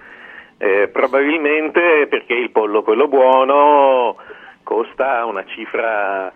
Eh, 0.58 0.88
probabilmente 0.88 2.08
perché 2.08 2.34
il 2.34 2.50
pollo, 2.50 2.82
quello 2.82 3.08
buono, 3.08 4.16
costa 4.64 5.24
una 5.26 5.46
cifra 5.46 6.34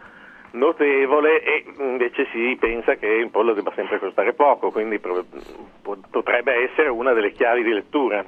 notevole 0.52 1.42
e 1.42 1.66
invece 1.80 2.28
si 2.32 2.56
pensa 2.60 2.96
che 2.96 3.08
il 3.08 3.32
pollo 3.32 3.54
debba 3.54 3.72
sempre 3.76 3.98
costare 3.98 4.34
poco, 4.34 4.70
quindi 4.70 5.00
potrebbe 6.12 6.70
essere 6.70 6.90
una 6.90 7.14
delle 7.14 7.32
chiavi 7.32 7.64
di 7.64 7.72
lettura. 7.72 8.24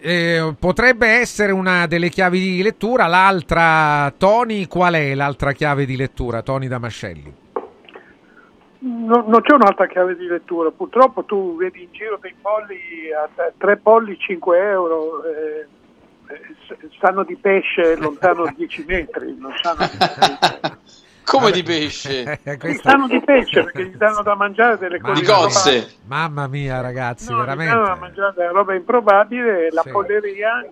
Eh, 0.00 0.54
potrebbe 0.58 1.06
essere 1.06 1.52
una 1.52 1.86
delle 1.86 2.08
chiavi 2.08 2.38
di 2.40 2.62
lettura. 2.62 3.06
L'altra, 3.06 4.10
Tony, 4.16 4.66
qual 4.66 4.94
è 4.94 5.14
l'altra 5.14 5.52
chiave 5.52 5.84
di 5.84 5.96
lettura, 5.96 6.40
Tony 6.40 6.66
Damascelli? 6.66 7.46
No- 8.80 9.24
non 9.26 9.40
c'è 9.40 9.54
un'altra 9.54 9.86
chiave 9.88 10.14
di 10.16 10.26
lettura, 10.26 10.70
purtroppo 10.70 11.24
tu 11.24 11.56
vedi 11.56 11.82
in 11.82 11.88
giro 11.90 12.16
dei 12.20 12.34
polli 12.40 13.12
a 13.12 13.22
a 13.42 13.52
tre 13.56 13.76
polli 13.76 14.16
5 14.16 14.56
euro, 14.56 15.24
eh, 15.24 15.66
eh, 16.28 16.40
s- 16.64 16.96
sanno 17.00 17.24
di 17.24 17.34
pesce 17.36 17.96
lontano 17.96 18.46
10 18.54 18.84
metri, 18.86 19.34
non 19.36 19.52
sanno 19.60 19.88
di, 19.90 19.98
Come 21.24 21.50
di 21.50 21.62
pesce? 21.64 22.40
sanno 22.80 23.08
di 23.08 23.20
pesce 23.20 23.64
perché 23.64 23.84
gli 23.86 23.96
danno 23.96 24.22
da 24.22 24.34
mangiare 24.36 24.78
delle 24.78 25.00
cose 25.00 25.20
Di 25.20 25.26
cozze. 25.26 25.70
improbabili. 25.74 25.98
Mamma 26.06 26.46
mia, 26.46 26.80
ragazzi, 26.80 27.32
No, 27.32 27.42
gli 27.42 27.46
danno 27.46 27.54
da 27.56 27.64
veramente. 27.64 27.98
mangiare 27.98 28.32
delle 28.36 28.52
robe 28.52 28.76
improbabili 28.76 29.48
e 29.48 29.70
la 29.72 29.82
Sì. 29.82 29.90
polleria 29.90 30.64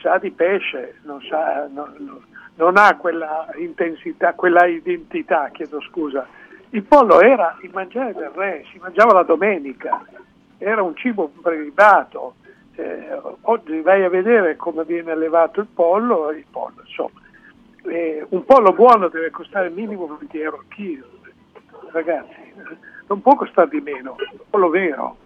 sa 0.00 0.16
di 0.18 0.30
pesce, 0.30 0.98
non, 1.02 1.20
sa- 1.28 1.66
no- 1.70 1.92
no- 1.98 2.20
non 2.54 2.76
ha 2.76 2.96
quella 2.96 3.48
intensità, 3.58 4.32
quella 4.34 4.64
identità, 4.66 5.50
chiedo 5.52 5.80
scusa. 5.80 6.26
Il 6.74 6.84
pollo 6.84 7.20
era 7.20 7.58
il 7.62 7.70
mangiare 7.72 8.14
del 8.14 8.30
re, 8.34 8.64
si 8.72 8.78
mangiava 8.78 9.12
la 9.12 9.22
domenica, 9.24 10.02
era 10.58 10.82
un 10.82 10.96
cibo 10.96 11.30
prelibato. 11.42 12.34
Eh, 12.74 13.20
oggi 13.42 13.80
vai 13.82 14.02
a 14.04 14.08
vedere 14.08 14.56
come 14.56 14.84
viene 14.84 15.10
allevato 15.10 15.60
il 15.60 15.66
pollo, 15.66 16.30
il 16.30 16.46
pollo 16.50 16.82
insomma. 16.84 17.20
Eh, 17.84 18.24
un 18.30 18.44
pollo 18.46 18.72
buono 18.72 19.08
deve 19.08 19.30
costare 19.30 19.68
minimo 19.68 20.06
20 20.18 20.38
euro 20.40 20.58
al 20.58 20.64
chilo, 20.68 21.06
ragazzi, 21.90 22.30
eh, 22.32 22.76
non 23.08 23.20
può 23.20 23.34
costare 23.34 23.68
di 23.68 23.80
meno, 23.80 24.16
un 24.30 24.38
pollo 24.48 24.68
vero. 24.70 25.16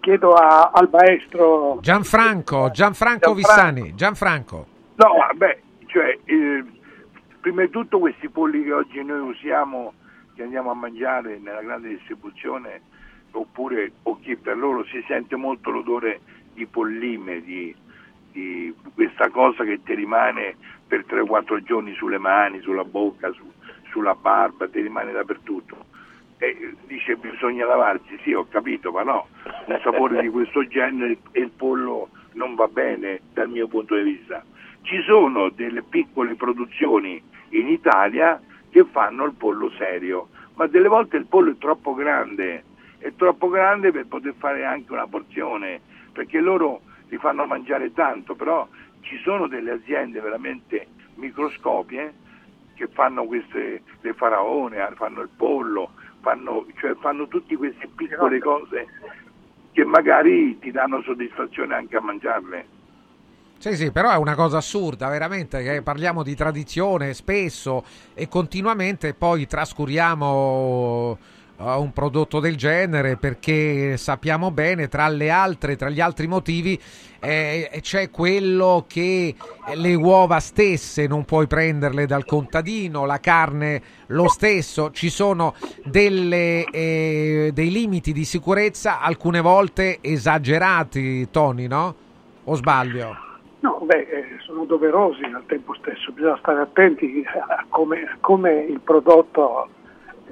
Chiedo 0.00 0.34
a- 0.34 0.70
al 0.72 0.88
maestro 0.92 1.78
Gianfranco, 1.80 2.70
Gianfranco 2.70 3.32
Gianfranco. 3.32 3.34
Vissani, 3.34 3.94
Gianfranco. 3.94 4.66
No, 4.96 5.14
vabbè, 5.16 5.58
cioè, 5.86 6.18
eh, 6.24 6.64
prima 7.40 7.62
di 7.62 7.70
tutto 7.70 7.98
questi 7.98 8.28
polli 8.28 8.62
che 8.64 8.72
oggi 8.72 9.02
noi 9.02 9.20
usiamo, 9.20 9.94
che 10.34 10.42
andiamo 10.42 10.70
a 10.70 10.74
mangiare 10.74 11.38
nella 11.38 11.62
grande 11.62 11.88
distribuzione, 11.88 12.80
oppure 13.32 13.92
o 14.04 14.18
chi 14.20 14.36
per 14.36 14.56
loro 14.56 14.84
si 14.84 15.02
sente 15.06 15.36
molto 15.36 15.70
l'odore 15.70 16.20
di 16.54 16.66
pollime, 16.66 17.42
di, 17.42 17.74
di 18.30 18.74
questa 18.94 19.28
cosa 19.30 19.64
che 19.64 19.82
ti 19.82 19.94
rimane 19.94 20.56
per 20.86 21.04
3-4 21.08 21.62
giorni 21.62 21.94
sulle 21.94 22.18
mani, 22.18 22.60
sulla 22.60 22.84
bocca, 22.84 23.32
su- 23.32 23.50
sulla 23.90 24.14
barba, 24.14 24.68
ti 24.68 24.80
rimane 24.80 25.12
dappertutto. 25.12 25.90
E 26.38 26.74
dice 26.86 27.16
bisogna 27.16 27.66
lavarsi, 27.66 28.18
sì 28.22 28.32
ho 28.32 28.46
capito, 28.48 28.90
ma 28.90 29.02
no, 29.02 29.28
un 29.66 29.80
sapore 29.82 30.20
di 30.20 30.28
questo 30.28 30.66
genere 30.66 31.18
e 31.30 31.40
il 31.40 31.50
pollo 31.50 32.08
non 32.32 32.54
va 32.54 32.66
bene 32.66 33.20
dal 33.32 33.48
mio 33.48 33.68
punto 33.68 33.94
di 33.94 34.02
vista. 34.02 34.44
Ci 34.82 35.00
sono 35.02 35.50
delle 35.50 35.82
piccole 35.82 36.34
produzioni 36.34 37.22
in 37.50 37.68
Italia 37.68 38.40
che 38.72 38.84
fanno 38.90 39.24
il 39.26 39.34
pollo 39.34 39.70
serio, 39.76 40.28
ma 40.54 40.66
delle 40.66 40.88
volte 40.88 41.18
il 41.18 41.26
pollo 41.26 41.50
è 41.50 41.58
troppo 41.58 41.92
grande, 41.92 42.64
è 42.98 43.12
troppo 43.14 43.48
grande 43.50 43.92
per 43.92 44.06
poter 44.06 44.34
fare 44.38 44.64
anche 44.64 44.92
una 44.92 45.06
porzione, 45.06 45.80
perché 46.10 46.40
loro 46.40 46.80
li 47.08 47.18
fanno 47.18 47.44
mangiare 47.44 47.92
tanto, 47.92 48.34
però 48.34 48.66
ci 49.02 49.18
sono 49.18 49.46
delle 49.46 49.72
aziende 49.72 50.20
veramente 50.20 50.86
microscopie 51.16 52.14
che 52.74 52.86
fanno 52.88 53.24
queste, 53.24 53.82
le 54.00 54.12
faraone, 54.14 54.90
fanno 54.94 55.20
il 55.20 55.28
pollo, 55.36 55.90
fanno, 56.20 56.64
cioè 56.78 56.94
fanno 56.94 57.28
tutte 57.28 57.54
queste 57.56 57.88
piccole 57.94 58.38
cose 58.38 58.88
che 59.72 59.84
magari 59.84 60.58
ti 60.58 60.70
danno 60.70 61.02
soddisfazione 61.02 61.74
anche 61.74 61.96
a 61.98 62.00
mangiarle. 62.00 62.66
Sì, 63.62 63.76
sì, 63.76 63.92
però 63.92 64.10
è 64.10 64.16
una 64.16 64.34
cosa 64.34 64.56
assurda, 64.56 65.08
veramente, 65.08 65.62
che 65.62 65.82
parliamo 65.82 66.24
di 66.24 66.34
tradizione 66.34 67.14
spesso 67.14 67.84
e 68.12 68.26
continuamente 68.26 69.14
poi 69.14 69.46
trascuriamo 69.46 71.10
uh, 71.10 71.64
un 71.64 71.92
prodotto 71.92 72.40
del 72.40 72.56
genere 72.56 73.16
perché 73.16 73.96
sappiamo 73.96 74.50
bene, 74.50 74.88
tra 74.88 75.06
le 75.06 75.30
altre, 75.30 75.76
tra 75.76 75.90
gli 75.90 76.00
altri 76.00 76.26
motivi, 76.26 76.76
eh, 77.20 77.78
c'è 77.80 78.10
quello 78.10 78.84
che 78.88 79.32
le 79.74 79.94
uova 79.94 80.40
stesse 80.40 81.06
non 81.06 81.24
puoi 81.24 81.46
prenderle 81.46 82.04
dal 82.04 82.24
contadino, 82.24 83.04
la 83.04 83.20
carne 83.20 83.80
lo 84.06 84.26
stesso, 84.26 84.90
ci 84.90 85.08
sono 85.08 85.54
delle, 85.84 86.64
eh, 86.64 87.50
dei 87.54 87.70
limiti 87.70 88.12
di 88.12 88.24
sicurezza 88.24 88.98
alcune 88.98 89.40
volte 89.40 89.98
esagerati, 90.00 91.30
Tony, 91.30 91.68
no? 91.68 91.94
O 92.42 92.56
sbaglio? 92.56 93.30
No, 93.62 93.78
beh, 93.80 94.08
eh, 94.10 94.24
sono 94.40 94.64
doverosi 94.64 95.22
al 95.22 95.46
tempo 95.46 95.72
stesso, 95.74 96.10
bisogna 96.10 96.36
stare 96.38 96.60
attenti 96.62 97.24
a 97.24 97.64
come, 97.68 98.02
a 98.02 98.16
come 98.18 98.54
il 98.64 98.80
prodotto 98.80 99.68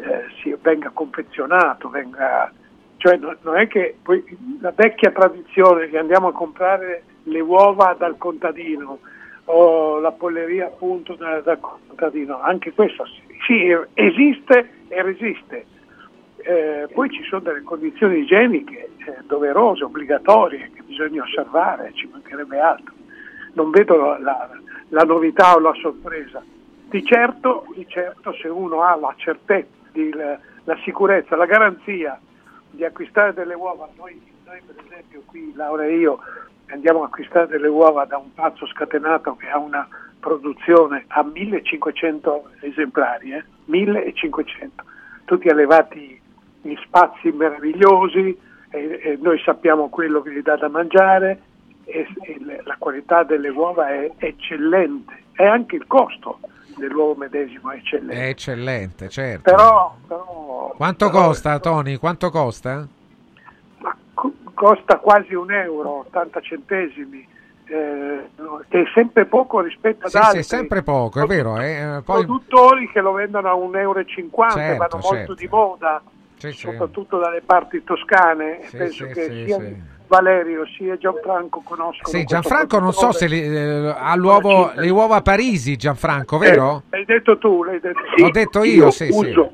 eh, 0.00 0.24
si, 0.42 0.52
venga 0.60 0.90
confezionato, 0.92 1.88
venga, 1.88 2.52
cioè 2.96 3.16
no- 3.18 3.36
non 3.42 3.56
è 3.56 3.68
che 3.68 3.96
poi 4.02 4.24
la 4.60 4.72
vecchia 4.74 5.12
tradizione 5.12 5.88
che 5.88 5.98
andiamo 5.98 6.26
a 6.26 6.32
comprare 6.32 7.04
le 7.24 7.38
uova 7.38 7.94
dal 7.96 8.18
contadino 8.18 8.98
o 9.44 10.00
la 10.00 10.10
polleria 10.10 10.66
appunto 10.66 11.14
da- 11.14 11.40
dal 11.40 11.60
contadino, 11.60 12.40
anche 12.40 12.72
questo 12.72 13.04
sì, 13.46 13.72
esiste 13.94 14.70
e 14.88 15.02
resiste. 15.02 15.66
Eh, 16.38 16.88
poi 16.92 17.08
ci 17.10 17.22
sono 17.24 17.42
delle 17.42 17.62
condizioni 17.62 18.18
igieniche 18.20 18.88
eh, 19.06 19.14
doverose, 19.26 19.84
obbligatorie, 19.84 20.72
che 20.74 20.82
bisogna 20.82 21.22
osservare, 21.22 21.92
ci 21.94 22.08
mancherebbe 22.10 22.58
altro. 22.58 22.94
Non 23.52 23.70
vedo 23.70 23.96
la, 23.96 24.18
la- 24.18 24.50
la 24.90 25.02
novità 25.02 25.54
o 25.54 25.60
la 25.60 25.74
sorpresa. 25.74 26.42
Di 26.88 27.04
certo, 27.04 27.66
di 27.74 27.86
certo 27.88 28.32
se 28.34 28.48
uno 28.48 28.82
ha 28.82 28.96
la 28.96 29.14
certezza, 29.16 29.68
la, 29.92 30.38
la 30.64 30.76
sicurezza, 30.84 31.36
la 31.36 31.46
garanzia 31.46 32.18
di 32.70 32.84
acquistare 32.84 33.32
delle 33.32 33.54
uova, 33.54 33.88
noi, 33.96 34.20
noi 34.44 34.60
per 34.66 34.76
esempio 34.84 35.22
qui 35.26 35.52
Laura 35.54 35.84
e 35.84 35.96
io 35.96 36.18
andiamo 36.70 37.02
a 37.02 37.06
acquistare 37.06 37.46
delle 37.46 37.68
uova 37.68 38.04
da 38.04 38.16
un 38.16 38.32
pazzo 38.34 38.66
scatenato 38.66 39.36
che 39.36 39.48
ha 39.48 39.58
una 39.58 39.86
produzione 40.18 41.04
a 41.08 41.22
1500 41.22 42.50
esemplari, 42.60 43.32
eh? 43.32 43.44
1500, 43.66 44.84
tutti 45.24 45.48
allevati 45.48 46.20
in 46.62 46.76
spazi 46.84 47.30
meravigliosi 47.30 48.36
e, 48.70 49.00
e 49.02 49.18
noi 49.20 49.40
sappiamo 49.44 49.88
quello 49.88 50.20
che 50.22 50.32
gli 50.32 50.42
dà 50.42 50.56
da 50.56 50.68
mangiare 50.68 51.40
e, 51.90 52.06
e 52.22 52.60
la 52.64 52.76
qualità 52.78 53.22
delle 53.22 53.48
uova 53.48 53.88
è 53.88 54.10
eccellente 54.18 55.24
e 55.34 55.46
anche 55.46 55.76
il 55.76 55.86
costo 55.86 56.40
dell'uovo 56.76 57.14
medesimo 57.14 57.70
è 57.70 57.76
eccellente. 57.76 58.14
È 58.14 58.28
eccellente, 58.28 59.08
certo. 59.08 59.42
Però, 59.42 59.96
però 60.06 60.72
Quanto 60.76 61.10
però, 61.10 61.26
costa, 61.26 61.58
Tony? 61.58 61.96
Quanto 61.96 62.30
costa? 62.30 62.86
co- 64.14 64.32
costa 64.54 64.98
quasi 64.98 65.34
un 65.34 65.50
euro, 65.50 66.00
80 66.00 66.40
centesimi, 66.40 67.26
eh, 67.66 68.30
che 68.68 68.80
è 68.82 68.84
sempre 68.94 69.24
poco 69.26 69.60
rispetto 69.60 70.06
ad 70.06 70.10
Sì, 70.12 70.16
altri 70.18 70.42
sì, 70.42 70.48
sempre 70.48 70.82
poco, 70.82 71.22
è 71.22 71.26
vero. 71.26 71.58
eh, 71.58 72.02
Poi, 72.04 72.24
produttori 72.24 72.90
che 72.90 73.00
lo 73.00 73.12
vendono 73.12 73.48
a 73.48 73.54
1,50 73.54 73.78
euro, 73.78 74.04
Certo, 74.50 74.76
vanno 74.76 75.02
molto 75.02 75.16
certo. 75.16 75.34
di 75.34 75.48
moda. 75.48 76.02
Sì, 76.36 76.52
sì. 76.52 76.66
soprattutto 76.66 77.18
dalle 77.18 77.42
parti 77.42 77.84
toscane. 77.84 78.60
Sì, 78.64 78.76
Penso 78.78 79.06
sì, 79.06 79.12
che 79.12 79.24
sì, 79.24 79.82
sia 80.10 80.16
sì. 80.16 80.24
Valerio 80.24 80.66
sia 80.76 80.96
Gianfranco 80.96 81.60
conoscono. 81.60 82.08
Sì, 82.08 82.24
Gianfranco 82.24 82.78
non 82.80 82.92
so 82.92 83.12
se 83.12 83.26
li- 83.28 83.40
eh, 83.40 83.94
ha 83.96 84.14
l'uovo, 84.16 84.72
le 84.74 84.90
uova 84.90 85.16
a 85.16 85.22
Parisi, 85.22 85.76
Gianfranco, 85.76 86.38
vero? 86.38 86.82
Eh, 86.90 86.96
L'hai 86.96 87.04
detto 87.04 87.38
tu, 87.38 87.62
l'hai 87.62 87.80
detto 87.80 88.00
Sì, 88.16 88.22
Ho 88.24 88.30
detto 88.30 88.64
io, 88.64 88.90
sì, 88.90 89.12
sì. 89.12 89.18
uso, 89.28 89.52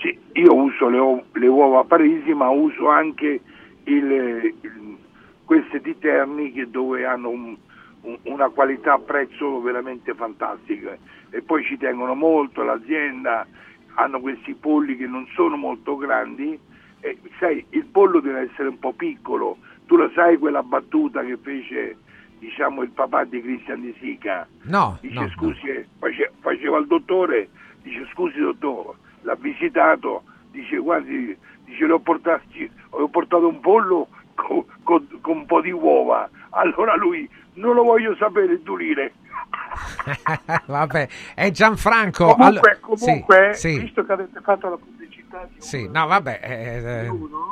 sì, 0.00 0.18
io 0.34 0.54
uso 0.54 0.88
le, 0.88 0.98
uo- 0.98 1.24
le 1.32 1.46
uova 1.48 1.80
a 1.80 1.84
Parisi, 1.84 2.32
ma 2.32 2.48
uso 2.48 2.88
anche 2.88 3.40
il- 3.84 4.54
il- 4.62 4.96
queste 5.44 5.80
di 5.80 5.98
Terni 5.98 6.52
che 6.52 6.70
dove 6.70 7.04
hanno 7.04 7.28
un- 7.30 7.56
un- 8.02 8.18
una 8.24 8.48
qualità 8.50 8.98
prezzo 8.98 9.60
veramente 9.60 10.14
fantastica 10.14 10.96
e 11.30 11.42
poi 11.42 11.64
ci 11.64 11.76
tengono 11.76 12.14
molto 12.14 12.62
l'azienda, 12.62 13.46
hanno 13.94 14.20
questi 14.20 14.54
polli 14.54 14.96
che 14.96 15.06
non 15.06 15.26
sono 15.34 15.56
molto 15.56 15.96
grandi 15.96 16.58
e 17.00 17.18
sai, 17.38 17.64
il 17.70 17.84
pollo 17.86 18.20
deve 18.20 18.48
essere 18.50 18.68
un 18.68 18.78
po' 18.78 18.92
piccolo, 18.92 19.56
tu 19.90 19.96
lo 19.96 20.08
sai 20.14 20.38
quella 20.38 20.62
battuta 20.62 21.20
che 21.24 21.36
fece 21.42 21.96
diciamo 22.38 22.82
il 22.82 22.90
papà 22.90 23.24
di 23.24 23.42
Cristian 23.42 23.80
Di 23.80 23.92
Sica? 23.98 24.46
No, 24.62 24.96
dice 25.00 25.14
no, 25.14 25.28
scusi, 25.30 25.66
eh, 25.66 25.84
face- 25.98 26.30
faceva 26.38 26.78
il 26.78 26.86
dottore, 26.86 27.48
dice 27.82 28.06
scusi 28.12 28.38
dottore, 28.38 28.96
l'ha 29.22 29.34
visitato, 29.34 30.22
dice 30.52 30.76
guardi, 30.76 31.36
dice 31.64 31.86
le 31.86 31.92
ho, 31.94 31.98
portati- 31.98 32.70
ho 32.90 33.08
portato 33.08 33.48
un 33.48 33.58
pollo 33.58 34.06
co- 34.36 34.64
co- 34.84 35.02
con 35.20 35.38
un 35.38 35.46
po' 35.46 35.60
di 35.60 35.72
uova, 35.72 36.30
allora 36.50 36.94
lui 36.94 37.28
non 37.54 37.74
lo 37.74 37.82
voglio 37.82 38.14
sapere 38.14 38.62
due 38.62 38.78
lire. 38.78 39.12
Vabbè, 40.66 41.08
è 41.34 41.50
Gianfranco. 41.50 42.34
Comunque, 42.36 42.70
allo- 42.70 42.96
sì, 42.96 43.04
comunque 43.04 43.54
sì, 43.54 43.78
visto 43.80 44.04
che 44.04 44.12
avete 44.12 44.40
fatto 44.40 44.68
la 44.68 44.78
pubblicità 45.30 45.48
di 45.52 45.60
sì, 45.60 45.88
no, 45.88 46.06
vabbè. 46.06 46.40
eh, 46.42 47.06
eh, 47.06 47.10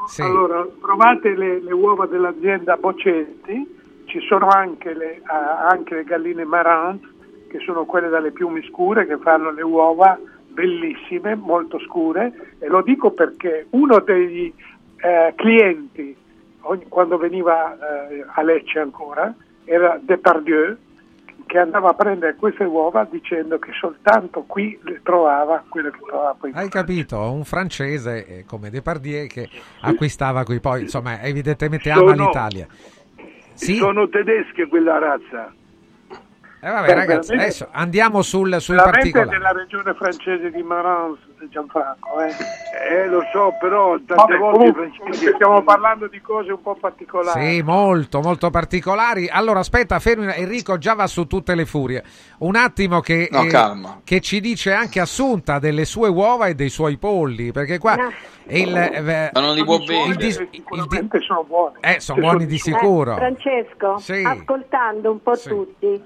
sì. 0.08 0.22
Allora, 0.22 0.66
trovate 0.80 1.34
le, 1.34 1.60
le 1.60 1.72
uova 1.72 2.06
dell'azienda 2.06 2.76
Bocetti, 2.76 3.76
ci 4.06 4.20
sono 4.20 4.48
anche 4.48 4.94
le, 4.94 5.22
anche 5.24 5.94
le 5.94 6.04
galline 6.04 6.44
Marant, 6.44 7.02
che 7.48 7.58
sono 7.60 7.84
quelle 7.84 8.08
dalle 8.08 8.32
piume 8.32 8.62
scure, 8.64 9.06
che 9.06 9.16
fanno 9.18 9.50
le 9.50 9.62
uova 9.62 10.18
bellissime, 10.48 11.34
molto 11.34 11.78
scure, 11.80 12.56
e 12.58 12.66
lo 12.68 12.82
dico 12.82 13.12
perché 13.12 13.66
uno 13.70 14.00
degli 14.00 14.52
eh, 15.00 15.32
clienti, 15.36 16.16
ogni- 16.62 16.88
quando 16.88 17.16
veniva 17.16 18.08
eh, 18.08 18.24
a 18.26 18.42
Lecce 18.42 18.80
ancora, 18.80 19.32
era 19.64 19.98
Depardieu, 20.00 20.76
che 21.48 21.58
andava 21.58 21.88
a 21.88 21.94
prendere 21.94 22.36
queste 22.36 22.64
uova 22.64 23.08
dicendo 23.10 23.58
che 23.58 23.72
soltanto 23.72 24.44
qui 24.46 24.78
le 24.82 25.00
trovava 25.02 25.64
quelle 25.66 25.90
che 25.90 25.98
trovava 26.06 26.36
poi. 26.38 26.52
Hai 26.54 26.68
capito? 26.68 27.18
Un 27.32 27.44
francese 27.44 28.26
eh, 28.26 28.44
come 28.44 28.68
Depardieu 28.68 29.26
che 29.26 29.48
acquistava 29.80 30.44
qui, 30.44 30.60
poi 30.60 30.82
insomma, 30.82 31.22
evidentemente 31.22 31.90
ama 31.90 32.10
Sono- 32.10 32.26
l'Italia. 32.26 32.66
Sì? 33.54 33.76
Sono 33.76 34.08
tedesche 34.08 34.68
quella 34.68 34.98
razza. 34.98 35.52
Eh, 36.60 36.68
vabbè, 36.70 36.92
ragazzi, 36.92 37.28
veramente- 37.28 37.32
adesso 37.34 37.68
andiamo 37.70 38.22
sul, 38.22 38.60
sui 38.60 38.74
Veramente 38.74 39.10
particolari. 39.12 39.30
nella 39.30 39.52
regione 39.52 39.94
francese 39.94 40.50
di 40.50 40.62
Marans, 40.62 41.18
Gianfranco. 41.50 42.20
Eh. 42.20 42.34
Eh, 42.90 43.06
lo 43.06 43.22
so, 43.32 43.54
però 43.60 43.90
tante 43.98 44.14
Vabbè, 44.14 44.36
volte 44.38 44.58
comunque, 44.72 44.90
francesi- 44.98 45.32
stiamo 45.34 45.62
parlando 45.62 46.08
di 46.08 46.20
cose 46.20 46.50
un 46.50 46.60
po' 46.60 46.74
particolari. 46.74 47.54
Sì, 47.54 47.62
molto, 47.62 48.20
molto 48.20 48.50
particolari. 48.50 49.28
Allora, 49.28 49.60
aspetta, 49.60 50.00
fermi, 50.00 50.32
Enrico 50.34 50.78
già 50.78 50.94
va 50.94 51.06
su 51.06 51.26
tutte 51.28 51.54
le 51.54 51.64
furie. 51.64 52.02
Un 52.38 52.56
attimo 52.56 52.98
che, 53.00 53.28
No, 53.30 53.42
eh, 53.44 54.00
che 54.02 54.20
ci 54.20 54.40
dice 54.40 54.72
anche 54.72 54.98
Assunta 54.98 55.60
delle 55.60 55.84
sue 55.84 56.08
uova 56.08 56.46
e 56.46 56.54
dei 56.56 56.70
suoi 56.70 56.96
polli, 56.96 57.52
perché 57.52 57.78
qua 57.78 57.96
il, 58.48 58.76
eh, 58.76 59.30
Ma 59.32 59.40
non 59.40 59.54
li 59.54 59.62
può 59.64 59.76
il 59.76 59.84
vendere. 59.86 60.16
dis- 60.16 60.38
il 60.38 60.48
di- 60.50 60.56
Sicuramente 60.56 61.20
sono 61.20 61.44
buoni. 61.44 61.76
eh, 61.80 62.00
sono 62.00 62.20
buoni 62.20 62.46
di 62.46 62.58
sicuro. 62.58 63.12
Eh, 63.12 63.16
Francesco, 63.16 63.98
Sì. 63.98 64.22
ascoltando 64.24 65.10
un 65.12 65.22
po' 65.22 65.34
Sì. 65.36 65.48
tutti, 65.50 66.02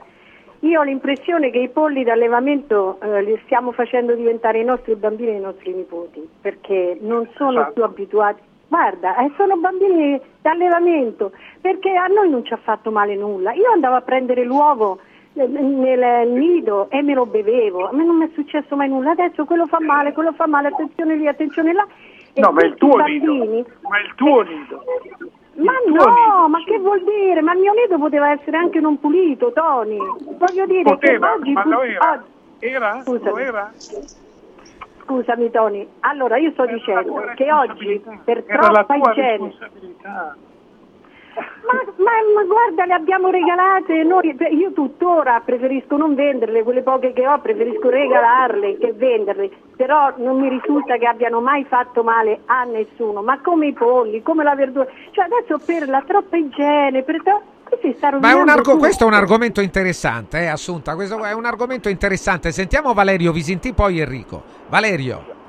io 0.65 0.81
ho 0.81 0.83
l'impressione 0.83 1.51
che 1.51 1.59
i 1.59 1.69
polli 1.69 2.05
d'allevamento 2.05 2.99
eh, 3.01 3.23
li 3.23 3.41
stiamo 3.45 3.73
facendo 3.73 4.15
diventare 4.15 4.61
i 4.61 4.65
nostri 4.65 4.95
bambini 4.97 5.31
e 5.31 5.37
i 5.37 5.41
nostri 5.41 5.73
nipoti, 5.75 6.29
perché 6.41 6.97
non 7.01 7.29
sono 7.37 7.61
Esatto. 7.61 7.73
più 7.73 7.85
abituati. 7.85 8.41
Guarda, 8.69 9.17
eh, 9.17 9.31
sono 9.37 9.57
bambini 9.57 10.21
d'allevamento, 10.41 11.33
perché 11.61 11.91
a 11.95 12.07
noi 12.07 12.31
non 12.31 12.45
ci 12.45 12.53
ha 12.53 12.59
fatto 12.59 12.91
male 12.91 13.15
nulla. 13.17 13.53
Io 13.53 13.71
andavo 13.73 13.97
a 13.97 14.01
prendere 14.03 14.45
l'uovo 14.45 14.99
eh, 15.35 15.47
nel 15.47 16.29
nido 16.31 16.89
e 16.91 17.03
me 17.03 17.13
lo 17.15 17.27
bevevo, 17.27 17.89
a 17.89 17.93
me 17.93 18.05
non 18.05 18.17
mi 18.19 18.27
è 18.27 18.31
successo 18.33 18.77
mai 18.77 18.89
nulla. 18.89 19.11
Adesso 19.11 19.45
quello 19.45 19.67
fa 19.67 19.81
male, 19.81 20.13
quello 20.13 20.33
fa 20.33 20.47
male, 20.47 20.69
attenzione 20.69 21.17
lì, 21.17 21.27
attenzione 21.27 21.73
là. 21.73 21.87
E 22.35 22.41
No, 22.41 22.51
ma 22.53 22.63
è 22.63 22.67
il 22.67 22.75
tuo 22.77 22.97
nido. 22.99 23.27
bambini- 23.37 23.65
Ma 23.81 23.99
è 23.99 24.03
il 24.05 24.15
tuo 24.15 24.41
nido. 24.43 24.85
Ma 25.55 25.73
no, 25.87 26.49
ma 26.49 26.63
che 26.65 26.79
vuol 26.79 27.03
dire? 27.05 27.41
Ma 27.43 27.53
il 27.53 27.61
mio 27.61 27.73
nido 27.73 27.99
poteva 27.99 28.31
essere 28.31 28.57
anche 28.57 28.81
non 28.81 28.99
pulito, 28.99 29.53
Tony. 29.53 29.99
Voglio 29.99 30.67
dire 30.67 30.83
Poteva, 30.83 31.29
che 31.29 31.39
oggi... 31.39 31.53
ma 31.53 31.65
lo 31.67 31.83
era? 31.83 32.11
oggi- 32.13 32.31
Era? 32.59 33.03
Scusami. 33.03 33.31
Lo 33.31 33.39
era? 33.39 33.73
Scusami 35.03 35.51
Tony, 35.51 35.89
allora 36.01 36.37
io 36.39 36.51
sto 36.53 36.63
Era 36.63 36.73
la 36.73 36.77
dicendo 36.79 37.25
che 37.35 37.53
oggi 37.53 38.05
per 38.25 38.45
Era 38.47 38.69
troppa 38.71 38.95
igiene... 38.97 39.55
Ma, 41.35 41.81
ma- 41.97 42.11
ma 42.35 42.45
guarda, 42.45 42.85
le 42.85 42.93
abbiamo 42.95 43.31
regalate 43.31 44.03
noi, 44.03 44.37
io 44.51 44.73
tuttora 44.73 45.41
preferisco 45.45 45.97
non 45.97 46.15
venderle, 46.15 46.63
quelle 46.63 46.83
poche 46.83 47.13
che 47.13 47.27
ho 47.27 47.39
preferisco 47.41 47.89
regalarle 47.89 48.77
che 48.79 48.93
venderle, 48.93 49.51
però 49.77 50.13
non 50.17 50.39
mi 50.39 50.49
risulta 50.49 50.97
che 50.97 51.07
abbiano 51.07 51.41
mai 51.41 51.65
fatto 51.65 52.03
male 52.03 52.41
a 52.47 52.65
nessuno, 52.65 53.23
ma 53.23 53.41
come 53.41 53.69
i 53.69 53.73
polli, 53.73 54.23
come 54.23 54.45
la 54.45 54.55
verdura, 54.55 54.87
cioè 55.13 55.25
adesso 55.25 55.59
per 55.65 55.89
la 55.89 56.03
troppa 56.07 56.37
igiene, 56.37 57.03
per 57.03 57.21
sta 57.21 58.11
Ma 58.19 58.31
è 58.31 58.35
un 58.35 58.49
tutto. 58.73 58.77
questo 58.77 59.05
è 59.05 59.07
un 59.07 59.15
argomento 59.15 59.63
interessante, 59.63 60.41
eh, 60.41 60.47
Assunta. 60.47 60.95
Questo 60.95 61.25
è 61.25 61.33
un 61.33 61.47
argomento 61.47 61.89
interessante. 61.89 62.53
Sentiamo 62.53 62.93
Valerio 62.93 63.33
Visinti, 63.33 63.73
poi 63.73 63.99
Enrico. 64.01 64.43
Valerio. 64.69 65.41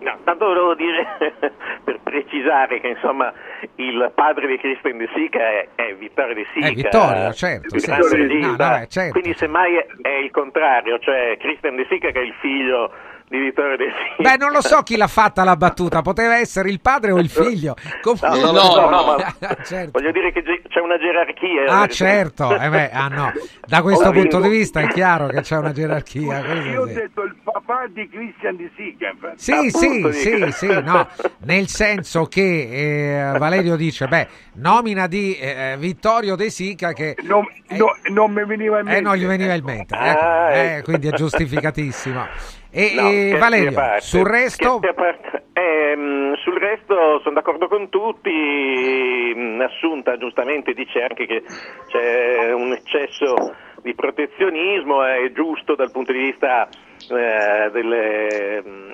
No, 0.00 0.18
tanto 0.24 0.46
volevo 0.46 0.74
dire 0.74 1.16
per 1.84 2.00
precisare 2.02 2.80
che 2.80 2.88
insomma 2.88 3.32
il 3.76 4.10
padre 4.14 4.46
di 4.46 4.56
Cristian 4.58 4.96
De 4.96 5.08
Sica 5.14 5.38
è, 5.38 5.68
è 5.74 5.94
Vittorio 5.94 6.34
De 6.34 6.46
Sica. 6.54 6.66
Eh, 6.66 6.72
Vittorio, 6.72 7.32
certo, 7.32 7.78
sì, 7.78 7.80
sì. 7.80 8.38
No, 8.40 8.56
no, 8.56 8.76
eh, 8.80 8.86
certo. 8.88 9.12
Quindi 9.12 9.34
semmai 9.34 9.76
è, 9.76 9.86
è 10.00 10.14
il 10.22 10.30
contrario, 10.30 10.98
cioè 10.98 11.36
Cristian 11.38 11.76
De 11.76 11.86
Sica 11.88 12.10
che 12.10 12.20
è 12.20 12.24
il 12.24 12.34
figlio 12.40 12.90
di 13.30 13.38
Vittorio 13.38 13.76
De 13.76 13.84
Sica. 14.16 14.28
Beh, 14.30 14.36
non 14.38 14.50
lo 14.50 14.60
so 14.60 14.82
chi 14.82 14.96
l'ha 14.96 15.06
fatta 15.06 15.44
la 15.44 15.54
battuta, 15.54 16.02
poteva 16.02 16.36
essere 16.38 16.68
il 16.68 16.80
padre 16.80 17.12
o 17.12 17.18
il 17.18 17.28
figlio. 17.30 17.76
Comunque- 18.02 18.28
No, 18.28 18.50
no, 18.50 18.74
no, 18.74 18.88
no, 18.90 19.04
ma 19.06 19.34
Certo. 19.62 19.90
voglio 19.92 20.10
dire 20.10 20.32
che 20.32 20.42
c'è 20.42 20.80
una 20.80 20.98
gerarchia. 20.98 21.64
Ah, 21.80 21.86
certo, 21.86 22.58
eh 22.58 22.68
beh, 22.68 22.90
ah, 22.90 23.06
no. 23.06 23.32
da 23.66 23.82
questo 23.82 24.08
Ho 24.08 24.10
punto 24.12 24.36
di 24.38 24.42
vinto. 24.42 24.48
vista 24.58 24.80
è 24.80 24.88
chiaro 24.88 25.28
che 25.28 25.42
c'è 25.42 25.56
una 25.56 25.70
gerarchia. 25.72 26.38
Io 26.70 26.82
ho 26.82 26.86
detto 26.86 27.22
il 27.22 27.36
papà 27.44 27.86
di 27.88 28.08
Christian 28.08 28.56
Di 28.56 28.68
Sica. 28.76 29.14
Sì, 29.36 29.70
sì, 29.70 29.86
Appunto, 29.86 30.12
sì, 30.12 30.50
sì, 30.50 30.66
no, 30.82 31.06
nel 31.44 31.68
senso 31.68 32.24
che 32.24 33.30
eh, 33.32 33.38
Valerio 33.38 33.76
dice, 33.76 34.08
beh, 34.08 34.26
nomina 34.54 35.06
di 35.06 35.36
eh, 35.36 35.76
Vittorio 35.78 36.34
De 36.34 36.50
Sica 36.50 36.92
che... 36.92 37.14
Non, 37.22 37.44
no- 37.68 37.96
non 38.10 38.32
mi 38.32 38.44
veniva 38.44 38.80
in 38.80 38.86
mente. 38.86 38.98
Eh, 38.98 39.02
non 39.02 39.14
gli 39.14 39.24
veniva 39.24 39.54
in 39.54 39.64
mente, 39.64 39.94
ecco, 39.94 40.18
Ah, 40.20 40.50
eh, 40.52 40.74
ecco. 40.78 40.84
quindi 40.86 41.06
è 41.08 41.12
giustificatissimo. 41.12 42.26
E, 42.72 42.94
No, 42.94 43.08
e 43.08 43.36
Valerio, 43.38 43.72
parte. 43.72 44.00
sul 44.02 44.24
resto... 44.26 44.78
Parte. 44.78 45.44
Ehm, 45.52 46.34
sul 46.36 46.56
resto 46.58 47.20
sono 47.20 47.34
d'accordo 47.34 47.66
con 47.68 47.88
tutti. 47.88 49.34
Assunta 49.60 50.16
giustamente 50.16 50.72
dice 50.72 51.02
anche 51.02 51.26
che 51.26 51.42
c'è 51.88 52.52
un 52.52 52.72
eccesso 52.72 53.34
di 53.82 53.94
protezionismo, 53.94 55.02
è 55.04 55.30
giusto 55.32 55.74
dal 55.74 55.90
punto 55.90 56.12
di 56.12 56.18
vista 56.18 56.66
eh, 56.66 57.70
delle. 57.70 58.62
mm, 58.66 58.90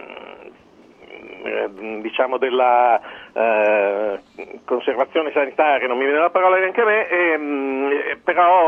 eh, 1.46 2.00
diciamo 2.00 2.38
della 2.38 3.00
eh, 3.32 4.20
conservazione 4.64 5.30
sanitaria, 5.32 5.86
non 5.86 5.96
mi 5.98 6.04
viene 6.04 6.18
la 6.20 6.30
parola 6.30 6.58
neanche 6.58 6.80
a 6.80 6.84
me, 6.84 7.08
ehm, 7.08 7.90
eh, 7.92 8.16
però 8.22 8.65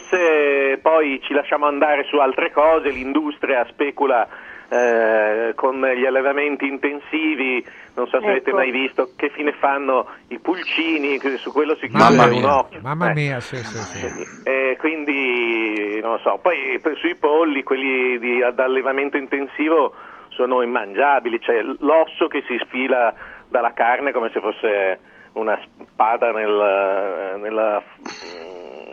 forse 0.00 0.78
poi 0.82 1.20
ci 1.22 1.32
lasciamo 1.32 1.66
andare 1.66 2.04
su 2.04 2.16
altre 2.18 2.50
cose, 2.52 2.90
l'industria 2.90 3.64
specula 3.70 4.28
eh, 4.68 5.52
con 5.54 5.80
gli 5.80 6.04
allevamenti 6.04 6.66
intensivi, 6.66 7.64
non 7.94 8.06
so 8.08 8.20
se 8.20 8.26
avete 8.26 8.50
Ecco. 8.50 8.56
mai 8.58 8.70
visto 8.70 9.10
che 9.16 9.30
fine 9.30 9.52
fanno 9.52 10.06
i 10.28 10.38
pulcini, 10.38 11.18
su 11.38 11.50
quello 11.52 11.76
si 11.76 11.88
Mamma 11.92 12.24
chiude 12.24 12.34
un 12.34 12.40
mia, 12.42 12.58
occhio. 12.58 12.80
mamma 12.82 13.10
Eh. 13.10 13.14
mia, 13.14 13.40
sì, 13.40 13.56
sì, 13.56 13.78
sì. 13.78 14.28
Eh, 14.42 14.76
quindi 14.78 15.98
non 16.02 16.12
lo 16.12 16.18
so, 16.18 16.38
poi 16.42 16.80
sui 16.96 17.14
polli, 17.14 17.62
quelli 17.62 18.18
di, 18.18 18.42
ad 18.42 18.58
allevamento 18.58 19.16
intensivo 19.16 19.94
sono 20.30 20.60
immangiabili, 20.62 21.40
cioè 21.40 21.62
l'osso 21.78 22.26
che 22.26 22.42
si 22.46 22.58
sfila 22.64 23.14
dalla 23.48 23.72
carne 23.72 24.12
come 24.12 24.30
se 24.32 24.40
fosse 24.40 24.98
una 25.34 25.58
spada 25.92 26.32
nel, 26.32 27.38
nella- 27.40 27.82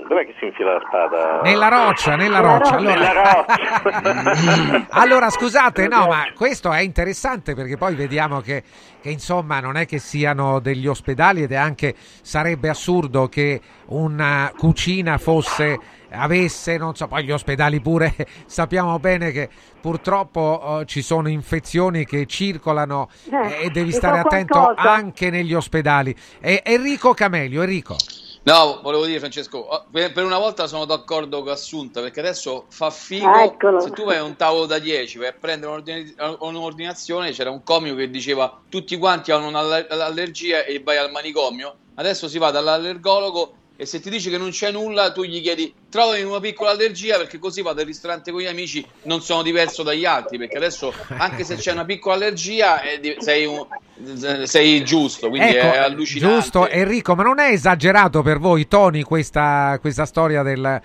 dov'è 0.08 0.26
che 0.26 0.36
si 0.40 0.46
infila 0.46 0.74
la 0.74 0.82
spada? 0.88 1.42
Nella 1.42 1.68
roccia, 1.68 2.16
nella 2.16 2.40
roccia. 2.40 2.76
Allora, 2.76 2.94
Nella 2.96 3.34
roccia. 3.34 4.86
allora, 4.90 5.30
scusate, 5.30 5.88
no, 5.88 6.08
ma 6.08 6.26
questo 6.36 6.72
è 6.72 6.80
interessante 6.82 7.54
perché 7.56 7.78
poi 7.78 7.96
vediamo 7.96 8.42
che, 8.42 8.64
che, 9.02 9.10
insomma 9.10 9.60
non 9.60 9.76
è 9.78 9.86
che 9.86 10.00
siano 10.00 10.60
degli 10.60 10.88
ospedali 10.88 11.44
ed 11.44 11.52
è 11.52 11.56
anche 11.56 11.96
sarebbe 12.22 12.70
assurdo 12.70 13.28
che 13.28 13.60
una 13.88 14.52
cucina 14.58 15.18
fosse 15.18 15.80
avesse, 16.16 16.78
non 16.78 16.94
so, 16.96 17.08
poi 17.08 17.24
gli 17.24 17.32
ospedali 17.32 17.82
pure 17.82 18.14
sappiamo 18.46 19.00
bene 19.00 19.32
che 19.32 19.50
purtroppo 19.82 20.82
eh, 20.82 20.86
ci 20.86 21.02
sono 21.02 21.28
infezioni 21.28 22.06
che 22.06 22.28
circolano 22.28 23.10
Eh, 23.32 23.66
e 23.66 23.70
devi 23.72 23.92
stare 23.92 24.20
attento 24.20 24.60
qualcosa. 24.60 24.92
anche 24.92 25.30
negli 25.32 25.54
ospedali. 25.56 26.16
E- 26.40 26.62
Enrico 26.64 27.14
Camelio, 27.16 27.62
Enrico. 27.64 27.96
No, 28.46 28.82
volevo 28.82 29.06
dire 29.06 29.20
Francesco, 29.20 29.58
oh, 29.58 29.86
per 29.90 30.24
una 30.24 30.38
volta 30.38 30.68
sono 30.68 30.84
d'accordo 30.84 31.42
con 31.44 31.52
Assunta 31.54 32.02
perché 32.02 32.20
adesso 32.20 32.66
fa 32.68 32.90
figo 32.90 33.34
Eccolo. 33.36 33.80
se 33.80 33.92
tu 33.92 34.04
vai 34.04 34.18
a 34.18 34.24
un 34.24 34.36
tavolo 34.36 34.66
da 34.66 34.80
10 34.80 35.18
vai 35.18 35.28
a 35.28 35.34
prendere 35.34 35.72
un'ordini- 35.72 36.14
un'ordinazione 36.40 37.32
c'era 37.32 37.52
un 37.52 37.64
comico 37.64 37.96
che 37.96 38.10
diceva 38.10 38.62
tutti 38.68 38.98
quanti 38.98 39.32
hanno 39.32 39.48
un'allergia 39.48 40.66
e 40.66 40.82
vai 40.84 40.98
al 40.98 41.10
manicomio 41.12 41.76
adesso 41.96 42.28
si 42.28 42.38
va 42.38 42.52
dall'allergologo 42.52 43.54
e 43.76 43.86
se 43.86 44.00
ti 44.00 44.10
dice 44.10 44.30
che 44.30 44.38
non 44.38 44.52
c'è 44.52 44.72
nulla 44.72 45.12
tu 45.12 45.24
gli 45.24 45.42
chiedi 45.42 45.74
trovami 45.90 46.22
una 46.22 46.40
piccola 46.40 46.72
allergia 46.72 47.18
perché 47.18 47.40
così 47.40 47.62
vado 47.62 47.82
al 47.82 47.88
ristorante 47.88 48.32
con 48.32 48.42
gli 48.42 48.46
amici 48.46 48.86
non 49.04 49.22
sono 49.22 49.42
diverso 49.42 49.82
dagli 49.82 50.06
altri 50.06 50.38
perché 50.38 50.58
adesso 50.58 50.94
anche 51.18 51.44
se 51.44 51.56
c'è 51.56 51.72
una 51.72 51.86
piccola 51.86 52.16
allergia 52.16 52.82
sei, 53.18 53.46
un- 53.46 53.66
sei 54.46 54.84
giusto 54.84 55.30
quindi 55.30 55.56
ecco, 55.56 55.74
è 55.74 55.78
allucinante. 55.78 56.36
giusto, 56.36 56.68
Enrico, 56.68 57.16
ma 57.16 57.24
non 57.24 57.40
è 57.40 57.52
esagerato 57.52 58.22
per 58.22 58.40
voi, 58.40 58.68
Tony, 58.68 59.02
questa, 59.02 59.78
questa 59.82 60.06
storia 60.06 60.44
del... 60.44 60.82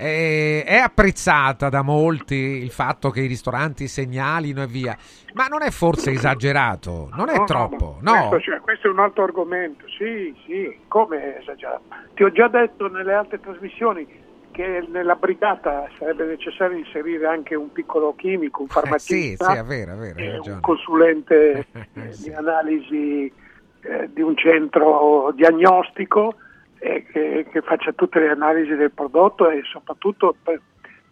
eh, 0.00 0.62
è 0.64 0.76
apprezzata 0.76 1.68
da 1.68 1.82
molti 1.82 2.36
il 2.36 2.70
fatto 2.70 3.10
che 3.10 3.22
i 3.22 3.26
ristoranti 3.26 3.88
segnalino 3.88 4.62
e 4.62 4.66
via, 4.68 4.96
ma 5.34 5.46
non 5.46 5.62
è 5.62 5.70
forse 5.70 6.12
esagerato? 6.12 7.10
Non 7.14 7.28
è 7.28 7.32
No, 7.32 7.38
no, 7.40 7.44
troppo? 7.46 7.98
ma 8.00 8.12
No. 8.12 8.28
Questo, 8.28 8.50
cioè, 8.50 8.60
questo 8.60 8.86
è 8.86 8.90
un 8.90 9.00
altro 9.00 9.24
argomento, 9.24 9.86
sì, 9.88 10.32
sì, 10.46 10.78
come 10.86 11.34
è 11.34 11.38
esagerato? 11.40 11.82
Ti 12.14 12.22
ho 12.22 12.30
già 12.30 12.46
detto 12.46 12.88
nelle 12.88 13.12
altre 13.12 13.40
trasmissioni 13.40 14.06
che 14.52 14.86
nella 14.88 15.16
brigata 15.16 15.88
sarebbe 15.98 16.26
necessario 16.26 16.76
inserire 16.76 17.26
anche 17.26 17.56
un 17.56 17.72
piccolo 17.72 18.14
chimico, 18.16 18.60
un 18.62 18.66
Eh, 18.68 18.70
sì, 18.70 18.78
farmacista, 18.80 19.52
sì, 19.52 19.58
è 19.58 19.64
vero, 19.64 19.92
è 19.94 19.96
vero, 19.96 20.42
un 20.46 20.60
consulente 20.60 21.66
eh, 21.94 22.16
di 22.22 22.30
analisi 22.32 23.32
eh, 23.80 24.10
di 24.12 24.20
un 24.20 24.36
centro 24.36 25.32
diagnostico 25.34 26.36
eh, 26.78 27.04
che, 27.04 27.46
che 27.50 27.60
faccia 27.62 27.92
tutte 27.92 28.20
le 28.20 28.30
analisi 28.30 28.74
del 28.74 28.90
prodotto 28.90 29.48
e 29.48 29.62
soprattutto 29.64 30.34
pre- 30.42 30.60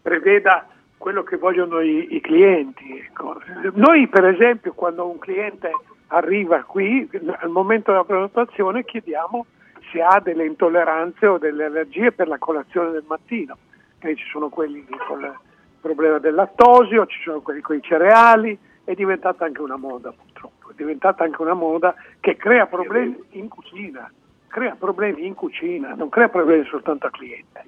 preveda 0.00 0.66
quello 0.96 1.22
che 1.22 1.36
vogliono 1.36 1.80
i, 1.80 2.14
i 2.14 2.20
clienti. 2.20 2.98
ecco. 2.98 3.40
Noi 3.74 4.08
per 4.08 4.24
esempio 4.24 4.72
quando 4.72 5.08
un 5.08 5.18
cliente 5.18 5.70
arriva 6.08 6.62
qui, 6.62 7.08
al 7.40 7.50
momento 7.50 7.90
della 7.90 8.04
prenotazione 8.04 8.84
chiediamo 8.84 9.46
se 9.90 10.02
ha 10.02 10.20
delle 10.20 10.46
intolleranze 10.46 11.26
o 11.26 11.38
delle 11.38 11.64
allergie 11.64 12.12
per 12.12 12.28
la 12.28 12.38
colazione 12.38 12.90
del 12.90 13.04
mattino. 13.06 13.56
E 13.98 14.14
ci 14.14 14.26
sono 14.30 14.48
quelli 14.48 14.86
con 15.06 15.20
il 15.20 15.34
problema 15.80 16.18
del 16.18 16.34
lattosio, 16.34 17.06
ci 17.06 17.20
sono 17.22 17.40
quelli 17.40 17.60
con 17.60 17.76
i 17.76 17.82
cereali, 17.82 18.56
è 18.84 18.94
diventata 18.94 19.44
anche 19.44 19.60
una 19.60 19.76
moda 19.76 20.12
purtroppo, 20.12 20.70
è 20.70 20.74
diventata 20.76 21.24
anche 21.24 21.42
una 21.42 21.54
moda 21.54 21.94
che 22.20 22.36
crea 22.36 22.66
problemi 22.66 23.20
in 23.30 23.48
cucina, 23.48 24.10
crea 24.56 24.74
problemi 24.74 25.26
in 25.26 25.34
cucina, 25.34 25.92
non 25.92 26.08
crea 26.08 26.30
problemi 26.30 26.64
soltanto 26.64 27.04
al 27.04 27.12
cliente, 27.12 27.62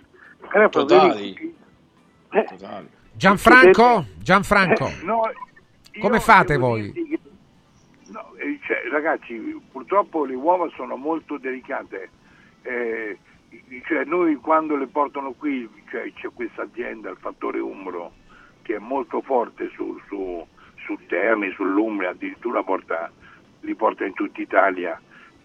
crea 0.49 0.71
problemi 0.71 1.03
in 1.03 1.11
Totali. 1.11 1.33
cucina. 1.33 1.55
Eh, 2.31 2.45
Totali. 2.45 2.89
Gianfranco, 3.13 4.07
Gianfranco, 4.17 4.87
Eh, 4.87 5.05
no, 5.05 5.21
come 6.01 6.19
fate 6.19 6.57
voi? 6.57 6.91
No, 8.07 8.33
eh, 8.37 8.59
cioè, 8.63 8.89
ragazzi, 8.91 9.61
purtroppo 9.71 10.25
le 10.25 10.35
uova 10.35 10.67
sono 10.77 10.97
molto 10.97 11.37
delicate. 11.37 12.09
Eh, 12.63 13.19
cioè, 13.87 14.05
noi 14.05 14.37
quando 14.37 14.75
le 14.75 14.87
portano 14.87 15.33
qui, 15.33 15.69
cioè, 15.91 16.11
c'è 16.15 16.31
questa 16.33 16.63
azienda, 16.63 17.11
il 17.11 17.19
Fattore 17.21 17.59
Umbro, 17.59 18.13
che 18.63 18.77
è 18.77 18.79
molto 18.79 19.21
forte 19.21 19.69
su, 19.75 20.01
su, 20.09 20.47
su 20.87 20.99
Terni, 21.07 21.51
sull'Umbria, 21.53 22.11
addirittura 22.11 22.63
porta, 22.63 23.13
li 23.61 23.75
porta 23.75 24.07
in 24.07 24.15
tutta 24.15 24.41
Italia, 24.41 24.99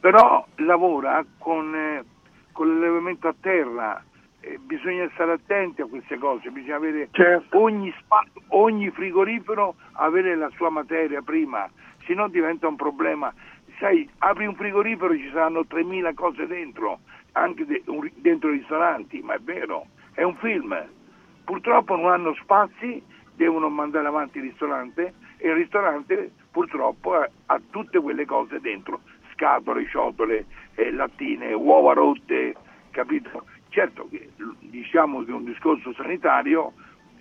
però 0.04 0.46
lavora 0.56 1.24
con, 1.38 1.74
eh, 1.74 2.04
con 2.52 2.68
l'allevamento 2.68 3.30
a 3.30 3.36
terra. 3.40 4.04
Eh, 4.42 4.60
bisogna 4.60 5.10
stare 5.14 5.32
attenti 5.32 5.80
a 5.82 5.86
queste 5.86 6.18
cose, 6.18 6.52
bisogna 6.52 6.76
avere 6.76 7.08
ogni, 7.52 7.94
spa- 8.02 8.28
ogni 8.50 8.90
frigorifero 8.90 9.76
avere 9.94 10.36
la 10.36 10.50
sua 10.58 10.70
materia 10.70 11.22
prima, 11.22 11.70
se 12.06 12.14
no 12.14 12.28
diventa 12.28 12.68
un 12.68 12.76
problema. 12.76 13.34
Sai, 13.80 14.06
apri 14.18 14.46
un 14.46 14.56
frigorifero 14.56 15.16
ci 15.16 15.30
saranno 15.32 15.62
3.000 15.66 16.14
cose 16.14 16.48
dentro, 16.48 17.00
anche 17.32 17.66
de- 17.66 17.84
un- 17.86 18.12
dentro 18.16 18.50
i 18.52 18.58
ristoranti, 18.58 19.22
ma 19.22 19.36
è 19.36 19.40
vero, 19.40 19.86
è 20.12 20.24
un 20.24 20.36
film. 20.36 20.78
Purtroppo 21.46 21.96
non 21.96 22.12
hanno 22.12 22.34
spazi, 22.42 23.02
devono 23.36 23.70
mandare 23.70 24.08
avanti 24.08 24.40
il 24.40 24.44
ristorante 24.50 25.14
e 25.38 25.48
il 25.48 25.56
ristorante 25.56 26.32
purtroppo 26.52 27.16
ha, 27.16 27.30
ha 27.48 27.62
tutte 27.70 28.00
quelle 28.00 28.26
cose 28.26 28.60
dentro, 28.60 29.02
scatole, 29.34 29.88
ciotole, 29.88 30.46
eh, 30.76 30.92
lattine, 30.92 31.54
uova 31.54 31.94
rotte, 31.94 32.56
capito? 32.92 33.46
Certo 33.70 34.08
che 34.10 34.30
diciamo 34.60 35.24
che 35.24 35.32
un 35.32 35.46
discorso 35.46 35.94
sanitario 35.94 36.74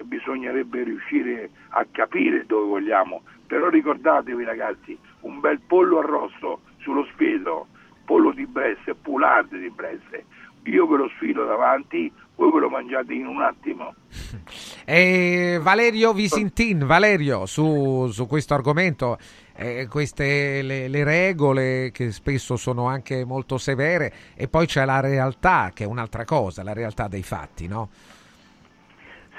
bisognerebbe 0.04 0.82
riuscire 0.82 1.50
a 1.70 1.86
capire 1.90 2.44
dove 2.46 2.66
vogliamo, 2.66 3.22
però 3.46 3.68
ricordatevi 3.68 4.44
ragazzi, 4.44 4.98
un 5.20 5.40
bel 5.40 5.60
pollo 5.60 5.98
arrosto 5.98 6.62
sullo 6.78 7.04
spiedo, 7.12 7.68
pollo 8.04 8.32
di 8.32 8.46
Bresse, 8.46 8.94
pulante 8.94 9.58
di 9.58 9.70
Bresse, 9.70 10.24
io 10.64 10.86
ve 10.86 10.96
lo 10.96 11.08
sfilo 11.16 11.44
davanti, 11.44 12.12
voi 12.36 12.52
ve 12.52 12.60
lo 12.60 12.68
mangiate 12.68 13.12
in 13.12 13.26
un 13.26 13.42
attimo. 13.42 13.94
E 14.84 15.60
Valerio 15.62 16.12
Visintin, 16.12 16.84
Valerio, 16.84 17.46
su, 17.46 18.08
su 18.10 18.26
questo 18.26 18.54
argomento, 18.54 19.16
eh, 19.56 19.86
queste 19.88 20.62
le, 20.62 20.88
le 20.88 21.04
regole 21.04 21.90
che 21.92 22.10
spesso 22.12 22.56
sono 22.56 22.86
anche 22.86 23.24
molto 23.24 23.58
severe 23.58 24.12
e 24.36 24.48
poi 24.48 24.66
c'è 24.66 24.84
la 24.84 25.00
realtà 25.00 25.70
che 25.74 25.84
è 25.84 25.86
un'altra 25.86 26.24
cosa, 26.24 26.62
la 26.62 26.72
realtà 26.72 27.08
dei 27.08 27.22
fatti, 27.22 27.68
no? 27.68 27.88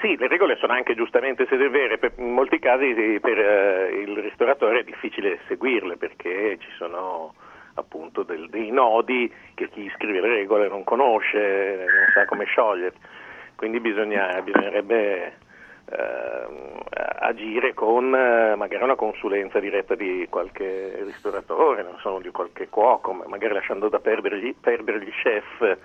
Sì, 0.00 0.16
le 0.18 0.28
regole 0.28 0.56
sono 0.60 0.74
anche 0.74 0.94
giustamente 0.94 1.46
severe, 1.48 1.96
per- 1.96 2.12
in 2.18 2.32
molti 2.32 2.58
casi 2.58 2.92
per 3.20 3.38
eh, 3.38 4.02
il 4.06 4.14
ristoratore 4.18 4.80
è 4.80 4.84
difficile 4.84 5.38
seguirle 5.48 5.96
perché 5.96 6.58
ci 6.60 6.68
sono 6.76 7.32
appunto 7.76 8.22
del- 8.22 8.50
dei 8.50 8.70
nodi 8.70 9.32
che 9.54 9.70
chi 9.70 9.90
scrive 9.96 10.20
le 10.20 10.28
regole 10.28 10.68
non 10.68 10.84
conosce, 10.84 11.76
non 11.78 12.06
sa 12.12 12.26
come 12.26 12.44
sciogliere, 12.44 12.92
quindi 13.56 13.80
bisogna- 13.80 14.42
bisognerebbe 14.42 15.38
agire 17.24 17.74
con 17.74 18.14
eh, 18.14 18.54
magari 18.56 18.82
una 18.82 18.94
consulenza 18.94 19.58
diretta 19.58 19.94
di 19.94 20.26
qualche 20.28 21.02
ristoratore, 21.04 21.82
non 21.82 21.96
so, 22.00 22.18
di 22.20 22.30
qualche 22.30 22.68
cuoco, 22.68 23.12
ma 23.12 23.24
magari 23.26 23.54
lasciando 23.54 23.88
da 23.88 23.98
perdere 23.98 24.40
gli, 24.40 24.54
perdere 24.58 25.00
gli 25.00 25.10
chef 25.10 25.78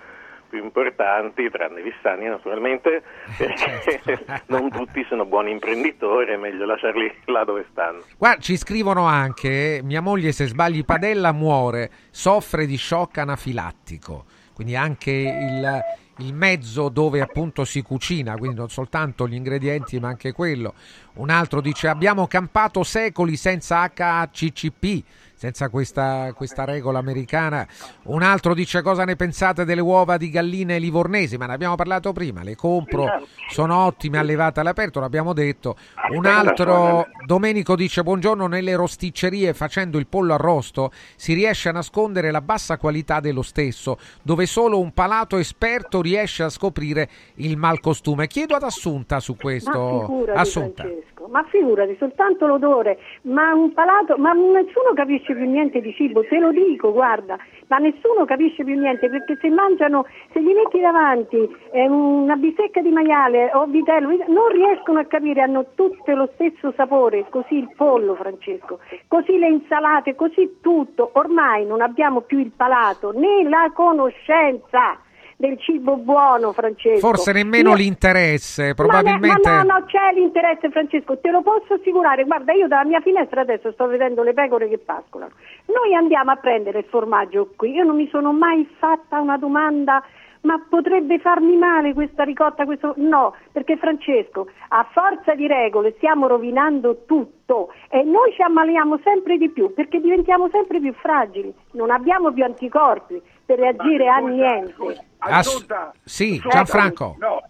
più 0.50 0.64
importanti, 0.64 1.50
tranne 1.50 1.82
Vissani 1.82 2.26
naturalmente, 2.26 3.04
perché 3.38 4.42
non 4.48 4.70
tutti 4.72 5.06
sono 5.08 5.26
buoni 5.26 5.52
imprenditori, 5.52 6.34
è 6.34 6.38
meglio 6.38 6.66
lasciarli 6.66 7.12
là 7.26 7.44
dove 7.44 7.66
stanno. 7.72 8.02
Guarda, 8.18 8.42
ci 8.42 8.58
scrivono 8.58 9.06
anche, 9.06 9.80
mia 9.84 10.02
moglie 10.02 10.32
se 10.32 10.48
sbagli 10.48 10.84
padella 10.84 11.32
muore, 11.32 11.90
soffre 12.10 12.66
di 12.66 12.78
shock 12.78 13.20
anafilattico, 13.20 14.26
quindi 14.54 14.76
anche 14.76 15.12
il, 15.12 15.82
il 16.20 16.34
mezzo 16.34 16.90
dove 16.90 17.22
appunto 17.22 17.66
si 17.66 17.82
cucina, 17.82 18.36
quindi 18.38 18.58
non 18.58 18.70
soltanto 18.70 19.28
gli 19.28 19.36
ingredienti 19.36 20.00
ma 20.00 20.08
anche 20.10 20.32
quello. 20.32 20.74
Un 21.16 21.30
altro 21.30 21.62
dice 21.62 21.88
abbiamo 21.88 22.28
campato 22.28 22.84
secoli 22.84 23.36
senza 23.36 23.82
HACCP, 23.82 25.04
senza 25.36 25.70
questa, 25.70 26.34
questa 26.34 26.66
regola 26.66 27.00
americana. 27.00 27.68
Un 28.04 28.24
altro 28.24 28.54
dice 28.54 28.82
cosa 28.82 29.04
ne 29.04 29.16
pensate 29.16 29.66
delle 29.66 29.82
uova 29.82 30.18
di 30.18 30.30
galline 30.30 30.80
livornesi, 30.80 31.38
ma 31.38 31.46
ne 31.46 31.54
abbiamo 31.54 31.76
parlato 31.76 32.14
prima, 32.14 32.44
le 32.44 32.56
compro, 32.56 33.06
sono 33.50 33.76
ottime 33.86 34.18
allevate 34.18 34.60
all'aperto, 34.60 35.00
l'abbiamo 35.00 35.34
detto. 35.34 35.76
Un 36.12 36.26
altro, 36.26 37.08
Domenico 37.26 37.76
dice 37.76 38.04
buongiorno, 38.04 38.48
nelle 38.48 38.76
rosticcerie 38.76 39.54
facendo 39.54 39.98
il 39.98 40.08
pollo 40.08 40.34
arrosto 40.34 40.92
si 41.16 41.34
riesce 41.34 41.70
a 41.70 41.74
nascondere 41.74 42.32
la 42.32 42.42
bassa 42.42 42.78
qualità 42.78 43.20
dello 43.20 43.42
stesso, 43.42 43.98
dove 44.22 44.46
solo 44.46 44.80
un 44.80 44.94
palato 44.94 45.38
esperto 45.38 46.02
riesce 46.02 46.44
a 46.44 46.50
scoprire 46.50 47.10
il 47.36 47.58
malcostume. 47.58 48.28
Chiedo 48.28 48.56
ad 48.56 48.64
Assunta 48.64 49.20
su 49.20 49.36
questo. 49.36 50.26
Assunta. 50.34 50.86
Francesco, 51.00 51.28
ma 51.28 51.44
figurati, 51.44 51.96
soltanto 51.98 52.46
l'odore, 52.46 53.00
ma 53.24 53.54
un 53.54 53.74
palato, 53.74 54.18
ma 54.18 54.34
nessuno 54.34 54.94
capisce 54.94 55.34
più 55.34 55.46
niente 55.46 55.82
di 55.82 55.94
cibo, 55.94 56.24
te 56.26 56.40
lo 56.40 56.52
dico, 56.52 56.92
guarda, 56.92 57.38
ma 57.68 57.78
nessuno 57.78 58.26
capisce 58.26 58.64
più 58.64 58.78
niente 58.78 59.10
perché 59.10 59.38
se 59.42 59.50
mangiano, 59.50 60.06
se 60.32 60.42
gli 60.42 60.54
metti 60.54 60.80
davanti 60.80 61.38
eh, 61.72 61.88
una 61.88 62.36
bistecca 62.36 62.82
di 62.82 62.90
maiale 62.90 63.52
o 63.54 63.66
vitello, 63.66 64.10
non 64.28 64.50
riescono 64.52 65.00
a 65.00 65.06
capire, 65.06 65.42
hanno 65.42 65.68
tutte 65.76 66.14
lo 66.14 66.30
stesso 66.34 66.74
sapore, 66.76 67.26
così 67.30 67.56
il 67.56 67.70
pollo 67.76 68.16
Francesco, 68.16 68.80
così 69.08 69.38
le 69.38 69.50
insalate, 69.50 70.16
così 70.16 70.58
tutto, 70.62 71.12
ormai 71.14 71.66
non 71.66 71.82
abbiamo 71.82 72.22
più 72.22 72.40
il 72.40 72.52
palato 72.56 73.12
né 73.12 73.48
la 73.48 73.72
conoscenza 73.74 75.00
del 75.40 75.58
cibo 75.58 75.96
buono, 75.96 76.52
Francesco. 76.52 77.00
Forse 77.00 77.32
nemmeno 77.32 77.70
Io- 77.70 77.76
l'interesse, 77.78 78.68
Ma, 78.68 78.74
probabilmente... 78.74 79.50
ne- 79.50 79.56
ma 79.56 79.64
no, 79.64 79.80
no, 79.80 79.86
c'è 79.86 80.12
l'interesse, 80.14 80.70
Francesco, 80.70 81.18
te 81.18 81.32
lo 81.32 81.42
posso 81.42 81.76
assicurare. 81.76 82.26
Guarda, 82.26 82.52
io 82.52 82.68
dalla 82.68 82.84
mia 82.84 83.00
finestra 83.00 83.40
adesso 83.42 83.72
sto 83.72 83.88
vedendo 83.88 84.22
le 84.22 84.34
pecore 84.34 84.68
che 84.68 84.80
pascolano. 84.80 85.32
Noi 85.68 85.96
andiamo 85.96 86.32
a 86.32 86.36
prendere 86.36 86.80
il 86.80 86.86
formaggio 86.90 87.54
qui. 87.56 87.72
Io 87.72 87.86
non 87.86 87.96
mi 87.96 88.10
sono 88.10 88.34
mai 88.34 88.68
fatta 88.80 89.22
una 89.22 89.38
domanda. 89.38 90.04
Ma 90.42 90.58
potrebbe 90.70 91.20
farmi 91.20 91.58
male 91.58 91.94
questa 91.94 92.24
ricotta? 92.24 92.64
Questo... 92.64 92.94
No, 92.96 93.36
perché 93.52 93.76
Francesco, 93.76 94.48
a 94.70 94.88
forza 94.90 95.36
di 95.36 95.48
regole 95.48 95.94
stiamo 95.98 96.28
rovinando 96.28 97.04
tutto 97.06 97.74
e 97.90 98.04
noi 98.04 98.32
ci 98.32 98.42
ammaliamo 98.42 99.02
sempre 99.04 99.38
di 99.38 99.50
più 99.50 99.74
perché 99.74 100.00
diventiamo 100.00 100.48
sempre 100.50 100.80
più 100.80 100.94
fragili. 100.94 101.54
Non 101.72 101.92
abbiamo 101.92 102.32
più 102.32 102.46
anticorpi 102.46 103.22
per 103.50 103.58
reagire 103.58 104.08
a 104.08 104.20
niente. 104.20 104.76
Ass- 105.18 105.66
sì, 106.04 106.40
Gianfranco. 106.40 107.16
No, 107.20 107.42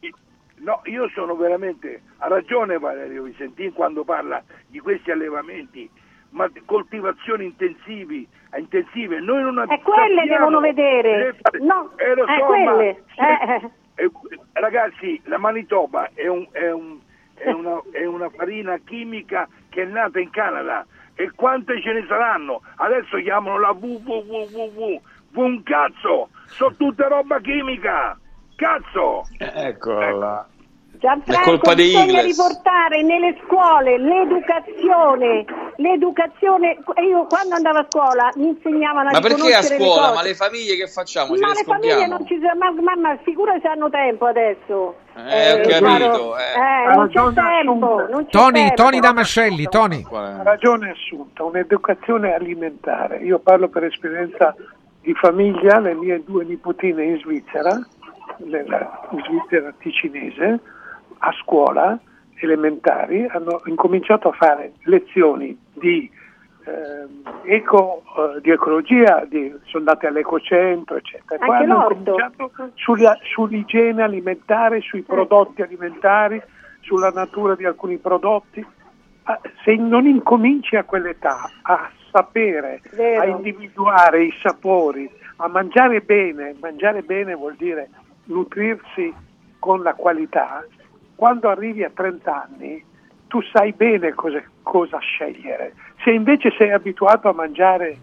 no, 0.59 0.79
io 0.85 1.09
sono 1.09 1.35
veramente, 1.35 2.01
ha 2.19 2.27
ragione 2.29 2.79
Valerio 2.79 3.23
Vicentin 3.23 3.73
quando 3.73 4.05
parla 4.05 4.41
di 4.67 4.79
questi 4.79 5.11
allevamenti, 5.11 5.89
ma 6.29 6.47
di 6.47 6.61
coltivazioni 6.63 7.43
intensivi, 7.43 8.25
intensive, 8.57 9.19
noi 9.19 9.41
non 9.43 9.59
E 9.69 9.81
quelle 9.81 10.25
devono 10.25 10.61
vedere. 10.61 11.17
le- 11.51 11.59
No, 11.59 11.91
eh, 11.97 12.11
eh, 12.11 12.15
so, 12.39 12.45
quelle. 12.45 13.03
ma- 13.17 13.27
Eh, 13.27 13.61
eh. 13.95 14.03
eh, 14.05 14.09
ragazzi, 14.53 15.19
la 15.25 15.37
Manitoba 15.37 16.09
è, 16.13 16.27
un- 16.27 16.47
è 16.51 16.71
un- 16.71 16.99
è 17.35 17.49
una, 17.51 17.81
è 17.91 18.05
una 18.05 18.29
farina 18.29 18.77
chimica 18.85 19.49
che 19.67 19.81
è 19.81 19.85
nata 19.85 20.17
in 20.19 20.29
Canada 20.29 20.85
e 21.15 21.29
quante 21.35 21.81
ce 21.81 21.91
ne 21.91 22.05
saranno? 22.07 22.61
Adesso 22.77 23.17
chiamano 23.17 23.59
la 23.59 23.71
www, 23.71 25.01
un 25.35 25.63
cazzo, 25.63 26.29
sono 26.47 26.75
tutta 26.77 27.07
roba 27.07 27.39
chimica, 27.39 28.17
cazzo! 28.55 29.23
Eccola. 29.37 30.47
Gianfranco, 30.99 31.41
È 31.41 31.43
colpa 31.45 31.73
di 31.75 31.83
bisogna 31.83 32.03
Igles. 32.19 32.25
riportare 32.25 33.01
nelle 33.03 33.39
scuole 33.45 33.97
l'educazione, 33.97 35.45
l'educazione. 35.77 36.77
Io 37.09 37.25
quando 37.25 37.55
andavo 37.55 37.77
a 37.79 37.85
scuola 37.89 38.29
mi 38.35 38.47
insegnavano 38.49 39.07
a 39.07 39.11
Ma 39.13 39.19
perché 39.21 39.53
a 39.53 39.59
le 39.59 39.63
scuola? 39.63 40.01
cose. 40.01 40.13
Ma 40.15 40.21
le 40.23 40.33
famiglie 40.35 40.75
che 40.75 40.87
facciamo? 40.87 41.35
Ce 41.35 41.39
Ma 41.39 41.47
le 41.47 41.53
le 41.53 41.63
famiglie 41.63 42.05
non 42.05 42.25
ci 42.27 42.37
sono, 42.41 42.53
ma, 42.57 42.81
mamma, 42.81 43.17
figura 43.23 43.57
se 43.61 43.67
hanno 43.69 43.89
tempo 43.89 44.25
adesso. 44.25 44.95
Eh, 45.15 45.53
ho 45.53 45.67
capito, 45.67 46.37
eh. 46.37 46.41
eh, 46.43 46.95
non 46.95 47.07
c'è 47.09 47.33
tempo, 47.33 48.07
non 48.09 48.23
c'è 48.25 48.31
Tony, 48.31 48.59
tempo. 48.59 48.75
Tony 48.75 48.99
Damascelli, 48.99 49.63
Tony. 49.69 50.05
Ha 50.11 50.43
ragione 50.43 50.89
assunta, 50.91 51.43
un'educazione 51.43 52.33
alimentare. 52.33 53.19
Io 53.19 53.39
parlo 53.39 53.69
per 53.69 53.85
esperienza 53.85 54.53
di 55.01 55.13
famiglia, 55.13 55.79
le 55.79 55.93
mie 55.93 56.23
due 56.23 56.43
nipotine 56.45 57.03
in 57.03 57.19
Svizzera, 57.19 57.79
nella- 58.37 59.07
in 59.11 59.21
Svizzera 59.23 59.73
ticinese, 59.77 60.59
a 61.19 61.31
scuola 61.43 61.97
elementari 62.41 63.25
hanno 63.27 63.61
incominciato 63.65 64.29
a 64.29 64.31
fare 64.31 64.73
lezioni 64.83 65.57
di, 65.73 66.09
ehm, 66.65 67.21
eco, 67.43 68.03
eh, 68.35 68.41
di 68.41 68.49
ecologia, 68.51 69.25
di- 69.27 69.49
sono 69.63 69.79
andate 69.85 70.07
all'ecocentro, 70.07 70.95
eccetera. 70.97 71.43
Anche 71.45 71.63
hanno 71.63 71.79
l'orto. 71.81 71.95
incominciato 71.97 72.51
sulla- 72.75 73.17
sull'igiene 73.21 74.01
alimentare, 74.03 74.79
sui 74.81 75.01
prodotti 75.01 75.61
alimentari, 75.61 76.41
sulla 76.81 77.09
natura 77.09 77.55
di 77.55 77.65
alcuni 77.65 77.97
prodotti. 77.97 78.65
Ah, 79.23 79.39
Se 79.63 79.75
non 79.75 80.05
incominci 80.07 80.75
a 80.75 80.83
quell'età 80.85 81.49
a 81.61 81.89
sapere, 82.11 82.81
Vero. 82.91 83.21
a 83.21 83.25
individuare 83.25 84.23
i 84.23 84.33
sapori, 84.41 85.09
a 85.37 85.47
mangiare 85.47 86.01
bene, 86.01 86.55
mangiare 86.59 87.01
bene 87.01 87.33
vuol 87.35 87.55
dire 87.55 87.89
nutrirsi 88.25 89.13
con 89.59 89.81
la 89.81 89.93
qualità, 89.93 90.65
quando 91.15 91.49
arrivi 91.49 91.83
a 91.83 91.91
30 91.93 92.43
anni 92.43 92.83
tu 93.27 93.41
sai 93.43 93.73
bene 93.73 94.13
cosa, 94.13 94.41
cosa 94.63 94.97
scegliere. 94.99 95.73
Se 96.03 96.11
invece 96.11 96.51
sei 96.57 96.71
abituato 96.71 97.29
a 97.29 97.33
mangiare 97.33 97.97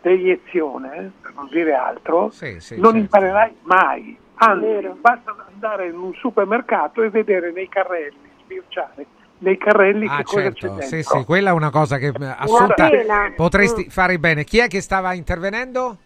deiezione, 0.00 1.12
per 1.20 1.32
non 1.34 1.48
dire 1.50 1.74
altro, 1.74 2.30
Sì, 2.30 2.58
sì, 2.60 2.74
non 2.76 2.84
certo. 2.92 2.98
imparerai 2.98 3.56
mai. 3.62 4.18
Anzi, 4.34 4.64
Vero. 4.66 4.96
basta 5.00 5.34
andare 5.52 5.86
in 5.86 5.96
un 5.96 6.12
supermercato 6.14 7.02
e 7.02 7.10
vedere 7.10 7.52
nei 7.52 7.68
carrelli, 7.68 8.28
sbirciare 8.42 9.06
nei 9.42 9.58
carrelli 9.58 10.06
Ah, 10.08 10.16
che 10.18 10.22
cosa 10.24 10.40
certo, 10.40 10.74
c'è 10.76 10.82
sì, 10.82 10.90
dentro. 10.96 11.18
sì, 11.18 11.24
quella 11.24 11.50
è 11.50 11.52
una 11.52 11.70
cosa 11.70 11.98
che 11.98 12.06
eh, 12.06 12.34
assunta 12.38 12.88
pena. 12.88 13.32
potresti 13.36 13.84
Mm. 13.86 13.90
fare 13.90 14.18
bene. 14.18 14.44
Chi 14.44 14.58
è 14.58 14.68
che 14.68 14.80
stava 14.80 15.12
intervenendo? 15.14 15.98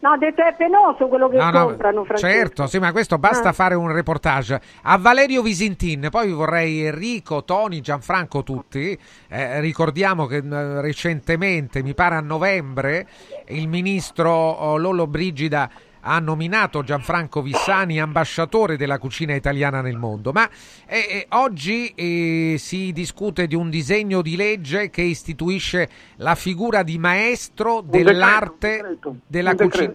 No, 0.00 0.16
è 0.16 0.54
penoso 0.56 1.08
quello 1.08 1.28
che 1.28 1.38
No, 1.38 1.50
no, 1.50 1.64
comprano, 1.66 2.04
Francesco. 2.04 2.32
certo, 2.32 2.66
sì, 2.68 2.78
ma 2.78 2.92
questo 2.92 3.18
basta 3.18 3.48
Ah. 3.48 3.52
fare 3.52 3.74
un 3.74 3.90
reportage. 3.92 4.60
A 4.82 4.96
Valerio 4.96 5.42
Visintin, 5.42 6.06
poi 6.08 6.30
vorrei 6.30 6.84
Enrico, 6.84 7.42
Toni, 7.42 7.80
Gianfranco 7.80 8.44
tutti. 8.44 8.96
Eh, 9.28 9.58
ricordiamo 9.58 10.26
che 10.26 10.36
eh, 10.36 10.80
recentemente, 10.80 11.82
mi 11.82 11.94
pare 11.94 12.14
a 12.14 12.20
novembre, 12.20 13.08
il 13.48 13.66
ministro 13.66 14.30
oh, 14.32 14.76
Lollo 14.76 15.08
Brigida 15.08 15.68
ha 16.00 16.18
nominato 16.18 16.82
Gianfranco 16.82 17.42
Vissani 17.42 18.00
ambasciatore 18.00 18.76
della 18.76 18.98
cucina 18.98 19.34
italiana 19.34 19.80
nel 19.80 19.96
mondo. 19.96 20.32
Ma 20.32 20.48
eh, 20.86 20.98
eh, 21.08 21.26
oggi 21.30 21.92
eh, 21.94 22.56
si 22.58 22.92
discute 22.92 23.46
di 23.46 23.54
un 23.54 23.70
disegno 23.70 24.22
di 24.22 24.36
legge 24.36 24.90
che 24.90 25.02
istituisce 25.02 25.88
la 26.16 26.34
figura 26.34 26.82
di 26.82 26.98
maestro 26.98 27.80
dell'arte 27.80 28.76
decreto, 28.76 29.16
della 29.26 29.54
cucina. 29.54 29.94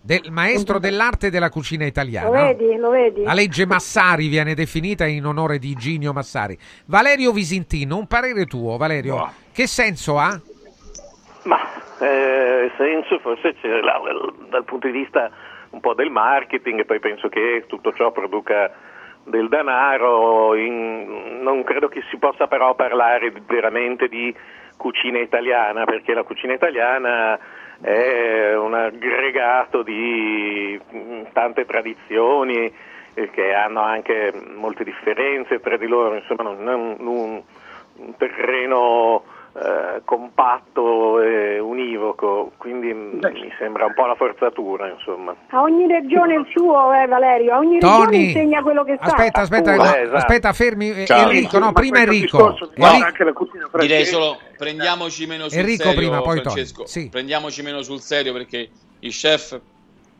Del 0.00 0.30
maestro 0.30 0.78
dell'arte 0.78 1.28
della 1.28 1.50
cucina 1.50 1.84
italiana. 1.84 2.28
Lo 2.28 2.32
vedi, 2.32 2.76
lo 2.76 2.90
vedi? 2.90 3.22
La 3.24 3.34
legge 3.34 3.66
Massari 3.66 4.28
viene 4.28 4.54
definita 4.54 5.04
in 5.04 5.26
onore 5.26 5.58
di 5.58 5.74
Ginio 5.74 6.12
Massari. 6.12 6.56
Valerio 6.86 7.32
Visintino, 7.32 7.98
un 7.98 8.06
parere 8.06 8.46
tuo, 8.46 8.76
Valerio. 8.78 9.30
Che 9.52 9.66
senso 9.66 10.18
ha? 10.18 10.40
Ma 11.42 11.58
eh, 12.00 12.70
senso 12.76 13.18
forse 13.18 13.54
la- 13.82 14.00
dal 14.48 14.64
punto 14.64 14.86
di 14.86 14.92
vista 14.92 15.30
un 15.70 15.80
po' 15.80 15.94
del 15.94 16.10
marketing 16.10 16.80
e 16.80 16.84
poi 16.84 16.98
penso 17.00 17.28
che 17.28 17.64
tutto 17.66 17.92
ciò 17.92 18.10
produca 18.10 18.72
del 19.24 19.48
denaro, 19.48 20.54
in- 20.54 21.40
non 21.42 21.62
credo 21.64 21.88
che 21.88 22.02
si 22.10 22.16
possa 22.16 22.46
però 22.46 22.74
parlare 22.74 23.30
veramente 23.46 24.08
di 24.08 24.34
cucina 24.76 25.18
italiana 25.18 25.84
perché 25.84 26.14
la 26.14 26.22
cucina 26.22 26.54
italiana 26.54 27.38
è 27.80 28.54
un 28.56 28.74
aggregato 28.74 29.82
di 29.82 30.80
mm, 30.94 31.22
tante 31.32 31.64
tradizioni 31.66 32.72
eh, 33.14 33.30
che 33.30 33.52
hanno 33.54 33.82
anche 33.82 34.32
molte 34.56 34.84
differenze 34.84 35.60
tra 35.60 35.76
di 35.76 35.86
loro, 35.86 36.14
insomma 36.14 36.44
non 36.44 36.68
è 36.68 36.74
un- 36.74 36.96
un 37.96 38.16
terreno 38.16 39.24
eh, 39.60 40.02
compatto 40.04 41.20
e 41.20 41.58
univoco, 41.58 42.52
quindi 42.58 42.92
mm, 42.92 43.18
mi 43.32 43.52
sembra 43.58 43.86
un 43.86 43.94
po' 43.94 44.06
la 44.06 44.14
forzatura, 44.14 44.88
insomma. 44.88 45.34
A 45.50 45.62
ogni 45.62 45.86
regione 45.86 46.34
il 46.34 46.46
suo, 46.54 46.92
eh, 46.92 47.06
Valerio. 47.06 47.54
A 47.54 47.58
ogni 47.58 47.80
regione 47.80 48.04
Tony, 48.04 48.24
insegna 48.26 48.62
quello 48.62 48.84
che 48.84 48.96
sa. 49.00 49.06
Aspetta, 49.06 49.40
aspetta, 49.40 49.74
no, 49.74 49.84
Eh, 49.84 50.00
esatto. 50.02 50.16
aspetta, 50.16 50.52
fermi. 50.52 50.90
eh, 50.90 51.06
Ciao. 51.06 51.28
Enrico, 51.28 51.58
no, 51.58 51.66
Ma 51.66 51.72
prima 51.72 51.98
Enrico. 52.00 52.22
discorso 52.36 52.70
No. 52.76 52.86
Direi 53.80 54.04
solo 54.04 54.38
prendiamoci 54.56 55.26
meno 55.26 55.48
sul 55.48 55.58
Enrico 55.58 55.82
serio, 55.84 55.98
prima, 55.98 56.20
poi. 56.22 56.40
Francesco. 56.40 56.86
Sì. 56.86 57.08
Prendiamoci 57.08 57.62
meno 57.62 57.82
sul 57.82 58.00
serio 58.00 58.32
perché 58.32 58.68
il 59.00 59.10
chef 59.12 59.58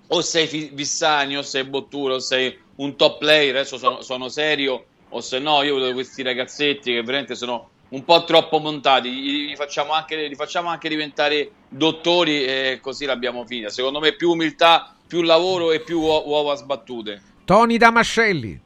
o 0.08 0.20
sei 0.20 0.70
Vissani 0.72 1.36
o 1.36 1.42
sei 1.42 1.64
Bottura 1.64 2.14
o 2.14 2.18
sei 2.18 2.56
un 2.76 2.96
top 2.96 3.18
player, 3.18 3.54
adesso 3.56 3.76
sono, 3.76 4.00
sono 4.02 4.28
serio 4.28 4.84
o 5.10 5.20
se 5.20 5.38
no 5.38 5.62
io 5.62 5.74
vedo 5.76 5.92
questi 5.92 6.22
ragazzetti 6.22 6.92
che 6.92 7.02
veramente 7.02 7.34
sono 7.34 7.68
un 7.90 8.04
po' 8.04 8.24
troppo 8.24 8.58
montati, 8.58 9.10
li, 9.10 9.56
facciamo, 9.56 9.92
anche, 9.92 10.26
li 10.26 10.34
facciamo 10.34 10.68
anche 10.68 10.88
diventare 10.88 11.50
dottori 11.68 12.44
e 12.44 12.78
così 12.82 13.06
l'abbiamo 13.06 13.44
finita. 13.44 13.70
Secondo 13.70 14.00
me 14.00 14.14
più 14.14 14.30
umiltà, 14.30 14.94
più 15.06 15.22
lavoro 15.22 15.72
e 15.72 15.80
più 15.80 16.00
uo- 16.00 16.28
uova 16.28 16.54
sbattute. 16.54 17.22
Tony 17.44 17.78
Damascelli. 17.78 18.60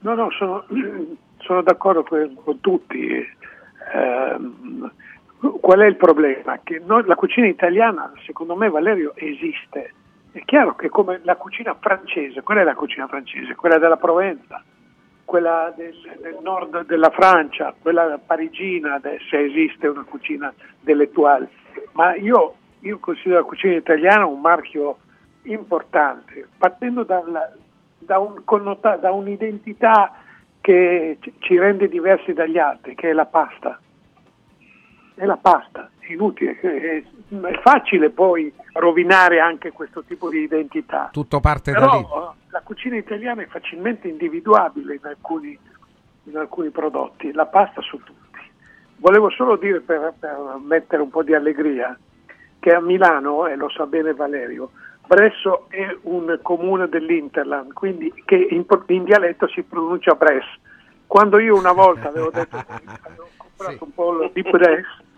No, 0.00 0.14
no, 0.14 0.30
sono, 0.32 0.64
sono 1.38 1.62
d'accordo 1.62 2.02
con, 2.02 2.60
tutti. 2.60 3.26
Ehm, 3.94 4.92
qual 5.60 5.80
è 5.80 5.86
il 5.86 5.96
problema? 5.96 6.60
Che 6.62 6.82
noi- 6.84 7.06
la 7.06 7.14
cucina 7.14 7.46
italiana, 7.46 8.12
secondo 8.26 8.54
me, 8.54 8.68
Valerio, 8.68 9.12
esiste. 9.16 9.94
È 10.32 10.42
chiaro 10.44 10.76
che 10.76 10.90
come 10.90 11.20
la 11.24 11.36
cucina 11.36 11.74
francese, 11.80 12.42
qual 12.42 12.58
è 12.58 12.64
la 12.64 12.74
cucina 12.74 13.08
francese? 13.08 13.54
Quella 13.54 13.78
della 13.78 13.96
Provenza, 13.96 14.62
quella 15.30 15.72
del, 15.76 15.94
del 16.20 16.38
nord 16.42 16.86
della 16.86 17.10
Francia, 17.10 17.72
quella 17.80 18.18
parigina, 18.18 19.00
se 19.30 19.38
esiste 19.38 19.86
una 19.86 20.02
cucina 20.02 20.52
dell'Etoile. 20.80 21.48
Ma 21.92 22.16
io 22.16 22.56
io 22.80 22.98
considero 22.98 23.40
la 23.40 23.46
cucina 23.46 23.74
italiana 23.74 24.26
un 24.26 24.40
marchio 24.40 24.98
importante, 25.42 26.48
partendo 26.58 27.04
dalla- 27.04 27.52
da, 27.98 28.18
un 28.18 28.42
connota- 28.44 28.96
da 28.96 29.12
un'identità 29.12 30.14
che 30.60 31.18
ci 31.38 31.58
rende 31.58 31.88
diversi 31.88 32.32
dagli 32.32 32.58
altri, 32.58 32.96
che 32.96 33.10
è 33.10 33.12
la 33.12 33.26
pasta. 33.26 33.78
È 35.20 35.26
la 35.26 35.36
pasta, 35.36 35.90
è 35.98 36.12
inutile, 36.12 36.58
è, 36.60 37.02
è 37.02 37.60
facile 37.60 38.08
poi 38.08 38.50
rovinare 38.72 39.38
anche 39.38 39.70
questo 39.70 40.02
tipo 40.02 40.30
di 40.30 40.38
identità. 40.38 41.10
Tutto 41.12 41.40
parte 41.40 41.72
da 41.72 41.78
Però 41.78 41.98
lì. 41.98 42.04
eh, 42.04 42.48
la 42.48 42.62
cucina 42.62 42.96
italiana 42.96 43.42
è 43.42 43.46
facilmente 43.46 44.08
individuabile 44.08 44.94
in 44.94 45.04
alcuni, 45.04 45.58
in 46.22 46.36
alcuni 46.38 46.70
prodotti, 46.70 47.32
la 47.32 47.44
pasta 47.44 47.82
su 47.82 47.98
tutti. 47.98 48.40
Volevo 48.96 49.28
solo 49.28 49.56
dire 49.56 49.80
per, 49.80 50.14
per 50.18 50.38
mettere 50.64 51.02
un 51.02 51.10
po' 51.10 51.22
di 51.22 51.34
allegria 51.34 51.94
che 52.58 52.72
a 52.72 52.80
Milano, 52.80 53.46
e 53.46 53.56
lo 53.56 53.68
sa 53.68 53.84
bene 53.84 54.14
Valerio, 54.14 54.70
Bresso 55.06 55.66
è 55.68 55.98
un 56.04 56.38
comune 56.40 56.88
dell'Interland, 56.88 57.74
quindi 57.74 58.10
che 58.24 58.36
in, 58.36 58.64
in 58.86 59.04
dialetto 59.04 59.46
si 59.48 59.62
pronuncia 59.64 60.14
Bres. 60.14 60.46
Quando 61.06 61.38
io 61.38 61.58
una 61.58 61.72
volta 61.72 62.08
avevo 62.08 62.30
detto 62.30 62.56
avevo 62.56 63.28
comprato 63.36 63.84
un 63.84 63.92
pollo 63.92 64.30
di 64.32 64.40
Bres, 64.40 65.08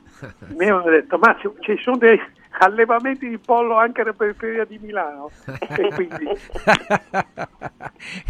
mi 0.49 0.65
avevano 0.69 0.91
detto 0.91 1.19
ma 1.19 1.37
ci- 1.61 1.79
sono 1.83 1.97
dei 1.99 2.21
allevamenti 2.59 3.29
di 3.29 3.39
pollo 3.39 3.77
anche 3.79 4.03
nella 4.03 4.13
periferia 4.15 4.65
di 4.65 4.79
Milano 4.81 5.31
e 5.59 5.89
quindi 5.95 6.29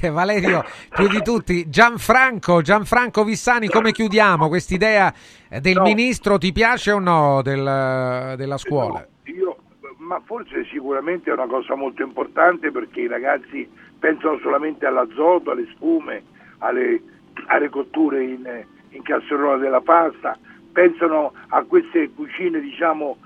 Eh, 0.00 0.10
Valerio, 0.10 0.64
più 0.94 1.08
di 1.08 1.22
tutti, 1.22 1.68
Gianfranco, 1.68 2.60
Gianfranco 2.60 3.24
Vissani, 3.24 3.68
come 3.68 3.92
chiudiamo 3.92 4.48
quest'idea 4.48 5.12
del 5.60 5.76
No. 5.76 5.82
ministro? 5.82 6.38
Ti 6.38 6.52
piace 6.52 6.92
o 6.92 6.98
no 6.98 7.40
del- 7.42 8.34
della 8.36 8.58
scuola? 8.58 9.06
Io, 9.24 9.56
ma 9.98 10.20
forse 10.24 10.64
sicuramente 10.70 11.30
è 11.30 11.32
una 11.32 11.46
cosa 11.46 11.74
molto 11.74 12.02
importante 12.02 12.70
perché 12.70 13.00
i 13.00 13.08
ragazzi 13.08 13.68
pensano 13.98 14.38
solamente 14.42 14.84
all'azoto, 14.86 15.50
alle 15.52 15.66
spume, 15.74 16.22
alle, 16.58 17.00
alle 17.46 17.68
cotture 17.70 18.22
in, 18.22 18.64
in 18.90 19.02
casseruola 19.02 19.56
della 19.58 19.80
pasta, 19.80 20.36
pensano 20.72 21.32
a 21.48 21.62
queste 21.62 22.10
cucine, 22.10 22.60
diciamo, 22.60 23.16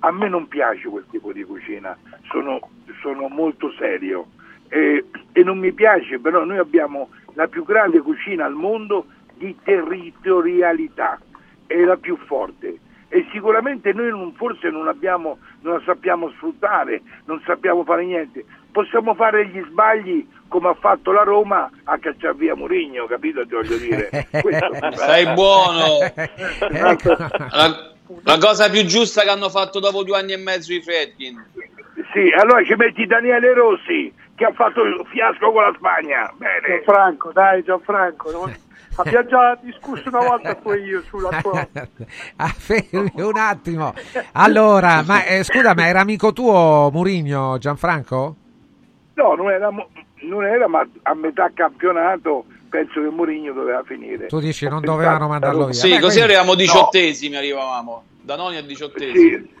a 0.00 0.10
me 0.10 0.28
non 0.28 0.48
piace 0.48 0.88
quel 0.88 1.06
tipo 1.10 1.32
di 1.32 1.44
cucina, 1.44 1.96
sono, 2.30 2.60
sono 3.00 3.28
molto 3.28 3.72
serio. 3.78 4.26
E, 4.68 5.04
e 5.32 5.42
non 5.44 5.58
mi 5.58 5.72
piace, 5.72 6.18
però 6.18 6.44
noi 6.44 6.58
abbiamo 6.58 7.10
la 7.34 7.46
più 7.46 7.64
grande 7.64 8.00
cucina 8.00 8.44
al 8.44 8.54
mondo 8.54 9.06
di 9.34 9.56
territorialità, 9.62 11.20
è 11.66 11.78
la 11.82 11.96
più 11.96 12.16
forte 12.16 12.80
e 13.16 13.26
sicuramente 13.32 13.94
noi 13.94 14.10
non- 14.10 14.34
forse 14.34 14.68
non, 14.68 14.88
abbiamo, 14.88 15.38
non 15.62 15.74
la 15.74 15.82
sappiamo 15.86 16.28
sfruttare, 16.36 17.00
non 17.24 17.40
sappiamo 17.46 17.82
fare 17.84 18.04
niente. 18.04 18.44
Possiamo 18.70 19.14
fare 19.14 19.46
gli 19.48 19.62
sbagli 19.70 20.26
come 20.48 20.68
ha 20.68 20.74
fatto 20.74 21.10
la 21.12 21.22
Roma 21.22 21.70
a 21.84 21.98
cacciar 21.98 22.34
via 22.36 22.54
Mourinho, 22.54 23.06
capito? 23.06 23.46
Ti 23.46 23.54
voglio 23.54 23.76
dire. 23.78 24.10
Stai 24.92 25.32
buono. 25.32 26.00
Ecco. 26.04 27.16
La, 27.16 27.92
la 28.22 28.38
cosa 28.38 28.68
più 28.68 28.84
giusta 28.84 29.22
che 29.22 29.30
hanno 29.30 29.48
fatto 29.48 29.80
dopo 29.80 30.02
due 30.04 30.18
anni 30.18 30.34
e 30.34 30.36
mezzo 30.36 30.74
i 30.74 30.82
Fredkin. 30.82 31.42
Sì, 32.12 32.30
allora 32.38 32.62
ci 32.64 32.74
metti 32.74 33.06
Daniele 33.06 33.54
Rossi 33.54 34.12
che 34.34 34.44
ha 34.44 34.52
fatto 34.52 34.82
il 34.82 35.02
fiasco 35.10 35.50
con 35.50 35.62
la 35.62 35.72
Spagna. 35.74 36.30
Bene. 36.36 36.82
Gianfranco, 36.84 37.32
dai 37.32 37.62
Gianfranco, 37.64 38.30
non- 38.30 38.54
abbiamo 38.96 39.28
già 39.28 39.58
discusso 39.60 40.08
una 40.08 40.20
volta 40.26 40.54
tu 40.54 40.70
e 40.70 40.78
io 40.80 41.02
sulla 41.02 41.40
tua... 41.40 41.66
Ah, 42.36 42.48
fermi 42.48 43.12
un 43.16 43.36
attimo. 43.38 43.94
Allora, 44.32 45.02
ma 45.02 45.24
eh, 45.24 45.42
scusa, 45.44 45.74
ma 45.74 45.86
era 45.86 46.00
amico 46.00 46.32
tuo 46.32 46.90
Murigno, 46.92 47.58
Gianfranco? 47.58 48.36
No, 49.14 49.34
non 49.34 49.50
era, 49.50 49.70
non 49.70 50.44
era, 50.44 50.68
ma 50.68 50.86
a 51.02 51.14
metà 51.14 51.50
campionato 51.54 52.44
penso 52.68 53.00
che 53.00 53.08
Mourinho 53.08 53.52
doveva 53.54 53.82
finire. 53.84 54.26
Tu 54.26 54.38
dici 54.40 54.68
non 54.68 54.82
dovevano 54.82 55.28
mandarlo 55.28 55.64
via. 55.66 55.72
Sì, 55.74 55.88
Beh, 55.88 56.00
così 56.00 56.18
quindi- 56.18 56.20
arriviamo 56.34 56.54
diciottesimi, 56.54 57.36
arrivavamo. 57.36 58.02
Da 58.20 58.36
noni 58.36 58.56
a 58.56 58.62
diciottesimi. 58.62 59.54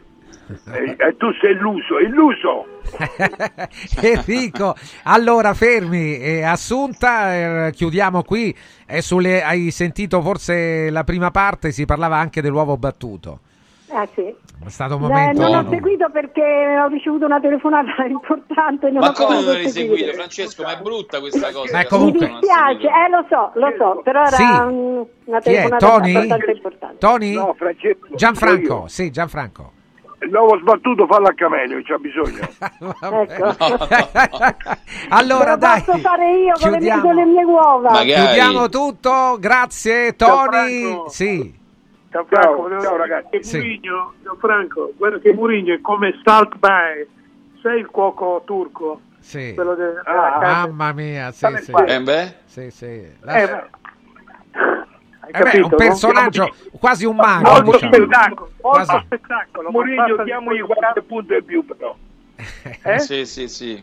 E, 0.72 0.96
e 0.98 1.16
tu 1.16 1.32
sei 1.40 1.52
illuso, 1.52 1.98
illuso! 1.98 2.66
Enrico, 4.00 4.74
allora 5.04 5.54
fermi, 5.54 6.18
eh, 6.18 6.42
Assunta, 6.42 7.66
eh, 7.66 7.72
chiudiamo 7.72 8.22
qui. 8.22 8.54
È 8.84 9.00
sulle- 9.00 9.42
hai 9.42 9.70
sentito 9.70 10.20
forse 10.22 10.90
la 10.90 11.04
prima 11.04 11.30
parte, 11.30 11.72
si 11.72 11.84
parlava 11.84 12.16
anche 12.16 12.40
dell'uovo 12.40 12.76
battuto. 12.76 13.40
Ah, 13.88 14.06
sì. 14.14 14.22
È 14.64 14.68
stato 14.68 14.96
un 14.96 15.04
Eh, 15.04 15.06
momento... 15.08 15.42
non 15.48 15.54
ho 15.66 15.70
seguito 15.70 16.10
perché 16.10 16.42
ho 16.42 16.88
ricevuto 16.88 17.24
una 17.24 17.38
telefonata 17.40 18.04
importante. 18.08 18.90
Non 18.90 19.00
Ma 19.00 19.08
ho 19.10 19.12
come 19.12 19.34
non 19.34 19.44
seguire. 19.44 19.68
seguito, 19.70 20.12
Francesco? 20.12 20.62
Ma 20.64 20.76
è 20.78 20.82
brutta 20.82 21.20
questa 21.20 21.52
cosa. 21.52 21.76
Ma 21.76 21.86
comunque- 21.86 22.26
non 22.26 22.34
Mi 22.34 22.40
dispiace, 22.40 22.86
eh, 22.86 23.08
lo 23.10 23.26
so, 23.28 23.50
lo 23.54 23.72
so, 23.78 24.00
però 24.02 24.20
era 24.24 24.36
Sì. 24.36 24.42
un- 24.42 25.06
una 25.24 25.40
telefonata 25.40 25.86
Tony? 25.86 26.14
abbastanza 26.16 26.50
importante. 26.50 26.96
Tony? 26.98 27.34
No, 27.34 27.54
Francesco. 27.56 28.06
Gianfranco, 28.16 28.84
sì, 28.88 29.10
Gianfranco. 29.10 29.72
L'uovo 30.18 30.58
sbattuto 30.58 31.06
fallo 31.06 31.26
a 31.28 31.34
Camelio, 31.34 31.80
c'ha 31.82 31.98
bisogno. 31.98 32.40
allora 35.10 35.50
Lo 35.52 35.56
dai, 35.56 35.82
posso 35.82 35.98
fare 35.98 36.30
io 36.36 36.54
con 36.58 36.70
le, 36.70 36.78
mie, 36.78 36.88
chiudiamo. 36.90 37.02
con 37.02 37.14
le 37.14 37.24
mie 37.24 37.44
uova. 37.44 38.00
chiudiamo 38.02 38.68
tutto, 38.68 39.36
grazie 39.38 40.16
Tony. 40.16 40.80
Gianfranco. 40.82 41.08
Sì. 41.10 41.64
Ciao, 42.10 42.56
volevo 42.56 42.80
ciao, 42.80 42.96
dire 42.96 43.06
ragazzi. 43.08 43.28
che 43.30 43.42
Sì. 43.44 43.56
Mourinho, 43.58 44.12
Gianfranco, 44.22 44.92
guarda 44.96 45.18
che 45.18 45.32
Mourinho 45.34 45.74
è 45.74 45.80
come 45.82 46.18
Salt 46.24 46.56
Bay, 46.56 47.06
sei 47.60 47.80
il 47.80 47.86
cuoco 47.88 48.42
turco? 48.46 49.00
Sì. 49.20 49.52
Quello 49.54 49.74
de- 49.74 49.84
della 49.92 50.02
Ah, 50.36 50.38
carne. 50.38 50.68
Mamma 50.72 50.92
mia, 50.92 51.30
sì, 51.30 51.36
State 51.36 51.62
sì. 51.62 51.72
qua. 51.72 51.84
Eh 51.84 52.00
beh? 52.00 52.34
Sì, 52.46 52.70
sì. 52.70 52.84
Eh, 52.86 53.12
La- 53.20 53.32
beh, 53.34 53.40
hai 53.42 53.60
Eh 55.26 55.30
beh, 55.32 55.38
capito, 55.44 55.64
un 55.64 55.70
no? 55.70 55.76
personaggio 55.76 56.54
quasi 56.78 57.04
un 57.04 57.16
mago, 57.16 57.50
Molto 57.50 57.70
diciamo. 57.72 57.92
spettacolo, 57.94 58.50
Molto 58.62 58.84
Quasi. 58.84 59.04
spettacolo. 59.06 59.70
Mourinho 59.70 60.22
diamogli 60.24 60.56
di- 60.60 60.62
qualche 60.74 61.02
punto 61.02 61.34
in 61.34 61.44
più 61.44 61.64
però. 61.64 61.96
Eh? 62.82 62.98
Sì, 62.98 63.24
sì, 63.26 63.48
sì. 63.48 63.82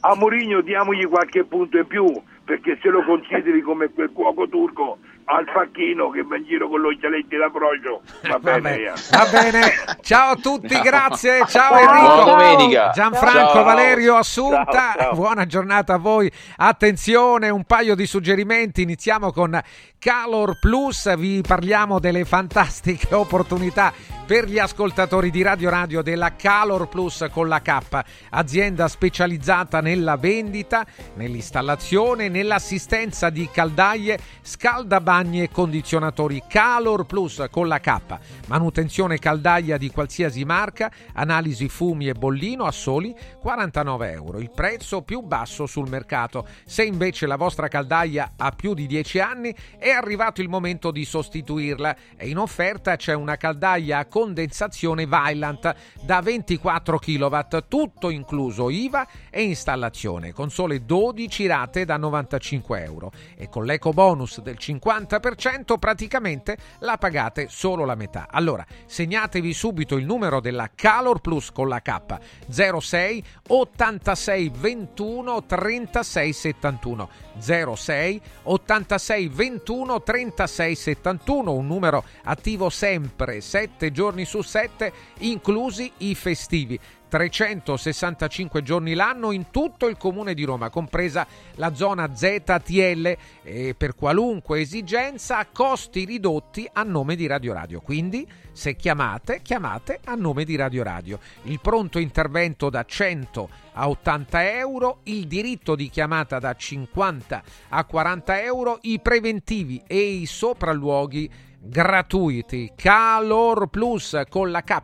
A 0.00 0.14
Mourinho 0.14 0.60
diamogli 0.60 1.06
qualche 1.08 1.44
punto 1.44 1.78
in 1.78 1.86
più, 1.86 2.04
perché 2.44 2.78
se 2.80 2.88
lo 2.88 3.02
consideri 3.04 3.60
come 3.62 3.88
quel 3.90 4.10
cuoco 4.12 4.48
turco 4.48 4.98
al 5.30 5.46
facchino 5.52 6.08
che 6.08 6.22
va 6.22 6.36
in 6.36 6.44
giro 6.44 6.68
con 6.70 6.80
gli 6.80 6.86
occhialetti 6.94 7.36
da 7.36 7.50
frocio, 7.50 8.00
va 8.28 8.38
bene. 8.40 8.60
Vabbè, 8.60 8.76
via. 8.78 8.92
va 9.10 9.26
bene, 9.30 9.60
ciao 10.00 10.30
a 10.32 10.36
tutti, 10.36 10.78
grazie, 10.80 11.44
ciao 11.46 11.76
Ciao. 11.76 11.78
Enrico, 11.78 12.24
Buona 12.24 12.24
domenica. 12.54 12.90
Gianfranco, 12.94 13.52
Ciao. 13.52 13.64
Valerio, 13.64 14.14
Assunta, 14.16 14.64
Ciao, 14.72 14.96
ciao. 14.96 15.14
buona 15.14 15.44
giornata 15.44 15.94
a 15.94 15.98
voi. 15.98 16.32
Attenzione, 16.56 17.50
un 17.50 17.64
paio 17.64 17.94
di 17.94 18.06
suggerimenti, 18.06 18.80
iniziamo 18.82 19.32
con 19.32 19.60
Calor 20.00 20.60
Plus, 20.60 21.16
vi 21.16 21.40
parliamo 21.40 21.98
delle 21.98 22.24
fantastiche 22.24 23.12
opportunità 23.16 23.92
per 24.28 24.44
gli 24.44 24.58
ascoltatori 24.58 25.30
di 25.30 25.40
Radio 25.40 25.70
Radio 25.70 26.02
della 26.02 26.36
Calor 26.36 26.86
Plus 26.88 27.26
con 27.32 27.48
la 27.48 27.62
K, 27.62 28.02
azienda 28.28 28.86
specializzata 28.86 29.80
nella 29.80 30.16
vendita, 30.16 30.86
nell'installazione, 31.14 32.28
nell'assistenza 32.28 33.30
di 33.30 33.48
caldaie, 33.50 34.18
scaldabagni 34.42 35.42
e 35.42 35.50
condizionatori 35.50 36.42
Calor 36.46 37.06
Plus 37.06 37.46
con 37.50 37.68
la 37.68 37.80
K, 37.80 38.18
manutenzione 38.48 39.18
caldaia 39.18 39.78
di 39.78 39.90
qualsiasi 39.90 40.44
marca, 40.44 40.92
analisi 41.14 41.70
fumi 41.70 42.08
e 42.08 42.12
bollino 42.12 42.66
a 42.66 42.70
soli 42.70 43.16
49 43.40 44.12
euro, 44.12 44.38
il 44.38 44.50
prezzo 44.54 45.00
più 45.00 45.22
basso 45.22 45.64
sul 45.64 45.88
mercato. 45.88 46.46
Se 46.66 46.84
invece 46.84 47.26
la 47.26 47.36
vostra 47.36 47.68
caldaia 47.68 48.34
ha 48.36 48.50
più 48.50 48.74
di 48.74 48.86
10 48.86 49.20
anni 49.20 49.54
è 49.78 49.87
arrivato 49.92 50.40
il 50.40 50.48
momento 50.48 50.90
di 50.90 51.04
sostituirla. 51.04 51.96
E 52.16 52.28
in 52.28 52.38
offerta 52.38 52.96
c'è 52.96 53.14
una 53.14 53.36
caldaia 53.36 53.98
a 53.98 54.06
condensazione 54.06 55.06
Vaillant 55.06 55.74
da 56.02 56.20
24 56.20 56.98
kW, 56.98 57.38
tutto 57.68 58.10
incluso 58.10 58.70
IVA 58.70 59.06
e 59.38 59.44
installazione, 59.44 60.32
con 60.32 60.50
sole 60.50 60.84
12 60.84 61.46
rate 61.46 61.84
da 61.84 61.96
95 61.96 62.82
euro. 62.82 63.12
E 63.36 63.48
con 63.48 63.66
l'eco 63.66 63.92
bonus 63.92 64.40
del 64.40 64.56
50% 64.58 65.78
praticamente 65.78 66.56
la 66.80 66.98
pagate 66.98 67.46
solo 67.48 67.84
la 67.84 67.94
metà. 67.94 68.26
Allora, 68.28 68.66
segnatevi 68.84 69.54
subito 69.54 69.96
il 69.96 70.04
numero 70.04 70.40
della 70.40 70.70
Calor 70.74 71.20
Plus 71.20 71.52
con 71.52 71.68
la 71.68 71.80
K. 71.80 72.18
06 72.48 73.24
86 73.46 74.50
21 74.56 75.44
36 75.44 76.32
71 76.32 77.08
06 77.38 78.20
86 78.42 79.28
21 79.28 80.02
36 80.02 80.74
71 80.74 81.52
un 81.52 81.66
numero 81.68 82.02
attivo 82.24 82.70
sempre 82.70 83.40
7 83.40 83.92
giorni 83.92 84.24
su 84.24 84.42
7, 84.42 84.92
inclusi 85.18 85.92
i 85.98 86.16
festivi. 86.16 86.80
365 87.08 88.62
giorni 88.62 88.94
l'anno 88.94 89.32
in 89.32 89.50
tutto 89.50 89.86
il 89.86 89.96
comune 89.96 90.34
di 90.34 90.44
Roma, 90.44 90.70
compresa 90.70 91.26
la 91.54 91.74
zona 91.74 92.14
ZTL 92.14 93.16
e 93.42 93.74
per 93.76 93.94
qualunque 93.94 94.60
esigenza 94.60 95.38
a 95.38 95.46
costi 95.52 96.04
ridotti 96.04 96.68
a 96.72 96.82
nome 96.82 97.16
di 97.16 97.26
Radio 97.26 97.52
Radio. 97.52 97.80
Quindi 97.80 98.26
se 98.52 98.76
chiamate, 98.76 99.40
chiamate 99.42 100.00
a 100.04 100.14
nome 100.14 100.44
di 100.44 100.56
Radio 100.56 100.82
Radio. 100.82 101.18
Il 101.44 101.60
pronto 101.60 101.98
intervento 101.98 102.70
da 102.70 102.84
100 102.84 103.48
a 103.72 103.88
80 103.88 104.56
euro, 104.56 104.98
il 105.04 105.26
diritto 105.26 105.76
di 105.76 105.88
chiamata 105.88 106.38
da 106.38 106.54
50 106.54 107.42
a 107.68 107.84
40 107.84 108.42
euro, 108.42 108.78
i 108.82 109.00
preventivi 109.00 109.82
e 109.86 109.98
i 109.98 110.26
sopralluoghi 110.26 111.30
gratuiti. 111.60 112.72
Calor 112.74 113.68
Plus 113.68 114.22
con 114.28 114.50
la 114.50 114.62
K. 114.62 114.76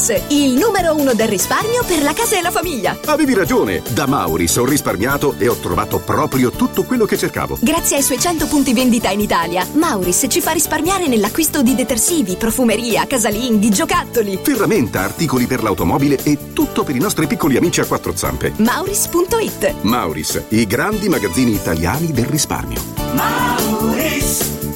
Mauris, 0.06 0.22
il 0.28 0.52
numero 0.52 0.94
uno 0.94 1.14
del 1.14 1.26
risparmio 1.26 1.82
per 1.84 2.02
la 2.02 2.12
casa 2.12 2.38
e 2.38 2.42
la 2.42 2.50
famiglia. 2.52 2.96
Avevi 3.06 3.34
ragione, 3.34 3.82
da 3.90 4.06
Mauris 4.06 4.56
ho 4.56 4.64
risparmiato 4.64 5.34
e 5.38 5.48
ho 5.48 5.56
trovato 5.56 5.98
proprio 5.98 6.50
tutto 6.50 6.84
quello 6.84 7.04
che 7.04 7.16
cercavo. 7.16 7.58
Grazie 7.60 7.96
ai 7.96 8.02
suoi 8.02 8.20
100 8.20 8.46
punti 8.46 8.72
vendita 8.72 9.10
in 9.10 9.20
Italia, 9.20 9.66
Mauris 9.72 10.26
ci 10.28 10.40
fa 10.40 10.52
risparmiare 10.52 11.08
nell'acquisto 11.08 11.62
di 11.62 11.74
detersivi, 11.74 12.36
profumeria, 12.36 13.06
casalinghi, 13.06 13.70
giocattoli. 13.70 14.38
Ferramenta, 14.42 15.02
articoli 15.02 15.46
per 15.46 15.62
l'automobile 15.62 16.18
e 16.22 16.52
tutto 16.52 16.84
per 16.84 16.94
i 16.94 17.00
nostri 17.00 17.26
piccoli 17.26 17.56
amici 17.56 17.80
a 17.80 17.86
quattro 17.86 18.14
zampe. 18.14 18.52
Mauris.it 18.56 19.74
Mauris, 19.82 20.42
i 20.50 20.66
grandi 20.66 21.08
magazzini 21.08 21.52
italiani 21.52 22.12
del 22.12 22.26
risparmio. 22.26 22.80
Mauris 23.12 24.76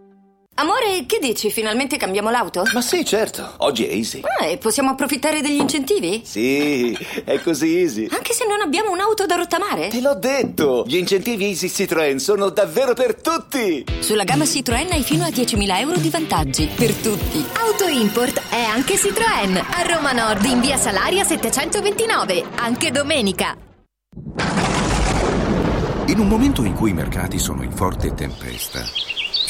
Amore, 0.61 1.07
che 1.07 1.17
dici? 1.19 1.49
Finalmente 1.49 1.97
cambiamo 1.97 2.29
l'auto? 2.29 2.63
Ma 2.73 2.81
sì, 2.81 3.03
certo. 3.03 3.53
Oggi 3.57 3.87
è 3.87 3.93
easy. 3.93 4.21
Ah, 4.39 4.45
e 4.45 4.57
possiamo 4.57 4.91
approfittare 4.91 5.41
degli 5.41 5.59
incentivi? 5.59 6.21
Sì, 6.23 6.95
è 7.25 7.41
così 7.41 7.79
easy. 7.79 8.07
Anche 8.11 8.33
se 8.33 8.45
non 8.45 8.61
abbiamo 8.61 8.91
un'auto 8.91 9.25
da 9.25 9.37
rottamare? 9.37 9.87
Te 9.87 9.99
l'ho 10.01 10.13
detto! 10.13 10.83
Gli 10.85 10.97
incentivi 10.97 11.45
Easy 11.45 11.65
Citroën 11.65 12.17
sono 12.17 12.49
davvero 12.49 12.93
per 12.93 13.15
tutti! 13.15 13.83
Sulla 14.01 14.23
gamma 14.23 14.43
Citroën 14.43 14.91
hai 14.91 15.01
fino 15.01 15.23
a 15.23 15.29
10.000 15.29 15.79
euro 15.79 15.97
di 15.97 16.09
vantaggi. 16.09 16.69
Per 16.75 16.93
tutti. 16.93 17.43
Auto 17.53 17.87
Import 17.87 18.39
è 18.51 18.61
anche 18.61 18.97
Citroën. 18.97 19.57
A 19.57 19.81
Roma 19.91 20.11
Nord 20.11 20.45
in 20.45 20.61
via 20.61 20.77
Salaria 20.77 21.23
729. 21.23 22.43
Anche 22.57 22.91
domenica. 22.91 23.57
In 26.05 26.19
un 26.19 26.27
momento 26.27 26.63
in 26.63 26.75
cui 26.75 26.91
i 26.91 26.93
mercati 26.93 27.39
sono 27.39 27.63
in 27.63 27.71
forte 27.71 28.13
tempesta, 28.13 28.83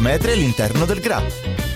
metri 0.00 0.32
all'interno 0.32 0.84
del 0.84 1.00
GRA. 1.00 1.75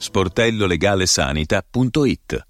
sportellolegalesanita.it 0.00 2.49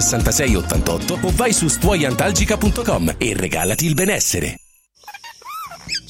66 0.00 0.54
88 0.56 1.18
o 1.22 1.32
vai 1.34 1.52
su 1.52 1.68
stuoiantalgica.com 1.68 3.14
e 3.18 3.34
regalati 3.36 3.86
il 3.86 3.94
benessere. 3.94 4.56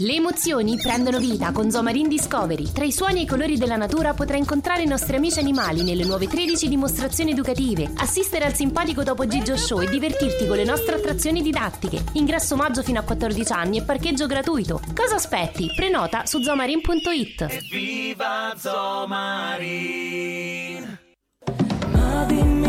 Le 0.03 0.15
emozioni 0.15 0.79
prendono 0.79 1.19
vita 1.19 1.53
con 1.53 1.71
Zomarin 1.71 2.09
Discovery. 2.09 2.73
Tra 2.73 2.85
i 2.85 2.93
suoni 2.93 3.21
e 3.21 3.23
i 3.25 3.27
colori 3.27 3.59
della 3.59 3.77
natura 3.77 4.15
potrai 4.15 4.39
incontrare 4.39 4.83
i 4.83 4.87
nostri 4.87 5.17
amici 5.17 5.39
animali 5.39 5.83
nelle 5.83 6.05
nuove 6.05 6.27
13 6.27 6.69
dimostrazioni 6.69 7.33
educative, 7.33 7.91
assistere 7.97 8.47
al 8.47 8.55
simpatico 8.55 9.03
Topo 9.03 9.27
Gigio 9.27 9.59
Show 9.59 9.83
e 9.83 9.91
divertirti 9.91 10.47
con 10.47 10.57
le 10.57 10.65
nostre 10.65 10.95
attrazioni 10.95 11.43
didattiche. 11.43 12.03
Ingresso 12.15 12.57
maggio 12.57 12.83
fino 12.83 12.99
a 12.99 13.03
14 13.03 13.53
anni 13.53 13.77
e 13.77 13.83
parcheggio 13.83 14.25
gratuito. 14.27 14.81
Cosa 14.95 15.17
aspetti? 15.17 15.71
Prenota 15.77 16.25
su 16.25 16.41
zomarin.it. 16.41 17.69
Viva 17.69 18.55
Zomarin! 18.57 20.21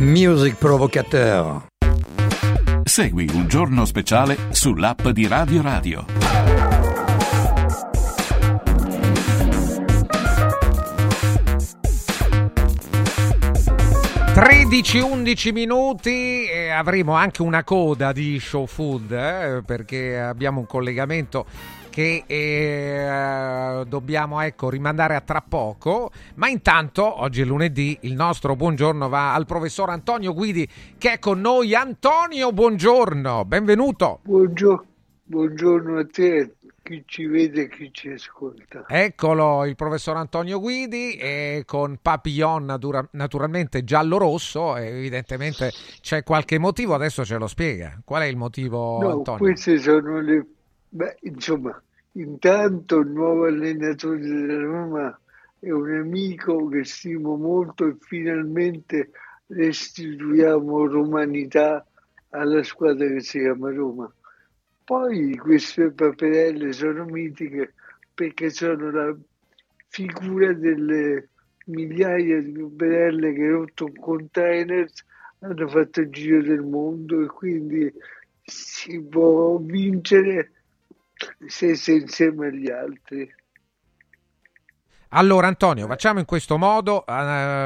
Music 0.00 0.54
Provocateur. 0.54 1.66
Segui 2.84 3.28
un 3.32 3.48
giorno 3.48 3.84
speciale 3.84 4.36
sull'app 4.50 5.08
di 5.08 5.26
Radio 5.26 5.60
Radio. 5.60 6.04
Tredici, 14.32 15.00
11 15.00 15.50
minuti 15.50 16.46
e 16.46 16.68
avremo 16.68 17.14
anche 17.14 17.42
una 17.42 17.64
coda 17.64 18.12
di 18.12 18.38
show 18.38 18.66
food 18.66 19.10
eh, 19.10 19.62
perché 19.66 20.16
abbiamo 20.16 20.60
un 20.60 20.66
collegamento 20.66 21.44
che 21.98 22.22
eh, 22.28 23.84
dobbiamo 23.86 24.40
ecco, 24.40 24.70
rimandare 24.70 25.16
a 25.16 25.20
tra 25.20 25.40
poco, 25.42 26.12
ma 26.36 26.46
intanto 26.46 27.22
oggi 27.22 27.40
è 27.40 27.44
lunedì, 27.44 27.98
il 28.02 28.14
nostro 28.14 28.54
buongiorno 28.54 29.08
va 29.08 29.34
al 29.34 29.46
professor 29.46 29.90
Antonio 29.90 30.32
Guidi 30.32 30.68
che 30.96 31.14
è 31.14 31.18
con 31.18 31.40
noi. 31.40 31.74
Antonio, 31.74 32.52
buongiorno, 32.52 33.44
benvenuto. 33.44 34.20
Buongiorno, 34.22 34.86
buongiorno 35.24 35.98
a 35.98 36.06
te, 36.06 36.54
chi 36.84 37.02
ci 37.04 37.26
vede 37.26 37.62
e 37.62 37.68
chi 37.68 37.90
ci 37.90 38.10
ascolta. 38.10 38.84
Eccolo, 38.86 39.64
il 39.64 39.74
professor 39.74 40.18
Antonio 40.18 40.60
Guidi 40.60 41.16
e 41.16 41.64
con 41.66 41.98
papillon 42.00 42.64
natura- 42.64 43.08
naturalmente 43.10 43.82
giallo-rosso, 43.82 44.76
evidentemente 44.76 45.72
c'è 46.00 46.22
qualche 46.22 46.60
motivo, 46.60 46.94
adesso 46.94 47.24
ce 47.24 47.38
lo 47.38 47.48
spiega. 47.48 48.00
Qual 48.04 48.22
è 48.22 48.26
il 48.26 48.36
motivo, 48.36 49.00
no, 49.00 49.10
Antonio? 49.10 49.38
Queste 49.40 49.78
sono 49.78 50.20
le... 50.20 50.46
Beh, 50.90 51.16
insomma, 51.22 51.78
Intanto 52.18 52.98
il 52.98 53.10
nuovo 53.10 53.44
allenatore 53.44 54.18
della 54.18 54.60
Roma 54.60 55.20
è 55.60 55.70
un 55.70 55.94
amico 55.94 56.66
che 56.66 56.82
stimo 56.84 57.36
molto 57.36 57.86
e 57.86 57.96
finalmente 58.00 59.12
restituiamo 59.46 60.86
romanità 60.86 61.86
alla 62.30 62.64
squadra 62.64 63.06
che 63.06 63.20
si 63.20 63.38
chiama 63.38 63.70
Roma. 63.70 64.12
Poi 64.82 65.36
queste 65.36 65.92
paperelle 65.92 66.72
sono 66.72 67.04
mitiche 67.04 67.74
perché 68.12 68.50
sono 68.50 68.90
la 68.90 69.16
figura 69.86 70.52
delle 70.54 71.28
migliaia 71.66 72.42
di 72.42 72.50
paperelle 72.50 73.32
che 73.32 73.48
rotto 73.48 73.84
un 73.84 73.94
container 73.94 74.90
hanno 75.38 75.68
fatto 75.68 76.00
il 76.00 76.10
giro 76.10 76.42
del 76.42 76.62
mondo 76.62 77.22
e 77.22 77.26
quindi 77.26 77.92
si 78.42 79.00
può 79.02 79.56
vincere 79.58 80.50
se 81.46 81.74
sei 81.74 82.00
insieme 82.00 82.46
agli 82.48 82.70
altri. 82.70 83.34
Allora 85.12 85.46
Antonio, 85.46 85.86
facciamo 85.86 86.18
in 86.18 86.26
questo 86.26 86.58
modo, 86.58 87.02
uh, 87.06 87.12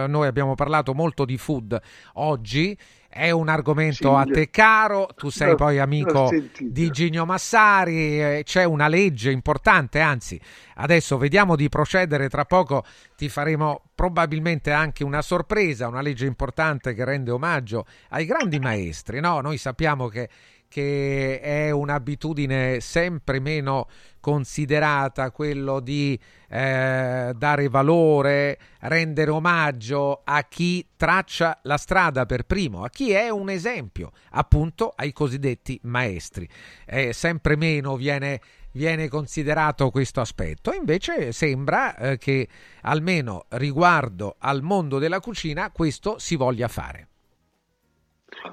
noi 0.07 0.29
abbiamo 0.29 0.55
parlato 0.55 0.95
molto 0.95 1.25
di 1.25 1.37
food 1.37 1.77
oggi, 2.15 2.79
è 3.09 3.31
un 3.31 3.49
argomento 3.49 4.09
sì, 4.09 4.15
a 4.15 4.25
te 4.25 4.49
caro, 4.49 5.09
tu 5.17 5.29
sei 5.29 5.51
no, 5.51 5.55
poi 5.57 5.81
amico 5.81 6.31
di 6.61 6.91
Gigno 6.91 7.27
Massari, 7.27 8.23
eh, 8.23 8.43
c'è 8.45 8.63
una 8.63 8.87
legge 8.87 9.33
importante, 9.33 9.99
anzi 9.99 10.41
adesso 10.77 11.19
vediamo 11.19 11.57
di 11.57 11.69
procedere, 11.69 12.29
tra 12.29 12.45
poco 12.45 12.85
ti 13.17 13.29
faremo 13.29 13.91
probabilmente 13.93 14.71
anche 14.71 15.03
una 15.03 15.21
sorpresa, 15.21 15.89
una 15.89 16.01
legge 16.01 16.27
importante 16.27 16.95
che 16.95 17.05
rende 17.05 17.33
omaggio 17.33 17.87
ai 18.11 18.25
grandi 18.25 18.61
maestri, 18.61 19.19
no? 19.19 19.41
Noi 19.41 19.59
sappiamo 19.59 20.07
che 20.07 20.29
che 20.73 21.39
è 21.39 21.71
un'abitudine 21.71 22.81
sempre 22.81 23.41
meno 23.41 23.89
considerata, 24.21 25.31
quello 25.31 25.81
di 25.81 26.19
eh, 26.49 27.33
dare 27.37 27.69
valore, 27.69 28.59
rendere 28.81 29.31
omaggio 29.31 30.23
a 30.25 30.43
chi 30.45 30.87
traccia 30.97 31.61
la 31.65 31.77
strada 31.77 32.25
per 32.25 32.45
primo, 32.45 32.85
a 32.85 32.89
chi 32.89 33.11
è 33.11 33.29
un 33.29 33.51
esempio, 33.51 34.13
appunto 34.31 34.95
ai 34.97 35.13
cosiddetti 35.13 35.79
maestri. 35.83 36.49
Eh, 36.87 37.13
sempre 37.13 37.55
meno 37.55 37.97
viene, 37.97 38.41
viene, 38.71 39.09
considerato 39.09 39.91
questo 39.91 40.23
aspetto, 40.23 40.73
invece 40.73 41.33
sembra 41.33 41.95
eh, 41.97 42.17
che 42.17 42.49
almeno 42.81 43.45
riguardo 43.51 44.37
al 44.39 44.63
mondo 44.63 44.99
della 44.99 45.21
cucina 45.21 45.71
questo 45.71 46.19
si 46.19 46.35
voglia 46.35 46.69
fare. 46.69 47.09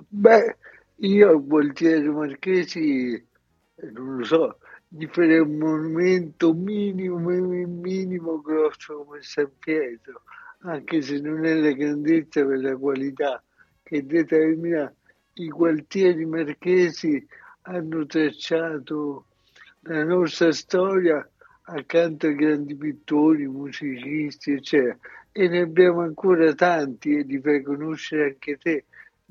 Beh, 0.10 0.58
io 1.02 1.30
al 1.30 1.46
Gualtieri 1.46 2.10
Marchesi, 2.10 3.14
eh, 3.14 3.92
non 3.92 4.18
lo 4.18 4.24
so, 4.24 4.58
gli 4.88 5.06
farei 5.08 5.40
un 5.40 5.58
monumento 5.58 6.54
minimo, 6.54 7.18
minimo 7.20 8.42
grosso 8.42 9.04
come 9.04 9.22
San 9.22 9.50
Pietro, 9.60 10.24
anche 10.62 11.02
se 11.02 11.20
non 11.20 11.46
è 11.46 11.54
la 11.56 11.72
grandezza 11.72 12.46
per 12.46 12.60
la 12.60 12.76
qualità 12.76 13.42
che 13.84 14.06
determina 14.06 14.94
i 15.36 15.48
Gualtieri 15.48 16.26
Marchesi 16.26 17.26
hanno 17.62 18.06
tracciato 18.06 19.26
la 19.82 20.04
nostra 20.04 20.52
storia 20.52 21.28
accanto 21.64 22.28
ai 22.28 22.36
grandi 22.36 22.76
pittori, 22.76 23.48
musicisti, 23.48 24.52
eccetera. 24.52 24.98
E 25.32 25.48
ne 25.48 25.62
abbiamo 25.62 26.02
ancora 26.02 26.54
tanti 26.54 27.16
e 27.16 27.22
li 27.22 27.40
fai 27.40 27.62
conoscere 27.62 28.26
anche 28.26 28.58
te 28.58 28.86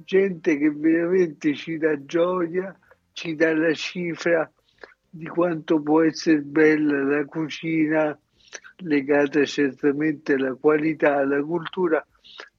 gente 0.05 0.57
che 0.59 0.70
veramente 0.70 1.55
ci 1.55 1.77
dà 1.77 2.05
gioia, 2.05 2.77
ci 3.12 3.35
dà 3.35 3.55
la 3.55 3.73
cifra 3.75 4.51
di 5.11 5.27
quanto 5.27 5.81
può 5.81 6.03
essere 6.03 6.41
bella 6.41 7.03
la 7.03 7.25
cucina, 7.25 8.19
legata 8.79 9.45
certamente 9.45 10.35
alla 10.35 10.55
qualità, 10.55 11.16
alla 11.16 11.43
cultura 11.43 12.07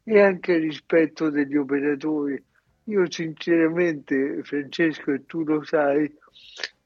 e 0.03 0.19
anche 0.19 0.55
al 0.55 0.61
rispetto 0.61 1.29
degli 1.29 1.55
operatori. 1.55 2.43
Io 2.85 3.09
sinceramente, 3.11 4.41
Francesco, 4.43 5.11
e 5.11 5.25
tu 5.25 5.43
lo 5.43 5.63
sai, 5.63 6.11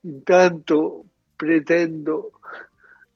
intanto 0.02 1.06
pretendo 1.36 2.32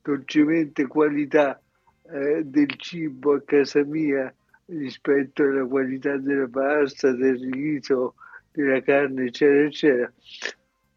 dolcemente 0.02 0.88
qualità 0.88 1.62
eh, 2.10 2.44
del 2.46 2.74
cibo 2.78 3.34
a 3.34 3.42
casa 3.42 3.84
mia 3.84 4.34
rispetto 4.68 5.44
alla 5.44 5.66
qualità 5.66 6.18
della 6.18 6.48
pasta, 6.48 7.12
del 7.12 7.40
riso, 7.52 8.16
della 8.52 8.82
carne, 8.82 9.26
eccetera, 9.26 9.68
eccetera. 9.68 10.14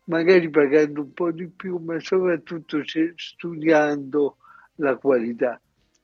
Magari 0.05 0.49
pagando 0.51 1.03
un 1.03 1.13
po' 1.13 1.31
di 1.31 1.47
più, 1.49 1.79
ma 1.79 1.99
soprattutto 2.01 2.83
studiando 3.15 4.37
la 4.77 4.97
qualità. 4.97 5.61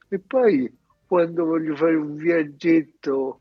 E 0.09 0.19
poi 0.19 0.73
quando 1.07 1.45
voglio 1.45 1.75
fare 1.75 1.95
un 1.95 2.15
viaggetto 2.17 3.41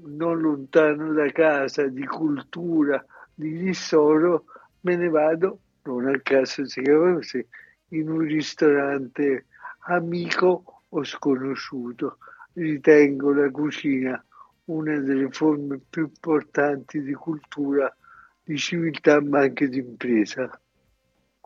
non 0.00 0.40
lontano 0.40 1.12
da 1.12 1.30
casa, 1.30 1.86
di 1.86 2.04
cultura, 2.06 3.04
di 3.34 3.56
ristoro, 3.56 4.44
me 4.82 4.96
ne 4.96 5.08
vado, 5.08 5.60
non 5.82 6.06
a 6.06 6.18
caso 6.20 6.64
si 6.66 6.82
chiama 6.82 7.14
così, 7.14 7.44
in 7.90 8.08
un 8.10 8.20
ristorante 8.20 9.46
amico 9.86 10.82
o 10.88 11.04
sconosciuto. 11.04 12.18
Ritengo 12.58 13.32
la 13.32 13.48
cucina 13.52 14.20
una 14.64 14.98
delle 14.98 15.30
forme 15.30 15.78
più 15.88 16.06
importanti 16.06 17.00
di 17.00 17.12
cultura, 17.14 17.96
di 18.42 18.56
civiltà, 18.58 19.22
ma 19.22 19.42
anche 19.42 19.68
di 19.68 19.78
impresa. 19.78 20.60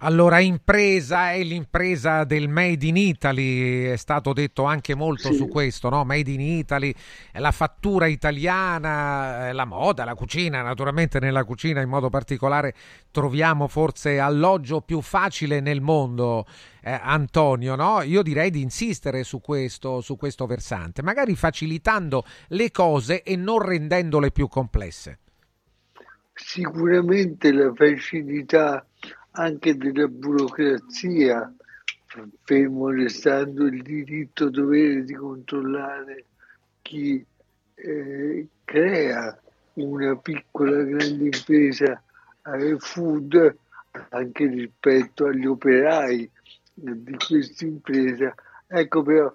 Allora, 0.04 0.40
impresa 0.40 1.30
è 1.30 1.44
l'impresa 1.44 2.24
del 2.24 2.48
Made 2.48 2.84
in 2.84 2.96
Italy, 2.96 3.84
è 3.84 3.96
stato 3.96 4.32
detto 4.32 4.64
anche 4.64 4.96
molto 4.96 5.28
Sì. 5.28 5.34
su 5.34 5.46
questo, 5.46 5.90
no? 5.90 6.04
Made 6.04 6.28
in 6.28 6.40
Italy, 6.40 6.92
la 7.34 7.52
fattura 7.52 8.06
italiana, 8.06 9.52
la 9.52 9.64
moda, 9.64 10.04
la 10.04 10.16
cucina, 10.16 10.60
naturalmente 10.60 11.20
nella 11.20 11.44
cucina 11.44 11.82
in 11.82 11.88
modo 11.88 12.08
particolare 12.10 12.74
troviamo 13.12 13.68
forse 13.68 14.18
alloggio 14.18 14.80
più 14.80 15.00
facile 15.02 15.60
nel 15.60 15.80
mondo, 15.80 16.46
eh, 16.82 16.98
Antonio, 17.00 17.76
no? 17.76 18.02
Io 18.02 18.22
direi 18.22 18.50
di 18.50 18.60
insistere 18.60 19.22
su 19.22 19.40
questo, 19.40 20.00
su 20.00 20.16
questo 20.16 20.46
versante, 20.46 21.00
magari 21.02 21.36
facilitando 21.36 22.24
le 22.48 22.72
cose 22.72 23.22
e 23.22 23.36
non 23.36 23.60
rendendole 23.60 24.32
più 24.32 24.48
complesse. 24.48 25.18
Sicuramente 26.34 27.52
la 27.52 27.72
facilità 27.72 28.84
anche 29.32 29.76
della 29.76 30.08
burocrazia, 30.08 31.52
fermo 32.42 32.90
restando 32.90 33.66
il 33.66 33.82
diritto 33.82 34.50
dovere 34.50 35.04
di 35.04 35.14
controllare 35.14 36.26
chi 36.82 37.24
eh, 37.74 38.46
crea 38.64 39.40
una 39.74 40.16
piccola 40.16 40.82
grande 40.82 41.24
impresa 41.24 42.02
eh, 42.44 42.76
food 42.78 43.56
anche 44.10 44.46
rispetto 44.46 45.26
agli 45.26 45.46
operai 45.46 46.30
di 46.74 47.16
questa 47.26 47.64
impresa. 47.64 48.34
Ecco 48.66 49.02
però 49.02 49.34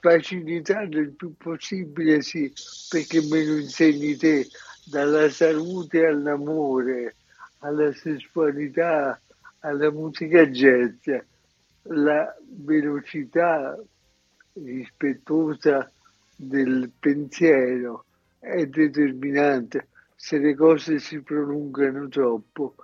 facilitarlo 0.00 0.98
il 0.98 1.10
più 1.12 1.34
possibile 1.36 2.22
sì, 2.22 2.52
perché 2.88 3.20
me 3.22 3.44
lo 3.44 3.56
insegni 3.58 4.16
te, 4.16 4.46
dalla 4.84 5.28
salute 5.28 6.06
all'amore, 6.06 7.16
alla 7.62 7.92
sessualità, 7.92 9.20
alla 9.60 9.90
musica 9.90 10.46
jazz, 10.46 11.08
la 11.82 12.36
velocità 12.64 13.78
rispettosa 14.54 15.90
del 16.36 16.90
pensiero 16.98 18.04
è 18.38 18.66
determinante. 18.66 19.88
Se 20.14 20.38
le 20.38 20.54
cose 20.54 20.98
si 20.98 21.20
prolungano 21.20 22.08
troppo, 22.08 22.74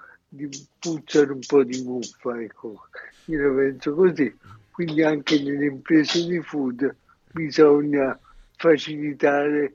puzzano 0.78 1.34
un 1.34 1.40
po' 1.46 1.64
di 1.64 1.82
muffa, 1.82 2.40
ecco. 2.40 2.86
Io 3.26 3.48
la 3.48 3.54
penso 3.54 3.94
così. 3.94 4.36
Quindi 4.70 5.02
anche 5.02 5.42
nelle 5.42 5.66
imprese 5.66 6.24
di 6.24 6.40
food 6.40 6.94
bisogna 7.32 8.18
facilitare 8.56 9.74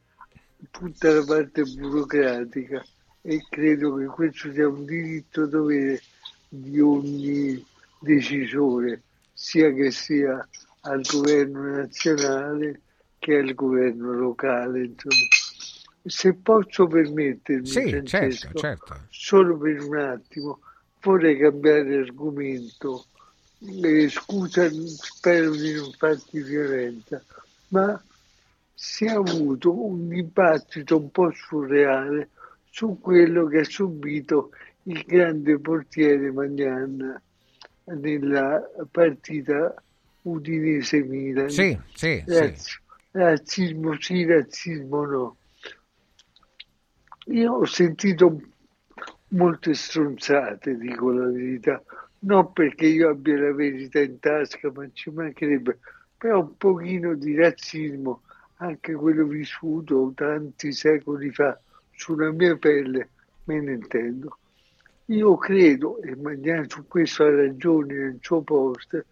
tutta 0.72 1.12
la 1.12 1.24
parte 1.26 1.64
burocratica 1.64 2.84
e 3.26 3.46
credo 3.50 3.96
che 3.96 4.06
questo 4.06 4.52
sia 4.52 4.68
un 4.68 4.84
diritto 4.84 5.46
dovere 5.46 6.02
di 6.50 6.80
ogni 6.82 7.66
decisore, 8.00 9.02
sia 9.32 9.72
che 9.72 9.92
sia 9.92 10.46
al 10.82 11.02
governo 11.02 11.78
nazionale 11.78 12.82
che 13.20 13.38
al 13.38 13.54
governo 13.54 14.12
locale. 14.12 14.84
Insomma. 14.84 15.26
Se 16.06 16.34
posso 16.34 16.86
permettermi, 16.86 17.66
Sì, 17.66 18.02
certo, 18.04 18.60
certo. 18.60 19.00
solo 19.10 19.58
per 19.58 19.82
un 19.82 19.98
attimo, 19.98 20.60
vorrei 21.02 21.38
cambiare 21.38 21.96
argomento. 22.00 23.06
Eh, 23.60 24.10
scusa, 24.10 24.70
spero 24.70 25.52
di 25.52 25.72
non 25.72 25.94
farti 25.94 26.42
violenza, 26.42 27.24
ma 27.70 28.04
si 28.74 29.06
è 29.06 29.12
avuto 29.12 29.72
un 29.86 30.10
dibattito 30.10 30.98
un 30.98 31.10
po' 31.10 31.32
surreale 31.32 32.28
su 32.74 32.98
quello 33.00 33.46
che 33.46 33.60
ha 33.60 33.64
subito 33.64 34.50
il 34.86 35.04
grande 35.04 35.60
portiere 35.60 36.32
Magnan 36.32 37.22
nella 37.84 38.64
partita 38.90 39.76
Udinese-Milan. 40.24 41.50
Sì, 41.50 41.78
sì, 41.94 42.24
sì. 42.26 42.34
Razz- 42.34 42.82
Razzismo 43.12 43.96
sì, 44.02 44.26
razzismo 44.26 45.06
no. 45.06 45.38
Io 47.28 47.54
ho 47.54 47.66
sentito 47.66 48.42
molte 49.28 49.76
stronzate, 49.76 50.76
dico 50.76 51.12
la 51.12 51.28
verità, 51.28 51.80
non 52.22 52.54
perché 52.54 52.88
io 52.88 53.10
abbia 53.10 53.38
la 53.38 53.54
verità 53.54 54.00
in 54.00 54.18
tasca, 54.18 54.72
ma 54.74 54.90
ci 54.94 55.12
mancherebbe, 55.12 55.78
però 56.18 56.40
un 56.40 56.58
pochino 56.58 57.14
di 57.14 57.36
razzismo, 57.36 58.24
anche 58.58 58.94
quello 58.94 59.28
vissuto 59.28 60.12
tanti 60.16 60.72
secoli 60.72 61.32
fa 61.32 61.56
sulla 61.96 62.32
mia 62.32 62.56
pelle, 62.58 63.10
me 63.46 63.62
ne 63.62 63.74
intendo. 63.74 64.38
Io 65.08 65.36
credo, 65.38 66.02
e 66.02 66.16
Magnan 66.16 66.70
su 66.70 66.88
questo 66.88 67.24
ha 67.24 67.36
ragione 67.36 67.94
nel 67.94 68.18
suo 68.22 68.42
post, 68.42 69.06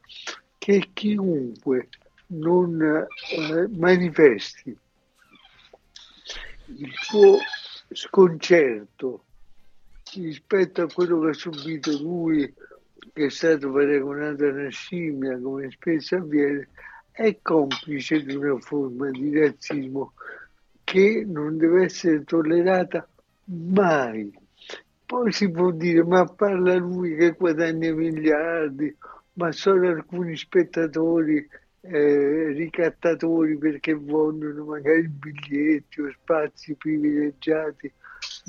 che 0.58 0.90
chiunque 0.94 1.90
non 2.28 2.82
eh, 2.82 3.68
manifesti 3.78 4.78
il 6.78 6.92
suo 6.94 7.38
sconcerto 7.92 9.26
rispetto 10.14 10.84
a 10.84 10.88
quello 10.88 11.20
che 11.22 11.30
ha 11.30 11.34
subito 11.34 11.92
lui, 12.00 12.54
che 13.14 13.26
è 13.26 13.30
stato 13.30 13.72
paragonato 13.72 14.46
a 14.46 14.50
una 14.50 14.70
scimmia, 14.70 15.40
come 15.40 15.70
spesso 15.72 16.16
avviene, 16.16 16.70
è 17.12 17.38
complice 17.42 18.24
di 18.24 18.36
una 18.36 18.58
forma 18.60 19.10
di 19.10 19.38
razzismo 19.38 20.14
che 20.92 21.24
non 21.26 21.58
deve 21.58 21.86
essere 21.86 22.26
tollerata 22.26 23.08
mai. 23.46 24.30
Poi 25.06 25.32
si 25.32 25.50
può 25.50 25.72
dire, 25.72 26.04
ma 26.04 26.26
parla 26.26 26.76
lui 26.76 27.16
che 27.16 27.32
guadagna 27.32 27.94
miliardi, 27.94 28.94
ma 29.36 29.54
sono 29.54 29.88
alcuni 29.88 30.36
spettatori 30.36 31.48
eh, 31.80 32.48
ricattatori 32.52 33.58
perché 33.58 33.94
vogliono 33.94 34.66
magari 34.66 35.08
biglietti 35.08 36.02
o 36.02 36.12
spazi 36.12 36.76
privilegiati 36.76 37.90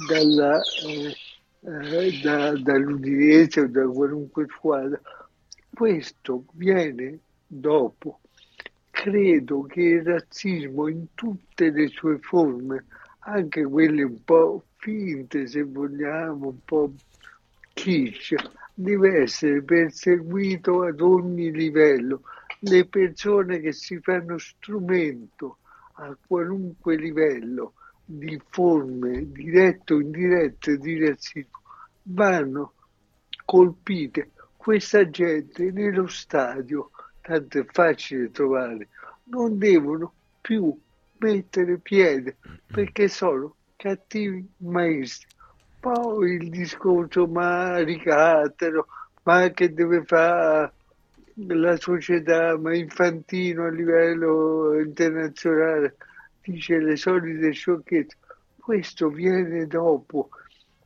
dalla, 0.09 0.61
eh, 0.61 1.15
eh, 1.61 2.21
da- 2.25 2.59
dall'Udinese 2.59 3.61
o 3.61 3.69
da 3.69 3.87
qualunque 3.87 4.47
squadra. 4.49 5.01
Questo 5.73 6.45
viene 6.55 7.21
dopo. 7.47 8.22
Credo 9.03 9.63
che 9.63 9.81
il 9.81 10.05
razzismo 10.05 10.87
in 10.87 11.07
tutte 11.15 11.71
le 11.71 11.89
sue 11.89 12.19
forme, 12.21 12.85
anche 13.25 13.65
quelle 13.65 14.05
un 14.05 14.23
po' 14.23 14.67
finte 14.77 15.49
se 15.49 15.65
vogliamo, 15.65 16.47
un 16.51 16.65
po' 16.65 16.93
kitsch, 17.73 18.35
deve 18.73 19.23
essere 19.23 19.61
perseguito 19.65 20.85
ad 20.85 21.01
ogni 21.01 21.51
livello. 21.51 22.23
Le 22.61 22.87
persone 22.87 23.59
che 23.59 23.73
si 23.73 23.99
fanno 23.99 24.39
strumento 24.39 25.59
a 25.95 26.17
qualunque 26.25 26.95
livello 26.95 27.73
di 28.05 28.41
forme 28.51 29.33
dirette 29.33 29.95
o 29.95 30.01
indirette 30.01 30.79
di 30.79 31.05
razzismo 31.05 31.61
vanno 32.05 32.75
colpite. 33.45 34.31
Questa 34.57 35.11
gente 35.11 35.73
nello 35.73 36.07
stadio, 36.07 36.93
tanto 37.21 37.59
è 37.59 37.65
facile 37.65 38.31
trovare, 38.31 38.89
non 39.25 39.59
devono 39.59 40.13
più 40.41 40.77
mettere 41.19 41.79
piede 41.79 42.37
perché 42.67 43.09
sono 43.09 43.55
cattivi 43.77 44.47
maestri. 44.59 45.29
Poi 45.81 46.35
il 46.35 46.51
discorso, 46.51 47.27
ma 47.27 47.79
ricattano, 47.83 48.87
ma 49.25 49.51
che 49.51 49.73
deve 49.73 50.05
fare 50.05 50.73
la 51.35 51.77
società, 51.77 52.57
ma 52.57 52.75
infantino 52.75 53.65
a 53.65 53.71
livello 53.71 54.79
internazionale, 54.79 55.97
dice 56.41 56.79
le 56.79 56.97
solite 56.97 57.51
sciocchezze. 57.51 58.17
Questo 58.59 59.09
viene 59.09 59.67
dopo 59.67 60.29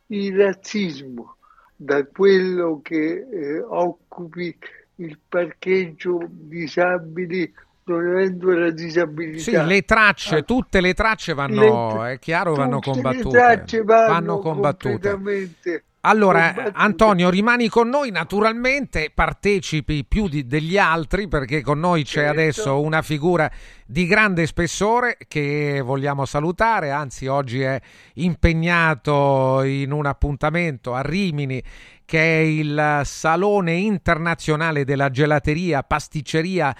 il 0.06 0.34
razzismo, 0.34 1.36
da 1.76 2.06
quello 2.06 2.80
che 2.82 3.26
eh, 3.30 3.60
occupi 3.60 4.56
il 4.96 5.18
parcheggio 5.28 6.20
disabili 6.26 7.52
non 7.86 8.06
avendo 8.06 8.50
la 8.50 8.70
disabilità. 8.70 9.38
Sì, 9.42 9.64
le 9.64 9.82
tracce, 9.82 10.42
tutte 10.42 10.80
le 10.80 10.92
tracce 10.94 11.34
vanno, 11.34 12.02
Le- 12.02 12.12
è 12.12 12.18
chiaro, 12.18 12.54
vanno 12.54 12.80
combattute. 12.80 13.38
tracce 13.38 13.82
vanno 13.82 14.38
combattute. 14.38 15.84
Allora, 16.00 16.70
Antonio, 16.72 17.30
rimani 17.30 17.68
con 17.68 17.88
noi, 17.88 18.12
naturalmente 18.12 19.10
partecipi 19.12 20.04
più 20.04 20.28
di, 20.28 20.46
degli 20.46 20.78
altri 20.78 21.26
perché 21.26 21.62
con 21.62 21.80
noi 21.80 22.04
c'è 22.04 22.22
Certo. 22.26 22.30
adesso 22.30 22.80
una 22.80 23.02
figura 23.02 23.50
di 23.84 24.06
grande 24.06 24.46
spessore 24.46 25.16
che 25.26 25.80
vogliamo 25.84 26.24
salutare, 26.24 26.92
anzi 26.92 27.26
oggi 27.26 27.60
è 27.60 27.80
impegnato 28.14 29.62
in 29.64 29.90
un 29.90 30.06
appuntamento 30.06 30.94
a 30.94 31.00
Rimini 31.02 31.60
che 32.04 32.20
è 32.20 32.40
il 32.40 33.00
Salone 33.02 33.72
Internazionale 33.72 34.84
della 34.84 35.10
Gelateria, 35.10 35.82
Pasticceria 35.82 36.72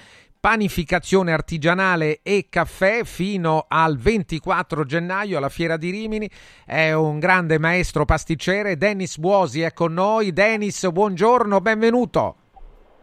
panificazione 0.47 1.33
artigianale 1.33 2.21
e 2.23 2.47
caffè 2.49 3.03
fino 3.03 3.65
al 3.67 3.97
24 3.97 4.85
gennaio 4.85 5.39
alla 5.39 5.49
Fiera 5.49 5.77
di 5.77 5.91
Rimini. 5.91 6.31
È 6.65 6.93
un 6.93 7.19
grande 7.19 7.59
maestro 7.59 8.05
pasticcere, 8.05 8.77
Dennis 8.77 9.19
Buosi 9.19 9.63
è 9.63 9.73
con 9.73 9.93
noi. 9.93 10.33
Dennis, 10.33 10.89
buongiorno, 10.89 11.61
benvenuto. 11.61 12.37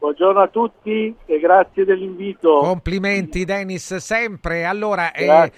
Buongiorno 0.04 0.42
a 0.42 0.48
tutti 0.50 1.16
e 1.26 1.40
grazie 1.40 1.86
dell'invito. 1.86 2.60
Complimenti 2.60 3.46
Dennis, 3.46 3.96
sempre. 3.96 4.66
Allora, 4.66 5.14
eh, 5.14 5.50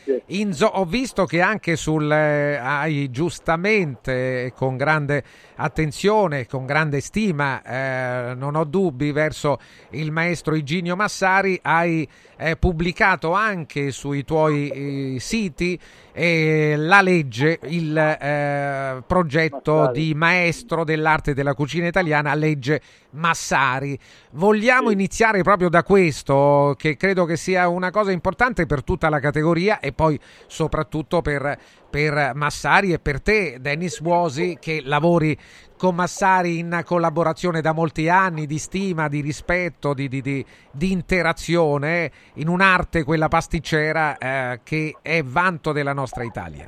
zo- 0.51 0.67
ho 0.67 0.85
visto 0.85 1.25
che 1.25 1.41
anche 1.41 1.75
sul 1.75 2.11
eh, 2.11 2.55
hai 2.55 3.09
giustamente, 3.09 4.53
con 4.55 4.77
grande 4.77 5.23
attenzione, 5.55 6.45
con 6.47 6.65
grande 6.65 6.99
stima, 7.01 7.61
eh, 7.61 8.33
non 8.35 8.55
ho 8.55 8.63
dubbi 8.63 9.11
verso 9.11 9.59
il 9.91 10.11
maestro 10.11 10.55
Iginio 10.55 10.95
Massari, 10.95 11.59
hai 11.61 12.07
eh, 12.37 12.57
pubblicato 12.57 13.31
anche 13.31 13.91
sui 13.91 14.23
tuoi 14.23 14.69
eh, 15.15 15.19
siti 15.19 15.79
eh, 16.11 16.75
la 16.77 17.01
legge, 17.01 17.59
il 17.63 17.97
eh, 17.97 19.03
progetto 19.05 19.91
di 19.91 20.13
maestro 20.15 20.83
dell'arte 20.83 21.33
della 21.33 21.53
cucina 21.53 21.87
italiana, 21.87 22.33
legge 22.33 22.81
Massari. 23.11 23.97
Vogliamo 24.31 24.91
iniziare 24.91 25.41
proprio 25.41 25.69
da 25.69 25.83
questo, 25.83 26.75
che 26.77 26.95
credo 26.95 27.25
che 27.25 27.35
sia 27.35 27.67
una 27.67 27.91
cosa 27.91 28.11
importante 28.11 28.65
per 28.65 28.83
tutta 28.83 29.09
la 29.09 29.19
categoria 29.19 29.79
e 29.79 29.91
poi 29.91 30.19
soprattutto 30.47 31.21
per, 31.21 31.57
per 31.95 32.33
Massari 32.35 32.91
e 32.91 32.99
per 32.99 33.21
te, 33.21 33.55
Dennis 33.61 34.01
Buosi, 34.01 34.57
che 34.59 34.81
lavori 34.83 35.33
con 35.77 35.95
Massari 35.95 36.59
in 36.59 36.81
collaborazione 36.83 37.61
da 37.61 37.71
molti 37.71 38.09
anni, 38.09 38.45
di 38.47 38.57
stima, 38.57 39.07
di 39.07 39.21
rispetto, 39.21 39.93
di, 39.93 40.09
di- 40.09 40.19
di- 40.19 40.45
di 40.73 40.91
interazione, 40.91 42.11
in 42.33 42.49
un'arte, 42.49 43.05
quella 43.05 43.29
pasticcera, 43.29 44.17
eh, 44.17 44.59
che 44.65 44.97
è 45.01 45.23
vanto 45.23 45.71
della 45.71 45.93
nostra 45.93 46.25
Italia. 46.25 46.67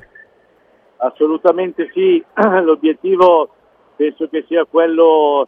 Assolutamente 0.96 1.90
sì, 1.92 2.24
l'obiettivo 2.64 3.50
penso 3.96 4.30
che 4.30 4.46
sia 4.48 4.64
quello 4.64 5.46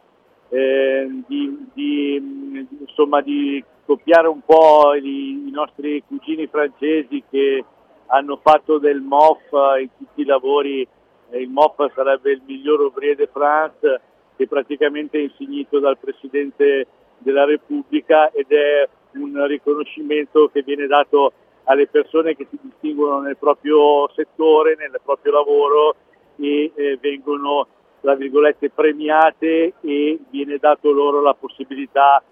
eh, 0.50 1.08
di, 1.26 2.68
insomma, 2.80 3.22
di 3.22 3.64
copiare 3.86 4.28
un 4.28 4.40
po' 4.44 4.92
i, 4.92 5.48
i 5.48 5.50
nostri 5.50 6.02
cugini 6.06 6.46
francesi 6.48 7.24
che 7.30 7.64
hanno 8.10 8.38
fatto 8.42 8.78
del 8.78 9.00
MOF 9.00 9.50
in 9.80 9.88
tutti 9.96 10.22
i 10.22 10.24
lavori, 10.24 10.86
eh, 11.30 11.40
il 11.40 11.48
MOF 11.48 11.92
sarebbe 11.94 12.32
il 12.32 12.42
miglior 12.44 12.80
ouvrier 12.80 13.16
de 13.16 13.28
France, 13.32 14.00
che 14.36 14.46
praticamente 14.46 15.18
è 15.18 15.22
insignito 15.22 15.78
dal 15.78 15.98
Presidente 15.98 16.86
della 17.18 17.44
Repubblica 17.44 18.30
ed 18.30 18.50
è 18.50 18.88
un 19.12 19.46
riconoscimento 19.46 20.48
che 20.52 20.62
viene 20.62 20.86
dato 20.86 21.32
alle 21.64 21.86
persone 21.86 22.34
che 22.34 22.46
si 22.50 22.58
distinguono 22.60 23.20
nel 23.20 23.36
proprio 23.36 24.08
settore, 24.14 24.76
nel 24.76 24.98
proprio 25.04 25.32
lavoro 25.32 25.94
e 26.36 26.72
eh, 26.74 26.98
vengono 27.00 27.66
tra 28.00 28.14
virgolette 28.14 28.70
premiate 28.70 29.74
e 29.80 30.18
viene 30.30 30.56
dato 30.56 30.90
loro 30.90 31.20
la 31.20 31.34
possibilità 31.34 32.22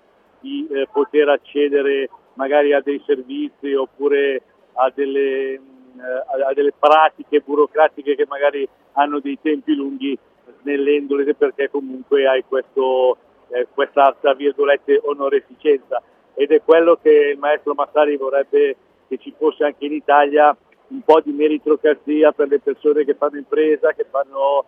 di 0.40 0.66
eh, 0.70 0.88
poter 0.90 1.28
accedere 1.28 2.08
magari 2.34 2.72
a 2.72 2.80
dei 2.80 3.02
servizi 3.04 3.74
oppure 3.74 4.42
a 4.78 4.92
delle, 4.94 5.60
a- 5.96 6.48
a 6.48 6.52
delle 6.54 6.72
pratiche 6.78 7.40
burocratiche 7.40 8.14
che 8.14 8.26
magari 8.26 8.68
hanno 8.92 9.20
dei 9.20 9.38
tempi 9.40 9.74
lunghi 9.74 10.18
snellendole 10.60 11.34
perché 11.34 11.70
comunque 11.70 12.26
hai 12.26 12.44
questo, 12.46 13.16
eh, 13.50 13.66
questa 13.72 14.14
tra 14.20 14.34
virgolette 14.34 15.00
onoreficenza 15.04 16.02
ed 16.34 16.50
è 16.52 16.62
quello 16.62 16.98
che 17.00 17.32
il 17.32 17.38
maestro 17.38 17.74
Massari 17.74 18.16
vorrebbe 18.16 18.76
che 19.08 19.18
ci 19.18 19.34
fosse 19.36 19.64
anche 19.64 19.86
in 19.86 19.92
Italia 19.92 20.56
un 20.88 21.02
po' 21.02 21.20
di 21.20 21.32
meritocrazia 21.32 22.32
per 22.32 22.48
le 22.48 22.60
persone 22.60 23.04
che 23.04 23.14
fanno 23.14 23.36
impresa, 23.36 23.92
che 23.92 24.06
fanno, 24.08 24.64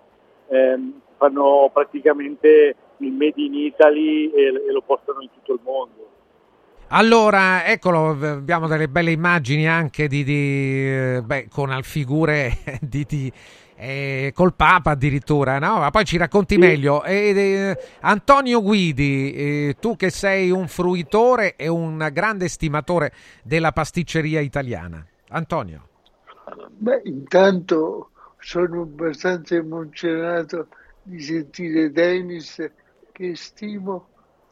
ehm, 0.49 1.01
fanno 1.17 1.71
praticamente 1.73 2.75
il 2.99 3.13
made 3.13 3.41
in 3.41 3.55
Italy 3.55 4.31
e, 4.31 4.47
e 4.67 4.73
lo 4.73 4.83
portano 4.83 5.21
in 5.23 5.31
tutto 5.33 5.53
il 5.55 5.61
mondo. 5.63 6.09
Allora, 6.93 7.67
eccolo, 7.67 8.11
abbiamo 8.11 8.67
delle 8.67 8.89
belle 8.89 9.13
immagini 9.13 9.69
anche 9.69 10.09
di, 10.09 10.25
di, 10.25 10.89
eh, 10.89 11.23
beh, 11.25 11.47
con 11.49 11.71
al- 11.71 11.85
figure 11.85 12.59
di, 12.83 13.05
di, 13.09 13.33
eh, 13.77 14.33
col 14.35 14.55
Papa 14.55 14.91
addirittura, 14.91 15.61
no? 15.61 15.79
Ma 15.79 15.91
poi 15.91 16.05
ci 16.05 16.17
racconti 16.17 16.59
meglio. 16.59 17.05
Ed, 17.05 17.37
eh, 17.37 17.79
Antonio 18.01 18.61
Guidi, 18.61 19.33
eh, 19.33 19.77
tu 19.79 19.95
che 19.95 20.11
sei 20.11 20.51
un 20.51 20.67
fruitore 20.67 21.55
e 21.55 21.69
un 21.69 22.09
grande 22.13 22.49
stimatore 22.49 23.13
della 23.45 23.71
pasticceria 23.71 24.41
italiana. 24.41 25.07
Antonio. 25.29 25.87
Beh, 26.71 27.03
intanto 27.05 28.11
sono 28.41 28.83
abbastanza 28.83 29.55
emozionato 29.55 30.67
di 31.05 31.21
sentire 31.21 31.93
Dennis 31.93 32.69
che 33.13 33.37
stimo 33.37 34.09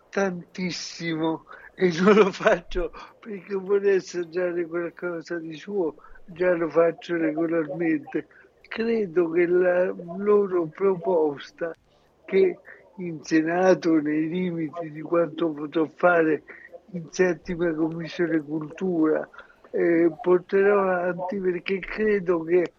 tantissimo 0.09 1.45
e 1.81 1.93
non 2.03 2.15
lo 2.17 2.33
faccio 2.33 2.91
perché 3.21 3.55
vorrei 3.55 3.97
assaggiare 3.99 4.67
qualcosa 4.67 5.39
di 5.39 5.55
suo, 5.55 5.95
già 6.25 6.53
lo 6.55 6.69
faccio 6.69 7.17
regolarmente. 7.17 8.27
Credo 8.67 9.31
che 9.31 9.47
la 9.47 9.95
loro 10.17 10.67
proposta 10.67 11.73
che 12.25 12.59
in 12.97 13.23
Senato, 13.23 14.01
nei 14.01 14.29
limiti 14.29 14.91
di 14.91 15.01
quanto 15.03 15.51
potrò 15.51 15.89
fare 15.95 16.43
in 16.91 17.07
settima 17.11 17.73
commissione 17.73 18.41
cultura, 18.41 19.29
eh, 19.71 20.11
porterò 20.21 20.81
avanti 20.81 21.37
perché 21.39 21.79
credo 21.79 22.43
che 22.43 22.73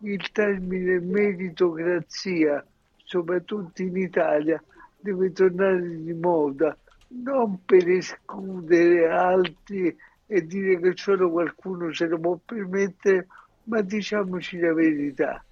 il 0.00 0.30
termine 0.30 1.00
meritocrazia, 1.00 2.62
soprattutto 3.02 3.80
in 3.80 3.96
Italia, 3.96 4.62
deve 5.00 5.32
tornare 5.32 6.02
di 6.02 6.12
moda, 6.12 6.76
non 7.22 7.64
per 7.64 7.88
escludere 7.88 9.08
altri 9.08 9.94
e 10.26 10.46
dire 10.46 10.80
che 10.80 10.92
solo 10.94 11.30
qualcuno 11.30 11.92
se 11.92 12.06
lo 12.06 12.18
può 12.18 12.38
permettere, 12.44 13.26
ma 13.64 13.80
diciamoci 13.82 14.58
la 14.58 14.72
verità. 14.72 15.44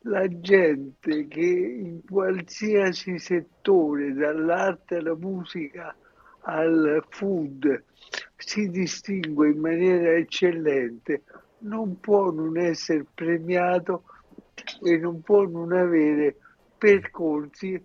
La 0.00 0.26
gente 0.28 1.26
che 1.26 1.40
in 1.40 2.00
qualsiasi 2.04 3.18
settore, 3.18 4.12
dall'arte 4.12 4.96
alla 4.96 5.16
musica 5.16 5.94
al 6.42 7.04
food, 7.08 7.84
si 8.36 8.68
distingue 8.70 9.50
in 9.50 9.58
maniera 9.58 10.12
eccellente, 10.12 11.22
non 11.58 11.98
può 12.00 12.30
non 12.30 12.56
essere 12.56 13.04
premiato 13.14 14.04
e 14.82 14.96
non 14.98 15.22
può 15.22 15.44
non 15.44 15.72
avere 15.72 16.36
percorsi 16.78 17.82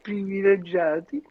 privilegiati, 0.00 1.22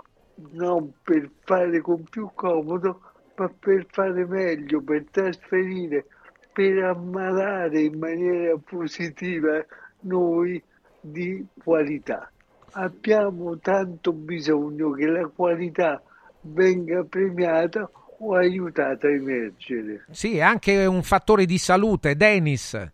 non 0.52 0.94
per 1.04 1.30
fare 1.44 1.82
con 1.82 2.04
più 2.04 2.30
comodo, 2.34 3.02
ma 3.36 3.52
per 3.60 3.86
fare 3.90 4.26
meglio, 4.26 4.82
per 4.82 5.06
trasferire, 5.12 6.06
per 6.52 6.84
ammalare 6.84 7.82
in 7.82 7.98
maniera 7.98 8.56
positiva 8.58 9.64
noi 10.02 10.62
di 11.00 11.46
qualità. 11.64 12.30
Abbiamo 12.74 13.58
tanto 13.58 14.14
bisogno 14.14 14.92
che 14.92 15.06
la 15.06 15.28
qualità 15.28 16.02
venga 16.42 17.04
premiata 17.04 17.90
o 18.20 18.36
aiutata 18.36 19.08
a 19.08 19.12
emergere. 19.12 20.06
Sì, 20.12 20.38
è 20.38 20.42
anche 20.42 20.86
un 20.86 21.02
fattore 21.02 21.46
di 21.46 21.58
salute. 21.58 22.16
Dennis. 22.16 22.92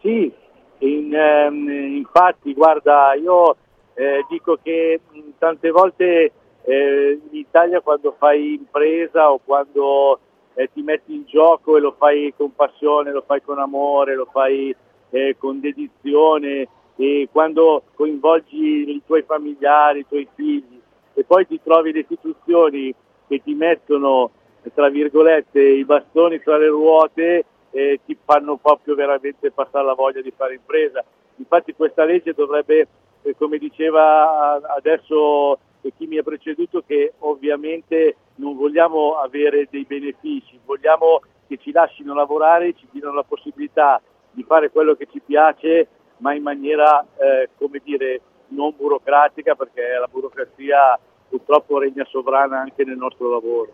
Sì, 0.00 0.32
in, 0.78 1.14
ehm, 1.14 1.68
infatti, 1.96 2.54
guarda, 2.54 3.14
io 3.14 3.56
eh, 3.94 4.24
dico 4.28 4.58
che 4.62 5.00
mh, 5.10 5.18
tante 5.38 5.70
volte 5.70 6.32
eh, 6.64 7.20
in 7.30 7.36
Italia 7.36 7.80
quando 7.80 8.14
fai 8.18 8.54
impresa 8.54 9.30
o 9.30 9.40
quando 9.44 10.20
eh, 10.54 10.70
ti 10.72 10.82
metti 10.82 11.14
in 11.14 11.24
gioco 11.26 11.76
e 11.76 11.80
lo 11.80 11.94
fai 11.96 12.32
con 12.36 12.54
passione, 12.54 13.12
lo 13.12 13.22
fai 13.26 13.42
con 13.42 13.58
amore, 13.58 14.14
lo 14.14 14.28
fai 14.30 14.74
eh, 15.10 15.36
con 15.38 15.60
dedizione 15.60 16.68
e 16.96 17.28
quando 17.32 17.84
coinvolgi 17.94 18.90
i 18.90 19.02
tuoi 19.06 19.22
familiari, 19.22 20.00
i 20.00 20.06
tuoi 20.06 20.28
figli 20.34 20.80
e 21.14 21.24
poi 21.24 21.46
ti 21.46 21.60
trovi 21.62 21.92
le 21.92 22.00
istituzioni 22.00 22.94
che 23.26 23.42
ti 23.42 23.54
mettono, 23.54 24.30
tra 24.74 24.88
virgolette, 24.88 25.60
i 25.60 25.84
bastoni 25.84 26.40
tra 26.40 26.58
le 26.58 26.68
ruote 26.68 27.44
e 27.70 28.00
ti 28.04 28.16
fanno 28.24 28.56
proprio 28.56 28.94
veramente 28.94 29.50
passare 29.50 29.86
la 29.86 29.94
voglia 29.94 30.20
di 30.20 30.32
fare 30.36 30.54
impresa. 30.54 31.04
Infatti 31.36 31.74
questa 31.74 32.04
legge 32.04 32.34
dovrebbe 32.34 32.88
eh, 33.22 33.34
come 33.36 33.58
diceva 33.58 34.60
adesso 34.76 35.58
chi 35.96 36.06
mi 36.06 36.18
ha 36.18 36.22
preceduto, 36.22 36.82
che 36.86 37.14
ovviamente 37.18 38.16
non 38.36 38.56
vogliamo 38.56 39.16
avere 39.16 39.66
dei 39.70 39.84
benefici, 39.84 40.58
vogliamo 40.64 41.20
che 41.46 41.58
ci 41.58 41.72
lasciano 41.72 42.14
lavorare, 42.14 42.74
ci 42.74 42.86
diano 42.90 43.12
la 43.12 43.24
possibilità 43.24 44.00
di 44.30 44.42
fare 44.44 44.70
quello 44.70 44.94
che 44.94 45.08
ci 45.10 45.20
piace, 45.20 45.88
ma 46.18 46.34
in 46.34 46.42
maniera, 46.42 47.04
eh, 47.16 47.48
come 47.58 47.80
dire, 47.82 48.20
non 48.48 48.74
burocratica, 48.76 49.54
perché 49.54 49.82
la 49.98 50.08
burocrazia 50.08 50.98
purtroppo 51.28 51.78
regna 51.78 52.04
sovrana 52.04 52.60
anche 52.60 52.84
nel 52.84 52.96
nostro 52.96 53.30
lavoro. 53.30 53.72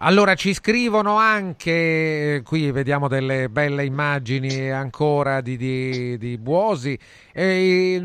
Allora 0.00 0.36
ci 0.36 0.54
scrivono 0.54 1.16
anche, 1.16 2.40
qui 2.44 2.70
vediamo 2.70 3.08
delle 3.08 3.48
belle 3.48 3.84
immagini 3.84 4.70
ancora 4.70 5.40
di, 5.40 5.56
di, 5.56 6.16
di 6.18 6.38
Buosi, 6.38 6.96
eh, 7.32 8.00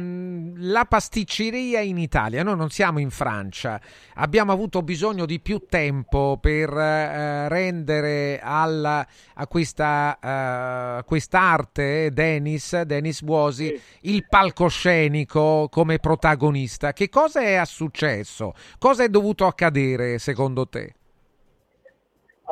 la 0.55 0.85
pasticceria 0.85 1.81
in 1.81 1.99
Italia, 1.99 2.41
noi 2.41 2.57
non 2.57 2.71
siamo 2.71 2.97
in 2.97 3.11
Francia, 3.11 3.79
abbiamo 4.15 4.51
avuto 4.51 4.81
bisogno 4.81 5.27
di 5.27 5.39
più 5.39 5.65
tempo 5.69 6.39
per 6.41 6.75
eh, 6.75 7.47
rendere 7.49 8.39
alla, 8.41 9.05
a 9.35 9.45
questa 9.45 10.97
uh, 10.99 11.05
quest'arte, 11.05 12.09
Denis, 12.11 12.81
Denis 12.81 13.21
Buosi, 13.21 13.79
il 14.01 14.25
palcoscenico 14.27 15.67
come 15.69 15.99
protagonista. 15.99 16.91
Che 16.91 17.07
cosa 17.09 17.41
è 17.41 17.61
successo? 17.65 18.55
Cosa 18.79 19.03
è 19.03 19.09
dovuto 19.09 19.45
accadere 19.45 20.17
secondo 20.17 20.67
te? 20.67 20.95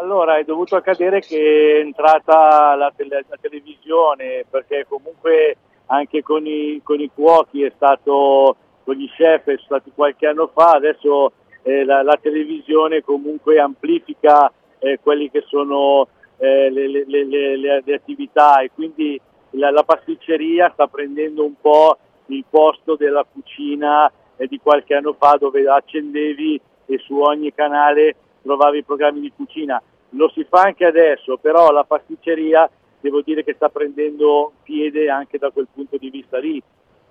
Allora 0.01 0.37
è 0.37 0.43
dovuto 0.43 0.75
accadere 0.75 1.19
che 1.19 1.75
è 1.75 1.79
entrata 1.79 2.73
la, 2.73 2.91
tele, 2.95 3.23
la 3.29 3.37
televisione 3.39 4.43
perché 4.49 4.87
comunque 4.89 5.57
anche 5.85 6.23
con 6.23 6.43
i, 6.47 6.81
con 6.83 6.99
i, 6.99 7.11
cuochi 7.13 7.61
è 7.61 7.71
stato, 7.75 8.55
con 8.83 8.95
gli 8.95 9.07
chef 9.11 9.45
è 9.45 9.59
stato 9.63 9.91
qualche 9.93 10.25
anno 10.25 10.49
fa, 10.51 10.71
adesso 10.71 11.33
eh, 11.61 11.85
la, 11.85 12.01
la, 12.01 12.17
televisione 12.19 13.03
comunque 13.03 13.59
amplifica 13.59 14.51
eh, 14.79 14.99
quelle 14.99 15.29
che 15.29 15.43
sono 15.45 16.07
eh, 16.37 16.71
le, 16.71 16.87
le, 16.87 17.05
le, 17.05 17.57
le, 17.85 17.93
attività 17.93 18.59
e 18.61 18.71
quindi 18.73 19.21
la, 19.51 19.69
la, 19.69 19.83
pasticceria 19.83 20.71
sta 20.73 20.87
prendendo 20.87 21.45
un 21.45 21.53
po' 21.61 21.99
il 22.27 22.43
posto 22.49 22.95
della 22.95 23.23
cucina 23.31 24.11
eh, 24.35 24.47
di 24.47 24.59
qualche 24.59 24.95
anno 24.95 25.13
fa 25.13 25.37
dove 25.39 25.69
accendevi 25.69 26.59
e 26.87 26.97
su 26.97 27.19
ogni 27.19 27.53
canale 27.53 28.15
trovavi 28.41 28.79
i 28.79 28.83
programmi 28.83 29.19
di 29.19 29.31
cucina. 29.35 29.79
Lo 30.11 30.29
si 30.29 30.43
fa 30.43 30.61
anche 30.61 30.85
adesso, 30.85 31.37
però 31.37 31.71
la 31.71 31.83
pasticceria 31.83 32.69
devo 32.99 33.21
dire 33.21 33.43
che 33.43 33.53
sta 33.53 33.69
prendendo 33.69 34.53
piede 34.63 35.09
anche 35.09 35.37
da 35.37 35.49
quel 35.49 35.67
punto 35.73 35.97
di 35.97 36.09
vista 36.09 36.37
lì, 36.37 36.61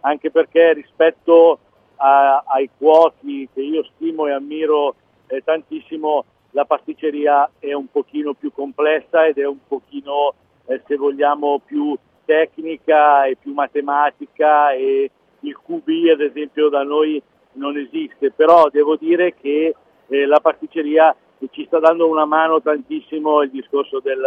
anche 0.00 0.30
perché 0.30 0.72
rispetto 0.72 1.58
a, 1.96 2.44
ai 2.46 2.70
cuochi 2.76 3.48
che 3.52 3.60
io 3.60 3.84
stimo 3.94 4.26
e 4.26 4.32
ammiro 4.32 4.94
eh, 5.26 5.42
tantissimo, 5.42 6.24
la 6.52 6.64
pasticceria 6.64 7.50
è 7.58 7.72
un 7.72 7.88
pochino 7.90 8.34
più 8.34 8.52
complessa 8.52 9.26
ed 9.26 9.38
è 9.38 9.46
un 9.46 9.58
pochino, 9.66 10.34
eh, 10.66 10.80
se 10.86 10.96
vogliamo, 10.96 11.60
più 11.64 11.96
tecnica 12.24 13.24
e 13.24 13.36
più 13.36 13.52
matematica 13.52 14.72
e 14.72 15.10
il 15.40 15.56
QB 15.56 16.12
ad 16.12 16.20
esempio 16.20 16.68
da 16.68 16.82
noi 16.82 17.20
non 17.52 17.76
esiste, 17.76 18.30
però 18.30 18.68
devo 18.68 18.96
dire 18.96 19.34
che 19.34 19.74
eh, 20.06 20.26
la 20.26 20.40
pasticceria 20.40 21.14
ci 21.50 21.64
sta 21.66 21.78
dando 21.78 22.08
una 22.08 22.24
mano 22.24 22.60
tantissimo 22.60 23.42
il 23.42 23.50
discorso 23.50 24.00
del, 24.00 24.22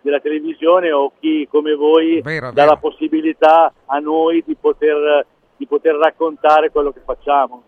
della 0.00 0.20
televisione 0.20 0.92
o 0.92 1.12
chi 1.18 1.46
come 1.50 1.74
voi 1.74 2.20
vero, 2.20 2.46
dà 2.46 2.52
vero. 2.52 2.70
la 2.70 2.76
possibilità 2.76 3.72
a 3.86 3.98
noi 3.98 4.42
di 4.46 4.54
poter, 4.54 5.26
di 5.56 5.66
poter 5.66 5.94
raccontare 5.96 6.70
quello 6.70 6.92
che 6.92 7.00
facciamo. 7.04 7.62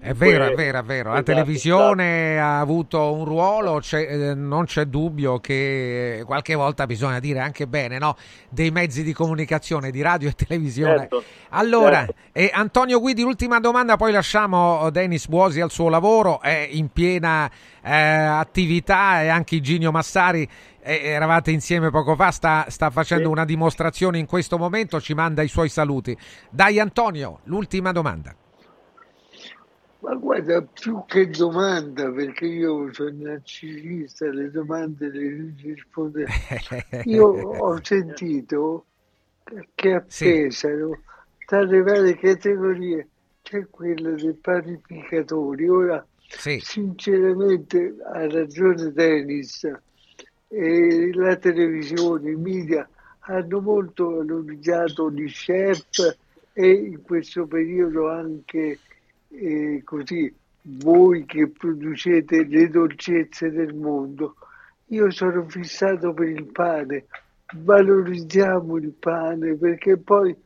È 0.00 0.14
vero, 0.14 0.46
è 0.46 0.54
vero, 0.54 0.78
è 0.78 0.82
vero. 0.82 1.10
La 1.10 1.16
esatto, 1.16 1.32
televisione 1.32 2.32
esatto. 2.32 2.46
ha 2.46 2.60
avuto 2.60 3.12
un 3.12 3.24
ruolo, 3.24 3.80
c'è, 3.80 4.00
eh, 4.00 4.34
non 4.34 4.64
c'è 4.64 4.86
dubbio 4.86 5.38
che 5.40 6.22
qualche 6.24 6.54
volta 6.54 6.86
bisogna 6.86 7.20
dire 7.20 7.40
anche 7.40 7.66
bene 7.66 7.98
no? 7.98 8.16
dei 8.48 8.70
mezzi 8.70 9.02
di 9.02 9.12
comunicazione, 9.12 9.90
di 9.90 10.00
radio 10.00 10.28
e 10.30 10.32
televisione. 10.32 10.98
Certo, 11.00 11.22
allora, 11.50 12.06
certo. 12.06 12.14
Eh, 12.32 12.50
Antonio 12.52 12.98
Guidi, 12.98 13.22
l'ultima 13.22 13.60
domanda, 13.60 13.96
poi 13.96 14.12
lasciamo 14.12 14.88
Denis 14.90 15.28
Buosi 15.28 15.60
al 15.60 15.70
suo 15.70 15.88
lavoro, 15.88 16.40
è 16.40 16.68
in 16.70 16.88
piena 16.88 17.50
eh, 17.82 17.94
attività 17.94 19.22
e 19.22 19.28
anche 19.28 19.60
Ginio 19.60 19.90
Massari 19.90 20.48
eh, 20.80 21.00
eravate 21.02 21.50
insieme 21.50 21.90
poco 21.90 22.16
fa, 22.16 22.30
sta, 22.30 22.66
sta 22.68 22.90
facendo 22.90 23.24
sì. 23.24 23.30
una 23.30 23.44
dimostrazione 23.44 24.18
in 24.18 24.26
questo 24.26 24.56
momento, 24.56 25.00
ci 25.00 25.12
manda 25.12 25.42
i 25.42 25.48
suoi 25.48 25.68
saluti. 25.68 26.16
Dai 26.48 26.80
Antonio, 26.80 27.40
l'ultima 27.44 27.92
domanda. 27.92 28.34
Ma 30.02 30.16
guarda, 30.16 30.60
più 30.62 31.04
che 31.06 31.30
domanda, 31.30 32.10
perché 32.10 32.46
io 32.46 32.92
sono 32.92 33.14
narcisista, 33.18 34.28
le 34.32 34.50
domande 34.50 35.08
le 35.08 35.54
rispondo. 35.62 36.24
Io 37.04 37.26
ho 37.26 37.78
sentito 37.84 38.86
che 39.76 39.92
a 39.92 40.00
Pesaro, 40.00 40.94
sì. 40.94 41.44
tra 41.46 41.62
le 41.62 41.82
varie 41.82 42.16
categorie, 42.16 43.08
c'è 43.42 43.68
quella 43.70 44.10
dei 44.10 44.34
panificatori. 44.34 45.68
Ora, 45.68 46.04
sì. 46.26 46.58
sinceramente, 46.58 47.94
ha 48.12 48.26
ragione 48.26 48.90
Dennis, 48.90 49.70
e 50.48 51.10
la 51.14 51.36
televisione, 51.36 52.32
i 52.32 52.36
media 52.36 52.88
hanno 53.20 53.60
molto 53.60 54.16
valorizzato 54.16 55.12
gli 55.12 55.30
chef 55.30 56.16
e 56.52 56.70
in 56.72 57.02
questo 57.02 57.46
periodo 57.46 58.10
anche 58.10 58.80
eh, 59.32 59.82
così 59.84 60.32
voi 60.62 61.24
che 61.24 61.48
producete 61.48 62.44
le 62.44 62.68
dolcezze 62.68 63.50
del 63.50 63.74
mondo. 63.74 64.36
Io 64.86 65.10
sono 65.10 65.48
fissato 65.48 66.12
per 66.12 66.28
il 66.28 66.46
pane, 66.52 67.06
valorizziamo 67.54 68.76
il 68.76 68.92
pane 68.92 69.56
perché 69.56 69.96
poi 69.96 70.36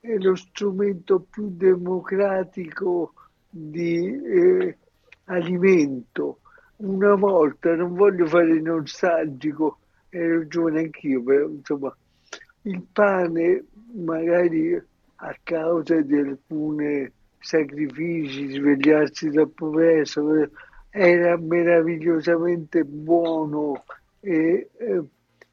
è 0.00 0.16
lo 0.18 0.34
strumento 0.36 1.26
più 1.28 1.50
democratico 1.50 3.12
di 3.48 4.22
eh, 4.22 4.76
alimento. 5.24 6.40
Una 6.76 7.14
volta, 7.14 7.74
non 7.74 7.94
voglio 7.94 8.26
fare 8.26 8.50
il 8.52 8.62
nostalgico, 8.62 9.78
ero 10.10 10.46
giovane 10.46 10.80
anch'io, 10.80 11.22
però 11.22 11.48
insomma, 11.48 11.96
il 12.62 12.82
pane 12.92 13.64
magari 13.94 14.74
a 14.74 15.36
causa 15.42 16.00
di 16.02 16.16
alcune 16.16 17.12
sacrifici, 17.46 18.50
svegliarsi 18.50 19.30
troppo 19.30 19.70
presto, 19.70 20.50
era 20.90 21.36
meravigliosamente 21.38 22.84
buono 22.84 23.84
e 24.18 24.70
eh, 24.76 25.02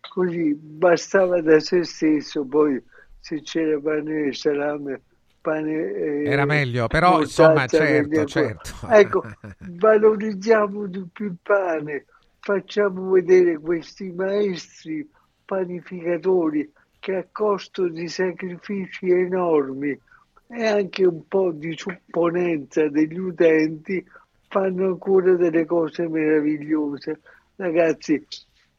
così 0.02 0.56
bastava 0.56 1.40
da 1.42 1.60
se 1.60 1.84
stesso, 1.84 2.46
poi 2.46 2.82
se 3.20 3.42
c'era 3.42 3.80
pane 3.80 4.28
e 4.28 4.34
salame, 4.34 5.02
pane... 5.40 5.72
Eh, 5.94 6.24
era 6.26 6.46
meglio, 6.46 6.88
però 6.88 7.22
insomma 7.22 7.68
certo, 7.68 8.26
certo. 8.26 8.72
Ecco, 8.90 9.24
valorizziamo 9.60 10.88
di 10.88 11.06
più 11.14 11.28
il 11.28 11.38
pane, 11.44 12.06
facciamo 12.40 13.12
vedere 13.12 13.60
questi 13.60 14.12
maestri 14.12 15.08
panificatori 15.46 16.72
che 17.00 17.18
a 17.18 17.26
costo 17.32 17.88
di 17.88 18.08
sacrifici 18.08 19.12
enormi 19.12 20.00
e 20.48 20.66
anche 20.66 21.06
un 21.06 21.28
po' 21.28 21.52
di 21.52 21.76
supponenza 21.78 22.88
degli 22.90 23.18
utenti 23.18 24.06
fanno 24.48 24.86
ancora 24.86 25.34
delle 25.36 25.66
cose 25.66 26.08
meravigliose. 26.08 27.20
Ragazzi, 27.56 28.26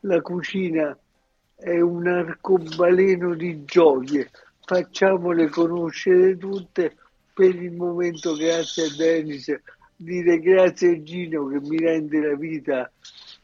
la 0.01 0.21
cucina 0.21 0.97
è 1.57 1.81
un 1.81 2.07
arcobaleno 2.07 3.35
di 3.35 3.65
gioie, 3.65 4.31
facciamole 4.65 5.49
conoscere 5.49 6.37
tutte. 6.37 6.97
Per 7.33 7.55
il 7.55 7.73
momento, 7.73 8.35
grazie 8.37 8.85
a 8.85 8.95
Denis, 8.97 9.53
dire 9.97 10.39
grazie 10.39 10.91
a 10.91 11.03
Gino 11.03 11.49
che 11.49 11.59
mi 11.61 11.79
rende 11.79 12.21
la 12.21 12.37
vita 12.37 12.91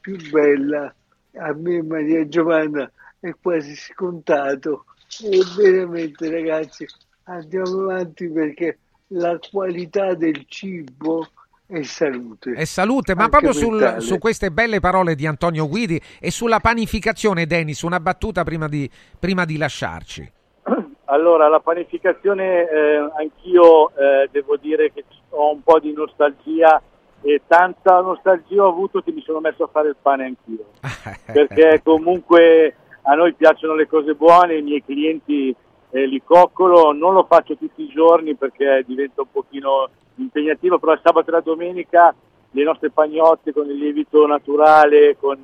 più 0.01 0.17
bella. 0.31 0.95
A 1.35 1.53
me 1.55 1.83
Maria 1.83 2.29
Giovanna 2.29 2.91
è 3.19 3.35
quasi 3.41 3.75
scontato. 3.75 4.85
E 5.25 5.41
veramente, 5.57 6.31
ragazzi, 6.31 6.87
andiamo 7.35 7.91
avanti 7.91 8.29
perché 8.29 8.79
la 9.09 9.39
qualità 9.51 10.15
del 10.15 10.45
cibo 10.47 11.27
è 11.67 11.83
salute. 11.83 12.53
È 12.53 12.65
salute, 12.65 13.15
ma 13.15 13.29
proprio 13.29 13.53
sul, 13.53 13.97
su 13.99 14.19
queste 14.19 14.51
belle 14.51 14.81
parole 14.81 15.15
di 15.15 15.27
Antonio 15.27 15.69
Guidi 15.69 16.01
e 16.19 16.31
sulla 16.31 16.59
panificazione, 16.59 17.47
Denis, 17.47 17.83
una 17.83 18.01
battuta 18.01 18.43
prima 18.43 18.67
di, 18.67 18.91
prima 19.19 19.45
di 19.45 19.57
lasciarci. 19.57 20.33
Allora, 21.11 21.49
la 21.49 21.59
panificazione, 21.59 22.71
eh, 22.71 23.11
anch'io 23.19 23.91
eh, 23.97 24.29
devo 24.31 24.57
dire 24.57 24.93
che 24.93 25.05
ho 25.31 25.53
un 25.53 25.61
po' 25.61 25.81
di 25.81 25.93
nostalgia 25.93 26.81
e 27.21 27.43
tanta 27.49 28.01
nostalgia 28.01 28.63
ho 28.63 28.69
avuto 28.69 29.01
che 29.01 29.11
mi 29.11 29.21
sono 29.23 29.41
messo 29.41 29.65
a 29.65 29.69
fare 29.73 29.89
il 29.89 29.97
pane 30.01 30.25
anch'io. 30.25 30.67
perché 31.27 31.81
comunque 31.83 32.77
a 33.03 33.15
noi 33.15 33.35
piacciono 33.35 33.75
le 33.75 33.89
cose 33.89 34.15
buone, 34.15 34.59
i 34.59 34.63
miei 34.63 34.85
clienti 34.85 35.53
eh, 35.91 36.07
li 36.07 36.23
coccolo, 36.25 36.93
non 36.93 37.15
lo 37.15 37.25
faccio 37.25 37.57
tutti 37.57 37.83
i 37.83 37.89
giorni 37.89 38.35
perché 38.35 38.85
diventa 38.87 39.23
un 39.23 39.31
pochino 39.31 39.89
impegnativo, 40.17 40.79
però 40.79 40.93
il 40.93 41.01
sabato 41.03 41.29
e 41.29 41.33
la 41.33 41.41
domenica 41.41 42.15
le 42.53 42.65
nostre 42.65 42.91
pagnotte 42.91 43.53
con 43.53 43.69
il 43.69 43.77
lievito 43.77 44.27
naturale, 44.27 45.17
con 45.19 45.39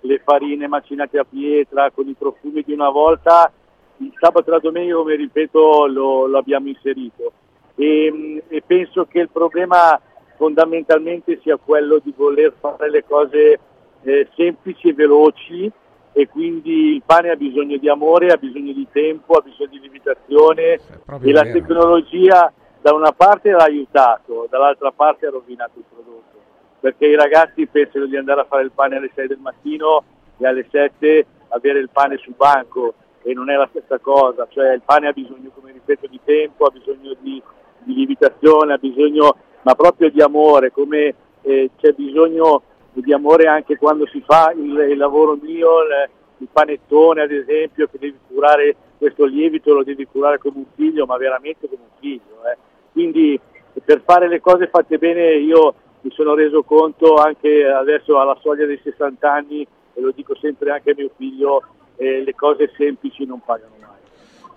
le 0.00 0.18
farine 0.24 0.68
macinate 0.68 1.18
a 1.18 1.24
pietra, 1.24 1.90
con 1.90 2.08
i 2.08 2.14
profumi 2.18 2.62
di 2.62 2.72
una 2.72 2.90
volta, 2.90 3.50
il 3.98 4.12
sabato 4.18 4.48
e 4.48 4.52
la 4.52 4.58
domenica, 4.58 4.96
come 4.96 5.14
ripeto, 5.14 5.86
lo, 5.86 6.26
lo 6.26 6.38
abbiamo 6.38 6.68
inserito. 6.68 7.32
E, 7.76 8.42
e, 8.48 8.62
penso 8.66 9.06
che 9.06 9.20
il 9.20 9.30
problema 9.30 9.98
fondamentalmente 10.36 11.38
sia 11.42 11.56
quello 11.56 11.98
di 12.02 12.12
voler 12.14 12.52
fare 12.58 12.90
le 12.90 13.04
cose 13.04 13.58
eh, 14.02 14.28
semplici 14.34 14.88
e 14.88 14.94
veloci 14.94 15.70
e 16.12 16.28
quindi 16.28 16.94
il 16.94 17.02
pane 17.04 17.30
ha 17.30 17.36
bisogno 17.36 17.76
di 17.76 17.88
amore, 17.88 18.32
ha 18.32 18.36
bisogno 18.36 18.72
di 18.72 18.86
tempo, 18.90 19.34
ha 19.34 19.42
bisogno 19.42 19.70
di 19.70 19.80
limitazione. 19.80 20.62
E 20.62 21.32
la 21.32 21.42
vero. 21.42 21.52
tecnologia 21.52 22.52
da 22.80 22.94
una 22.94 23.12
parte 23.12 23.50
l'ha 23.50 23.64
aiutato, 23.64 24.46
dall'altra 24.50 24.90
parte 24.90 25.26
ha 25.26 25.30
rovinato 25.30 25.78
il 25.78 25.84
prodotto. 25.88 26.38
Perché 26.80 27.06
i 27.06 27.14
ragazzi 27.14 27.66
pensano 27.66 28.06
di 28.06 28.16
andare 28.16 28.40
a 28.40 28.44
fare 28.44 28.62
il 28.62 28.72
pane 28.74 28.96
alle 28.96 29.10
6 29.14 29.26
del 29.28 29.38
mattino 29.38 30.02
e 30.38 30.46
alle 30.46 30.66
7 30.70 31.26
avere 31.48 31.78
il 31.78 31.90
pane 31.92 32.16
sul 32.16 32.34
banco 32.36 32.94
e 33.22 33.34
non 33.34 33.50
è 33.50 33.54
la 33.54 33.68
stessa 33.70 33.98
cosa, 33.98 34.46
cioè 34.50 34.72
il 34.72 34.82
pane 34.84 35.08
ha 35.08 35.12
bisogno, 35.12 35.50
come 35.54 35.72
ripeto, 35.72 36.06
di 36.06 36.20
tempo, 36.24 36.64
ha 36.64 36.70
bisogno 36.70 37.14
di, 37.20 37.42
di 37.82 37.94
lievitazione, 37.94 38.72
ha 38.72 38.78
bisogno 38.78 39.36
ma 39.62 39.74
proprio 39.74 40.10
di 40.10 40.22
amore, 40.22 40.72
come 40.72 41.14
eh, 41.42 41.70
c'è 41.78 41.92
bisogno 41.92 42.62
di 42.92 43.12
amore 43.12 43.46
anche 43.46 43.76
quando 43.76 44.06
si 44.06 44.20
fa 44.20 44.52
il, 44.56 44.88
il 44.90 44.96
lavoro 44.96 45.38
mio, 45.40 45.82
il, 45.82 46.10
il 46.38 46.48
panettone 46.50 47.22
ad 47.22 47.30
esempio, 47.30 47.86
che 47.86 47.98
devi 47.98 48.18
curare 48.26 48.76
questo 48.98 49.24
lievito, 49.24 49.72
lo 49.72 49.84
devi 49.84 50.06
curare 50.06 50.38
come 50.38 50.58
un 50.58 50.66
figlio, 50.74 51.06
ma 51.06 51.16
veramente 51.16 51.68
come 51.68 51.82
un 51.82 51.98
figlio. 51.98 52.44
Eh. 52.50 52.56
Quindi 52.92 53.40
per 53.84 54.02
fare 54.04 54.28
le 54.28 54.40
cose 54.40 54.68
fatte 54.68 54.98
bene 54.98 55.34
io 55.34 55.74
mi 56.02 56.10
sono 56.12 56.34
reso 56.34 56.62
conto 56.62 57.14
anche 57.14 57.66
adesso 57.66 58.18
alla 58.18 58.36
soglia 58.40 58.66
dei 58.66 58.80
60 58.82 59.30
anni, 59.30 59.66
e 59.94 60.00
lo 60.00 60.12
dico 60.12 60.34
sempre 60.36 60.70
anche 60.70 60.90
a 60.90 60.94
mio 60.96 61.10
figlio, 61.16 61.62
eh, 61.96 62.22
le 62.22 62.34
cose 62.34 62.72
semplici 62.76 63.24
non 63.24 63.40
pagano 63.44 63.74
mai. 63.80 63.99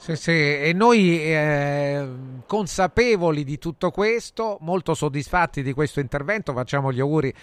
Sì, 0.04 0.18
sì, 0.18 0.32
e 0.32 0.74
noi 0.76 1.18
eh, 1.18 2.06
consapevoli 2.46 3.46
di 3.46 3.58
tutto 3.58 3.90
questo, 3.90 4.58
molto 4.60 4.96
soddisfatti 4.96 5.64
di 5.64 5.72
questo 5.72 6.02
intervento, 6.02 6.52
facciamo 6.52 6.92
gli 6.92 7.00
auguri 7.00 7.34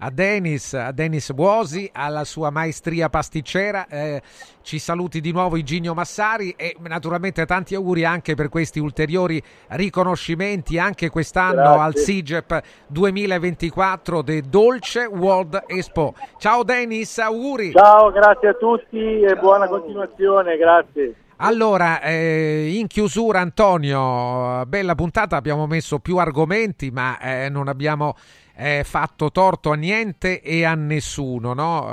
a 0.00 0.10
Denis, 0.10 0.74
a 0.74 0.92
Denis 0.92 1.32
Buosi, 1.32 1.88
alla 1.90 2.24
sua 2.24 2.50
maestria 2.50 3.08
pasticcera. 3.08 3.86
Eh, 3.88 4.20
ci 4.60 4.78
saluti 4.78 5.22
di 5.22 5.32
nuovo 5.32 5.56
Iginio 5.56 5.94
Massari 5.94 6.52
e 6.58 6.76
naturalmente 6.80 7.46
tanti 7.46 7.74
auguri 7.74 8.04
anche 8.04 8.34
per 8.34 8.50
questi 8.50 8.80
ulteriori 8.80 9.42
riconoscimenti 9.68 10.78
anche 10.78 11.08
quest'anno 11.08 11.54
Grazie. 11.54 11.80
al 11.80 11.96
SIGEP 11.96 12.62
2024 12.88 14.22
The 14.22 14.42
Dolce 14.42 15.06
World 15.06 15.64
Expo. 15.68 16.12
Ciao 16.36 16.64
Denis, 16.64 17.16
auguri. 17.16 17.72
Ciao, 17.72 18.10
grazie 18.10 18.48
a 18.48 18.54
tutti 18.54 19.22
e 19.22 19.36
buona 19.36 19.66
continuazione, 19.68 20.58
grazie. 20.58 21.19
Allora, 21.42 22.02
eh, 22.02 22.70
in 22.74 22.86
chiusura 22.86 23.40
Antonio, 23.40 24.66
bella 24.66 24.94
puntata, 24.94 25.36
abbiamo 25.36 25.66
messo 25.66 25.98
più 25.98 26.18
argomenti, 26.18 26.90
ma 26.90 27.18
eh, 27.18 27.48
non 27.48 27.66
abbiamo 27.66 28.14
eh, 28.56 28.84
fatto 28.84 29.30
torto 29.30 29.72
a 29.72 29.74
niente 29.74 30.42
e 30.42 30.66
a 30.66 30.74
nessuno, 30.74 31.54
no? 31.54 31.88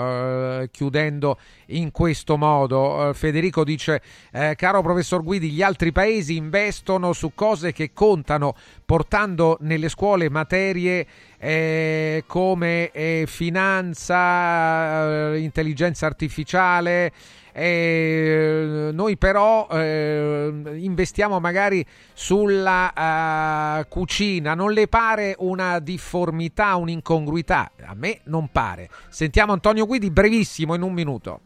Eh, 0.60 0.68
chiudendo 0.70 1.38
in 1.68 1.92
questo 1.92 2.36
modo. 2.36 3.08
Eh, 3.08 3.14
Federico 3.14 3.64
dice, 3.64 4.02
eh, 4.34 4.56
caro 4.58 4.82
professor 4.82 5.24
Guidi, 5.24 5.50
gli 5.52 5.62
altri 5.62 5.94
paesi 5.94 6.36
investono 6.36 7.14
su 7.14 7.32
cose 7.34 7.72
che 7.72 7.94
contano, 7.94 8.54
portando 8.86 9.56
nelle 9.62 9.88
scuole 9.88 10.30
materie 10.30 11.08
eh, 11.38 12.26
come 12.28 12.92
eh, 12.92 13.24
finanza, 13.28 14.18
intelligenza 15.38 16.06
artificiale. 16.06 17.14
Eh, 17.60 18.92
noi 18.94 19.18
però 19.18 19.68
eh, 19.72 20.76
investiamo 20.76 21.40
magari 21.40 21.84
sulla 22.14 22.94
eh, 22.94 23.88
cucina, 23.90 24.54
non 24.54 24.74
le 24.74 24.88
pare 24.88 25.34
una 25.40 25.80
difformità, 25.80 26.76
un'incongruità? 26.76 27.72
A 27.84 27.96
me 27.96 28.20
non 28.26 28.50
pare. 28.52 28.90
Sentiamo 29.10 29.54
Antonio 29.54 29.88
Guidi 29.88 30.12
brevissimo 30.12 30.76
in 30.76 30.84
un 30.84 30.94
minuto. 30.94 31.40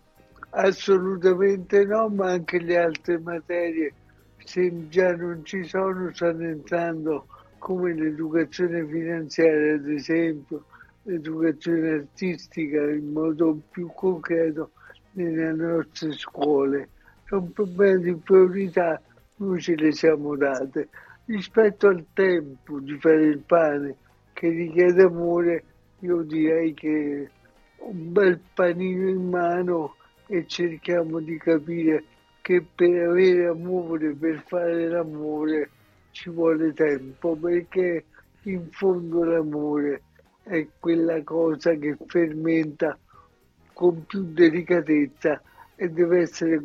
Assolutamente 0.49 1.85
no, 1.85 2.09
ma 2.09 2.31
anche 2.31 2.59
le 2.59 2.77
altre 2.77 3.17
materie, 3.17 3.93
se 4.43 4.89
già 4.89 5.15
non 5.15 5.45
ci 5.45 5.63
sono, 5.63 6.11
stanno 6.13 6.43
entrando 6.43 7.27
come 7.57 7.93
l'educazione 7.93 8.85
finanziaria, 8.85 9.75
ad 9.75 9.87
esempio, 9.87 10.65
l'educazione 11.03 11.89
artistica 11.89 12.81
in 12.81 13.13
modo 13.13 13.57
più 13.71 13.89
concreto 13.95 14.71
nelle 15.13 15.53
nostre 15.53 16.11
scuole. 16.13 16.89
Sono 17.25 17.49
problemi 17.53 18.03
di 18.03 18.15
priorità, 18.15 19.01
noi 19.37 19.61
ce 19.61 19.75
le 19.75 19.91
siamo 19.91 20.35
date. 20.35 20.89
Rispetto 21.25 21.87
al 21.87 22.05
tempo 22.13 22.79
di 22.79 22.97
fare 22.99 23.25
il 23.25 23.39
pane 23.39 23.95
che 24.33 24.49
richiede 24.49 25.03
amore, 25.03 25.63
io 25.99 26.21
direi 26.23 26.73
che 26.73 27.29
un 27.77 28.11
bel 28.11 28.39
panino 28.53 29.07
in 29.07 29.29
mano 29.29 29.95
e 30.27 30.45
cerchiamo 30.47 31.19
di 31.19 31.37
capire 31.37 32.03
che 32.41 32.65
per 32.75 33.09
avere 33.09 33.47
amore, 33.47 34.15
per 34.15 34.43
fare 34.47 34.87
l'amore, 34.87 35.69
ci 36.11 36.29
vuole 36.29 36.73
tempo, 36.73 37.35
perché 37.35 38.05
in 38.43 38.67
fondo 38.71 39.23
l'amore 39.23 40.01
è 40.43 40.67
quella 40.79 41.21
cosa 41.23 41.73
che 41.75 41.95
fermenta 42.07 42.97
con 43.81 44.05
più 44.05 44.31
delicatezza 44.31 45.41
e 45.75 45.89
deve 45.89 46.19
essere 46.21 46.61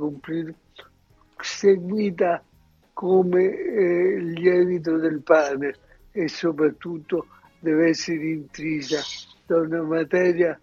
seguita 1.40 2.44
come 2.92 3.42
eh, 3.42 4.18
lievito 4.18 4.98
del 4.98 5.22
pane 5.22 5.74
e 6.12 6.28
soprattutto 6.28 7.28
deve 7.58 7.88
essere 7.88 8.22
intrisa 8.22 9.00
da 9.46 9.60
una 9.60 9.80
materia 9.80 10.60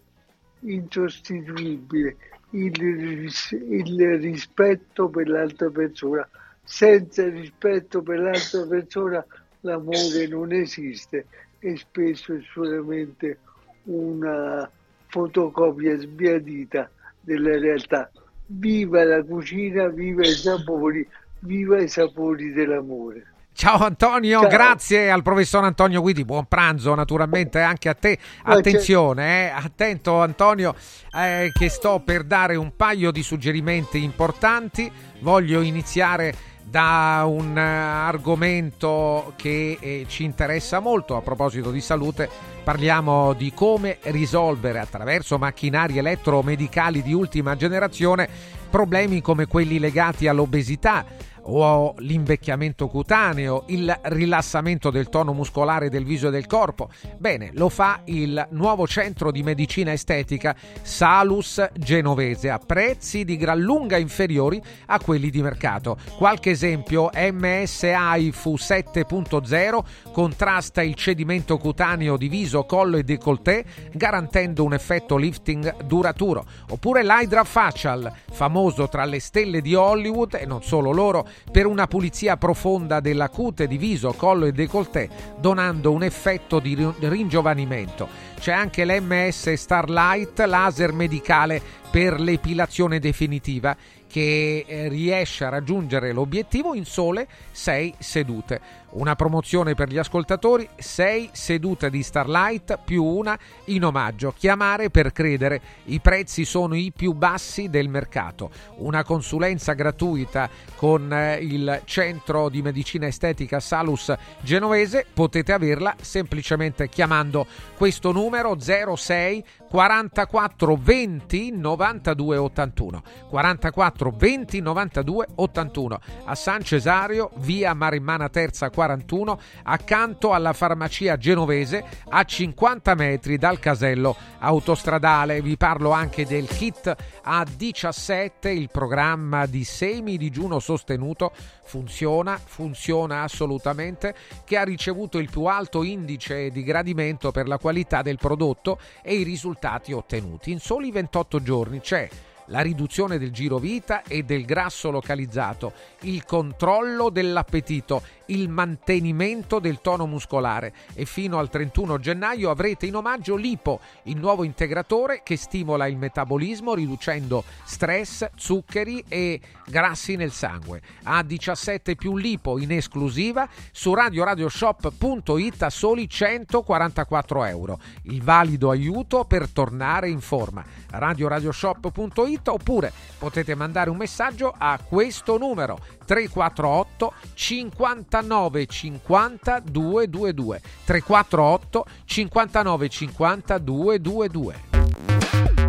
insostituibile, 0.60 2.16
il, 2.50 3.28
il 3.50 4.18
rispetto 4.20 5.08
per 5.08 5.28
l'altra 5.28 5.70
persona. 5.70 6.28
Senza 6.62 7.28
rispetto 7.28 8.00
per 8.00 8.20
l'altra 8.20 8.64
persona 8.64 9.26
l'amore 9.62 10.28
non 10.28 10.52
esiste 10.52 11.26
e 11.58 11.76
spesso 11.76 12.32
è 12.32 12.38
solamente 12.52 13.38
una 13.86 14.70
fotocopia 15.14 15.96
sbiadita 15.96 16.90
della 17.20 17.56
realtà. 17.56 18.10
Viva 18.46 19.04
la 19.04 19.22
cucina, 19.22 19.86
viva 19.86 20.22
i 20.22 20.32
sapori, 20.32 21.06
viva 21.40 21.80
i 21.80 21.86
sapori 21.86 22.52
dell'amore. 22.52 23.26
Ciao 23.52 23.84
Antonio, 23.84 24.40
Ciao. 24.40 24.48
grazie 24.48 25.12
al 25.12 25.22
professor 25.22 25.62
Antonio 25.62 26.00
Guidi, 26.00 26.24
buon 26.24 26.46
pranzo 26.46 26.92
naturalmente 26.96 27.60
anche 27.60 27.88
a 27.88 27.94
te. 27.94 28.18
Attenzione, 28.42 29.46
eh, 29.46 29.52
attento 29.54 30.20
Antonio, 30.20 30.74
eh, 31.16 31.52
che 31.56 31.68
sto 31.68 32.02
per 32.04 32.24
dare 32.24 32.56
un 32.56 32.74
paio 32.74 33.12
di 33.12 33.22
suggerimenti 33.22 34.02
importanti. 34.02 34.90
Voglio 35.20 35.60
iniziare 35.60 36.34
da 36.64 37.22
un 37.28 37.56
eh, 37.56 37.60
argomento 37.60 39.34
che 39.36 39.78
eh, 39.78 40.06
ci 40.08 40.24
interessa 40.24 40.80
molto 40.80 41.14
a 41.14 41.22
proposito 41.22 41.70
di 41.70 41.80
salute. 41.80 42.28
Parliamo 42.64 43.34
di 43.34 43.52
come 43.52 43.98
risolvere 44.04 44.78
attraverso 44.78 45.36
macchinari 45.36 45.98
elettromedicali 45.98 47.02
di 47.02 47.12
ultima 47.12 47.56
generazione 47.56 48.26
problemi 48.70 49.20
come 49.20 49.46
quelli 49.46 49.78
legati 49.78 50.28
all'obesità 50.28 51.04
o 51.46 51.94
l'invecchiamento 51.98 52.88
cutaneo, 52.88 53.64
il 53.68 53.96
rilassamento 54.02 54.90
del 54.90 55.08
tono 55.08 55.32
muscolare 55.32 55.88
del 55.88 56.04
viso 56.04 56.28
e 56.28 56.30
del 56.30 56.46
corpo. 56.46 56.90
Bene, 57.18 57.50
lo 57.54 57.68
fa 57.68 58.00
il 58.04 58.46
nuovo 58.50 58.86
centro 58.86 59.30
di 59.30 59.42
medicina 59.42 59.92
estetica 59.92 60.54
Salus 60.82 61.66
Genovese 61.74 62.50
a 62.50 62.58
prezzi 62.58 63.24
di 63.24 63.36
gran 63.36 63.60
lunga 63.60 63.96
inferiori 63.96 64.62
a 64.86 65.00
quelli 65.00 65.30
di 65.30 65.42
mercato. 65.42 65.96
Qualche 66.16 66.50
esempio, 66.50 67.10
MSI 67.12 68.32
Fu 68.32 68.54
7.0 68.54 70.12
contrasta 70.12 70.82
il 70.82 70.94
cedimento 70.94 71.58
cutaneo 71.58 72.16
di 72.16 72.28
viso, 72.28 72.64
collo 72.64 72.96
e 72.96 73.02
décolleté 73.02 73.64
garantendo 73.92 74.64
un 74.64 74.74
effetto 74.74 75.16
lifting 75.16 75.82
duraturo. 75.82 76.44
Oppure 76.70 77.02
l'Hydra 77.02 77.44
Facial, 77.44 78.12
famoso 78.30 78.88
tra 78.88 79.04
le 79.04 79.20
stelle 79.20 79.60
di 79.60 79.74
Hollywood 79.74 80.34
e 80.34 80.46
non 80.46 80.62
solo 80.62 80.92
loro, 80.92 81.26
per 81.50 81.66
una 81.66 81.86
pulizia 81.86 82.36
profonda 82.36 83.00
della 83.00 83.28
cute 83.28 83.66
di 83.66 83.76
viso, 83.76 84.12
collo 84.12 84.46
e 84.46 84.52
décolleté, 84.52 85.08
donando 85.38 85.92
un 85.92 86.02
effetto 86.02 86.58
di 86.58 86.74
ri- 86.74 86.94
ringiovanimento. 87.00 88.08
C'è 88.38 88.52
anche 88.52 88.84
l'MS 88.84 89.52
Starlight 89.52 90.38
laser 90.40 90.92
medicale 90.92 91.60
per 91.90 92.20
l'epilazione 92.20 92.98
definitiva 92.98 93.76
che 94.14 94.64
eh, 94.66 94.88
riesce 94.88 95.44
a 95.44 95.48
raggiungere 95.48 96.12
l'obiettivo 96.12 96.74
in 96.74 96.84
sole 96.84 97.26
6 97.50 97.94
sedute. 97.98 98.60
Una 98.94 99.16
promozione 99.16 99.74
per 99.74 99.88
gli 99.88 99.98
ascoltatori, 99.98 100.68
6 100.76 101.30
sedute 101.32 101.90
di 101.90 102.04
Starlight 102.04 102.78
più 102.84 103.02
una 103.02 103.36
in 103.66 103.84
omaggio. 103.84 104.32
Chiamare 104.36 104.88
per 104.88 105.10
credere, 105.10 105.60
i 105.86 105.98
prezzi 105.98 106.44
sono 106.44 106.76
i 106.76 106.92
più 106.94 107.12
bassi 107.12 107.68
del 107.68 107.88
mercato. 107.88 108.50
Una 108.76 109.02
consulenza 109.02 109.72
gratuita 109.72 110.48
con 110.76 111.12
eh, 111.12 111.38
il 111.40 111.82
centro 111.86 112.48
di 112.48 112.62
medicina 112.62 113.08
estetica 113.08 113.58
Salus 113.58 114.14
Genovese, 114.42 115.06
potete 115.12 115.52
averla 115.52 115.96
semplicemente 116.00 116.88
chiamando 116.88 117.46
questo 117.76 118.12
numero 118.12 118.56
06 118.60 119.44
44 119.74 120.76
20 120.76 121.50
92 121.50 122.36
81 122.36 123.02
44 123.28 124.14
20 124.16 124.60
92 124.60 125.26
81 125.34 126.00
a 126.26 126.34
San 126.36 126.62
Cesario 126.62 127.32
via 127.38 127.74
Marimmana 127.74 128.28
Terza 128.28 128.70
41 128.84 129.40
accanto 129.64 130.32
alla 130.32 130.52
farmacia 130.52 131.16
genovese 131.16 131.84
a 132.10 132.22
50 132.22 132.94
metri 132.94 133.38
dal 133.38 133.58
casello 133.58 134.14
autostradale 134.40 135.40
vi 135.40 135.56
parlo 135.56 135.90
anche 135.90 136.26
del 136.26 136.46
kit 136.46 136.94
A17 137.24 138.48
il 138.48 138.68
programma 138.70 139.46
di 139.46 139.64
semi 139.64 140.18
digiuno 140.18 140.58
sostenuto 140.58 141.32
funziona 141.64 142.38
funziona 142.38 143.22
assolutamente 143.22 144.14
che 144.44 144.58
ha 144.58 144.64
ricevuto 144.64 145.18
il 145.18 145.30
più 145.30 145.44
alto 145.44 145.82
indice 145.82 146.50
di 146.50 146.62
gradimento 146.62 147.30
per 147.30 147.48
la 147.48 147.58
qualità 147.58 148.02
del 148.02 148.18
prodotto 148.18 148.78
e 149.02 149.14
i 149.14 149.22
risultati 149.22 149.92
ottenuti. 149.92 150.50
In 150.50 150.60
soli 150.60 150.90
28 150.90 151.42
giorni 151.42 151.80
c'è 151.80 152.08
la 152.48 152.60
riduzione 152.60 153.18
del 153.18 153.30
giro 153.30 153.58
vita 153.58 154.02
e 154.02 154.22
del 154.22 154.44
grasso 154.44 154.90
localizzato, 154.90 155.72
il 156.00 156.24
controllo 156.24 157.08
dell'appetito, 157.08 158.02
il 158.26 158.48
mantenimento 158.48 159.58
del 159.58 159.80
tono 159.80 160.06
muscolare 160.06 160.72
e 160.94 161.04
fino 161.04 161.38
al 161.38 161.50
31 161.50 161.98
gennaio 161.98 162.50
avrete 162.50 162.86
in 162.86 162.96
omaggio 162.96 163.36
l'IPO, 163.36 163.80
il 164.04 164.16
nuovo 164.16 164.44
integratore 164.44 165.22
che 165.22 165.36
stimola 165.36 165.86
il 165.86 165.96
metabolismo 165.96 166.74
riducendo 166.74 167.44
stress, 167.64 168.28
zuccheri 168.34 169.04
e 169.08 169.40
grassi 169.66 170.16
nel 170.16 170.32
sangue. 170.32 170.80
A17 171.04 171.96
più 171.96 172.16
l'IPO 172.16 172.58
in 172.58 172.72
esclusiva 172.72 173.48
su 173.72 173.94
radioradioshop.it 173.94 175.62
a 175.62 175.70
soli 175.70 176.08
144 176.08 177.44
euro. 177.44 177.78
Il 178.02 178.22
valido 178.22 178.70
aiuto 178.70 179.24
per 179.24 179.48
tornare 179.48 180.08
in 180.08 180.20
forma. 180.20 180.64
radioradioshop.it 180.90 182.48
oppure 182.48 182.92
potete 183.18 183.54
mandare 183.54 183.90
un 183.90 183.96
messaggio 183.96 184.54
a 184.56 184.78
questo 184.86 185.38
numero 185.38 185.78
348 186.04 187.12
59 187.34 188.66
50 188.66 189.60
222 189.60 190.60
348 190.84 191.86
59 192.04 192.88
50 192.88 193.58
222 193.58 194.54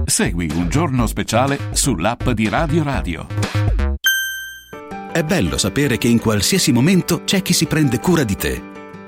Segui 0.05 0.49
un 0.53 0.69
giorno 0.69 1.07
speciale 1.07 1.57
sull'app 1.72 2.30
di 2.30 2.47
Radio 2.47 2.83
Radio. 2.83 3.27
È 5.11 5.23
bello 5.23 5.57
sapere 5.57 5.97
che 5.97 6.07
in 6.07 6.19
qualsiasi 6.19 6.72
momento 6.72 7.23
c'è 7.23 7.41
chi 7.41 7.53
si 7.53 7.65
prende 7.65 7.99
cura 7.99 8.23
di 8.23 8.35
te. 8.35 8.74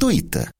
dumplingbar.it. 0.00 0.59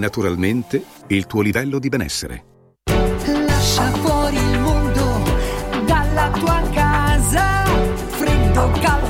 naturalmente 0.00 0.82
il 1.08 1.26
tuo 1.26 1.42
livello 1.42 1.78
di 1.78 1.88
benessere. 1.88 2.44
Lascia 3.46 3.90
fuori 3.92 4.36
il 4.36 4.58
mondo 4.58 5.22
dalla 5.86 6.30
tua 6.30 6.62
casa. 6.72 7.64
Freddo, 8.08 8.70
caldo, 8.80 9.09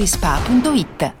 valorispa.it. 0.01 1.20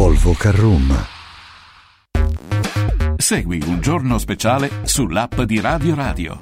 Volvo 0.00 0.32
Carroom. 0.32 0.96
Segui 3.18 3.62
un 3.66 3.82
giorno 3.82 4.16
speciale 4.16 4.70
sull'app 4.84 5.42
di 5.42 5.60
Radio 5.60 5.94
Radio. 5.94 6.38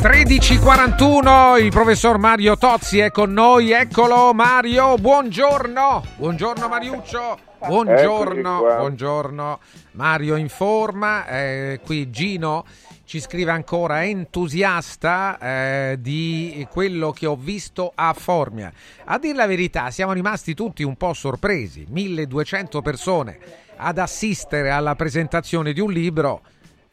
...13.41, 0.00 1.60
il 1.60 1.70
professor 1.70 2.18
Mario 2.18 2.56
Tozzi 2.56 3.00
è 3.00 3.10
con 3.10 3.32
noi, 3.32 3.72
eccolo 3.72 4.32
Mario, 4.32 4.94
buongiorno, 4.94 6.04
buongiorno 6.18 6.68
Mariuccio, 6.68 7.38
buongiorno, 7.66 8.60
buongiorno, 8.60 9.58
Mario 9.92 10.36
in 10.36 10.48
forma, 10.48 11.26
eh, 11.26 11.80
qui 11.84 12.10
Gino 12.10 12.64
ci 13.08 13.20
scrive 13.20 13.50
ancora 13.50 14.04
entusiasta 14.04 15.38
eh, 15.40 15.96
di 15.98 16.68
quello 16.70 17.10
che 17.10 17.24
ho 17.24 17.36
visto 17.36 17.90
a 17.94 18.12
Formia. 18.12 18.70
A 19.04 19.18
dir 19.18 19.34
la 19.34 19.46
verità, 19.46 19.90
siamo 19.90 20.12
rimasti 20.12 20.52
tutti 20.52 20.82
un 20.82 20.94
po' 20.94 21.14
sorpresi. 21.14 21.86
1200 21.88 22.82
persone 22.82 23.38
ad 23.76 23.96
assistere 23.96 24.68
alla 24.68 24.94
presentazione 24.94 25.72
di 25.72 25.80
un 25.80 25.90
libro. 25.90 26.42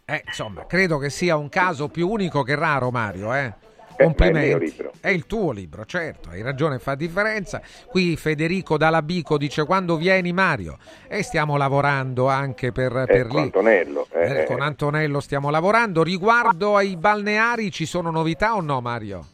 Eh, 0.05 0.23
insomma, 0.25 0.65
credo 0.65 0.99
che 0.99 1.09
sia 1.09 1.35
un 1.35 1.49
caso 1.49 1.89
più 1.89 2.07
unico 2.09 2.43
che 2.43 2.55
raro, 2.55 2.91
Mario. 2.91 3.33
Eh. 3.33 3.53
Complimenti. 3.97 4.75
È 4.99 5.09
il, 5.09 5.25
tuo 5.25 5.51
libro, 5.51 5.85
certo, 5.85 6.29
hai 6.29 6.41
ragione, 6.41 6.79
fa 6.79 6.95
differenza. 6.95 7.61
Qui 7.87 8.15
Federico 8.15 8.77
Dalabico 8.77 9.37
dice 9.37 9.65
quando 9.65 9.95
vieni 9.97 10.33
Mario 10.33 10.77
e 11.07 11.23
stiamo 11.23 11.57
lavorando 11.57 12.27
anche 12.27 12.71
per, 12.71 12.95
eh, 12.95 13.05
per 13.05 13.27
con 13.27 13.37
lì. 13.37 13.43
Antonello. 13.43 14.07
Eh, 14.11 14.45
con 14.45 14.61
Antonello 14.61 15.19
stiamo 15.19 15.49
lavorando. 15.49 16.03
Riguardo 16.03 16.75
ai 16.75 16.97
balneari 16.97 17.71
ci 17.71 17.85
sono 17.85 18.11
novità 18.11 18.55
o 18.55 18.61
no 18.61 18.81
Mario? 18.81 19.25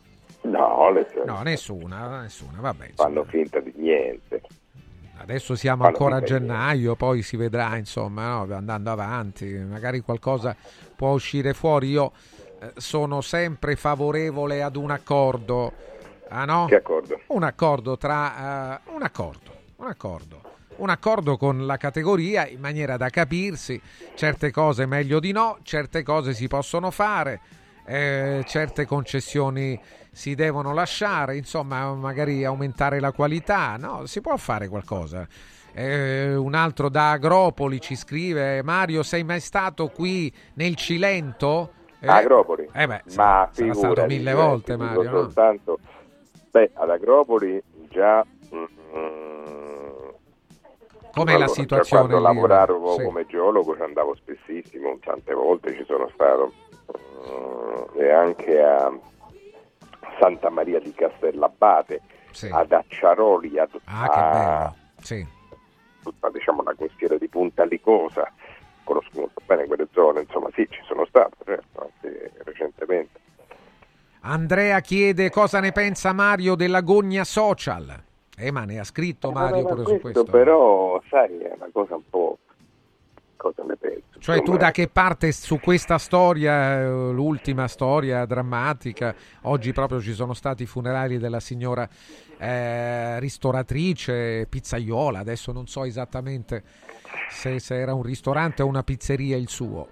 No, 0.42 0.92
le... 0.92 1.08
no 1.26 1.42
nessuna, 1.44 2.22
nessuna, 2.22 2.60
vabbè. 2.60 2.92
Fanno 2.96 3.24
finta 3.26 3.60
di 3.60 3.74
niente. 3.76 4.42
Adesso 5.22 5.56
siamo 5.56 5.84
Fanno 5.84 5.94
ancora 5.94 6.16
a 6.16 6.22
gennaio, 6.22 6.96
poi 6.96 7.22
si 7.22 7.38
vedrà, 7.38 7.78
insomma, 7.78 8.44
no? 8.44 8.56
andando 8.56 8.90
avanti, 8.90 9.46
magari 9.46 10.00
qualcosa 10.00 10.56
può 10.96 11.12
uscire 11.12 11.54
fuori. 11.54 11.90
Io 11.90 12.08
eh, 12.08 12.41
sono 12.76 13.22
sempre 13.22 13.76
favorevole 13.76 14.62
ad 14.62 14.76
un 14.76 14.92
accordo. 14.92 15.74
Ah 16.30 16.46
no? 16.46 16.66
Che 16.68 16.76
accordo? 16.76 17.20
Un 17.28 17.44
accordo 17.44 17.98
tra... 17.98 18.80
eh, 18.86 18.92
un 18.94 19.04
accordo, 19.04 19.52
un 19.78 19.88
accordo. 19.88 20.42
Un 20.78 20.90
accordo 20.90 21.38
con 21.38 21.66
la 21.66 21.78
categoria 21.78 22.48
in 22.48 22.60
maniera 22.60 22.98
da 22.98 23.10
capirsi, 23.10 23.80
certe 24.16 24.50
cose 24.52 24.86
meglio 24.86 25.20
di 25.20 25.32
no, 25.32 25.60
certe 25.62 26.02
cose 26.02 26.34
si 26.34 26.48
possono 26.48 26.90
fare, 26.90 27.40
eh, 27.86 28.44
certe 28.48 28.86
concessioni 28.86 29.80
si 30.12 30.34
devono 30.34 30.74
lasciare, 30.74 31.38
insomma 31.38 31.94
magari 31.94 32.44
aumentare 32.46 33.00
la 33.00 33.12
qualità, 33.12 33.76
no? 33.78 34.06
Si 34.08 34.22
può 34.22 34.36
fare 34.38 34.70
qualcosa. 34.70 35.28
Eh, 35.74 36.34
un 36.36 36.56
altro 36.56 36.90
da 36.90 37.12
Agropoli 37.12 37.80
ci 37.80 37.96
scrive 37.96 38.64
Mario 38.64 39.04
sei 39.04 39.24
mai 39.24 39.40
stato 39.40 39.90
qui 39.90 40.34
nel 40.56 40.76
Cilento? 40.76 41.74
Eh, 42.04 42.08
Agropoli? 42.08 42.68
Eh 42.74 42.88
beh, 42.88 43.02
Ma 43.16 43.48
sarà 43.52 43.74
stato 43.76 44.06
mille 44.08 44.32
eh, 44.32 44.34
volte 44.34 44.76
Mario, 44.76 45.04
no? 45.04 45.18
soltanto, 45.22 45.80
beh, 46.50 46.72
ad 46.74 46.90
Agropoli 46.90 47.62
già... 47.90 48.26
mm, 48.54 48.64
Com'è 51.14 51.32
la 51.32 51.44
allora, 51.44 51.46
già 51.48 51.54
situazione 51.54 52.08
Quando 52.08 52.18
lì? 52.30 52.36
lavoravo 52.36 52.96
Sì. 52.96 53.04
come 53.04 53.26
geologo 53.28 53.76
ci 53.76 53.82
andavo 53.82 54.16
spessissimo, 54.16 54.98
tante 55.04 55.34
volte 55.34 55.76
ci 55.76 55.84
sono 55.86 56.10
stato 56.14 56.54
mm, 56.98 58.00
e 58.02 58.12
anche 58.12 58.62
a 58.64 58.92
Santa 60.20 60.50
Maria 60.50 60.80
di 60.80 60.94
Castellabate, 60.94 62.02
ad 62.50 62.72
Acciaroli, 62.72 63.60
ad, 63.60 63.70
Ah, 63.86 64.10
che 64.10 64.20
a- 64.20 64.32
bello. 64.32 64.76
Sì. 65.02 65.28
tutta 66.02 66.30
diciamo, 66.32 66.64
la 66.64 66.74
costiera 66.76 67.18
di 67.18 67.28
Punta 67.28 67.64
Licosa, 67.66 68.32
conosco 68.84 69.10
molto 69.14 69.42
bene 69.46 69.66
quelle 69.66 69.88
zone, 69.92 70.22
insomma 70.22 70.50
sì, 70.54 70.68
ci 70.70 70.82
sono 70.86 71.06
stato, 71.06 71.38
certo, 71.46 71.82
anche 71.82 72.32
recentemente. 72.44 73.20
Andrea 74.22 74.80
chiede 74.82 75.30
cosa 75.30 75.60
ne 75.60 75.72
pensa 75.72 76.14
Mario 76.14 76.56
della 76.56 76.82
gogna 76.82 77.24
social. 77.24 78.04
Eh, 78.38 78.52
ma 78.52 78.66
ne 78.66 78.80
ha 78.80 78.84
scritto 78.84 79.32
Mario 79.32 79.64
Ma 79.64 79.70
pure 79.70 79.84
su 79.84 80.00
questo 80.00 80.24
questo. 80.24 80.24
però, 80.26 81.02
sai, 81.10 81.38
è 81.40 81.54
una 81.56 81.70
cosa 81.72 81.96
un 81.96 82.10
po'... 82.10 82.38
cosa 83.36 83.64
ne 83.64 83.76
penso? 83.76 84.20
Cioè 84.20 84.42
tu 84.42 84.58
da 84.58 84.72
che 84.72 84.88
parte 84.88 85.32
su 85.32 85.60
questa 85.60 85.98
storia, 85.98 86.82
eh, 86.82 87.12
l'ultima 87.12 87.68
storia 87.68 88.26
drammatica, 88.26 89.16
oggi 89.44 89.74
proprio 89.74 90.00
ci 90.00 90.14
sono 90.14 90.34
stati 90.34 90.64
i 90.64 90.68
funerali 90.68 91.18
della 91.18 91.40
signora 91.40 91.88
eh, 92.38 93.20
ristoratrice, 93.20 94.46
pizzaiola, 94.48 95.20
adesso 95.20 95.52
non 95.52 95.68
so 95.68 95.84
esattamente 95.84 96.64
se, 97.30 97.60
se 97.60 97.76
era 97.76 97.94
un 97.94 98.04
ristorante 98.04 98.62
o 98.62 98.68
una 98.68 98.84
pizzeria 98.84 99.38
il 99.38 99.48
suo. 99.48 99.88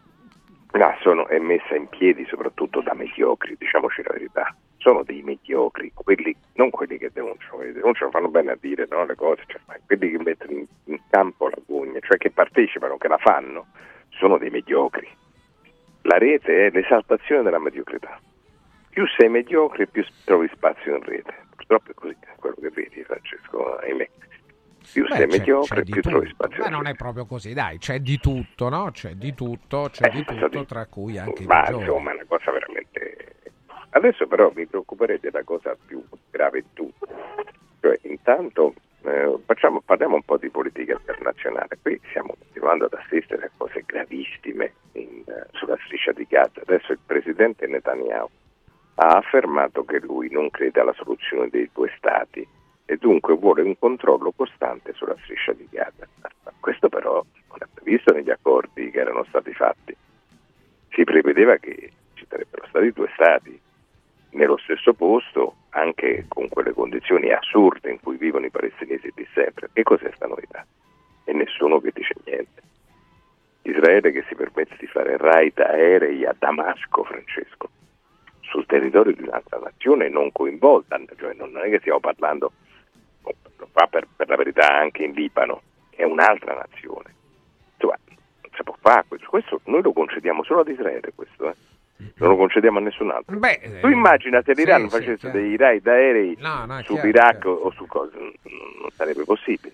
No, 0.72 0.96
sono, 1.02 1.28
è 1.28 1.40
messa 1.40 1.76
in 1.76 1.88
piedi 1.88 2.26
soprattutto 2.26 2.82
da 2.82 2.94
mediocri, 2.94 3.56
diciamoci 3.58 4.04
la 4.04 4.14
verità. 4.14 4.56
Sono 4.78 5.04
dei 5.04 5.22
mediocri, 5.24 5.92
quelli, 5.94 6.36
non 6.54 6.70
quelli 6.70 6.98
che 6.98 7.10
denunciano, 7.12 7.56
quelli 7.56 7.74
che 7.74 7.80
denunciano 7.80 8.12
fanno 8.12 8.30
bene 8.30 8.52
a 8.52 8.58
dire 8.60 8.86
no, 8.90 9.04
le 9.04 9.16
cose, 9.16 9.44
cioè, 9.48 9.60
quelli 9.86 10.12
che 10.12 10.24
mettono 10.24 10.52
in, 10.52 10.66
in 10.86 11.00
campo 11.10 11.50
la 11.50 11.58
gogna, 11.66 12.00
cioè 12.02 12.18
che 12.18 12.30
partecipano, 12.30 12.98
che 12.98 13.08
la 13.08 13.18
fanno, 13.18 13.66
sono 14.10 14.38
dei 14.38 14.52
mediocri. 14.52 15.08
La 16.04 16.18
rete 16.18 16.68
è 16.68 16.70
l'esaltazione 16.72 17.42
della 17.42 17.60
mediocrità. 17.60 18.20
Più 18.90 19.06
sei 19.18 19.28
mediocre, 19.28 19.88
più 19.88 20.06
trovi 20.24 20.50
spazio 20.54 20.96
in 20.96 21.04
rete. 21.04 21.34
Purtroppo 21.56 21.92
è 21.92 21.94
così, 21.94 22.16
è 22.22 22.36
quello 22.38 22.56
che 22.62 22.70
vedi, 22.70 23.04
Francesco, 23.04 23.78
ahimè 23.78 24.10
più 24.92 25.06
Beh, 25.08 25.16
seme 25.16 25.40
ti 25.84 25.92
più 25.92 26.02
trovi 26.02 26.30
spazio. 26.30 26.64
Ma 26.64 26.70
non 26.70 26.88
è 26.88 26.96
proprio 26.96 27.26
così, 27.26 27.54
dai, 27.54 27.78
c'è 27.78 28.00
di 28.00 28.20
tutto, 28.20 28.70
no? 28.70 28.92
C'è 28.92 29.14
di 29.14 29.34
tutto, 29.34 29.90
c'è 29.92 30.08
eh, 30.08 30.10
di 30.10 30.24
tutto, 30.24 30.48
di... 30.48 30.66
tra 30.66 30.86
cui 30.86 31.18
anche 31.18 31.46
Ma 31.46 31.70
insomma, 31.70 32.12
è 32.12 32.16
una 32.16 32.26
cosa 32.28 32.52
veramente... 32.52 33.36
Adesso 33.92 34.28
però 34.28 34.52
mi 34.54 34.66
preoccuperei 34.66 35.20
della 35.20 35.44
cosa 35.44 35.76
più 35.84 36.04
grave 36.30 36.62
di 36.62 36.68
tutto. 36.74 37.08
Cioè, 37.82 38.00
intanto 38.04 38.74
eh, 39.04 39.38
facciamo, 39.46 39.82
parliamo 39.82 40.16
un 40.16 40.24
po' 40.24 40.38
di 40.38 40.50
politica 40.50 40.94
internazionale. 40.94 41.78
Qui 41.82 42.00
stiamo 42.10 42.36
continuando 42.38 42.86
ad 42.86 42.94
assistere 42.94 43.46
a 43.46 43.52
cose 43.58 43.84
gravissime 43.86 44.74
in, 44.94 45.24
eh, 45.26 45.48
sulla 45.54 45.78
striscia 45.86 46.12
di 46.12 46.26
Gaza. 46.30 46.62
Adesso 46.62 46.92
il 46.92 47.00
presidente 47.06 47.66
Netanyahu 47.68 48.30
ha 48.96 49.18
affermato 49.18 49.86
che 49.86 50.00
lui 50.00 50.30
non 50.30 50.50
crede 50.50 50.82
alla 50.82 50.94
soluzione 50.94 51.48
dei 51.50 51.70
due 51.74 51.92
stati 51.98 52.46
e 52.90 52.98
dunque 52.98 53.36
vuole 53.36 53.62
un 53.62 53.78
controllo 53.78 54.32
costante 54.32 54.94
sulla 54.94 55.16
striscia 55.22 55.54
di 55.54 55.68
Gaza. 55.70 56.08
Questo 56.60 56.90
però 56.90 57.24
non 57.50 57.58
è 57.60 57.66
previsto 57.72 58.12
negli 58.12 58.32
accordi 58.32 58.90
che 58.90 59.00
erano 59.00 59.24
stati 59.26 59.54
fatti. 59.54 59.96
Si 60.90 61.04
prevedeva 61.04 61.58
che 61.58 61.92
ci 62.16 62.26
sarebbero 62.28 62.66
stati 62.68 62.92
due 62.92 63.08
stati 63.14 63.62
nello 64.32 64.58
stesso 64.58 64.96
posto, 64.96 65.54
anche 65.70 66.26
con 66.28 66.50
quelle 66.50 66.74
condizioni 66.74 67.32
assurde 67.32 67.92
in 67.92 68.00
cui 68.00 68.18
vivono 68.18 68.48
i 68.48 68.52
palestinesi 68.52 69.12
di 69.14 69.28
sempre. 69.36 69.70
Che 69.72 69.84
cos'è 69.84 70.12
sta 70.16 70.26
novità? 70.26 70.66
E 71.26 71.34
nessuno 71.34 71.80
che 71.80 71.92
dice 71.94 72.16
niente. 72.26 72.64
Israele 73.62 74.12
che 74.12 74.26
si 74.28 74.34
permette 74.34 74.76
di 74.80 74.88
fare 74.88 75.16
raid 75.16 75.60
aerei 75.60 76.26
a 76.26 76.36
Damasco, 76.36 77.04
Francesco, 77.04 77.70
sul 78.40 78.66
territorio 78.66 79.14
di 79.14 79.22
un'altra 79.22 79.60
nazione 79.60 80.10
non 80.10 80.32
coinvolta, 80.32 81.00
cioè 81.18 81.36
non 81.36 81.56
è 81.56 81.70
che 81.70 81.78
stiamo 81.82 82.00
parlando, 82.00 82.52
lo 83.60 83.68
fa 83.72 83.88
per, 83.88 84.08
per 84.16 84.28
la 84.30 84.36
verità 84.36 84.68
anche 84.74 85.04
in 85.04 85.12
Libano, 85.12 85.62
è 85.90 86.04
un'altra 86.04 86.54
nazione. 86.56 87.14
Insomma, 87.74 87.98
non 88.08 88.52
si 88.56 88.64
può 88.64 88.76
fare 88.80 89.06
questo. 89.08 89.28
questo 89.30 89.62
noi 89.66 89.82
lo 89.82 89.94
concediamo 89.94 90.44
solo 90.44 90.62
ad 90.62 90.70
Israele 90.70 91.12
questo, 91.14 91.50
eh? 91.50 91.56
non 92.16 92.30
lo 92.30 92.38
concediamo 92.38 92.78
a 92.80 92.82
nessun 92.82 93.12
altro. 93.12 93.38
Beh, 93.38 93.80
tu 93.82 93.88
immagina 93.90 94.42
se 94.44 94.54
l'Iran 94.54 94.84
sì, 94.84 94.90
sì, 94.90 94.92
facesse 94.92 95.30
chiaro. 95.30 95.38
dei 95.38 95.58
raid 95.58 95.88
aerei 95.88 96.36
No, 96.40 96.66
no, 96.66 96.78
è 96.78 96.84
su 96.84 96.94
chiaro, 96.94 97.08
Iraq 97.08 97.40
chiaro. 97.40 97.54
o 97.56 97.72
su 97.72 97.86
cose, 97.88 98.18
non 98.18 98.90
sarebbe 98.96 99.24
possibile. 99.26 99.74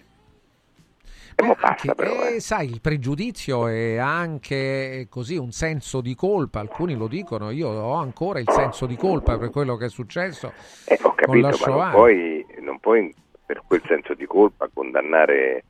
E 1.38 1.44
mo 1.44 1.56
basta 1.60 1.94
però, 1.94 2.24
E 2.24 2.36
eh. 2.36 2.40
sai, 2.40 2.70
il 2.70 2.80
pregiudizio 2.80 3.68
è 3.68 3.98
anche 3.98 5.08
così 5.10 5.36
un 5.36 5.52
senso 5.52 6.00
di 6.00 6.16
colpa, 6.16 6.62
alcuni 6.62 6.96
lo 6.96 7.08
dicono, 7.08 7.52
io 7.52 7.68
ho 7.68 7.94
ancora 7.96 8.40
il 8.40 8.50
senso 8.50 8.86
di 8.86 8.96
colpa 8.96 9.38
per 9.38 9.50
quello 9.50 9.76
che 9.76 9.86
è 9.86 9.90
successo 9.90 10.54
Eh, 10.86 10.98
ho 11.02 11.14
capito, 11.14 11.48
ma 11.68 11.90
non 11.90 11.92
puoi, 11.92 12.46
non 12.62 12.80
puoi 12.80 13.14
per 13.46 13.62
quel 13.66 13.82
senso 13.86 14.14
di 14.14 14.26
colpa 14.26 14.70
condannare 14.74 15.66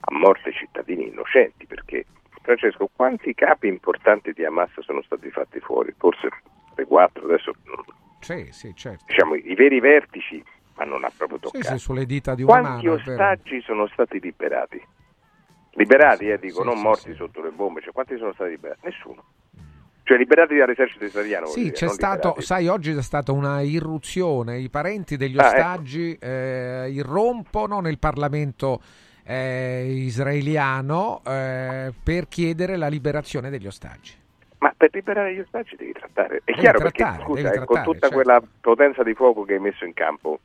a 0.00 0.14
morte 0.14 0.52
cittadini 0.52 1.08
innocenti, 1.08 1.66
perché 1.66 2.06
Francesco, 2.42 2.88
quanti 2.94 3.34
capi 3.34 3.68
importanti 3.68 4.32
di 4.32 4.44
Hamas 4.44 4.70
sono 4.80 5.02
stati 5.02 5.30
fatti 5.30 5.60
fuori? 5.60 5.94
Forse 5.96 6.28
3-4, 6.74 7.24
adesso 7.24 7.52
Sì, 8.20 8.48
sì, 8.50 8.74
certo. 8.74 9.04
diciamo 9.06 9.34
i 9.34 9.54
veri 9.54 9.80
vertici, 9.80 10.42
ma 10.76 10.84
non 10.84 11.04
ha 11.04 11.12
proprio 11.14 11.38
Sì, 11.38 11.58
toccato. 11.58 11.64
sì, 11.64 11.78
sulle 11.78 12.06
dita 12.06 12.34
di 12.34 12.42
una 12.42 12.60
Quanti 12.60 12.86
mano. 12.86 12.98
ostaggi 12.98 13.60
sono 13.60 13.86
stati 13.88 14.18
liberati? 14.20 14.82
Liberati, 15.72 16.28
eh, 16.30 16.38
dico, 16.38 16.60
sì, 16.60 16.64
non 16.66 16.76
sì, 16.76 16.82
morti 16.82 17.10
sì. 17.10 17.14
sotto 17.16 17.42
le 17.42 17.50
bombe, 17.50 17.82
cioè 17.82 17.92
quanti 17.92 18.16
sono 18.16 18.32
stati 18.32 18.50
liberati? 18.50 18.80
Nessuno. 18.84 19.24
Cioè 20.02 20.18
liberati 20.18 20.56
dall'esercito 20.56 21.04
israeliano. 21.04 21.46
Sì, 21.46 21.62
dire, 21.64 21.72
c'è 21.74 21.88
stato, 21.88 22.16
liberati. 22.16 22.42
sai, 22.42 22.68
oggi 22.68 22.94
c'è 22.94 23.02
stata 23.02 23.32
una 23.32 23.60
irruzione, 23.60 24.58
i 24.58 24.68
parenti 24.68 25.16
degli 25.16 25.38
Ah, 25.38 25.46
ecco. 25.46 25.56
ostaggi 25.56 26.16
eh, 26.20 26.88
irrompono 26.90 27.80
nel 27.80 27.98
Parlamento 27.98 28.80
eh, 29.24 29.84
israeliano 29.88 31.22
eh, 31.24 31.92
per 32.02 32.26
chiedere 32.28 32.76
la 32.76 32.88
liberazione 32.88 33.50
degli 33.50 33.66
ostaggi. 33.66 34.14
Ma 34.58 34.74
per 34.76 34.90
liberare 34.92 35.34
gli 35.34 35.38
ostaggi 35.40 35.76
devi 35.76 35.92
trattare. 35.92 36.38
È 36.38 36.42
Devi 36.44 36.58
chiaro 36.58 36.78
trattare, 36.78 37.16
perché, 37.16 37.24
scusa, 37.24 37.40
eh, 37.40 37.42
con 37.42 37.66
trattare, 37.66 37.84
tutta 37.84 37.98
certo. 38.08 38.14
quella 38.14 38.42
potenza 38.60 39.02
di 39.02 39.14
fuoco 39.14 39.42
che 39.44 39.54
hai 39.54 39.60
messo 39.60 39.84
in 39.84 39.94
campo, 39.94 40.40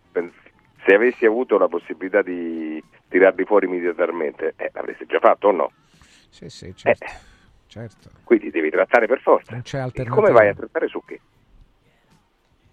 se 0.85 0.93
avessi 0.93 1.25
avuto 1.25 1.57
la 1.57 1.67
possibilità 1.67 2.21
di 2.21 2.81
tirarli 3.09 3.43
fuori 3.45 3.65
immediatamente, 3.65 4.53
eh, 4.57 4.69
l'avresti 4.73 5.05
già 5.07 5.19
fatto 5.19 5.47
o 5.47 5.51
no? 5.51 5.71
Sì, 6.29 6.49
sì, 6.49 6.73
certo. 6.75 7.05
Certo. 7.75 8.09
Quindi 8.23 8.49
devi 8.51 8.69
trattare 8.69 9.05
per 9.05 9.19
forza. 9.19 9.51
Non 9.51 9.61
c'è 9.63 9.85
E 9.93 10.05
come 10.07 10.31
vai 10.31 10.47
a 10.47 10.53
trattare 10.55 10.87
su 10.87 11.01
che? 11.05 11.19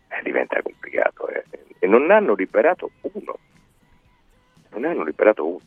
Eh, 0.08 0.22
diventa 0.22 0.62
complicato. 0.62 1.28
eh. 1.28 1.44
E 1.80 1.86
non 1.88 2.08
hanno 2.12 2.34
liberato 2.34 2.90
uno. 3.00 3.38
Non 4.70 4.80
ne 4.82 4.88
hanno 4.88 5.02
liberato 5.02 5.46
uno. 5.46 5.60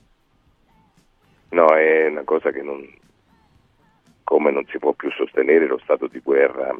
No, 1.50 1.68
è 1.76 2.08
una 2.08 2.24
cosa 2.24 2.52
che 2.52 2.62
non... 2.62 2.82
Come 4.24 4.52
non 4.52 4.66
si 4.68 4.80
può 4.80 4.94
più 4.94 5.12
sostenere 5.12 5.68
lo 5.68 5.78
stato 5.80 6.08
di 6.08 6.20
guerra 6.20 6.74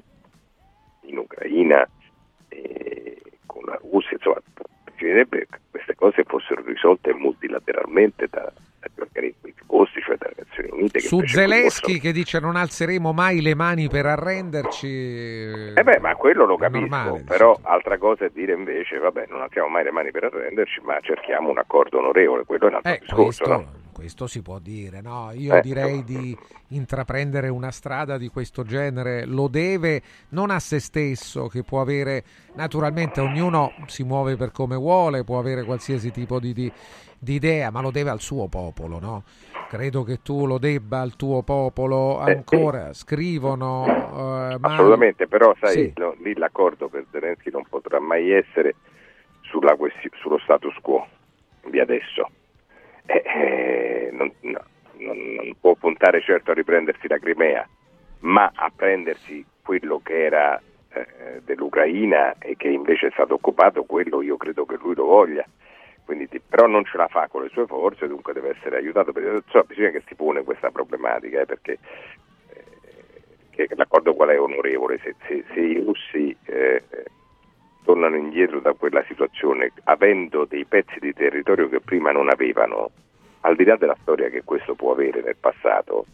in 1.02 1.18
Ucraina 1.18 1.88
e 2.48 3.22
con 3.46 3.64
la 3.66 3.78
Russia, 3.82 4.14
insomma, 4.14 4.42
preferirebbe 4.86 5.46
che 5.50 5.60
queste 5.70 5.94
cose 5.96 6.24
fossero 6.24 6.64
risolte 6.64 7.14
multilateralmente 7.14 8.28
da- 8.30 8.52
dagli 8.94 9.02
organismi 9.02 9.54
posti, 9.66 10.00
cioè 10.02 10.18
dalle 10.18 10.36
Nazioni 10.38 10.70
Unite. 10.72 11.00
Che 11.00 11.08
Su 11.08 11.22
Zelensky 11.26 12.00
che 12.00 12.12
dice 12.12 12.40
non 12.40 12.56
alzeremo 12.56 13.12
mai 13.14 13.42
le 13.42 13.56
mani 13.56 13.88
per 13.88 14.06
arrenderci. 14.06 14.88
Eh 15.76 15.84
beh, 15.84 16.00
ma 16.00 16.16
quello 16.16 16.46
lo 16.46 16.58
capisco, 16.58 16.80
normale, 16.88 17.24
però 17.28 17.58
altra 17.64 17.98
cosa 17.98 18.26
è 18.26 18.30
dire 18.34 18.54
invece, 18.54 18.98
vabbè, 18.98 19.26
non 19.30 19.42
alziamo 19.42 19.68
mai 19.68 19.84
le 19.84 19.92
mani 19.92 20.12
per 20.12 20.26
arrenderci, 20.26 20.82
ma 20.84 21.00
cerchiamo 21.02 21.50
un 21.50 21.58
accordo 21.58 21.98
onorevole, 22.00 22.44
quello 22.46 22.66
è 22.66 22.70
un 22.70 22.76
altro 22.76 22.92
Eh, 22.92 23.00
discorso, 23.00 23.44
questo, 23.44 23.48
no? 23.48 23.84
Questo 23.96 24.28
si 24.28 24.42
può 24.42 24.60
dire, 24.60 25.00
no? 25.00 25.32
Io 25.32 25.58
Eh, 25.58 25.62
direi 25.62 26.04
di 26.04 26.38
intraprendere 26.68 27.48
una 27.48 27.72
strada 27.72 28.18
di 28.18 28.28
questo 28.28 28.64
genere, 28.64 29.24
lo 29.26 29.48
deve 29.48 30.02
non 30.30 30.50
a 30.52 30.60
se 30.60 30.80
stesso, 30.82 31.48
che 31.48 31.64
può 31.64 31.80
avere, 31.80 32.26
naturalmente 32.54 33.22
ognuno 33.22 33.74
si 33.88 34.04
muove 34.04 34.36
per 34.36 34.52
come 34.52 34.76
vuole, 34.76 35.24
può 35.24 35.40
avere 35.40 35.64
qualsiasi 35.64 36.12
tipo 36.12 36.42
di, 36.42 36.52
di- 36.52 36.74
di 37.18 37.36
idea, 37.36 37.72
ma 37.72 37.80
lo 37.80 37.90
deve 37.90 38.10
al 38.10 38.20
suo 38.20 38.50
popolo, 38.50 39.00
no? 39.00 39.24
Credo 39.66 40.04
che 40.04 40.22
tu 40.22 40.46
lo 40.46 40.58
debba 40.58 41.00
al 41.00 41.16
tuo 41.16 41.42
popolo 41.44 42.20
ancora, 42.20 42.92
scrivono... 42.92 44.52
eh, 44.52 44.58
ma- 44.60 44.68
Assolutamente, 44.68 45.28
però 45.28 45.56
sai, 45.60 45.88
Sì. 45.88 45.94
no, 45.96 46.14
lì 46.20 46.36
l'accordo 46.36 46.90
per 46.90 47.06
Zelensky 47.12 47.52
non 47.52 47.66
potrà 47.70 48.00
mai 48.00 48.32
essere 48.32 48.76
sulla 49.42 49.76
sullo 50.20 50.40
status 50.40 50.76
quo 50.82 51.08
di 51.70 51.80
adesso. 51.80 52.30
Eh, 53.08 53.22
eh, 53.26 54.10
non, 54.12 54.32
no, 54.42 54.62
non- 54.98 55.34
non 55.36 55.54
può 55.60 55.76
puntare 55.76 56.22
certo 56.22 56.52
a 56.52 56.54
riprendersi 56.54 57.08
la 57.08 57.20
Crimea, 57.20 57.68
ma 58.22 58.52
a 58.54 58.72
prendersi 58.76 59.46
quello 59.62 60.00
che 60.04 60.24
era 60.26 60.60
eh, 60.94 61.42
dell'Ucraina 61.44 62.36
e 62.40 62.56
che 62.56 62.68
invece 62.70 63.08
è 63.08 63.12
stato 63.12 63.36
occupato, 63.36 63.84
quello 63.84 64.22
io 64.22 64.38
credo 64.38 64.66
che 64.66 64.78
lui 64.82 64.96
lo 64.96 65.06
voglia. 65.06 65.46
Quindi, 66.04 66.28
però 66.40 66.68
non 66.68 66.86
ce 66.86 66.98
la 66.98 67.08
fa 67.08 67.28
con 67.28 67.42
le 67.42 67.50
sue 67.50 67.66
forze, 67.66 68.08
dunque 68.08 68.34
deve 68.34 68.50
essere 68.56 68.78
aiutato. 68.78 69.12
Perché, 69.12 69.30
insomma, 69.44 69.64
bisogna 69.66 69.90
che 69.90 70.04
si 70.08 70.16
pone 70.16 70.44
questa 70.44 70.70
problematica, 70.70 71.42
eh, 71.42 71.46
perché 71.46 71.80
che 73.50 73.68
l'accordo 73.76 74.14
qual 74.14 74.30
è 74.30 74.40
onorevole? 74.40 75.00
Se, 75.04 75.16
se- 75.28 75.44
se 75.54 75.60
i 75.60 75.80
russi 75.84 76.36
eh, 76.46 76.84
tornano 77.86 78.18
indietro 78.18 78.60
da 78.60 78.74
quella 78.74 79.04
situazione 79.08 79.72
avendo 79.84 80.46
dei 80.46 80.66
pezzi 80.66 81.00
di 81.00 81.14
territorio 81.14 81.70
che 81.70 81.80
prima 81.80 82.12
non 82.12 82.30
avevano, 82.30 82.90
al 83.42 83.56
di 83.56 83.64
là 83.64 83.78
della 83.78 83.96
storia 84.02 84.28
che 84.30 84.44
questo 84.44 84.74
può 84.74 84.92
avere 84.92 85.22
nel 85.22 85.38
passato, 85.40 86.06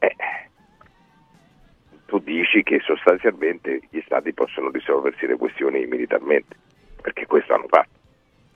eh, 0.00 0.14
tu 2.06 2.18
dici 2.18 2.62
che 2.64 2.80
sostanzialmente 2.80 3.82
gli 3.88 4.00
stati 4.04 4.32
possono 4.34 4.70
risolversi 4.70 5.26
le 5.26 5.36
questioni 5.36 5.86
militarmente, 5.86 6.56
perché 7.00 7.24
questo 7.26 7.54
hanno 7.54 7.68
fatto. 7.68 7.94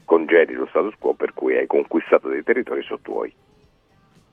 Congedi 0.04 0.54
lo 0.54 0.66
status 0.66 0.94
quo 0.98 1.14
per 1.14 1.32
cui 1.34 1.56
hai 1.56 1.68
conquistato 1.68 2.28
dei 2.28 2.42
territori 2.42 2.82
sono 2.82 2.98
tuoi. 3.00 3.32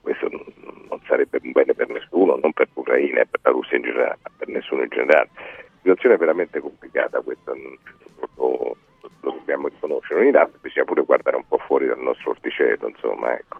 Questo 0.00 0.28
non, 0.28 1.00
sarebbe 1.06 1.38
un 1.42 1.52
bene 1.52 1.72
per 1.72 1.88
nessuno, 1.88 2.36
non 2.36 2.52
per 2.52 2.68
l'Ucraina 2.74 3.24
per 3.30 3.40
la 3.42 3.50
Russia 3.50 3.76
in 3.76 3.82
generale, 3.84 4.18
per 4.36 4.48
nessuno 4.48 4.82
in 4.82 4.88
generale. 4.88 5.30
Situazione 5.78 6.16
veramente 6.16 6.60
complicata, 6.60 7.20
questo 7.20 7.54
non- 7.54 7.78
lo, 8.36 8.76
lo 9.20 9.30
dobbiamo 9.32 9.68
riconoscere. 9.68 10.20
In 10.22 10.28
Iraq 10.28 10.58
bisogna 10.60 10.84
pure 10.86 11.02
guardare 11.04 11.36
un 11.36 11.46
po' 11.46 11.58
fuori 11.58 11.86
dal 11.86 11.98
nostro 12.00 12.30
orticello, 12.30 12.88
insomma, 12.88 13.32
ecco. 13.34 13.58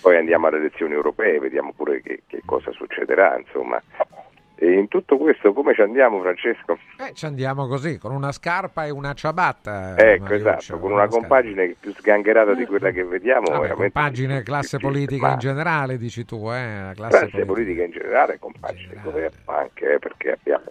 Poi 0.00 0.16
andiamo 0.16 0.46
alle 0.46 0.58
elezioni 0.58 0.94
europee, 0.94 1.38
vediamo 1.38 1.72
pure 1.74 2.00
che, 2.02 2.22
che 2.26 2.42
cosa 2.44 2.70
succederà, 2.72 3.36
insomma. 3.38 3.82
E 4.62 4.72
in 4.74 4.88
tutto 4.88 5.16
questo 5.16 5.54
come 5.54 5.72
ci 5.74 5.80
andiamo, 5.80 6.20
Francesco? 6.20 6.78
Eh, 6.98 7.14
ci 7.14 7.24
andiamo 7.24 7.66
così, 7.66 7.96
con 7.98 8.12
una 8.12 8.30
scarpa 8.30 8.84
e 8.84 8.90
una 8.90 9.14
ciabatta. 9.14 9.96
Ecco, 9.96 10.24
Mariuccio, 10.24 10.34
esatto, 10.50 10.78
con 10.78 10.92
una 10.92 11.08
compagine 11.08 11.74
più 11.80 11.92
sgangherata 11.94 12.52
di 12.52 12.66
quella 12.66 12.90
che 12.90 13.02
vediamo, 13.04 13.46
Vabbè, 13.46 13.60
veramente 13.60 13.82
compagine 13.92 14.42
classe 14.42 14.78
politica 14.78 15.26
ma- 15.28 15.32
in 15.32 15.38
generale, 15.38 15.96
dici 15.96 16.26
tu, 16.26 16.50
eh? 16.52 16.82
la 16.82 16.92
classe 16.94 17.28
classe 17.30 17.44
politica. 17.44 17.44
politica 17.46 17.82
in 17.84 17.90
generale, 17.90 18.38
compagine 18.38 18.92
di 18.94 19.00
governo 19.02 19.38
anche, 19.46 19.92
eh, 19.94 19.98
perché 19.98 20.32
abbiamo 20.32 20.64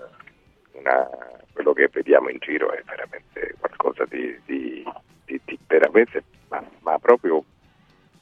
una, 0.80 1.08
quello 1.53 1.74
che 1.74 1.90
vediamo 1.91 2.30
in 2.30 2.38
giro 2.40 2.72
è 2.72 2.82
veramente 2.85 3.56
qualcosa 3.59 4.06
di, 4.06 4.38
di- 4.45 4.83
di- 5.25 5.41
di 5.45 5.59
veramente, 5.67 6.24
ma, 6.49 6.64
ma 6.82 6.98
proprio 6.98 7.43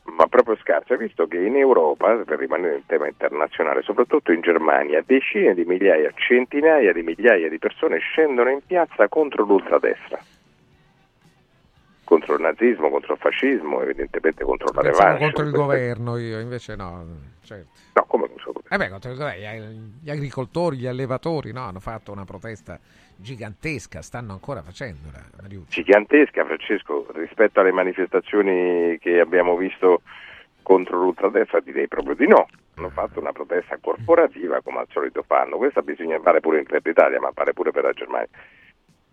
ma 0.09 0.25
proprio 0.27 0.55
scarso. 0.57 0.93
Hai 0.93 0.99
visto 0.99 1.27
che 1.27 1.37
in 1.37 1.55
Europa, 1.55 2.15
per 2.25 2.39
rimanere 2.39 2.71
nel 2.73 2.83
tema 2.85 3.07
internazionale, 3.07 3.81
soprattutto 3.83 4.31
in 4.31 4.41
Germania, 4.41 5.03
decine 5.05 5.53
di 5.53 5.63
migliaia, 5.65 6.11
centinaia 6.15 6.93
di 6.93 7.03
migliaia 7.03 7.49
di 7.49 7.59
persone 7.59 7.99
scendono 7.99 8.49
in 8.49 8.61
piazza 8.65 9.07
contro 9.09 9.43
l'ultradestra. 9.43 10.19
Contro 12.07 12.35
il 12.35 12.41
nazismo, 12.41 12.89
contro 12.89 13.15
il 13.15 13.19
fascismo, 13.19 13.81
evidentemente 13.81 14.45
contro 14.45 14.71
la 14.73 14.81
revanche. 14.81 15.23
contro 15.23 15.43
il 15.43 15.51
governo 15.51 16.15
io, 16.15 16.39
invece 16.39 16.77
no. 16.77 17.05
Certo. 17.43 17.67
No, 17.95 18.05
come 18.05 18.29
solo. 18.37 18.61
Eh 18.69 18.77
beh, 18.77 18.89
contro- 18.89 19.11
eh, 19.11 19.75
gli 20.01 20.09
agricoltori, 20.09 20.77
gli 20.77 20.87
allevatori 20.87 21.51
no, 21.51 21.65
hanno 21.65 21.81
fatto 21.81 22.13
una 22.13 22.23
protesta 22.23 22.79
gigantesca, 23.13 24.01
stanno 24.01 24.31
ancora 24.31 24.61
facendola. 24.61 25.21
Mariucci. 25.41 25.81
Gigantesca, 25.81 26.45
Francesco, 26.45 27.07
rispetto 27.13 27.59
alle 27.59 27.73
manifestazioni 27.73 28.97
che 28.99 29.19
abbiamo 29.19 29.57
visto 29.57 30.01
contro 30.61 30.97
l'ultradestra 30.97 31.59
direi 31.59 31.89
proprio 31.89 32.15
di 32.15 32.27
no. 32.27 32.47
Hanno 32.75 32.89
fatto 32.89 33.19
una 33.19 33.33
protesta 33.33 33.77
corporativa 33.81 34.61
come 34.61 34.79
al 34.79 34.87
solito 34.91 35.23
fanno. 35.23 35.57
Questa 35.57 35.81
bisogna 35.81 36.21
fare 36.21 36.39
pure 36.39 36.63
per 36.63 36.81
l'Italia, 36.85 37.19
ma 37.19 37.31
fare 37.33 37.51
pure 37.51 37.71
per 37.71 37.83
la 37.83 37.91
Germania. 37.91 38.29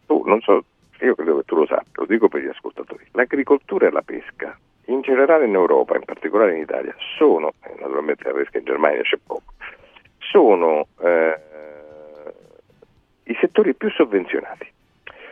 Tu 0.06 0.23
non 0.26 0.40
so, 0.42 0.64
io 1.05 1.15
credo 1.15 1.36
che 1.36 1.44
tu 1.44 1.57
lo 1.57 1.66
sappia, 1.66 1.91
lo 1.94 2.07
dico 2.07 2.28
per 2.28 2.42
gli 2.42 2.49
ascoltatori. 2.49 3.07
L'agricoltura 3.12 3.86
e 3.86 3.91
la 3.91 4.02
pesca, 4.02 4.58
in 4.86 5.00
generale 5.02 5.47
in 5.47 5.55
Europa, 5.55 5.97
in 5.97 6.05
particolare 6.05 6.55
in 6.55 6.62
Italia, 6.62 6.94
sono, 7.16 7.52
e 7.62 7.74
naturalmente 7.78 8.24
la 8.24 8.34
pesca 8.34 8.58
in 8.58 8.65
Germania 8.65 9.02
c'è 9.02 9.18
poco, 9.24 9.52
sono 10.18 10.86
eh, 11.00 11.41
i 13.24 13.36
settori 13.41 13.74
più 13.74 13.91
sovvenzionati. 13.91 14.73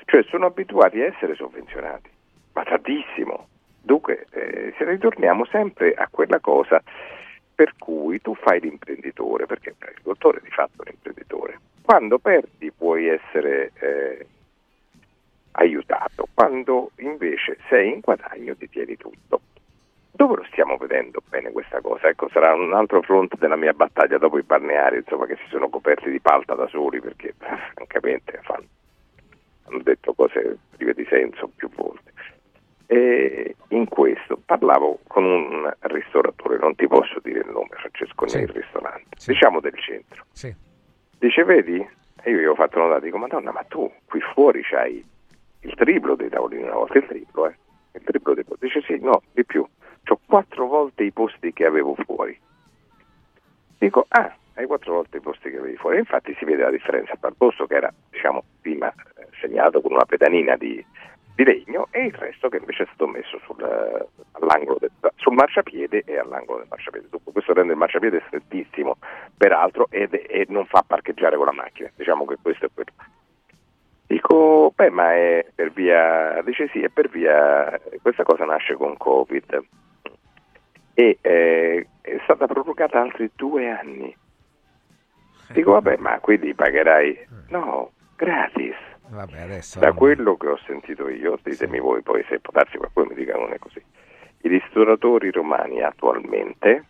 Cioè 0.05 0.23
sono 0.25 0.47
abituati 0.47 1.01
a 1.01 1.07
essere 1.07 1.35
sovvenzionati, 1.35 2.11
ma 2.53 2.65
tantissimo. 2.65 3.49
Dunque, 3.81 4.27
eh, 4.31 4.75
se 4.77 4.85
ritorniamo 4.85 5.45
sempre 5.47 5.95
a 5.95 6.09
quella 6.11 6.39
cosa 6.39 6.83
per 7.55 7.75
cui 7.79 8.21
tu 8.21 8.35
fai 8.35 8.61
l'imprenditore, 8.61 9.47
perché 9.47 9.75
l'agricoltore 9.79 10.39
è 10.39 10.43
di 10.43 10.51
fatto 10.51 10.83
un 10.83 10.91
imprenditore. 10.91 11.59
Quando 11.83 12.19
perdi 12.19 12.71
puoi 12.73 13.09
essere 13.09 13.73
eh, 13.81 14.27
aiutato, 15.53 16.29
quando 16.35 16.91
invece 16.97 17.59
sei 17.69 17.93
in 17.93 18.01
guadagno 18.01 18.57
ti 18.57 18.69
tieni 18.69 18.97
tutto. 18.97 19.41
Dove 20.15 20.37
lo 20.37 20.45
stiamo 20.51 20.77
vedendo 20.77 21.21
bene 21.29 21.51
questa 21.53 21.81
cosa? 21.81 22.09
Ecco, 22.09 22.29
sarà 22.29 22.55
un 22.55 22.73
altro 22.75 23.01
fronte 23.03 23.37
della 23.39 23.57
mia 23.57 23.73
battaglia 23.73 24.19
dopo 24.19 24.39
i 24.39 24.43
balneari, 24.43 24.99
insomma, 24.99 25.27
che 25.27 25.37
si 25.37 25.49
sono 25.49 25.69
coperti 25.69 26.11
di 26.11 26.21
palta 26.21 26.55
da 26.55 26.67
soli 26.69 27.01
perché 27.01 27.29
eh, 27.29 27.57
francamente 27.75 28.39
fanno, 28.43 28.67
hanno 29.65 29.79
detto 29.83 30.13
cose 30.15 30.59
prive 30.77 30.95
di 30.95 31.07
senso 31.09 31.49
più 31.57 31.69
volte. 31.75 32.13
E 32.87 33.57
in 33.69 33.89
questo 33.89 34.39
parlavo 34.45 35.01
con 35.07 35.25
un 35.25 35.73
ristoratore, 35.81 36.59
non 36.59 36.75
ti 36.75 36.87
posso 36.87 37.19
dire 37.23 37.39
il 37.41 37.51
nome, 37.51 37.71
Francesco, 37.71 38.29
Sì. 38.29 38.39
nel 38.39 38.49
ristorante, 38.49 39.17
diciamo 39.27 39.61
del 39.61 39.79
centro. 39.79 40.25
Sì. 40.31 40.55
Dice, 41.19 41.43
vedi? 41.45 41.85
E 42.25 42.31
io 42.31 42.39
gli 42.39 42.45
ho 42.45 42.55
fatto 42.55 42.79
notare, 42.79 43.01
dico, 43.01 43.17
madonna, 43.17 43.51
ma 43.51 43.65
tu 43.65 43.91
qui 44.05 44.21
fuori 44.21 44.63
c'hai 44.63 45.03
il 45.63 45.75
triplo 45.75 46.15
dei 46.15 46.29
tavolini 46.29 46.63
una 46.63 46.75
volta, 46.75 46.99
il 46.99 47.07
triplo, 47.07 47.49
eh? 47.49 47.57
Il 47.93 48.03
triplo 48.05 48.35
dei 48.35 48.45
posti. 48.45 48.67
Dice, 48.67 48.83
sì, 48.83 48.99
no, 49.01 49.23
di 49.33 49.45
più. 49.45 49.67
C'ho 50.05 50.19
quattro 50.27 50.67
volte 50.67 51.05
i 51.05 51.13
posti 51.13 51.53
che 51.53 51.65
avevo 51.65 51.95
fuori. 51.95 52.39
Dico, 53.79 54.07
ah, 54.09 54.35
hai 54.55 54.67
quattro 54.67 54.95
volte 54.95 55.19
i 55.19 55.21
posti 55.21 55.51
che 55.51 55.59
avevi 55.59 55.77
fuori. 55.77 55.99
Infatti 55.99 56.35
si 56.39 56.45
vede 56.45 56.63
la 56.63 56.71
differenza 56.71 57.15
tra 57.19 57.29
il 57.29 57.37
posto 57.37 57.67
che 57.67 57.77
era, 57.77 57.93
diciamo, 58.11 58.43
prima 58.61 58.89
eh, 58.89 59.27
segnato 59.41 59.81
con 59.81 59.93
una 59.93 60.05
pedalina 60.05 60.57
di, 60.57 60.85
di 61.35 61.45
legno 61.45 61.87
e 61.91 62.07
il 62.07 62.15
resto 62.15 62.49
che 62.49 62.59
invece 62.59 62.85
è 62.85 62.87
stato 62.87 63.07
messo 63.07 63.39
sul, 63.45 63.61
eh, 63.63 64.07
del- 64.79 65.13
sul 65.17 65.35
marciapiede 65.35 66.03
e 66.05 66.19
all'angolo 66.19 66.59
del 66.59 66.69
marciapiede. 66.69 67.09
Dunque, 67.09 67.33
questo 67.33 67.53
rende 67.53 67.73
il 67.73 67.79
marciapiede 67.79 68.23
strettissimo, 68.27 68.97
peraltro, 69.37 69.87
e 69.91 70.09
non 70.49 70.67
fa 70.67 70.83
parcheggiare 70.87 71.37
con 71.37 71.47
la 71.47 71.53
macchina. 71.53 71.91
Diciamo 71.95 72.25
che 72.25 72.37
questo 72.41 72.67
è 72.67 72.69
quello. 72.73 72.91
Dico, 74.13 74.75
beh, 74.77 74.91
ma 74.91 75.15
è 75.15 75.47
per 75.55 75.73
via, 75.73 76.43
dice 76.45 76.69
sì, 76.69 76.83
è 76.83 76.91
per 76.91 77.09
via, 77.09 77.81
questa 78.03 78.25
cosa 78.25 78.45
nasce 78.45 78.75
con 78.75 78.95
Covid 78.99 79.65
e 80.93 81.17
eh, 81.23 81.87
è 82.03 82.21
stata 82.25 82.47
prorogata 82.47 83.01
altri 83.01 83.31
due 83.35 83.71
anni. 83.71 84.15
Dico, 85.53 85.73
vabbè, 85.73 85.97
ma 85.97 86.21
quindi 86.21 86.55
pagherai? 86.55 87.27
No, 87.49 87.93
gratis. 88.15 88.75
Vabbè, 89.09 89.41
adesso... 89.41 89.79
Da 89.79 89.95
quello 89.95 90.37
che 90.37 90.49
ho 90.49 90.59
sentito 90.67 91.09
io, 91.09 91.39
ditemi 91.43 91.81
voi 91.81 92.03
poi 92.03 92.23
se 92.29 92.39
può 92.39 92.53
darsi 92.53 92.77
qualcuno 92.77 93.07
mi 93.09 93.15
dica 93.15 93.39
non 93.39 93.55
è 93.55 93.59
così. 93.59 93.83
I 94.43 94.49
ristoratori 94.49 95.31
romani 95.31 95.81
attualmente 95.83 96.85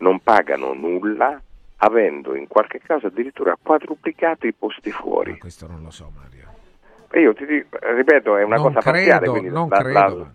non 0.00 0.20
pagano 0.20 0.74
nulla 0.74 1.40
avendo 1.84 2.34
in 2.36 2.46
qualche 2.46 2.78
caso 2.78 3.08
addirittura 3.08 3.56
quadruplicato 3.60 4.46
i 4.46 4.52
posti 4.52 4.90
fuori. 4.92 5.36
questo 5.38 5.66
non 5.66 5.82
lo 5.82 5.90
so, 5.90 6.12
Mario. 6.14 6.50
E 7.10 7.20
io 7.20 7.34
ti 7.34 7.44
dico, 7.44 7.76
ripeto, 7.80 8.36
è 8.36 8.44
una 8.44 8.56
Non 8.56 8.72
cosa 8.72 8.80
parziale. 8.80 9.28
quindi 9.28 9.48
non 9.48 9.68
la- 9.68 9.76
credo, 9.78 9.98
la- 9.98 10.14
ma- 10.14 10.32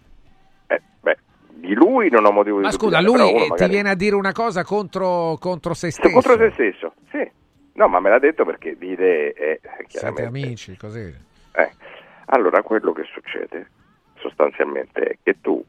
eh, 0.68 0.82
beh, 1.02 1.18
di 1.50 1.74
lui 1.74 2.10
non 2.10 2.26
ho 2.26 2.32
motivo 2.32 2.58
di 2.58 2.64
Ma 2.64 2.72
scusa, 2.72 3.02
lui 3.02 3.22
eh, 3.30 3.42
ti 3.44 3.48
magari- 3.50 3.72
viene 3.72 3.90
a 3.90 3.96
dire 3.96 4.16
una 4.16 4.34
cosa 4.34 4.64
contro, 4.64 5.38
contro 5.40 5.74
se 5.74 5.90
stesso. 5.90 6.10
contro 6.14 6.38
se 6.38 6.52
stesso, 6.52 6.94
sì. 7.12 7.32
No, 7.74 7.88
ma 7.88 8.00
me 8.00 8.10
l'ha 8.10 8.20
detto 8.20 8.44
perché 8.44 8.76
l'idea 8.78 9.32
è 9.34 9.60
Siete 9.62 9.86
chiaramente... 9.88 10.24
amici, 10.26 10.76
così. 10.78 11.00
Eh, 11.54 11.72
Allora, 12.30 12.62
quello 12.62 12.92
che 12.92 13.04
succede 13.14 13.70
sostanzialmente 14.16 15.00
è 15.02 15.18
che 15.24 15.40
tu, 15.40 15.64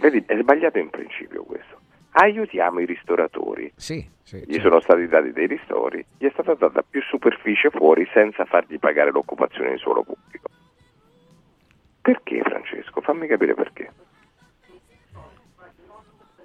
vedi, 0.00 0.22
è 0.26 0.38
sbagliato 0.40 0.78
in 0.78 0.90
principio 0.90 1.42
questo. 1.42 1.80
Aiutiamo 2.14 2.80
i 2.80 2.84
ristoratori. 2.86 3.72
Sì, 3.76 4.06
sì, 4.22 4.38
Gli 4.46 4.54
certo. 4.54 4.68
sono 4.68 4.80
stati 4.80 5.06
dati 5.06 5.32
dei 5.32 5.46
ristori, 5.46 6.04
gli 6.18 6.26
è 6.26 6.30
stata 6.32 6.54
data 6.54 6.82
più 6.88 7.00
superficie 7.02 7.70
fuori 7.70 8.06
senza 8.12 8.44
fargli 8.44 8.78
pagare 8.78 9.10
l'occupazione 9.10 9.70
in 9.72 9.78
suolo 9.78 10.02
pubblico. 10.02 10.48
Perché 12.02 12.42
Francesco? 12.42 13.00
Fammi 13.00 13.26
capire 13.26 13.54
perché. 13.54 13.90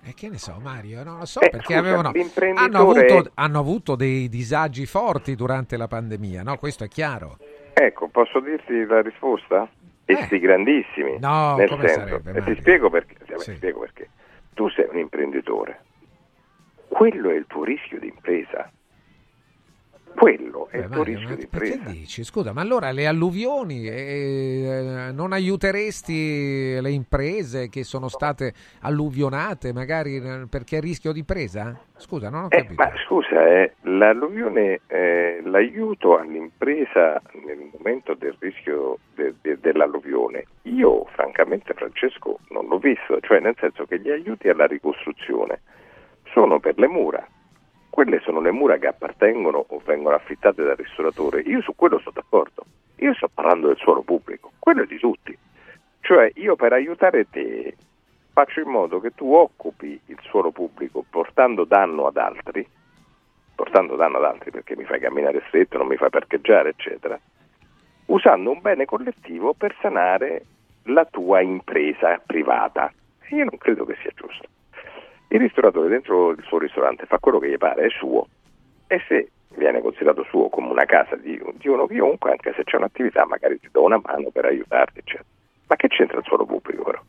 E 0.03 0.13
che 0.13 0.29
ne 0.29 0.37
so, 0.37 0.57
Mario? 0.63 1.03
Non 1.03 1.17
lo 1.19 1.25
so 1.25 1.41
Eh, 1.41 1.49
perché 1.49 1.65
scusa, 1.73 1.79
avevano, 1.79 2.11
hanno, 2.55 2.77
avuto, 2.79 3.31
hanno 3.33 3.59
avuto 3.59 3.95
dei 3.95 4.29
disagi 4.29 4.85
forti 4.85 5.35
durante 5.35 5.75
la 5.75 5.87
pandemia, 5.89 6.43
no? 6.43 6.57
Questo 6.57 6.85
è 6.85 6.87
chiaro. 6.87 7.37
Ecco, 7.73 8.07
posso 8.07 8.39
dirti 8.39 8.85
la 8.85 9.01
risposta? 9.01 9.67
Essi 10.05 10.39
grandissimi. 10.39 11.15
Eh. 11.15 11.19
No, 11.19 11.57
nel 11.57 11.67
come 11.67 11.89
senso, 11.89 12.07
sarebbe, 12.07 12.29
e 12.29 12.33
ti 12.35 12.39
Mario? 12.39 12.55
spiego 12.55 12.89
perché. 12.89 13.15
Sì. 13.35 13.51
ti 13.51 13.55
spiego 13.57 13.79
perché. 13.81 14.09
Tu 14.57 14.67
sei 14.69 14.87
un 14.89 14.97
imprenditore. 14.97 15.81
Quello 16.87 17.29
è 17.29 17.35
il 17.35 17.45
tuo 17.45 17.63
rischio 17.63 17.99
di 17.99 18.07
impresa. 18.07 18.71
Quello 20.17 20.67
è 20.71 20.77
Beh, 20.79 20.83
il 20.83 20.89
tuo 20.89 20.97
Mario, 20.97 21.13
rischio 21.13 21.29
ma 21.29 21.35
di 21.35 21.41
impresa. 21.43 21.89
dici? 21.91 22.23
Scusa, 22.23 22.51
ma 22.51 22.61
allora 22.61 22.89
le 22.91 23.05
alluvioni 23.05 23.87
eh, 23.87 25.11
non 25.13 25.31
aiuteresti 25.31 26.81
le 26.81 26.89
imprese 26.89 27.69
che 27.69 27.83
sono 27.83 28.07
state 28.07 28.51
alluvionate 28.81 29.71
magari 29.73 30.15
eh, 30.17 30.47
perché 30.49 30.77
è 30.77 30.81
rischio 30.81 31.11
di 31.11 31.23
presa? 31.23 31.79
Scusa, 31.97 32.31
non 32.31 32.45
ho 32.45 32.47
Eh, 32.49 32.63
capito. 32.63 32.81
ma 32.81 32.91
scusa, 33.05 33.45
eh, 33.47 33.73
l'alluvione, 33.81 34.81
eh, 34.87 35.39
l'aiuto 35.45 36.17
all'impresa 36.17 37.21
nel 37.45 37.69
momento 37.77 38.15
del 38.15 38.35
rischio 38.39 38.97
de- 39.13 39.35
de- 39.39 39.59
dell'alluvione, 39.59 40.45
io 40.63 41.05
francamente 41.13 41.75
Francesco 41.75 42.39
non 42.49 42.65
l'ho 42.67 42.79
visto, 42.79 43.19
cioè 43.21 43.39
nel 43.39 43.55
senso 43.59 43.85
che 43.85 43.99
gli 43.99 44.09
aiuti 44.09 44.49
alla 44.49 44.65
ricostruzione 44.65 45.61
sono 46.33 46.59
per 46.59 46.79
le 46.79 46.87
mura. 46.87 47.23
Quelle 47.98 48.19
sono 48.19 48.42
le 48.42 48.51
mura 48.51 48.77
che 48.77 48.85
appartengono 48.85 49.66
o 49.69 49.82
vengono 49.84 50.16
affittate 50.16 50.61
dal 50.61 50.76
ristoratore. 50.76 51.42
Io 51.42 51.64
su 51.64 51.74
quello 51.76 51.98
sono 51.98 52.11
d'accordo. 52.14 52.64
Io 52.98 53.11
sto 53.16 53.27
parlando 53.27 53.69
del 53.69 53.77
suolo 53.77 54.03
pubblico, 54.03 54.51
quello 54.59 54.84
è 54.84 54.85
di 54.85 55.00
tutti. 55.00 55.35
Cioè 56.01 56.32
io 56.35 56.56
per 56.56 56.74
aiutare 56.74 57.27
te 57.27 57.76
faccio 58.34 58.59
in 58.59 58.69
modo 58.69 59.00
che 59.00 59.16
tu 59.16 59.34
occupi 59.34 60.00
il 60.06 60.19
suolo 60.22 60.51
pubblico 60.51 61.03
portando 61.09 61.64
danno 61.64 62.06
ad 62.06 62.17
altri, 62.17 62.64
portando 63.56 63.95
danno 63.95 64.17
ad 64.17 64.26
altri 64.26 64.51
perché 64.51 64.76
mi 64.76 64.84
fai 64.84 65.00
camminare 65.00 65.42
stretto, 65.48 65.80
non 65.80 65.88
mi 65.88 65.98
fai 65.98 66.11
parcheggiare, 66.11 66.69
eccetera, 66.69 67.19
usando 68.06 68.51
un 68.51 68.61
bene 68.61 68.85
collettivo 68.85 69.56
per 69.56 69.76
sanare 69.82 70.45
la 70.84 71.06
tua 71.06 71.42
impresa 71.42 72.22
privata. 72.24 72.93
Io 73.30 73.43
non 73.43 73.58
credo 73.58 73.85
che 73.85 73.98
sia 74.03 74.11
giusto. 74.14 74.48
Il 75.30 75.39
ristoratore 75.39 75.89
dentro 75.89 76.30
il 76.31 76.43
suo 76.43 76.57
ristorante 76.57 77.06
fa 77.06 77.19
quello 77.19 77.39
che 77.39 77.49
gli 77.49 77.57
pare, 77.57 77.85
è 77.85 77.89
suo. 77.89 78.27
E 78.88 79.01
se 79.07 79.31
viene 79.56 79.81
considerato 79.81 80.23
suo 80.23 80.49
come 80.49 80.69
una 80.69 80.85
casa 80.85 81.15
di, 81.15 81.41
di 81.56 81.67
uno 81.67 81.85
chiunque, 81.88 82.31
anche 82.31 82.53
se 82.56 82.64
c'è 82.64 82.77
un'attività, 82.77 83.25
magari 83.25 83.59
ti 83.59 83.67
do 83.72 83.83
una 83.83 83.99
mano 84.01 84.30
per 84.30 84.45
aiutarti, 84.45 84.99
eccetera. 84.99 85.25
Ma 85.67 85.75
che 85.75 85.88
c'entra 85.89 86.19
il 86.19 86.23
suolo 86.23 86.45
pubblico 86.45 86.83
però? 86.83 87.01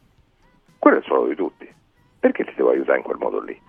Quello 0.78 0.96
è 0.96 1.00
il 1.00 1.04
suolo 1.06 1.26
di 1.28 1.36
tutti. 1.36 1.72
Perché 2.18 2.44
ti 2.44 2.52
devo 2.56 2.70
aiutare 2.70 2.98
in 2.98 3.04
quel 3.04 3.18
modo 3.18 3.40
lì? 3.40 3.60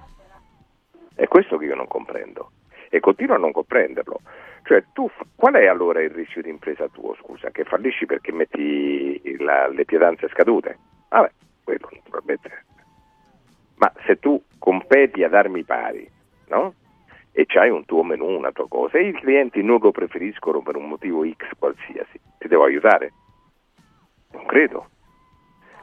È 1.14 1.28
questo 1.28 1.58
che 1.58 1.66
io 1.66 1.76
non 1.76 1.88
comprendo. 1.88 2.52
E 2.90 3.00
continuo 3.00 3.36
a 3.36 3.40
non 3.40 3.52
comprenderlo. 3.52 4.22
Cioè, 4.64 4.84
tu, 4.94 5.10
qual 5.36 5.54
è 5.54 5.68
allora 5.68 6.02
il 6.02 6.10
rischio 6.10 6.42
di 6.42 6.50
impresa 6.50 6.88
tuo, 6.88 7.16
scusa? 7.16 7.52
Che 7.52 7.64
fallisci 7.66 8.08
perché 8.08 8.32
metti 8.32 9.38
la- 9.38 9.68
le 9.68 9.86
pietanze 9.86 10.28
scadute? 10.30 10.78
Vabbè, 11.10 11.32
quello 11.64 11.90
naturalmente. 11.92 12.66
Ma 13.80 13.92
se 14.06 14.20
tu 14.20 14.42
competi 14.58 15.24
ad 15.24 15.34
armi 15.34 15.64
pari, 15.64 16.10
no? 16.48 16.74
E 17.32 17.46
c'hai 17.46 17.70
un 17.70 17.86
tuo 17.86 18.04
menù, 18.04 18.28
una 18.38 18.52
tua 18.52 18.68
cosa, 18.68 18.98
e 18.98 19.08
i 19.08 19.14
clienti 19.14 19.64
non 19.64 19.80
lo 19.82 19.92
preferiscono 19.92 20.62
per 20.62 20.76
un 20.76 20.88
motivo 20.90 21.26
X 21.26 21.58
qualsiasi, 21.58 22.20
ti 22.38 22.48
devo 22.48 22.66
aiutare? 22.66 23.14
Non 24.32 24.46
credo. 24.46 24.90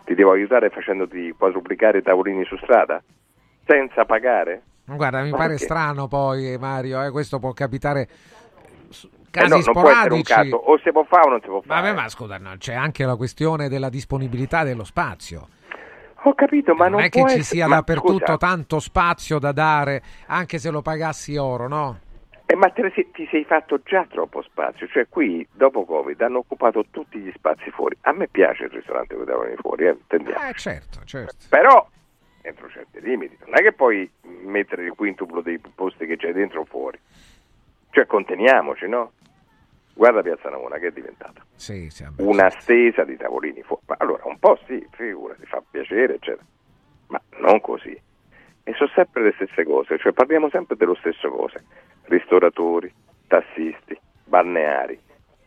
Ti 0.04 0.14
devo 0.14 0.32
aiutare 0.32 0.70
facendoti 0.70 1.34
quadruplicare 1.36 1.98
i 1.98 2.02
tavolini 2.02 2.44
su 2.44 2.56
strada? 2.58 3.02
Senza 3.66 4.04
pagare? 4.04 4.62
Guarda, 4.84 5.22
mi 5.22 5.30
pare 5.30 5.48
perché? 5.54 5.64
strano 5.64 6.06
poi, 6.06 6.56
Mario, 6.58 7.02
eh, 7.02 7.10
questo 7.10 7.38
può 7.40 7.52
capitare 7.52 8.02
Eh 8.02 8.08
casi 9.30 9.48
no, 9.48 9.56
essere 9.56 9.72
un 9.74 9.84
sporadici. 9.84 10.50
o 10.52 10.78
si 10.78 10.92
può 10.92 11.02
fare 11.04 11.26
o 11.26 11.30
non 11.30 11.40
si 11.40 11.48
può 11.48 11.60
fare. 11.62 11.80
Vabbè, 11.80 11.94
ma 12.00 12.08
scusa, 12.08 12.38
no, 12.38 12.54
c'è 12.58 12.74
anche 12.74 13.04
la 13.04 13.16
questione 13.16 13.68
della 13.68 13.88
disponibilità 13.88 14.62
dello 14.62 14.84
spazio. 14.84 15.48
Ho 16.28 16.34
capito, 16.34 16.74
ma 16.74 16.88
non 16.88 16.94
non 16.98 17.02
è 17.02 17.08
che 17.08 17.24
ci 17.28 17.44
sia 17.44 17.68
ma 17.68 17.76
dappertutto 17.76 18.18
scusa. 18.18 18.36
tanto 18.36 18.80
spazio 18.80 19.38
da 19.38 19.52
dare, 19.52 20.02
anche 20.26 20.58
se 20.58 20.70
lo 20.70 20.82
pagassi 20.82 21.36
oro, 21.36 21.68
no? 21.68 22.00
Eh, 22.46 22.56
ma 22.56 22.68
te 22.70 22.92
ti 23.12 23.28
sei 23.30 23.44
fatto 23.44 23.80
già 23.84 24.04
troppo 24.10 24.42
spazio, 24.42 24.88
cioè 24.88 25.06
qui 25.08 25.46
dopo 25.52 25.84
Covid 25.84 26.20
hanno 26.20 26.38
occupato 26.38 26.84
tutti 26.90 27.20
gli 27.20 27.30
spazi 27.32 27.70
fuori. 27.70 27.96
A 28.02 28.12
me 28.12 28.26
piace 28.26 28.64
il 28.64 28.70
ristorante 28.70 29.16
che 29.16 29.22
davano 29.24 29.54
fuori, 29.58 29.86
eh. 29.86 29.96
Eh, 30.08 30.52
certo, 30.54 31.00
certo. 31.04 31.46
Però 31.48 31.88
entro 32.42 32.68
certi 32.70 33.00
limiti, 33.02 33.36
non 33.44 33.54
è 33.58 33.62
che 33.62 33.72
puoi 33.72 34.10
mettere 34.22 34.82
il 34.84 34.94
quintuplo 34.96 35.42
dei 35.42 35.60
posti 35.60 36.06
che 36.06 36.16
c'è 36.16 36.32
dentro 36.32 36.62
o 36.62 36.64
fuori. 36.64 36.98
Cioè 37.90 38.04
conteniamoci, 38.06 38.88
no? 38.88 39.12
Guarda 39.96 40.20
Piazza 40.20 40.50
Navona 40.50 40.76
che 40.76 40.88
è 40.88 40.90
diventata. 40.90 41.42
Sì, 41.54 41.88
sì, 41.88 42.04
vabbè. 42.04 42.22
Una 42.22 42.50
stesa 42.50 43.02
di 43.04 43.16
tavolini 43.16 43.62
fuori. 43.62 43.82
Allora, 43.96 44.26
un 44.26 44.38
po' 44.38 44.58
sì, 44.66 44.86
figurati, 44.90 45.46
fa 45.46 45.62
piacere, 45.70 46.16
eccetera. 46.16 46.44
Ma 47.06 47.20
non 47.38 47.62
così. 47.62 47.98
E 48.62 48.74
sono 48.74 48.90
sempre 48.94 49.22
le 49.22 49.32
stesse 49.36 49.64
cose, 49.64 49.96
cioè 49.98 50.12
parliamo 50.12 50.50
sempre 50.50 50.76
dello 50.76 50.94
stesso 50.96 51.30
cose. 51.30 51.64
Ristoratori, 52.02 52.92
tassisti, 53.26 53.98
balneari, 54.24 55.00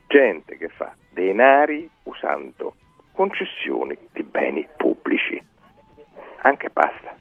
gente 0.08 0.58
che 0.58 0.70
fa 0.70 0.96
denari 1.12 1.88
usando 2.04 2.74
concessioni 3.12 3.96
di 4.12 4.24
beni 4.24 4.68
pubblici. 4.76 5.40
Anche 6.42 6.72
pasta. 6.72 7.16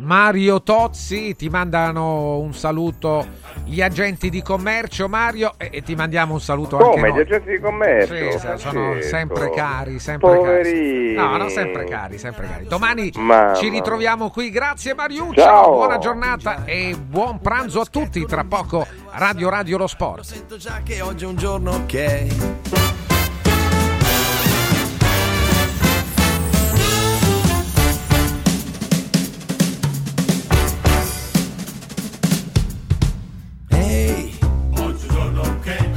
Mario 0.00 0.62
Tozzi, 0.62 1.34
ti 1.34 1.48
mandano 1.48 2.38
un 2.38 2.54
saluto 2.54 3.26
gli 3.64 3.82
agenti 3.82 4.30
di 4.30 4.42
commercio, 4.42 5.08
Mario, 5.08 5.54
e, 5.56 5.82
ti 5.82 5.96
mandiamo 5.96 6.34
un 6.34 6.40
saluto 6.40 6.76
anche 6.76 6.90
Come 6.90 7.08
gli 7.08 7.12
noi. 7.14 7.20
agenti 7.22 7.50
di 7.50 7.58
commercio? 7.58 8.38
Sì, 8.38 8.58
sono 8.58 9.00
sempre 9.00 9.50
cari, 9.50 9.98
sempre 9.98 10.36
Poverini. 10.36 11.14
cari. 11.14 11.28
No, 11.30 11.36
no, 11.36 11.48
sempre 11.48 11.84
cari, 11.84 12.16
sempre 12.16 12.46
cari. 12.46 12.66
Domani 12.66 13.10
Mamma 13.16 13.54
ci 13.54 13.68
ritroviamo 13.68 14.30
qui. 14.30 14.50
Grazie 14.50 14.94
Mariuccio, 14.94 15.40
Ciao. 15.40 15.72
buona 15.72 15.98
giornata 15.98 16.64
e 16.64 16.96
buon 16.96 17.40
pranzo 17.40 17.80
a 17.80 17.84
tutti. 17.86 18.24
Tra 18.24 18.44
poco 18.44 18.86
Radio 19.14 19.48
Radio 19.50 19.78
Lo 19.78 19.86
Sport. 19.88 20.22
Sento 20.22 20.56
già 20.58 20.80
che 20.84 21.00
oggi 21.00 21.24
è 21.24 21.26
un 21.26 21.36
giorno 21.36 21.72
ok. 21.72 23.07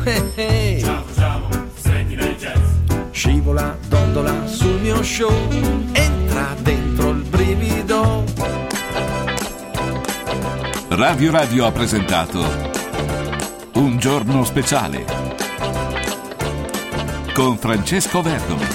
Eh, 0.05 0.31
eh. 0.35 0.79
Ciao, 0.83 1.03
facciamo, 1.05 1.47
stretti 1.75 2.15
nel 2.15 2.35
jazz. 2.35 2.59
scivola, 3.11 3.77
dondola 3.87 4.47
sul 4.47 4.79
mio 4.79 5.01
show. 5.03 5.31
Entra 5.93 6.55
dentro 6.61 7.09
il 7.11 7.23
brivido. 7.23 8.23
Radio 10.89 11.31
Radio 11.31 11.65
ha 11.65 11.71
presentato 11.71 12.43
Un 13.73 13.97
giorno 13.97 14.43
speciale 14.43 15.05
con 17.33 17.57
Francesco 17.57 18.21
Verdomi. 18.21 18.65